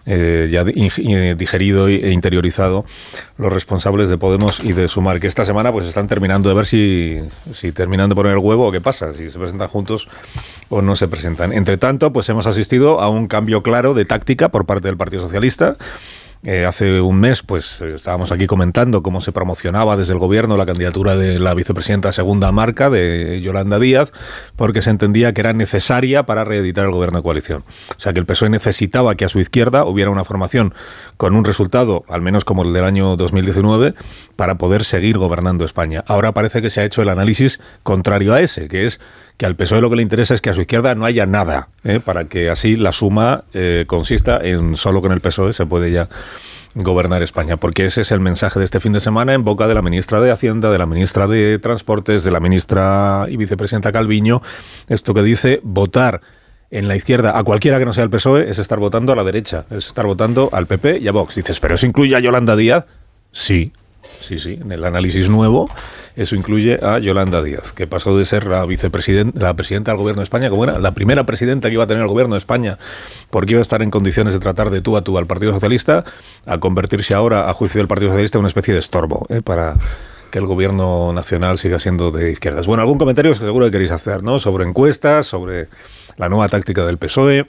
eh, 0.06 0.50
ya 0.52 0.64
digerido 0.64 1.88
e 1.88 2.12
interiorizado 2.12 2.86
los 3.38 3.52
responsables 3.52 4.10
de 4.10 4.18
Podemos 4.18 4.64
y 4.64 4.74
de 4.74 4.88
Sumar, 4.88 5.20
que 5.20 5.28
esta 5.28 5.46
semana 5.46 5.72
pues 5.72 5.88
están 5.88 6.08
terminando 6.08 6.50
de 6.50 6.56
ver 6.56 6.66
si, 6.66 7.22
si 7.54 7.72
terminan 7.72 8.10
de 8.10 8.16
poner 8.16 8.34
el 8.34 8.40
huevo 8.40 8.68
o 8.68 8.72
qué 8.72 8.82
pasa, 8.82 9.14
si 9.14 9.30
se 9.30 9.40
presentan 9.40 9.68
juntos 9.68 10.08
o 10.70 10.82
no 10.82 10.96
se 10.96 11.08
presentan. 11.08 11.54
Entre 11.54 11.78
tanto, 11.78 12.12
pues 12.12 12.28
hemos 12.30 12.48
asistido 12.48 13.00
a 13.00 13.10
un 13.10 13.28
cambio 13.28 13.64
claro 13.64 13.94
de 13.94 14.06
táctica 14.06 14.50
por 14.50 14.66
parte 14.66 14.88
del 14.88 14.98
Partido 14.98 15.24
Socialista. 15.24 15.78
Eh, 16.46 16.66
hace 16.66 17.00
un 17.00 17.22
mes, 17.22 17.42
pues 17.42 17.80
estábamos 17.80 18.34
aquí 18.34 18.48
comentando 18.48 19.02
cómo 19.02 19.22
se 19.22 19.32
promocionaba 19.32 19.96
desde 19.96 20.12
el 20.12 20.20
gobierno 20.20 20.58
la 20.58 20.66
candidatura 20.66 21.16
de 21.16 21.40
la 21.40 21.54
vicepresidenta 21.54 22.12
segunda 22.12 22.52
marca 22.52 22.90
de 22.90 23.40
Yolanda 23.42 23.80
Díaz, 23.80 24.12
porque 24.58 24.82
se 24.82 24.90
entendía 24.90 25.34
que 25.34 25.40
era 25.40 25.54
necesaria 25.54 26.24
para 26.24 26.44
reeditar 26.44 26.84
el 26.84 26.92
gobierno 26.92 27.20
de 27.20 27.24
coalición. 27.24 27.64
O 27.96 28.00
sea 28.00 28.12
que 28.12 28.20
el 28.20 28.26
PSOE 28.26 28.50
necesitaba 28.50 29.16
que 29.16 29.24
a 29.24 29.30
su 29.30 29.40
izquierda 29.40 29.86
hubiera 29.86 30.12
una 30.12 30.26
formación 30.26 30.74
con 31.16 31.34
un 31.34 31.46
resultado, 31.46 32.04
al 32.10 32.22
menos 32.22 32.44
como 32.44 32.64
el 32.64 32.74
del 32.74 32.84
año 32.84 33.16
2019, 33.16 33.94
para 34.36 34.58
poder 34.58 34.84
seguir 34.84 35.18
gobernando 35.18 35.64
España. 35.64 36.04
Ahora 36.08 36.34
parece 36.34 36.62
que 36.62 36.70
se 36.70 36.82
ha 36.82 36.84
hecho 36.84 37.02
el 37.02 37.08
análisis 37.08 37.62
contrario 37.84 38.34
a 38.34 38.42
ese, 38.42 38.68
que 38.68 38.86
es 38.86 39.00
que 39.38 39.46
al 39.46 39.56
PSOE 39.56 39.82
lo 39.82 39.90
que 39.90 39.96
le 39.96 40.02
interesa 40.02 40.34
es 40.34 40.42
que 40.42 40.50
a 40.50 40.54
su 40.54 40.62
izquierda 40.62 40.96
no 40.96 41.06
haya 41.06 41.26
nada, 41.26 41.70
¿eh? 41.84 42.00
para 42.04 42.26
que 42.26 42.50
así 42.50 42.76
la 42.76 42.92
suma 42.92 43.44
eh, 43.54 43.86
consista 43.88 44.40
en 44.42 44.76
solo 44.78 45.02
con 45.02 45.12
el 45.12 45.22
PSOE 45.22 45.54
se 45.54 45.66
puede 45.66 45.92
ya 45.92 46.10
gobernar 46.76 47.22
España, 47.22 47.58
porque 47.58 47.86
ese 47.86 48.02
es 48.02 48.12
el 48.12 48.20
mensaje 48.20 48.60
de 48.60 48.66
este 48.66 48.80
fin 48.80 48.94
de 48.94 49.00
semana 49.00 49.34
en 49.34 49.44
boca 49.44 49.68
de 49.68 49.76
la 49.76 49.82
ministra 49.82 50.20
de 50.20 50.32
Hacienda, 50.32 50.72
de 50.72 50.78
la 50.78 50.86
ministra 50.86 51.28
de 51.28 51.60
Transportes, 51.60 52.24
de 52.24 52.32
la 52.32 52.40
ministra 52.40 53.26
y 53.30 53.38
vicepresidenta 53.38 53.92
Calviño, 53.92 54.42
esto 54.88 55.14
que 55.14 55.22
dice 55.22 55.60
votar 55.64 56.22
en 56.72 56.88
la 56.88 56.96
izquierda 56.96 57.38
a 57.38 57.44
cualquiera 57.44 57.78
que 57.78 57.86
no 57.86 57.94
sea 57.94 58.04
el 58.04 58.10
PSOE 58.10 58.50
es 58.50 58.58
estar 58.58 58.80
votando 58.80 59.14
a 59.14 59.16
la 59.16 59.24
derecha, 59.24 59.66
es 59.70 59.88
estar 59.88 60.08
votando 60.08 60.50
al 60.52 60.66
PP 60.66 60.98
y 61.00 61.08
a 61.08 61.12
Vox. 61.12 61.36
Dices, 61.36 61.60
pero 61.60 61.76
eso 61.76 61.86
incluye 61.86 62.16
a 62.16 62.20
Yolanda 62.20 62.56
Díaz. 62.56 62.86
Sí, 63.32 63.72
Sí, 64.24 64.40
sí, 64.40 64.58
en 64.62 64.72
el 64.72 64.86
análisis 64.86 65.28
nuevo 65.28 65.70
eso 66.16 66.36
incluye 66.36 66.80
a 66.84 67.00
Yolanda 67.00 67.42
Díaz, 67.42 67.74
que 67.74 67.88
pasó 67.88 68.18
de 68.18 68.26
ser 68.26 68.46
la 68.46 68.66
vicepresidenta, 68.66 69.40
la 69.40 69.56
presidenta 69.56 69.92
del 69.92 69.98
gobierno 69.98 70.22
de 70.22 70.26
España, 70.26 70.50
como 70.50 70.64
era 70.64 70.80
la 70.80 70.92
primera 70.92 71.26
presidenta 71.26 71.70
que 71.70 71.74
iba 71.74 71.84
a 71.84 71.88
tener 71.88 72.04
el 72.04 72.10
gobierno 72.10 72.36
de 72.36 72.40
España, 72.40 72.78
porque 73.30 73.54
iba 73.54 73.60
a 73.60 73.64
estar 73.64 73.82
en 73.82 73.90
condiciones 73.90 74.34
de 74.34 74.40
tratar 74.40 74.70
de 74.70 74.82
tú 74.82 74.96
a 74.96 75.02
tú 75.02 75.18
al 75.18 75.26
Partido 75.26 75.54
Socialista, 75.54 76.04
a 76.46 76.60
convertirse 76.60 77.14
ahora, 77.14 77.50
a 77.50 77.54
juicio 77.54 77.80
del 77.80 77.88
Partido 77.88 78.12
Socialista, 78.12 78.38
en 78.38 78.42
una 78.42 78.48
especie 78.48 78.74
de 78.74 78.80
estorbo 78.80 79.26
¿eh? 79.30 79.42
para 79.42 79.76
que 80.32 80.40
el 80.40 80.46
gobierno 80.46 81.14
nacional 81.14 81.60
siga 81.60 81.80
siendo 81.80 82.12
de 82.12 82.32
izquierdas. 82.32 82.66
Bueno, 82.66 82.82
algún 82.82 82.98
comentario 82.98 83.36
seguro 83.36 83.66
que 83.68 83.72
queréis 83.72 83.92
hacer, 83.92 84.24
¿no? 84.24 84.40
Sobre 84.40 84.66
encuestas, 84.66 85.28
sobre 85.28 85.68
la 86.18 86.28
nueva 86.28 86.48
táctica 86.50 86.86
del 86.86 86.98
PSOE. 86.98 87.46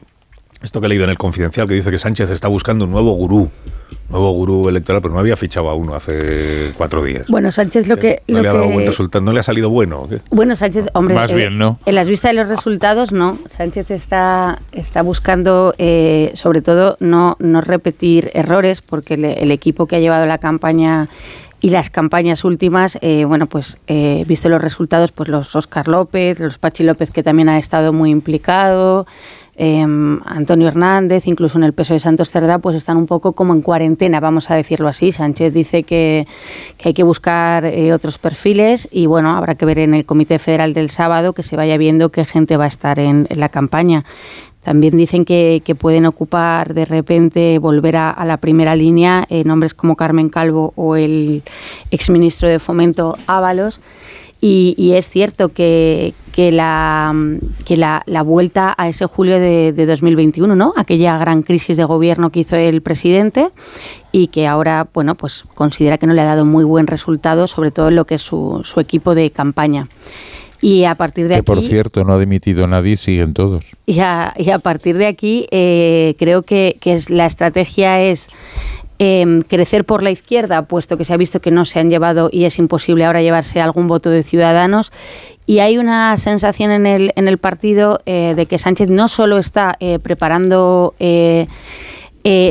Esto 0.63 0.81
que 0.81 0.87
he 0.87 0.89
leído 0.91 1.05
en 1.05 1.11
el 1.11 1.19
Confidencial 1.19 1.67
que 1.67 1.75
dice 1.75 1.91
que 1.91 1.99
Sánchez 1.99 2.31
está 2.31 2.49
buscando 2.49 2.85
un 2.85 2.91
nuevo 2.91 3.13
gurú, 3.13 3.51
nuevo 4.09 4.31
gurú 4.33 4.69
electoral, 4.69 5.01
pero 5.03 5.15
no 5.15 5.21
había 5.21 5.37
fichado 5.37 5.69
a 5.71 5.75
uno 5.75 5.95
hace 5.95 6.73
cuatro 6.77 7.03
días. 7.03 7.27
Bueno, 7.29 7.51
Sánchez 7.51 7.89
lo 7.89 7.97
que... 7.97 8.23
No 8.29 8.37
lo 8.39 8.43
le 8.43 8.49
ha 8.49 8.53
dado 8.53 8.67
que- 8.69 8.73
buen 8.75 8.87
resultado, 8.87 9.25
no 9.25 9.33
le 9.33 9.41
ha 9.41 9.43
salido 9.43 9.71
bueno. 9.71 10.07
¿qué? 10.09 10.21
Bueno, 10.31 10.55
Sánchez, 10.57 10.87
hombre, 10.95 11.15
Más 11.15 11.31
eh, 11.33 11.37
bien, 11.37 11.59
¿no? 11.59 11.79
En 11.87 11.95
las 11.95 12.09
vistas 12.09 12.33
de 12.33 12.37
los 12.39 12.49
resultados, 12.49 13.13
no. 13.13 13.39
Sánchez 13.49 13.91
está, 13.91 14.61
está 14.73 15.03
buscando, 15.03 15.75
eh, 15.79 16.33
sobre 16.35 16.63
todo, 16.63 16.97
no, 17.01 17.37
no 17.41 17.61
repetir 17.61 18.31
errores, 18.35 18.83
porque 18.83 19.17
le- 19.17 19.43
el 19.43 19.51
equipo 19.51 19.87
que 19.87 19.97
ha 19.97 20.01
llevado 20.01 20.27
la 20.27 20.39
campaña 20.39 21.09
y 21.61 21.71
las 21.71 21.89
campañas 21.89 22.45
últimas, 22.45 22.99
eh, 23.01 23.25
bueno, 23.25 23.47
pues 23.47 23.79
eh, 23.87 24.23
visto 24.29 24.51
los 24.51 24.61
resultados, 24.61 25.13
pues 25.13 25.31
los 25.31 25.57
Oscar 25.57 25.89
López, 25.89 26.39
los 26.39 26.59
Pachi 26.59 26.85
López, 26.85 27.11
que 27.11 27.23
también 27.23 27.49
ha 27.49 27.59
estado 27.59 27.93
muy 27.95 28.11
implicado, 28.11 29.07
eh, 29.57 29.83
Antonio 30.25 30.67
Hernández, 30.67 31.27
incluso 31.27 31.59
en 31.59 31.65
el 31.65 31.73
peso 31.73 31.95
de 31.95 32.01
Santos 32.01 32.31
Cerdá, 32.31 32.59
pues 32.59 32.77
están 32.77 32.97
un 32.97 33.07
poco 33.07 33.33
como 33.33 33.53
en 33.53 33.63
cuarentena, 33.63 34.19
vamos 34.21 34.51
a 34.51 34.57
decirlo 34.57 34.89
así. 34.89 35.13
Sánchez 35.13 35.53
dice 35.55 35.85
que, 35.85 36.27
hay 36.85 36.95
que 36.95 37.03
buscar 37.03 37.65
eh, 37.65 37.93
otros 37.93 38.19
perfiles 38.19 38.89
y 38.91 39.07
bueno, 39.07 39.37
habrá 39.37 39.55
que 39.55 39.65
ver 39.65 39.79
en 39.79 39.95
el 39.95 40.05
Comité 40.05 40.39
Federal 40.39 40.75
del 40.75 40.91
sábado 40.91 41.33
que 41.33 41.43
se 41.43 41.57
vaya 41.57 41.77
viendo 41.77 42.11
qué 42.11 42.25
gente 42.25 42.57
va 42.57 42.65
a 42.65 42.69
estar 42.69 42.99
en, 42.99 43.29
la 43.31 43.49
campaña. 43.49 44.05
También 44.63 44.97
dicen 44.97 45.25
que, 45.25 45.77
pueden 45.79 46.07
ocupar 46.07 46.73
de 46.75 46.87
repente, 46.87 47.59
volver 47.59 47.97
a, 47.97 48.11
a 48.11 48.25
la 48.25 48.39
primera 48.39 48.75
línea, 48.75 49.27
eh, 49.29 49.45
nombres 49.45 49.75
como 49.75 49.95
Carmen 49.95 50.31
Calvo 50.31 50.73
o 50.75 50.97
el 50.97 51.43
exministro 51.91 52.49
de 52.49 52.59
Fomento 52.59 53.19
Ábalos. 53.27 53.81
Y, 54.47 54.75
y 54.77 54.93
es 54.93 55.09
cierto 55.09 55.55
que, 55.55 56.13
que, 56.33 56.53
la, 56.53 57.15
que 57.65 57.79
la, 57.79 58.03
la 58.05 58.21
vuelta 58.21 58.75
a 58.77 58.91
ese 58.91 59.07
julio 59.07 59.41
de, 59.41 59.73
de 59.73 59.87
2021, 59.87 60.55
¿no? 60.55 60.75
aquella 60.77 61.17
gran 61.17 61.43
crisis 61.43 61.79
de 61.79 61.85
gobierno 61.85 62.29
que 62.29 62.41
hizo 62.41 62.55
el 62.55 62.83
presidente 62.83 63.49
y 64.13 64.27
que 64.27 64.47
ahora 64.47 64.87
bueno, 64.93 65.15
pues 65.15 65.45
considera 65.55 65.97
que 65.97 66.07
no 66.07 66.13
le 66.13 66.21
ha 66.21 66.27
dado 66.27 66.45
muy 66.45 66.63
buen 66.63 66.87
resultado, 66.87 67.47
sobre 67.47 67.71
todo 67.71 67.89
en 67.89 67.97
lo 67.97 68.05
que 68.05 68.17
es 68.17 68.21
su, 68.21 68.61
su 68.67 68.81
equipo 68.81 69.15
de 69.15 69.31
campaña. 69.31 69.89
Y 70.61 70.85
a 70.85 70.95
partir 70.95 71.25
de 71.29 71.37
Que 71.37 71.41
aquí, 71.41 71.47
por 71.47 71.63
cierto 71.63 72.05
no 72.05 72.13
ha 72.13 72.19
dimitido 72.19 72.67
nadie, 72.67 72.99
siguen 72.99 73.33
todos. 73.33 73.65
y 73.87 74.01
a, 74.01 74.35
y 74.37 74.51
a 74.51 74.59
partir 74.59 74.99
de 74.99 75.07
aquí 75.07 75.47
eh, 75.53 76.17
creo 76.19 76.43
que, 76.43 76.77
que 76.83 76.93
es, 76.93 77.09
la 77.09 77.25
estrategia 77.25 78.03
es 78.03 78.29
em, 78.99 79.43
crecer 79.43 79.85
por 79.85 80.03
la 80.03 80.11
izquierda, 80.11 80.63
puesto 80.63 80.97
que 80.97 81.05
se 81.05 81.13
ha 81.13 81.17
visto 81.17 81.41
que 81.41 81.51
no 81.51 81.65
se 81.65 81.81
han 81.81 81.91
llevado 81.91 82.29
y 82.31 82.45
es 82.45 82.59
imposible 82.59 83.05
ahora 83.05 83.23
llevarse 83.23 83.61
algún 83.61 83.89
voto 83.89 84.11
de 84.11 84.23
ciudadanos. 84.23 84.93
Y 85.47 85.59
hay 85.59 85.79
una 85.79 86.17
sensación 86.17 86.71
en 86.71 86.87
el, 86.87 87.13
en 87.17 87.29
el 87.29 87.39
partido 87.39 88.01
eh, 88.07 88.35
de 88.37 88.47
que 88.47 88.59
Sánchez 88.59 88.89
no 88.89 89.09
solo 89.09 89.39
está 89.39 89.77
eh, 89.81 89.99
preparando 89.99 90.95
eh, 90.99 91.47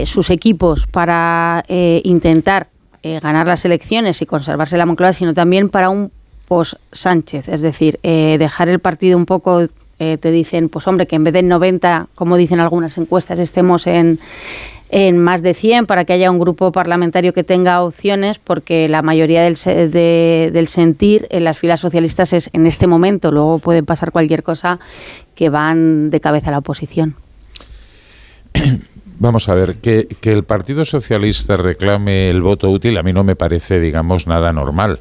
sus 0.05 0.29
equipos 0.29 0.85
para 0.85 1.63
intentar 1.67 2.67
ganar 3.01 3.47
las 3.47 3.65
elecciones 3.65 4.21
y 4.21 4.27
conservarse 4.27 4.77
la 4.77 4.85
Moncloa, 4.85 5.13
sino 5.13 5.33
también 5.33 5.69
para 5.69 5.89
un 5.89 6.11
post-Sánchez, 6.47 7.49
es 7.49 7.63
decir, 7.63 7.99
dejar 8.03 8.69
el 8.69 8.77
partido 8.77 9.17
un 9.17 9.25
poco, 9.25 9.67
te 9.97 10.31
dicen, 10.31 10.69
pues 10.69 10.85
hombre, 10.87 11.07
que 11.07 11.15
en 11.15 11.23
vez 11.23 11.33
de 11.33 11.39
en 11.39 11.47
90, 11.47 12.09
como 12.13 12.37
dicen 12.37 12.59
algunas 12.59 12.99
encuestas, 12.99 13.39
estemos 13.39 13.87
en, 13.87 14.19
en 14.95 15.17
más 15.17 15.41
de 15.41 15.55
100 15.55 15.87
para 15.87 16.05
que 16.05 16.13
haya 16.13 16.29
un 16.29 16.37
grupo 16.37 16.71
parlamentario 16.71 17.33
que 17.33 17.43
tenga 17.43 17.81
opciones, 17.81 18.37
porque 18.37 18.87
la 18.87 19.01
mayoría 19.01 19.41
del, 19.41 19.55
de- 19.55 20.51
del 20.53 20.67
sentir 20.67 21.25
en 21.31 21.43
las 21.45 21.57
filas 21.57 21.79
socialistas 21.79 22.31
es 22.31 22.51
en 22.53 22.67
este 22.67 22.85
momento, 22.85 23.31
luego 23.31 23.57
puede 23.57 23.81
pasar 23.81 24.11
cualquier 24.11 24.43
cosa, 24.43 24.79
que 25.33 25.49
van 25.49 26.11
de 26.11 26.19
cabeza 26.19 26.49
a 26.49 26.51
la 26.51 26.57
oposición. 26.59 27.15
Vamos 29.19 29.47
a 29.49 29.53
ver, 29.55 29.77
que, 29.77 30.07
que 30.21 30.31
el 30.31 30.43
Partido 30.43 30.85
Socialista 30.85 31.55
reclame 31.57 32.29
el 32.29 32.41
voto 32.41 32.69
útil 32.69 32.97
a 32.97 33.03
mí 33.03 33.13
no 33.13 33.23
me 33.23 33.35
parece, 33.35 33.79
digamos, 33.79 34.27
nada 34.27 34.53
normal. 34.53 34.99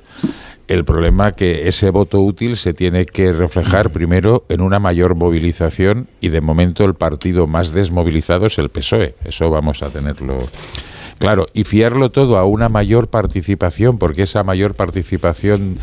El 0.72 0.86
problema 0.86 1.32
que 1.32 1.68
ese 1.68 1.90
voto 1.90 2.22
útil 2.22 2.56
se 2.56 2.72
tiene 2.72 3.04
que 3.04 3.34
reflejar 3.34 3.92
primero 3.92 4.46
en 4.48 4.62
una 4.62 4.78
mayor 4.78 5.14
movilización 5.16 6.08
y 6.22 6.30
de 6.30 6.40
momento 6.40 6.86
el 6.86 6.94
partido 6.94 7.46
más 7.46 7.72
desmovilizado 7.72 8.46
es 8.46 8.56
el 8.56 8.70
PSOE. 8.70 9.14
Eso 9.22 9.50
vamos 9.50 9.82
a 9.82 9.90
tenerlo 9.90 10.48
claro. 11.18 11.44
Y 11.52 11.64
fiarlo 11.64 12.10
todo 12.10 12.38
a 12.38 12.46
una 12.46 12.70
mayor 12.70 13.08
participación, 13.08 13.98
porque 13.98 14.22
esa 14.22 14.44
mayor 14.44 14.74
participación 14.74 15.78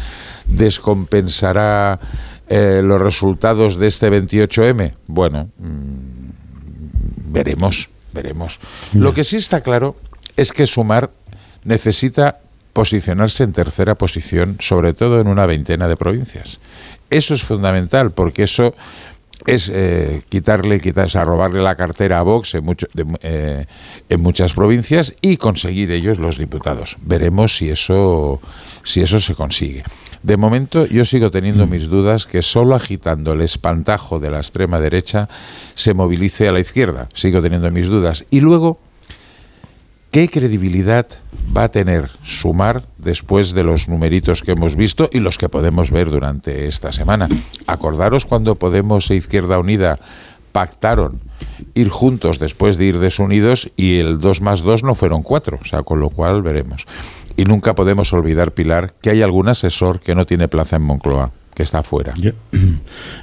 descompensará 0.48 2.00
eh, 2.48 2.82
los 2.84 3.00
resultados 3.00 3.78
de 3.78 3.86
este 3.86 4.10
28M. 4.10 4.94
Bueno, 5.06 5.50
mm, 5.60 7.32
veremos, 7.32 7.92
veremos. 8.12 8.60
Lo 8.94 9.14
que 9.14 9.24
sí 9.24 9.38
está 9.38 9.62
claro 9.62 9.96
es 10.36 10.52
que 10.52 10.66
Sumar 10.66 11.12
necesita 11.64 12.40
posicionarse 12.80 13.44
en 13.44 13.52
tercera 13.52 13.96
posición, 13.96 14.56
sobre 14.60 14.94
todo 14.94 15.20
en 15.20 15.28
una 15.28 15.46
veintena 15.46 15.88
de 15.90 15.98
provincias. 15.98 16.60
Eso 17.10 17.34
es 17.34 17.44
fundamental 17.44 18.12
porque 18.12 18.44
eso 18.44 18.74
es 19.46 19.70
eh, 19.74 20.22
quitarle, 20.30 20.80
quitarse, 20.80 21.18
a 21.18 21.26
robarle 21.26 21.62
la 21.62 21.76
cartera 21.76 22.20
a 22.20 22.24
Vox 22.24 22.56
en, 22.56 22.64
mucho- 22.64 22.88
de- 22.94 23.06
eh, 23.22 23.66
en 24.08 24.22
muchas 24.22 24.54
provincias 24.54 25.14
y 25.22 25.36
conseguir 25.36 25.92
ellos 25.92 26.20
los 26.20 26.38
diputados. 26.38 26.96
Veremos 27.02 27.58
si 27.58 27.70
eso, 27.70 28.40
si 28.84 29.02
eso 29.02 29.20
se 29.20 29.36
consigue. 29.36 29.84
De 30.24 30.38
momento 30.38 30.86
yo 30.86 31.04
sigo 31.04 31.32
teniendo 31.32 31.68
mis 31.68 31.88
dudas 31.88 32.26
que 32.26 32.42
solo 32.42 32.76
agitando 32.76 33.34
el 33.34 33.42
espantajo 33.42 34.20
de 34.22 34.32
la 34.32 34.38
extrema 34.40 34.80
derecha 34.80 35.28
se 35.76 35.94
movilice 35.94 36.48
a 36.48 36.52
la 36.54 36.60
izquierda. 36.62 37.10
Sigo 37.14 37.42
teniendo 37.42 37.70
mis 37.72 37.88
dudas. 37.88 38.24
Y 38.30 38.40
luego, 38.42 38.78
¿qué 40.12 40.28
credibilidad 40.28 41.08
va 41.56 41.64
a 41.66 41.70
tener 41.70 42.10
sumar 42.24 42.84
después 42.98 43.54
de 43.54 43.64
los 43.64 43.88
numeritos 43.88 44.42
que 44.42 44.52
hemos 44.52 44.76
visto 44.76 45.10
y 45.12 45.20
los 45.20 45.38
que 45.38 45.50
podemos 45.50 45.92
ver 45.92 46.10
durante 46.10 46.68
esta 46.68 46.92
semana? 46.92 47.30
Acordaros 47.68 48.26
cuando 48.26 48.56
Podemos 48.56 49.10
e 49.12 49.16
Izquierda 49.16 49.60
Unida 49.60 50.00
pactaron 50.52 51.20
ir 51.76 51.90
juntos 51.90 52.40
después 52.40 52.78
de 52.78 52.86
ir 52.86 53.00
desunidos 53.00 53.70
y 53.76 54.00
el 54.00 54.20
2 54.20 54.42
más 54.42 54.62
2 54.62 54.84
no 54.84 54.96
fueron 54.96 55.22
4, 55.22 55.60
o 55.62 55.66
sea, 55.66 55.84
con 55.84 56.00
lo 56.00 56.10
cual 56.10 56.42
veremos. 56.42 56.86
Y 57.38 57.46
nunca 57.46 57.76
podemos 57.76 58.12
olvidar, 58.14 58.54
Pilar, 58.54 58.94
que 59.02 59.12
hay 59.12 59.22
algún 59.22 59.48
asesor 59.48 60.00
que 60.00 60.16
no 60.16 60.26
tiene 60.26 60.48
plaza 60.48 60.78
en 60.78 60.84
Moncloa, 60.84 61.32
que 61.60 61.64
está 61.64 61.84
fuera. 61.84 62.14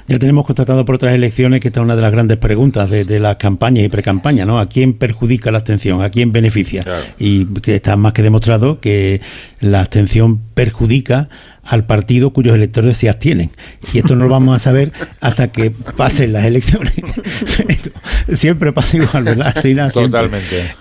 Ya 0.07 0.19
tenemos 0.19 0.45
constatado 0.45 0.85
por 0.85 0.93
otras 0.93 1.15
elecciones 1.15 1.59
que 1.59 1.69
esta 1.69 1.79
es 1.79 1.83
una 1.85 1.95
de 1.95 2.03
las 2.03 2.11
grandes 2.11 2.37
preguntas 2.37 2.87
de, 2.87 3.03
de 3.03 3.19
las 3.19 3.37
campañas 3.37 3.83
y 3.83 3.89
precampañas, 3.89 4.45
¿no? 4.45 4.59
¿A 4.59 4.69
quién 4.69 4.93
perjudica 4.93 5.49
la 5.49 5.57
abstención? 5.57 6.03
¿A 6.03 6.11
quién 6.11 6.31
beneficia? 6.31 6.83
Y 7.17 7.45
que 7.61 7.73
está 7.73 7.97
más 7.97 8.13
que 8.13 8.21
demostrado 8.21 8.79
que 8.79 9.21
la 9.59 9.79
abstención 9.79 10.37
perjudica 10.53 11.29
al 11.63 11.85
partido 11.85 12.31
cuyos 12.31 12.53
electores 12.53 12.95
se 12.99 13.09
abstienen. 13.09 13.49
Y 13.91 13.97
esto 13.97 14.15
no 14.15 14.25
lo 14.25 14.29
vamos 14.29 14.55
a 14.55 14.59
saber 14.59 14.93
hasta 15.19 15.47
que 15.51 15.71
pasen 15.71 16.31
las 16.31 16.45
elecciones. 16.45 16.93
Siempre 18.35 18.71
pasa 18.71 18.97
igual, 18.97 19.23
¿verdad? 19.23 19.47
Siempre. 19.91 20.11
Totalmente. 20.29 20.75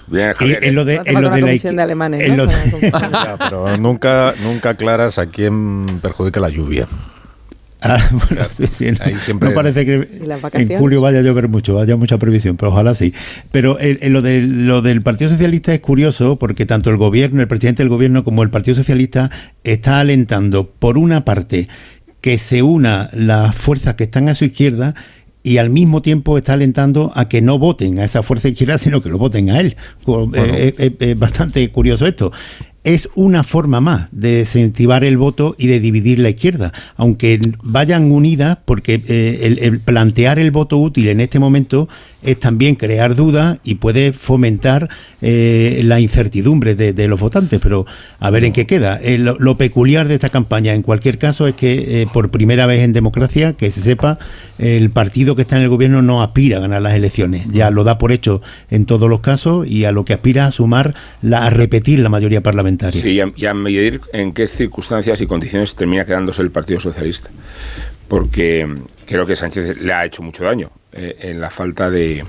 Y 0.60 0.66
en 0.66 0.74
lo 0.74 0.84
de, 0.84 1.00
en 1.06 1.22
lo 1.22 1.30
de 1.30 1.40
la 1.40 1.52
en 2.26 2.36
lo 2.36 2.46
de- 2.46 2.92
pero 3.38 3.78
nunca, 3.78 4.34
nunca 4.42 4.68
aclaras 4.70 5.16
a 5.18 5.24
quién 5.26 6.00
perjudica 6.02 6.38
la 6.38 6.50
lluvia. 6.50 6.86
Ah, 7.88 8.10
bueno, 8.28 8.44
sí, 8.50 8.66
sí, 8.66 8.86
no, 8.92 8.98
Ahí 9.00 9.14
siempre- 9.16 9.48
no 9.50 9.54
parece 9.54 9.84
que 9.86 10.08
¿Y 10.22 10.26
las 10.26 10.40
en 10.52 10.78
julio 10.78 11.00
vaya 11.00 11.20
a 11.20 11.22
llover 11.22 11.48
mucho, 11.48 11.78
haya 11.80 11.96
mucha 11.96 12.18
previsión, 12.18 12.56
pero 12.56 12.72
ojalá 12.72 12.94
sí. 12.94 13.12
Pero 13.52 13.78
el- 13.78 13.98
el- 14.02 14.12
lo, 14.12 14.22
del, 14.22 14.66
lo 14.66 14.82
del 14.82 15.02
Partido 15.02 15.30
Socialista 15.30 15.72
es 15.74 15.80
curioso 15.80 16.36
porque 16.38 16.66
tanto 16.66 16.90
el 16.90 16.96
gobierno, 16.96 17.40
el 17.40 17.48
presidente 17.48 17.82
del 17.82 17.88
gobierno 17.90 18.24
como 18.24 18.42
el 18.42 18.50
Partido 18.50 18.74
Socialista 18.74 19.30
está 19.64 20.00
alentando, 20.00 20.68
por 20.70 20.98
una 20.98 21.24
parte, 21.24 21.68
que 22.20 22.38
se 22.38 22.62
una 22.62 23.08
las 23.12 23.54
fuerzas 23.54 23.94
que 23.94 24.04
están 24.04 24.28
a 24.28 24.34
su 24.34 24.44
izquierda 24.44 24.94
y 25.44 25.58
al 25.58 25.70
mismo 25.70 26.02
tiempo 26.02 26.36
está 26.38 26.54
alentando 26.54 27.12
a 27.14 27.28
que 27.28 27.40
no 27.40 27.56
voten 27.60 28.00
a 28.00 28.04
esa 28.04 28.24
fuerza 28.24 28.48
izquierda, 28.48 28.78
sino 28.78 29.00
que 29.00 29.10
lo 29.10 29.16
voten 29.18 29.48
a 29.50 29.60
él. 29.60 29.76
Eh, 30.34 30.74
Es, 30.76 30.84
es- 30.86 30.92
es 30.98 31.16
bastante 31.16 31.68
curioso 31.70 32.04
esto. 32.04 32.32
Es 32.86 33.08
una 33.16 33.42
forma 33.42 33.80
más 33.80 34.06
de 34.12 34.40
incentivar 34.40 35.02
el 35.02 35.18
voto 35.18 35.56
y 35.58 35.66
de 35.66 35.80
dividir 35.80 36.20
la 36.20 36.30
izquierda, 36.30 36.72
aunque 36.96 37.40
vayan 37.64 38.12
unidas, 38.12 38.58
porque 38.64 39.02
eh, 39.08 39.40
el, 39.42 39.58
el 39.58 39.80
plantear 39.80 40.38
el 40.38 40.52
voto 40.52 40.78
útil 40.78 41.08
en 41.08 41.20
este 41.20 41.40
momento 41.40 41.88
es 42.26 42.38
también 42.38 42.74
crear 42.74 43.14
dudas 43.14 43.58
y 43.64 43.76
puede 43.76 44.12
fomentar 44.12 44.90
eh, 45.22 45.80
la 45.84 46.00
incertidumbre 46.00 46.74
de, 46.74 47.08
los 47.08 47.18
votantes. 47.18 47.60
Pero 47.62 47.86
a 48.18 48.30
ver 48.30 48.44
en 48.44 48.52
qué 48.52 48.66
queda. 48.66 48.98
Eh, 49.00 49.16
lo, 49.18 49.56
peculiar 49.56 50.08
de 50.08 50.14
esta 50.14 50.28
campaña, 50.28 50.74
en 50.74 50.82
cualquier 50.82 51.18
caso, 51.18 51.46
es 51.46 51.54
que 51.54 52.02
eh, 52.02 52.06
por 52.12 52.30
primera 52.30 52.66
vez 52.66 52.82
en 52.82 52.92
democracia, 52.92 53.54
que 53.54 53.70
se 53.70 53.80
sepa, 53.80 54.18
el 54.58 54.90
partido 54.90 55.36
que 55.36 55.42
está 55.42 55.56
en 55.56 55.62
el 55.62 55.68
gobierno 55.68 56.02
no 56.02 56.22
aspira 56.22 56.58
a 56.58 56.60
ganar 56.60 56.82
las 56.82 56.94
elecciones. 56.94 57.46
Ya 57.52 57.70
lo 57.70 57.84
da 57.84 57.96
por 57.98 58.12
hecho 58.12 58.42
en 58.70 58.84
todos 58.84 59.08
los 59.08 59.20
casos 59.20 59.66
y 59.68 59.84
a 59.84 59.92
lo 59.92 60.04
que 60.04 60.12
aspira 60.12 60.46
a 60.46 60.52
sumar, 60.52 60.94
la, 61.22 61.46
a 61.46 61.50
repetir 61.50 62.00
la 62.00 62.08
mayoría 62.08 62.42
parlamentaria. 62.42 63.00
Sí, 63.00 63.20
y 63.36 63.46
a 63.46 63.54
medir 63.54 64.00
en 64.12 64.32
qué 64.32 64.46
circunstancias 64.46 65.20
y 65.20 65.26
condiciones 65.26 65.74
termina 65.76 66.04
quedándose 66.04 66.42
el 66.42 66.50
Partido 66.50 66.80
Socialista. 66.80 67.30
Porque 68.08 68.68
creo 69.06 69.26
que 69.26 69.36
Sánchez 69.36 69.80
le 69.80 69.92
ha 69.92 70.04
hecho 70.04 70.22
mucho 70.22 70.44
daño 70.44 70.70
eh, 70.96 71.16
en 71.20 71.40
la 71.40 71.50
falta 71.50 71.90
de, 71.90 72.24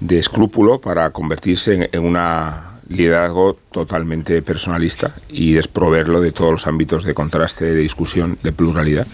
de 0.00 0.18
escrúpulo 0.18 0.80
para 0.80 1.10
convertirse 1.10 1.74
en, 1.74 1.88
en 1.92 2.04
una 2.04 2.68
liderazgo 2.88 3.56
totalmente 3.70 4.42
personalista 4.42 5.14
y 5.28 5.54
desproverlo 5.54 6.20
de 6.20 6.32
todos 6.32 6.52
los 6.52 6.66
ámbitos 6.66 7.04
de 7.04 7.14
contraste, 7.14 7.64
de 7.64 7.74
discusión, 7.76 8.38
de 8.42 8.52
pluralidad. 8.52 9.06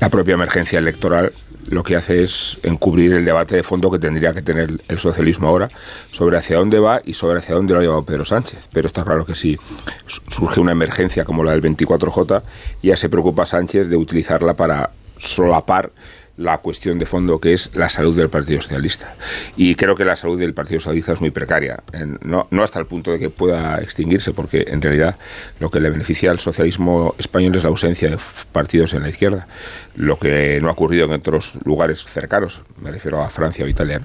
La 0.00 0.08
propia 0.08 0.34
emergencia 0.34 0.78
electoral 0.78 1.32
lo 1.68 1.82
que 1.82 1.96
hace 1.96 2.22
es 2.22 2.58
encubrir 2.62 3.14
el 3.14 3.24
debate 3.24 3.56
de 3.56 3.62
fondo 3.62 3.90
que 3.90 3.98
tendría 3.98 4.34
que 4.34 4.42
tener 4.42 4.82
el 4.88 4.98
socialismo 4.98 5.48
ahora 5.48 5.70
sobre 6.12 6.36
hacia 6.36 6.58
dónde 6.58 6.78
va 6.78 7.00
y 7.04 7.14
sobre 7.14 7.38
hacia 7.38 7.54
dónde 7.54 7.72
lo 7.72 7.80
ha 7.80 7.82
llevado 7.82 8.04
Pedro 8.04 8.24
Sánchez. 8.24 8.68
Pero 8.72 8.86
está 8.86 9.04
claro 9.04 9.24
que 9.24 9.34
si 9.34 9.58
surge 10.06 10.60
una 10.60 10.72
emergencia 10.72 11.24
como 11.24 11.42
la 11.42 11.52
del 11.52 11.62
24J, 11.62 12.42
ya 12.82 12.96
se 12.96 13.08
preocupa 13.08 13.46
Sánchez 13.46 13.88
de 13.88 13.96
utilizarla 13.96 14.54
para 14.54 14.90
solapar 15.18 15.90
la 16.36 16.58
cuestión 16.58 16.98
de 16.98 17.06
fondo 17.06 17.38
que 17.38 17.52
es 17.52 17.70
la 17.74 17.88
salud 17.88 18.16
del 18.16 18.28
Partido 18.28 18.60
Socialista. 18.60 19.14
Y 19.56 19.74
creo 19.76 19.94
que 19.94 20.04
la 20.04 20.16
salud 20.16 20.38
del 20.38 20.54
Partido 20.54 20.80
Socialista 20.80 21.12
es 21.12 21.20
muy 21.20 21.30
precaria, 21.30 21.82
no, 22.22 22.48
no 22.50 22.62
hasta 22.62 22.80
el 22.80 22.86
punto 22.86 23.12
de 23.12 23.18
que 23.18 23.30
pueda 23.30 23.80
extinguirse, 23.80 24.32
porque 24.32 24.66
en 24.68 24.82
realidad 24.82 25.16
lo 25.60 25.70
que 25.70 25.80
le 25.80 25.90
beneficia 25.90 26.30
al 26.30 26.40
socialismo 26.40 27.14
español 27.18 27.54
es 27.54 27.62
la 27.62 27.68
ausencia 27.68 28.10
de 28.10 28.18
partidos 28.52 28.94
en 28.94 29.02
la 29.02 29.08
izquierda, 29.08 29.46
lo 29.94 30.18
que 30.18 30.58
no 30.60 30.68
ha 30.68 30.72
ocurrido 30.72 31.06
en 31.06 31.12
otros 31.12 31.54
lugares 31.64 32.04
cercanos, 32.04 32.60
me 32.80 32.90
refiero 32.90 33.22
a 33.22 33.30
Francia 33.30 33.64
o 33.64 33.68
Italia. 33.68 34.00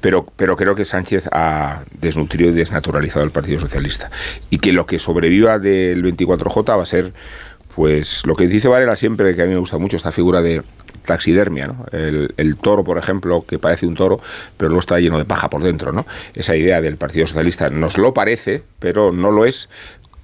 Pero, 0.00 0.26
pero 0.36 0.56
creo 0.56 0.74
que 0.74 0.84
Sánchez 0.86 1.28
ha 1.30 1.82
desnutrido 2.00 2.50
y 2.50 2.54
desnaturalizado 2.54 3.22
al 3.22 3.30
Partido 3.30 3.60
Socialista. 3.60 4.10
Y 4.48 4.58
que 4.58 4.72
lo 4.72 4.86
que 4.86 4.98
sobreviva 4.98 5.58
del 5.58 6.02
24J 6.02 6.78
va 6.78 6.82
a 6.82 6.86
ser 6.86 7.12
pues 7.74 8.26
lo 8.26 8.34
que 8.34 8.46
dice 8.48 8.68
Varela 8.68 8.96
siempre, 8.96 9.34
que 9.34 9.42
a 9.42 9.46
mí 9.46 9.52
me 9.52 9.60
gusta 9.60 9.78
mucho 9.78 9.96
esta 9.96 10.12
figura 10.12 10.42
de 10.42 10.62
taxidermia, 11.04 11.66
¿no? 11.66 11.86
El, 11.92 12.32
el 12.36 12.56
toro, 12.56 12.84
por 12.84 12.98
ejemplo, 12.98 13.44
que 13.46 13.58
parece 13.58 13.86
un 13.86 13.94
toro, 13.94 14.20
pero 14.56 14.68
luego 14.68 14.80
está 14.80 14.98
lleno 15.00 15.18
de 15.18 15.24
paja 15.24 15.48
por 15.48 15.62
dentro, 15.62 15.92
¿no? 15.92 16.06
Esa 16.34 16.56
idea 16.56 16.80
del 16.80 16.96
Partido 16.96 17.26
Socialista 17.26 17.70
nos 17.70 17.98
lo 17.98 18.14
parece, 18.14 18.62
pero 18.78 19.12
no 19.12 19.30
lo 19.30 19.44
es 19.46 19.68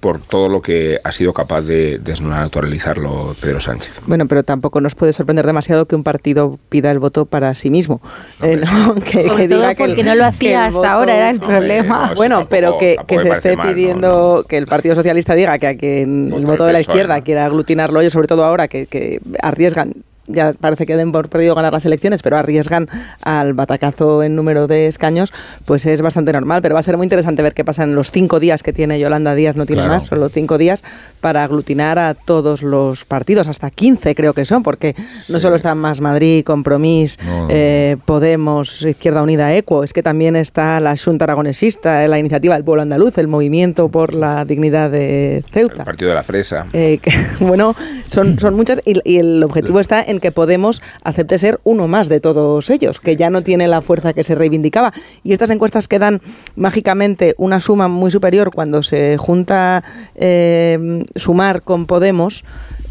por 0.07 0.21
todo 0.21 0.47
lo 0.47 0.61
que 0.61 0.99
ha 1.03 1.11
sido 1.11 1.33
capaz 1.33 1.63
de 1.63 1.99
desnaturalizarlo 1.99 3.35
Pedro 3.41 3.59
Sánchez. 3.59 3.99
Bueno, 4.05 4.25
pero 4.25 4.41
tampoco 4.43 4.79
nos 4.79 4.95
puede 4.95 5.11
sorprender 5.11 5.45
demasiado 5.45 5.85
que 5.85 5.97
un 5.97 6.03
partido 6.03 6.57
pida 6.69 6.91
el 6.91 6.99
voto 6.99 7.25
para 7.25 7.53
sí 7.55 7.69
mismo. 7.69 7.99
Eh, 8.41 8.55
¿no? 8.55 8.95
que, 8.95 9.23
Sobre 9.23 9.43
que 9.43 9.49
todo 9.49 9.59
diga 9.59 9.75
que 9.75 9.83
el- 9.83 9.89
porque 9.89 10.03
no 10.05 10.15
lo 10.15 10.21
que 10.21 10.25
hacía 10.27 10.65
hasta 10.67 10.93
ahora, 10.93 11.13
era 11.17 11.29
el 11.29 11.41
problema. 11.41 12.13
bueno, 12.15 12.47
pero 12.49 12.77
que, 12.77 12.95
que 13.05 13.19
se 13.19 13.29
esté 13.31 13.57
mal, 13.57 13.67
¿no? 13.67 13.73
pidiendo 13.73 14.45
que 14.47 14.57
el 14.57 14.65
Partido 14.65 14.95
Socialista 14.95 15.33
diga 15.35 15.59
que, 15.59 15.75
que 15.77 16.03
el 16.03 16.45
Voto 16.45 16.65
de 16.65 16.71
la 16.71 16.79
izquierda 16.79 17.19
quiera 17.19 17.43
aglutinarlo, 17.43 18.01
y 18.01 18.09
sobre 18.09 18.27
todo 18.29 18.45
ahora 18.45 18.69
que, 18.69 18.85
que 18.85 19.19
arriesgan. 19.41 19.91
Ya 20.27 20.53
parece 20.53 20.85
que 20.85 20.95
den 20.95 21.11
por 21.11 21.29
perdido 21.29 21.55
ganar 21.55 21.73
las 21.73 21.85
elecciones, 21.85 22.21
pero 22.21 22.37
arriesgan 22.37 22.87
al 23.21 23.53
batacazo 23.53 24.23
en 24.23 24.35
número 24.35 24.67
de 24.67 24.87
escaños, 24.87 25.33
pues 25.65 25.85
es 25.85 26.01
bastante 26.01 26.33
normal. 26.33 26.61
Pero 26.61 26.73
va 26.73 26.79
a 26.79 26.83
ser 26.83 26.97
muy 26.97 27.05
interesante 27.05 27.41
ver 27.41 27.53
qué 27.53 27.63
pasa 27.65 27.83
en 27.83 27.95
los 27.95 28.11
cinco 28.11 28.39
días 28.39 28.63
que 28.63 28.73
tiene 28.73 28.99
Yolanda 28.99 29.35
Díaz, 29.35 29.55
no 29.55 29.65
tiene 29.65 29.81
Claro. 29.83 29.93
más, 29.93 30.05
solo 30.05 30.29
cinco 30.29 30.57
días, 30.57 30.83
para 31.21 31.43
aglutinar 31.43 31.99
a 31.99 32.13
todos 32.13 32.61
los 32.63 33.05
partidos, 33.05 33.47
hasta 33.47 33.69
15 33.69 34.15
creo 34.15 34.33
que 34.33 34.45
son, 34.45 34.63
porque 34.63 34.95
no 35.29 35.39
solo 35.39 35.55
está 35.55 35.75
Más 35.75 36.01
Madrid, 36.01 36.43
Compromís, 36.43 37.17
No, 37.25 37.47
eh, 37.49 37.97
Podemos, 38.05 38.81
Izquierda 38.83 39.21
Unida, 39.21 39.53
Equo, 39.55 39.83
es 39.83 39.93
que 39.93 40.03
también 40.03 40.35
está 40.35 40.79
la 40.79 40.95
Junta 40.97 41.25
Aragonesista, 41.25 42.03
eh, 42.03 42.07
la 42.07 42.19
Iniciativa 42.19 42.55
del 42.55 42.63
Pueblo 42.63 42.81
Andaluz, 42.81 43.17
el 43.17 43.27
Movimiento 43.27 43.89
por 43.89 44.13
la 44.13 44.43
Dignidad 44.45 44.89
de 44.91 45.43
Ceuta. 45.51 45.81
El 45.81 45.85
Partido 45.85 46.09
de 46.09 46.15
la 46.15 46.23
Fresa. 46.23 46.67
Eh, 46.73 46.97
que, 47.01 47.11
bueno, 47.39 47.75
son, 48.07 48.39
son 48.39 48.55
muchas 48.55 48.81
y, 48.85 48.99
y 49.03 49.17
el 49.19 49.43
objetivo 49.43 49.79
está 49.79 50.01
en 50.01 50.16
que 50.19 50.31
Podemos 50.31 50.81
acepte 51.03 51.37
ser 51.37 51.59
uno 51.63 51.87
más 51.87 52.09
de 52.09 52.19
todos 52.19 52.69
ellos, 52.69 52.99
que 52.99 53.15
ya 53.15 53.29
no 53.29 53.41
tiene 53.41 53.67
la 53.67 53.81
fuerza 53.81 54.13
que 54.13 54.23
se 54.23 54.35
reivindicaba. 54.35 54.93
Y 55.23 55.33
estas 55.33 55.49
encuestas 55.49 55.87
que 55.87 55.99
dan 55.99 56.21
mágicamente 56.55 57.35
una 57.37 57.59
suma 57.59 57.87
muy 57.87 58.11
superior 58.11 58.51
cuando 58.53 58.83
se 58.83 59.17
junta 59.17 59.83
eh, 60.15 61.03
sumar 61.15 61.61
con 61.61 61.85
Podemos. 61.85 62.43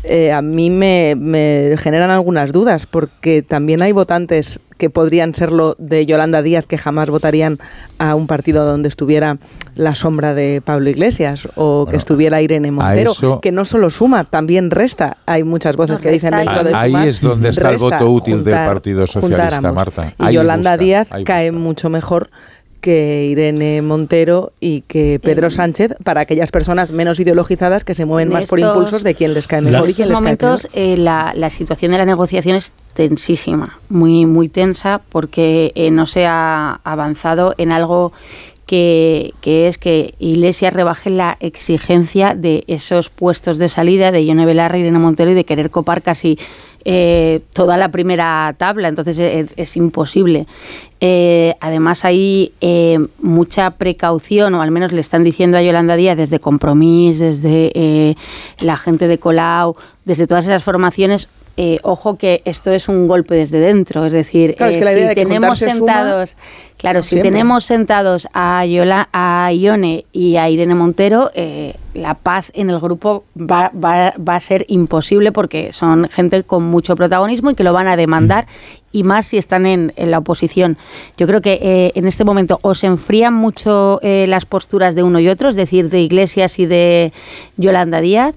eh, 0.05 0.33
a 0.33 0.41
mí 0.41 0.71
me, 0.71 1.15
me 1.17 1.77
generan 1.79 2.11
algunas 2.11 2.53
dudas 2.53 2.87
porque 2.87 3.43
también 3.43 3.83
hay 3.83 3.93
votantes 3.93 4.61
que 4.79 4.91
podrían 4.91 5.35
serlo 5.35 5.75
de 5.79 6.05
Yolanda 6.07 6.43
Díaz 6.43 6.67
que 6.67 6.79
jamás 6.79 7.09
votarían 7.11 7.59
a 7.99 8.15
un 8.15 8.27
partido 8.27 8.65
donde 8.67 8.89
estuviera 8.89 9.39
la 9.75 9.95
sombra 9.95 10.35
de 10.35 10.61
Pablo 10.65 10.91
Iglesias 10.91 11.49
o 11.57 11.87
que 11.91 11.97
estuviera 11.97 12.41
Irene 12.43 12.71
Montero, 12.71 13.13
eso- 13.13 13.41
que 13.41 13.53
no 13.53 13.65
solo 13.65 13.91
suma, 13.91 14.25
también 14.25 14.71
resta. 14.71 15.17
Hay 15.27 15.45
muchas 15.45 15.77
voces 15.77 16.01
que 16.01 16.11
dicen 16.11 16.35
dentro 16.37 16.63
de 16.65 16.75
Ahí 16.75 16.91
sumar, 16.91 17.09
es 17.09 17.21
donde 17.21 17.49
está 17.51 17.71
el 17.71 17.79
voto 17.79 18.11
útil 18.11 18.45
del 18.45 18.55
Partido 18.55 19.07
Socialista. 19.07 19.73
Marta. 19.73 20.13
Y 20.19 20.25
Ahí 20.25 20.35
Yolanda 20.35 20.73
busca, 20.73 20.85
Díaz 20.85 21.09
ahí 21.11 21.25
cae 21.25 21.53
mucho 21.53 21.89
mejor 21.91 22.31
que 22.87 23.27
Irene 23.29 23.83
Montero 23.83 24.53
y 24.61 24.83
que 24.83 25.19
Pedro 25.21 25.51
Sánchez 25.51 25.97
para 26.05 26.21
aquellas 26.21 26.53
personas 26.53 26.93
menos 26.93 27.19
ideologizadas 27.19 27.83
que 27.83 27.95
se 27.95 28.05
mueven 28.05 28.29
En 28.29 28.35
más 28.35 28.47
por 28.47 28.61
impulsos 28.61 29.03
de 29.03 29.17
quién 29.17 29.35
les 29.35 29.49
cae 29.49 29.61
mejor 29.61 29.89
y 29.89 29.91
estos 29.91 29.97
quién 29.97 30.09
les 30.09 30.15
cae 30.15 30.23
momentos 30.23 30.69
eh, 30.73 30.97
la, 30.97 31.33
la 31.35 31.51
situación 31.51 31.91
de 31.91 31.99
la 31.99 32.05
negociación 32.05 32.57
es 32.57 32.71
tensísima, 32.95 33.81
muy, 33.89 34.25
muy 34.25 34.49
tensa, 34.49 35.01
porque 35.09 35.73
eh, 35.75 35.91
no 35.91 36.07
se 36.07 36.27
ha 36.27 36.81
avanzado 36.85 37.57
en 37.59 37.73
algo 37.73 38.13
que, 38.67 39.35
que 39.41 39.67
es 39.67 39.79
que 39.79 40.15
Iglesias 40.21 40.73
rebaje 40.73 41.11
la 41.11 41.37
exigencia 41.41 42.37
de 42.37 42.63
esos 42.69 43.11
puestos 43.11 43.59
de 43.59 43.69
salida 43.69 44.13
de 44.13 44.25
Ione 44.25 44.47
Belarra 44.47 44.79
y 44.79 44.83
Irene 44.83 45.01
Montero 45.01 45.33
y 45.33 45.35
de 45.35 45.45
querer 45.45 45.71
copar 45.71 46.03
casi 46.03 46.39
eh, 46.89 47.41
toda 47.53 47.77
la 47.77 47.89
primera 47.91 48.55
tabla, 48.57 48.87
entonces 48.87 49.19
es, 49.19 49.77
imposible. 49.77 50.47
Eh, 51.01 51.57
además 51.59 52.05
hay 52.05 52.53
eh, 52.61 53.01
mucha 53.19 53.73
precaución, 53.73 54.55
o 54.55 54.63
al 54.63 54.71
menos 54.71 54.93
le 54.93 55.01
están 55.01 55.25
diciendo 55.25 55.59
a 55.59 55.63
Yolanda 55.63 55.97
Díaz 55.97 56.17
desde 56.17 56.39
Compromís, 56.39 57.19
desde 57.19 58.17
la 58.61 58.77
gente 58.77 59.09
de 59.09 59.19
Colau, 59.19 59.75
desde 60.05 60.29
todas 60.29 60.45
esas 60.45 60.63
formaciones, 60.63 61.29
eh, 61.57 61.79
ojo 61.83 62.19
que 62.19 62.43
esto 62.45 62.71
es 62.71 62.89
un 62.89 63.07
golpe 63.07 63.35
desde 63.35 63.59
dentro, 63.59 64.05
es 64.05 64.13
decir, 64.13 64.55
Claro, 64.57 64.71
es 64.71 64.77
eh, 64.77 64.79
que 64.79 64.85
la 64.85 64.93
idea 64.93 65.03
si 65.03 65.09
de 65.09 65.15
que 65.15 65.25
tenemos 65.25 65.59
suma, 65.59 65.71
sentados, 65.71 66.37
claro, 66.77 67.03
si 67.03 67.11
siempre. 67.11 67.31
tenemos 67.31 67.65
sentados 67.65 68.29
a 68.35 68.67
Yola, 68.67 69.09
a 69.13 69.51
Ione 69.53 70.05
y 70.13 70.37
a 70.37 70.51
Irene 70.51 70.75
Montero, 70.75 71.31
eh, 71.35 71.75
la 71.95 72.15
paz 72.15 72.51
en 72.53 72.69
el 72.69 72.79
grupo 72.79 73.25
va, 73.39 73.71
va, 73.75 74.13
va 74.17 74.37
a 74.37 74.41
ser 74.41 74.67
imposible 74.69 75.33
porque 75.33 75.73
son 75.73 76.09
gente 76.11 76.43
con 76.43 76.63
mucho 76.65 76.95
protagonismo 76.95 77.51
y 77.51 77.55
que 77.55 77.65
lo 77.65 77.73
van 77.73 77.89
a 77.89 77.97
demandar 77.97 78.47
y 78.97 79.03
más 79.03 79.27
si 79.27 79.37
están 79.37 79.67
en, 79.67 79.93
en 79.97 80.11
la 80.11 80.19
oposición. 80.19 80.79
Yo 81.19 81.27
creo 81.27 81.43
que 81.43 81.59
eh, 81.61 81.93
en 81.95 82.07
este 82.07 82.25
momento 82.25 82.59
o 82.63 82.75
se 82.75 82.87
enfrían 82.87 83.35
mucho 83.35 84.01
eh, 84.03 84.25
las 84.27 84.47
posturas 84.47 84.95
de 84.95 85.03
uno 85.03 85.21
y 85.21 85.29
otro, 85.29 85.51
es 85.51 85.57
decir, 85.57 85.91
de 85.91 86.01
Iglesias 86.01 86.59
y 86.59 86.65
de 86.65 87.13
Yolanda 87.59 88.01
Díaz, 88.01 88.35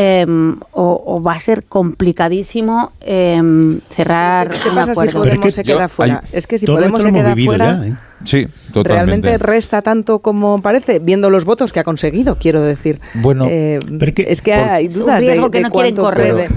em, 0.00 0.56
o, 0.72 1.02
o 1.06 1.22
va 1.22 1.34
a 1.34 1.40
ser 1.40 1.64
complicadísimo 1.64 2.92
em, 3.02 3.80
cerrar 3.94 4.50
¿Qué 4.50 4.68
un 4.70 4.74
pasa 4.74 4.86
si 4.86 4.90
acuerdo. 4.92 5.18
Podemos 5.20 5.54
se 5.54 5.62
queda 5.62 5.88
fuera? 5.88 6.22
Es 6.32 6.46
que 6.46 6.56
si 6.56 6.64
Podemos 6.66 7.02
se 7.02 7.08
lo 7.08 7.14
queda 7.14 7.36
fuera, 7.36 7.80
ya, 7.82 7.86
¿eh? 7.88 7.94
Sí, 8.24 8.46
totalmente. 8.72 8.92
realmente 8.92 9.38
resta 9.38 9.82
tanto 9.82 10.18
como 10.20 10.58
parece, 10.58 10.98
viendo 10.98 11.28
los 11.30 11.44
votos 11.44 11.72
que 11.72 11.80
ha 11.80 11.84
conseguido, 11.84 12.36
quiero 12.36 12.62
decir. 12.62 13.00
Bueno, 13.14 13.46
Eh, 13.48 13.78
es 14.16 14.42
que 14.42 14.54
hay 14.54 14.86
Es 14.86 14.96
un 14.96 15.02
dudas 15.02 15.20
de, 15.20 15.26
riesgo 15.26 15.50
que 15.50 15.58
de 15.58 15.64
no 15.64 15.70
quieren 15.70 15.96
correr. 15.96 16.38
Eh, 16.40 16.48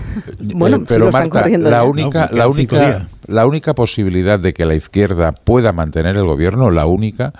Bueno, 0.55 0.77
sí 0.79 0.85
pero 0.87 0.99
lo 0.99 1.05
están 1.07 1.23
Marta, 1.23 1.41
corriendo 1.41 1.69
la 1.69 1.83
única, 1.83 2.29
No, 2.31 2.37
la 2.37 2.47
única, 2.47 3.07
la 3.27 3.45
única 3.45 3.73
posibilidad 3.75 4.39
de 4.39 4.53
que 4.53 4.65
la 4.65 4.75
izquierda 4.75 5.31
pueda 5.31 5.71
mantener 5.73 6.15
el 6.15 6.25
gobierno, 6.25 6.69
la 6.71 6.85
única, 6.85 7.33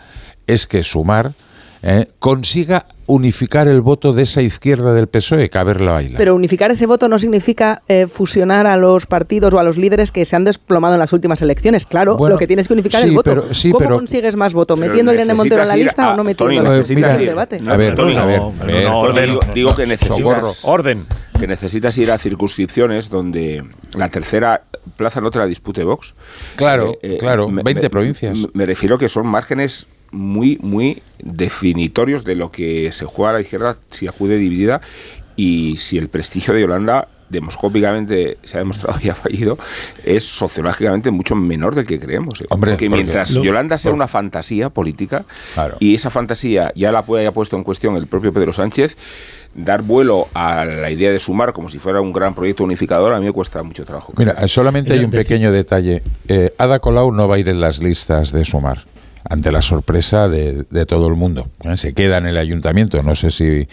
es 0.47 0.67
que 0.67 0.83
sumar 0.83 1.33
eh, 1.81 2.07
consiga 2.19 2.85
unificar 3.05 3.67
el 3.67 3.81
voto 3.81 4.13
de 4.13 4.23
esa 4.23 4.41
izquierda 4.41 4.93
del 4.93 5.07
PSOE, 5.07 5.49
que 5.49 5.57
a 5.57 5.63
ver 5.63 5.81
la 5.81 5.91
baila. 5.91 6.17
Pero 6.17 6.35
unificar 6.35 6.71
ese 6.71 6.85
voto 6.85 7.07
no 7.09 7.19
significa 7.19 7.81
eh, 7.87 8.07
fusionar 8.07 8.65
a 8.67 8.77
los 8.77 9.05
partidos 9.05 9.53
o 9.53 9.59
a 9.59 9.63
los 9.63 9.77
líderes 9.77 10.11
que 10.11 10.25
se 10.25 10.35
han 10.35 10.43
desplomado 10.45 10.93
en 10.95 10.99
las 10.99 11.13
últimas 11.13 11.41
elecciones. 11.41 11.85
Claro, 11.85 12.17
Bueno, 12.17 12.35
lo 12.35 12.39
que 12.39 12.47
tienes 12.47 12.67
que 12.67 12.73
unificar 12.73 13.01
sí, 13.01 13.07
es 13.07 13.09
el 13.11 13.15
voto. 13.15 13.29
pero- 13.29 13.53
sí, 13.53 13.71
¿Cómo 13.71 13.79
pero- 13.79 13.95
consigues 13.97 14.35
más 14.35 14.53
voto? 14.53 14.75
¿Metiendo 14.77 15.11
a 15.11 15.13
Irene 15.15 15.33
Montero 15.33 15.63
en 15.63 15.67
la 15.69 15.75
lista 15.75 16.11
a- 16.11 16.13
o 16.13 16.17
no 16.17 16.23
metiendo? 16.23 16.73
El 16.73 16.81
ir- 16.83 17.17
debate. 17.25 17.57
A 17.67 17.77
ver, 17.77 17.95
Tony, 17.95 18.15
a 18.15 18.25
ver, 18.25 18.39
no, 18.39 18.53
a 18.61 18.65
ver. 18.65 18.83
no, 18.89 19.11
digo, 19.13 19.39
digo 19.53 19.75
que 19.75 19.85
necesitas. 19.87 20.65
Orden. 20.65 21.05
que 21.39 21.47
necesitas 21.47 21.97
ir 21.97 22.09
a 22.09 22.17
circunscripciones 22.17 23.09
donde 23.09 23.65
la 23.97 24.07
tercera 24.07 24.61
plaza 24.95 25.19
no 25.19 25.29
te 25.29 25.39
la 25.39 25.45
dispute 25.45 25.83
Vox. 25.83 26.13
Claro, 26.55 26.91
Eh, 27.01 27.15
eh, 27.15 27.17
claro, 27.19 27.49
me- 27.49 27.63
20 27.63 27.81
me- 27.83 27.89
provincias. 27.89 28.37
Me, 28.37 28.47
me 28.53 28.65
refiero 28.65 28.97
que 28.97 29.09
son 29.09 29.27
márgenes 29.27 29.85
muy, 30.13 30.57
muy 30.61 31.01
definitorios 31.21 32.23
de 32.23 32.35
lo 32.35 32.51
que 32.51 32.91
se 32.93 33.05
juega 33.05 33.31
a 33.31 33.33
la 33.33 33.41
izquierda 33.41 33.77
si 33.91 34.07
acude 34.07 34.37
dividida 34.37 34.79
y 35.35 35.75
si 35.77 35.97
el 35.97 36.07
prestigio 36.07 36.53
de 36.53 36.61
Yolanda 36.61 37.07
demoscópicamente 37.29 38.37
se 38.43 38.57
ha 38.57 38.59
demostrado 38.59 38.99
y 39.01 39.09
ha 39.09 39.15
fallido, 39.15 39.57
es 40.05 40.23
sociológicamente 40.23 41.09
mucho 41.11 41.35
menor 41.35 41.73
del 41.73 41.85
que 41.85 41.99
creemos. 41.99 42.39
¿eh? 42.41 42.45
Hombre, 42.49 42.73
porque 42.73 42.85
porque- 42.89 43.03
mientras 43.03 43.31
lo- 43.31 43.43
Yolanda 43.43 43.77
sea 43.77 43.89
por- 43.89 43.95
una 43.95 44.07
fantasía 44.07 44.69
política 44.69 45.25
y 45.79 45.95
esa 45.95 46.09
fantasía 46.11 46.71
ya 46.75 46.91
la 46.91 47.03
puede- 47.03 47.21
haya 47.23 47.31
puesto 47.31 47.57
en 47.57 47.63
cuestión 47.63 47.95
el 47.95 48.05
propio 48.07 48.31
Pedro 48.33 48.53
Sánchez, 48.53 48.95
dar 49.55 49.81
vuelo 49.81 50.27
a 50.35 50.65
la 50.65 50.89
idea 50.91 51.11
de 51.11 51.19
sumar 51.19 51.53
como 51.53 51.69
si 51.69 51.79
fuera 51.79 52.01
un 52.01 52.13
gran 52.13 52.33
proyecto 52.35 52.63
unificador 52.63 53.13
a 53.13 53.19
mí 53.19 53.25
me 53.25 53.31
cuesta 53.31 53.61
mucho 53.63 53.85
trabajo. 53.85 54.13
Mira, 54.17 54.47
solamente 54.47 54.93
hay 54.93 55.03
un 55.03 55.11
pequeño 55.11 55.51
detalle. 55.51 56.01
Eh, 56.27 56.53
Ada 56.57 56.79
Colau 56.79 57.11
no 57.11 57.27
va 57.27 57.35
a 57.35 57.39
ir 57.39 57.49
en 57.49 57.59
las 57.61 57.79
listas 57.79 58.31
de 58.31 58.45
sumar, 58.45 58.85
ante 59.29 59.51
la 59.51 59.61
sorpresa 59.61 60.27
de, 60.29 60.63
de 60.69 60.85
todo 60.85 61.07
el 61.07 61.15
mundo. 61.15 61.47
Eh, 61.63 61.77
Se 61.77 61.93
queda 61.93 62.17
en 62.17 62.25
el 62.27 62.37
ayuntamiento, 62.37 63.01
no 63.03 63.15
sé 63.15 63.31
si 63.31 63.67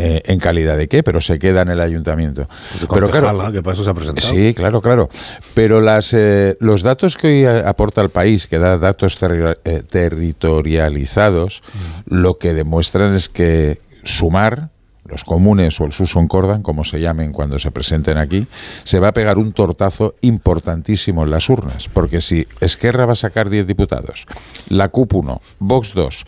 eh, 0.00 0.22
en 0.26 0.38
calidad 0.38 0.76
de 0.76 0.86
qué, 0.88 1.02
pero 1.02 1.20
se 1.20 1.38
queda 1.38 1.62
en 1.62 1.68
el 1.68 1.80
ayuntamiento. 1.80 2.48
pero 2.88 3.06
concejala, 3.08 3.50
que 3.52 3.62
para 3.62 3.74
eso 3.74 3.84
se 3.84 3.90
ha 3.90 3.94
presentado. 3.94 4.26
Sí, 4.28 4.54
claro, 4.54 4.80
claro. 4.80 5.08
Pero 5.54 5.80
las, 5.80 6.12
eh, 6.14 6.56
los 6.60 6.82
datos 6.82 7.16
que 7.16 7.48
hoy 7.48 7.62
aporta 7.64 8.00
el 8.00 8.10
país, 8.10 8.46
que 8.46 8.58
da 8.58 8.78
datos 8.78 9.20
terri- 9.20 9.56
eh, 9.64 9.82
territorializados, 9.88 11.62
lo 12.06 12.38
que 12.38 12.54
demuestran 12.54 13.14
es 13.14 13.28
que 13.28 13.80
sumar, 14.04 14.70
los 15.08 15.24
comunes 15.24 15.80
o 15.80 15.84
el 15.84 15.92
Susoncordan, 15.92 16.62
como 16.62 16.84
se 16.84 17.00
llamen 17.00 17.32
cuando 17.32 17.58
se 17.58 17.70
presenten 17.70 18.18
aquí, 18.18 18.46
se 18.84 19.00
va 19.00 19.08
a 19.08 19.12
pegar 19.12 19.38
un 19.38 19.52
tortazo 19.52 20.14
importantísimo 20.20 21.24
en 21.24 21.30
las 21.30 21.48
urnas. 21.48 21.88
Porque 21.92 22.20
si 22.20 22.46
Esquerra 22.60 23.06
va 23.06 23.12
a 23.12 23.16
sacar 23.16 23.50
10 23.50 23.66
diputados, 23.66 24.26
la 24.68 24.88
CUP 24.88 25.14
1, 25.14 25.40
Vox 25.58 25.94
2 25.94 26.24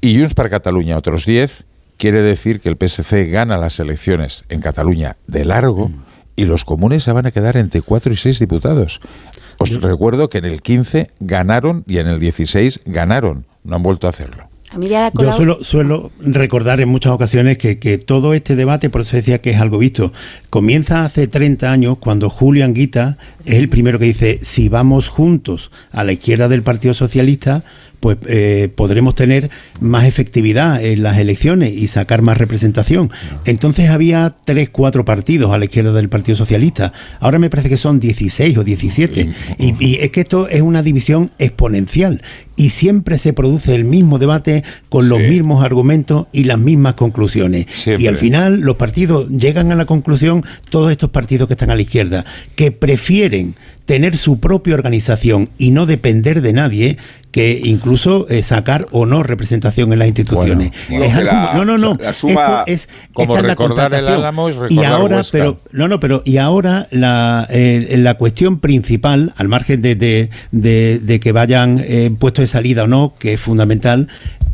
y 0.00 0.16
Junts 0.16 0.34
per 0.34 0.50
Cataluña 0.50 0.96
otros 0.96 1.26
10, 1.26 1.64
quiere 1.96 2.22
decir 2.22 2.60
que 2.60 2.68
el 2.68 2.76
PSC 2.76 3.30
gana 3.30 3.58
las 3.58 3.78
elecciones 3.80 4.44
en 4.48 4.60
Cataluña 4.60 5.16
de 5.26 5.44
largo 5.44 5.90
y 6.36 6.44
los 6.44 6.64
comunes 6.64 7.02
se 7.02 7.12
van 7.12 7.26
a 7.26 7.30
quedar 7.30 7.56
entre 7.56 7.82
4 7.82 8.12
y 8.12 8.16
6 8.16 8.38
diputados. 8.38 9.00
Os 9.58 9.80
recuerdo 9.80 10.28
que 10.28 10.38
en 10.38 10.44
el 10.44 10.60
15 10.60 11.10
ganaron 11.20 11.84
y 11.86 11.98
en 11.98 12.08
el 12.08 12.18
16 12.18 12.82
ganaron. 12.84 13.46
No 13.64 13.76
han 13.76 13.82
vuelto 13.82 14.06
a 14.06 14.10
hacerlo. 14.10 14.48
A 14.70 14.78
mí 14.78 14.88
ya 14.88 15.06
Ada 15.06 15.22
Yo 15.22 15.32
suelo, 15.32 15.58
suelo 15.62 16.10
recordar 16.20 16.80
en 16.80 16.88
muchas 16.88 17.12
ocasiones 17.12 17.56
que, 17.56 17.78
que 17.78 17.98
todo 17.98 18.34
este 18.34 18.56
debate, 18.56 18.90
por 18.90 19.02
eso 19.02 19.16
decía 19.16 19.40
que 19.40 19.50
es 19.50 19.60
algo 19.60 19.78
visto, 19.78 20.12
comienza 20.50 21.04
hace 21.04 21.28
30 21.28 21.70
años 21.70 21.98
cuando 21.98 22.30
Julio 22.30 22.64
Anguita 22.64 23.16
es 23.44 23.54
el 23.54 23.68
primero 23.68 23.98
que 23.98 24.06
dice, 24.06 24.38
si 24.42 24.68
vamos 24.68 25.08
juntos 25.08 25.70
a 25.92 26.04
la 26.04 26.12
izquierda 26.12 26.48
del 26.48 26.62
Partido 26.62 26.94
Socialista, 26.94 27.62
pues 28.06 28.18
eh, 28.28 28.70
podremos 28.72 29.16
tener 29.16 29.50
más 29.80 30.06
efectividad 30.06 30.80
en 30.80 31.02
las 31.02 31.18
elecciones 31.18 31.74
y 31.74 31.88
sacar 31.88 32.22
más 32.22 32.38
representación. 32.38 33.10
Entonces 33.46 33.90
había 33.90 34.32
tres, 34.44 34.68
cuatro 34.70 35.04
partidos 35.04 35.52
a 35.52 35.58
la 35.58 35.64
izquierda 35.64 35.92
del 35.92 36.08
Partido 36.08 36.36
Socialista. 36.36 36.92
Ahora 37.18 37.40
me 37.40 37.50
parece 37.50 37.68
que 37.68 37.76
son 37.76 37.98
16 37.98 38.58
o 38.58 38.62
17. 38.62 39.28
Y, 39.58 39.84
y 39.84 39.94
es 39.96 40.10
que 40.10 40.20
esto 40.20 40.48
es 40.48 40.62
una 40.62 40.84
división 40.84 41.32
exponencial. 41.40 42.22
Y 42.54 42.70
siempre 42.70 43.18
se 43.18 43.32
produce 43.32 43.74
el 43.74 43.84
mismo 43.84 44.20
debate 44.20 44.62
con 44.88 45.08
los 45.08 45.18
mismos 45.18 45.64
argumentos 45.64 46.28
y 46.30 46.44
las 46.44 46.60
mismas 46.60 46.94
conclusiones. 46.94 47.66
Siempre. 47.74 48.04
Y 48.04 48.06
al 48.06 48.18
final 48.18 48.60
los 48.60 48.76
partidos 48.76 49.28
llegan 49.30 49.72
a 49.72 49.74
la 49.74 49.84
conclusión, 49.84 50.44
todos 50.70 50.92
estos 50.92 51.10
partidos 51.10 51.48
que 51.48 51.54
están 51.54 51.72
a 51.72 51.74
la 51.74 51.82
izquierda, 51.82 52.24
que 52.54 52.70
prefieren 52.70 53.56
tener 53.86 54.18
su 54.18 54.38
propia 54.40 54.74
organización 54.74 55.48
y 55.58 55.70
no 55.70 55.86
depender 55.86 56.42
de 56.42 56.52
nadie 56.52 56.98
que 57.36 57.60
incluso 57.64 58.26
eh, 58.30 58.42
sacar 58.42 58.86
o 58.92 59.04
no 59.04 59.22
representación 59.22 59.92
en 59.92 59.98
las 59.98 60.08
instituciones. 60.08 60.72
Bueno, 60.88 61.04
Es 61.04 61.14
algo- 61.16 61.32
la- 61.32 61.52
no, 61.54 61.66
no, 61.66 61.76
no. 61.76 61.94
la 62.00 62.14
suma- 62.14 62.40
Esto 62.42 62.62
es, 62.66 62.88
Como 63.12 63.36
es 63.36 63.42
la 63.42 63.48
recordar 63.50 63.92
el. 63.92 64.08
Álamo 64.08 64.48
y 64.48 64.52
recordar 64.52 64.86
ahora, 64.86 65.16
Huesca. 65.18 65.32
pero 65.36 65.60
no, 65.70 65.86
no, 65.86 66.00
pero 66.00 66.22
y 66.24 66.38
ahora 66.38 66.86
la, 66.92 67.46
eh, 67.50 67.96
la 67.98 68.14
cuestión 68.14 68.58
principal, 68.58 69.34
al 69.36 69.48
margen 69.48 69.82
de, 69.82 69.94
de- 69.96 70.30
de- 70.50 70.98
de 70.98 71.20
que 71.20 71.32
vayan 71.32 71.78
eh, 71.86 72.10
puestos 72.18 72.44
de 72.44 72.46
salida 72.46 72.84
o 72.84 72.86
no, 72.86 73.12
que 73.18 73.34
es 73.34 73.40
fundamental, 73.40 74.08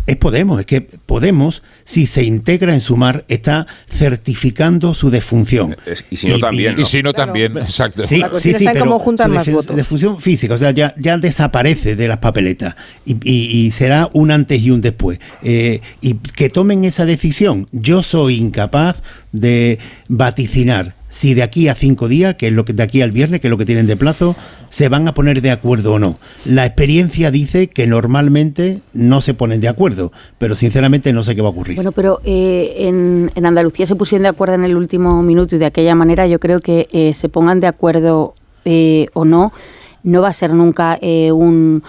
es 0.06 0.16
Podemos. 0.16 0.60
Es 0.60 0.66
que 0.66 0.80
Podemos, 0.82 1.62
si 1.84 2.06
se 2.06 2.24
integra 2.24 2.74
en 2.74 2.80
Sumar, 2.80 3.24
está 3.28 3.66
certificando 3.90 4.94
su 4.94 5.10
defunción. 5.10 5.76
Es- 5.86 6.04
y 6.10 6.16
si 6.16 6.26
no 6.28 6.38
también, 6.38 6.74
¿no? 6.76 6.82
Y 6.82 6.84
si 6.84 7.02
no 7.02 7.12
también, 7.12 7.56
exacto. 7.58 8.06
Sí, 8.06 8.22
sí, 8.40 8.54
sí, 8.54 8.64
pero 8.72 8.84
juntan 8.98 9.28
su 9.44 9.74
defunción 9.76 10.20
física, 10.20 10.54
o 10.54 10.58
sea, 10.58 10.70
ya, 10.70 10.94
ya 10.98 11.16
desaparece 11.18 11.96
de 11.96 12.08
las 12.08 12.18
papeletas 12.18 12.74
y, 13.04 13.14
y- 13.24 13.66
y 13.66 13.70
será 13.70 14.08
un 14.12 14.30
antes 14.30 14.60
y 14.62 14.70
un 14.70 14.80
después. 14.80 15.18
Eh, 15.42 15.80
y 16.00 16.14
que 16.14 16.48
tomen 16.50 16.84
esa 16.84 17.06
decisión. 17.06 17.66
Yo 17.72 18.02
soy 18.02 18.36
incapaz 18.36 19.02
de 19.32 19.78
vaticinar 20.08 20.94
si 21.10 21.34
de 21.34 21.42
aquí 21.42 21.68
a 21.68 21.74
cinco 21.74 22.08
días, 22.08 22.36
que 22.36 22.46
es 22.48 22.52
lo 22.54 22.64
que 22.64 22.72
de 22.72 22.82
aquí 22.82 23.02
al 23.02 23.10
viernes, 23.10 23.40
que 23.40 23.48
es 23.48 23.50
lo 23.50 23.58
que 23.58 23.66
tienen 23.66 23.86
de 23.86 23.96
plazo, 23.96 24.34
se 24.72 24.88
van 24.88 25.06
a 25.06 25.12
poner 25.12 25.42
de 25.42 25.50
acuerdo 25.50 25.92
o 25.92 25.98
no. 25.98 26.18
La 26.46 26.64
experiencia 26.64 27.30
dice 27.30 27.66
que 27.66 27.86
normalmente 27.86 28.80
no 28.94 29.20
se 29.20 29.34
ponen 29.34 29.60
de 29.60 29.68
acuerdo, 29.68 30.12
pero 30.38 30.56
sinceramente 30.56 31.12
no 31.12 31.22
sé 31.22 31.36
qué 31.36 31.42
va 31.42 31.48
a 31.48 31.50
ocurrir. 31.50 31.76
Bueno, 31.76 31.92
pero 31.92 32.22
eh, 32.24 32.72
en, 32.78 33.30
en 33.34 33.44
Andalucía 33.44 33.86
se 33.86 33.96
pusieron 33.96 34.22
de 34.22 34.30
acuerdo 34.30 34.54
en 34.54 34.64
el 34.64 34.74
último 34.74 35.22
minuto 35.22 35.56
y 35.56 35.58
de 35.58 35.66
aquella 35.66 35.94
manera 35.94 36.26
yo 36.26 36.40
creo 36.40 36.60
que 36.60 36.88
eh, 36.90 37.12
se 37.12 37.28
pongan 37.28 37.60
de 37.60 37.66
acuerdo 37.66 38.34
eh, 38.64 39.08
o 39.12 39.26
no, 39.26 39.52
no 40.04 40.22
va 40.22 40.28
a 40.28 40.32
ser 40.32 40.54
nunca 40.54 40.98
eh, 41.02 41.32
un, 41.32 41.82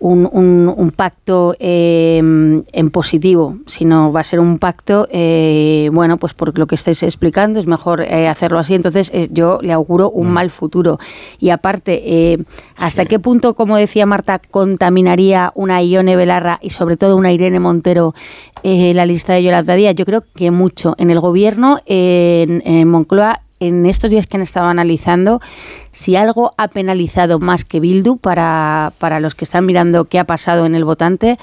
un, 0.00 0.28
un- 0.32 0.72
un 0.76 0.90
pacto 0.90 1.54
eh, 1.60 2.16
en 2.18 2.90
positivo, 2.90 3.58
sino 3.66 4.12
va 4.12 4.20
a 4.20 4.24
ser 4.24 4.40
un 4.40 4.58
pacto, 4.58 5.06
eh, 5.12 5.90
bueno, 5.92 6.16
pues 6.16 6.34
por 6.34 6.58
lo 6.58 6.66
que 6.66 6.74
estáis 6.74 7.02
explicando, 7.02 7.60
es 7.60 7.66
mejor 7.66 8.00
eh, 8.00 8.26
hacerlo 8.26 8.58
así. 8.58 8.74
Entonces 8.74 9.10
eh, 9.14 9.28
yo 9.30 9.58
le 9.62 9.72
auguro 9.72 10.10
un 10.10 10.30
mal 10.30 10.50
futuro. 10.50 10.98
Y 11.38 11.50
aparte, 11.50 12.02
eh, 12.32 12.38
¿hasta 12.76 13.04
qué 13.04 13.18
punto, 13.18 13.54
como 13.54 13.76
decía 13.76 14.06
Marta, 14.06 14.40
contaminaría 14.50 15.52
una 15.54 15.82
Ione 15.82 16.16
Belarra 16.16 16.58
y 16.62 16.70
sobre 16.70 16.96
todo 16.96 17.16
una 17.16 17.32
Irene 17.32 17.60
Montero 17.60 18.14
la 18.62 19.06
lista 19.06 19.34
de 19.34 19.42
Yolanda 19.42 19.74
Díaz? 19.74 19.94
Yo 19.94 20.04
creo 20.06 20.22
que 20.34 20.50
mucho. 20.50 20.94
En 20.98 21.10
el 21.10 21.20
gobierno, 21.20 21.78
en, 21.86 22.62
en 22.64 22.88
Moncloa, 22.88 23.40
en 23.60 23.86
estos 23.86 24.10
días 24.10 24.26
que 24.26 24.38
han 24.38 24.42
estado 24.42 24.66
analizando, 24.66 25.40
si 25.92 26.16
algo 26.16 26.54
ha 26.56 26.68
penalizado 26.68 27.38
más 27.38 27.64
que 27.64 27.78
Bildu 27.78 28.16
para, 28.16 28.92
para 28.98 29.20
los 29.20 29.34
que 29.34 29.44
están 29.44 29.66
mirando 29.66 30.06
qué 30.06 30.18
ha 30.18 30.24
pasado 30.24 30.64
en 30.66 30.74
el 30.74 30.84
votante, 30.84 31.38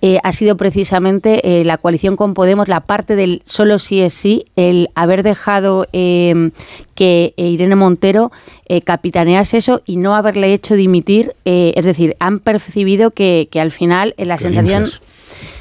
eh, 0.00 0.18
ha 0.22 0.32
sido 0.32 0.56
precisamente 0.56 1.60
eh, 1.60 1.64
la 1.64 1.78
coalición 1.78 2.16
con 2.16 2.34
Podemos, 2.34 2.68
la 2.68 2.80
parte 2.80 3.16
del 3.16 3.42
solo 3.44 3.78
sí 3.78 4.00
es 4.00 4.14
sí, 4.14 4.46
el 4.56 4.88
haber 4.94 5.22
dejado 5.22 5.86
eh, 5.92 6.50
que 6.94 7.34
Irene 7.36 7.76
Montero 7.76 8.32
eh, 8.66 8.80
capitanease 8.80 9.58
eso 9.58 9.82
y 9.84 9.96
no 9.96 10.14
haberle 10.14 10.52
hecho 10.54 10.74
dimitir. 10.74 11.34
es 11.44 11.84
decir, 11.84 12.16
han 12.18 12.38
percibido 12.38 13.10
que, 13.10 13.48
que 13.50 13.60
al 13.60 13.70
final 13.70 14.14
la 14.16 14.38
sensación 14.38 14.82
linces. 14.84 15.00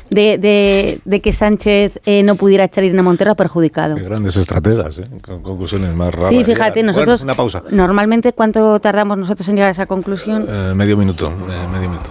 De, 0.09 0.37
de- 0.37 0.99
de 1.05 1.21
que 1.21 1.31
Sánchez 1.31 1.99
eh, 2.05 2.23
no 2.23 2.35
pudiera 2.35 2.63
echar 2.65 2.83
a 2.83 2.87
Irene 2.87 3.01
Montero 3.01 3.31
ha 3.31 3.35
perjudicado. 3.35 3.95
Qué 3.95 4.03
grandes 4.03 4.35
estrategas, 4.35 4.97
¿eh? 4.99 5.07
con 5.21 5.41
conclusiones 5.41 5.93
más 5.95 6.13
raras. 6.13 6.29
Sí, 6.29 6.43
fíjate, 6.43 6.79
Bueno, 6.81 6.91
nosotros 6.93 7.23
una 7.23 7.35
pausa. 7.35 7.63
normalmente 7.71 8.33
cuánto 8.33 8.79
tardamos 8.79 9.17
nosotros 9.17 9.47
en 9.49 9.55
llegar 9.55 9.69
a 9.69 9.71
esa 9.71 9.85
conclusión. 9.85 10.45
Eh, 10.47 10.73
medio 10.75 10.97
minuto, 10.97 11.27
eh, 11.27 11.67
medio 11.71 11.89
minuto. 11.89 12.09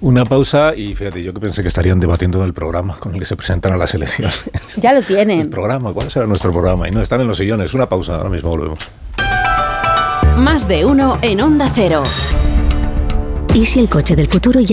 Una 0.00 0.24
pausa 0.24 0.74
y 0.74 0.94
fíjate, 0.96 1.22
yo 1.22 1.32
que 1.32 1.38
pensé 1.38 1.62
que 1.62 1.68
estarían 1.68 2.00
debatiendo 2.00 2.44
el 2.44 2.52
programa 2.52 2.96
con 2.96 3.14
el 3.14 3.20
que 3.20 3.24
se 3.26 3.36
presentan 3.36 3.72
a 3.72 3.76
las 3.76 3.94
elecciones. 3.94 4.42
Ya 4.78 4.92
lo 4.92 5.02
tienen. 5.02 5.48
programa, 5.48 5.92
¿cuál 5.92 6.10
será 6.10 6.26
nuestro 6.26 6.50
programa? 6.50 6.88
Y 6.88 6.90
no, 6.90 7.00
están 7.00 7.20
en 7.20 7.28
los 7.28 7.36
sillones. 7.36 7.72
Una 7.74 7.88
pausa, 7.88 8.16
ahora 8.16 8.28
mismo 8.30 8.50
volvemos. 8.50 8.78
Más 10.38 10.66
de 10.66 10.84
uno 10.84 11.18
en 11.22 11.40
Onda 11.40 11.70
Cero. 11.72 12.02
¿Y 13.54 13.66
si 13.66 13.80
el 13.80 13.88
coche 13.88 14.16
del 14.16 14.28
futuro 14.28 14.60
ya 14.60 14.70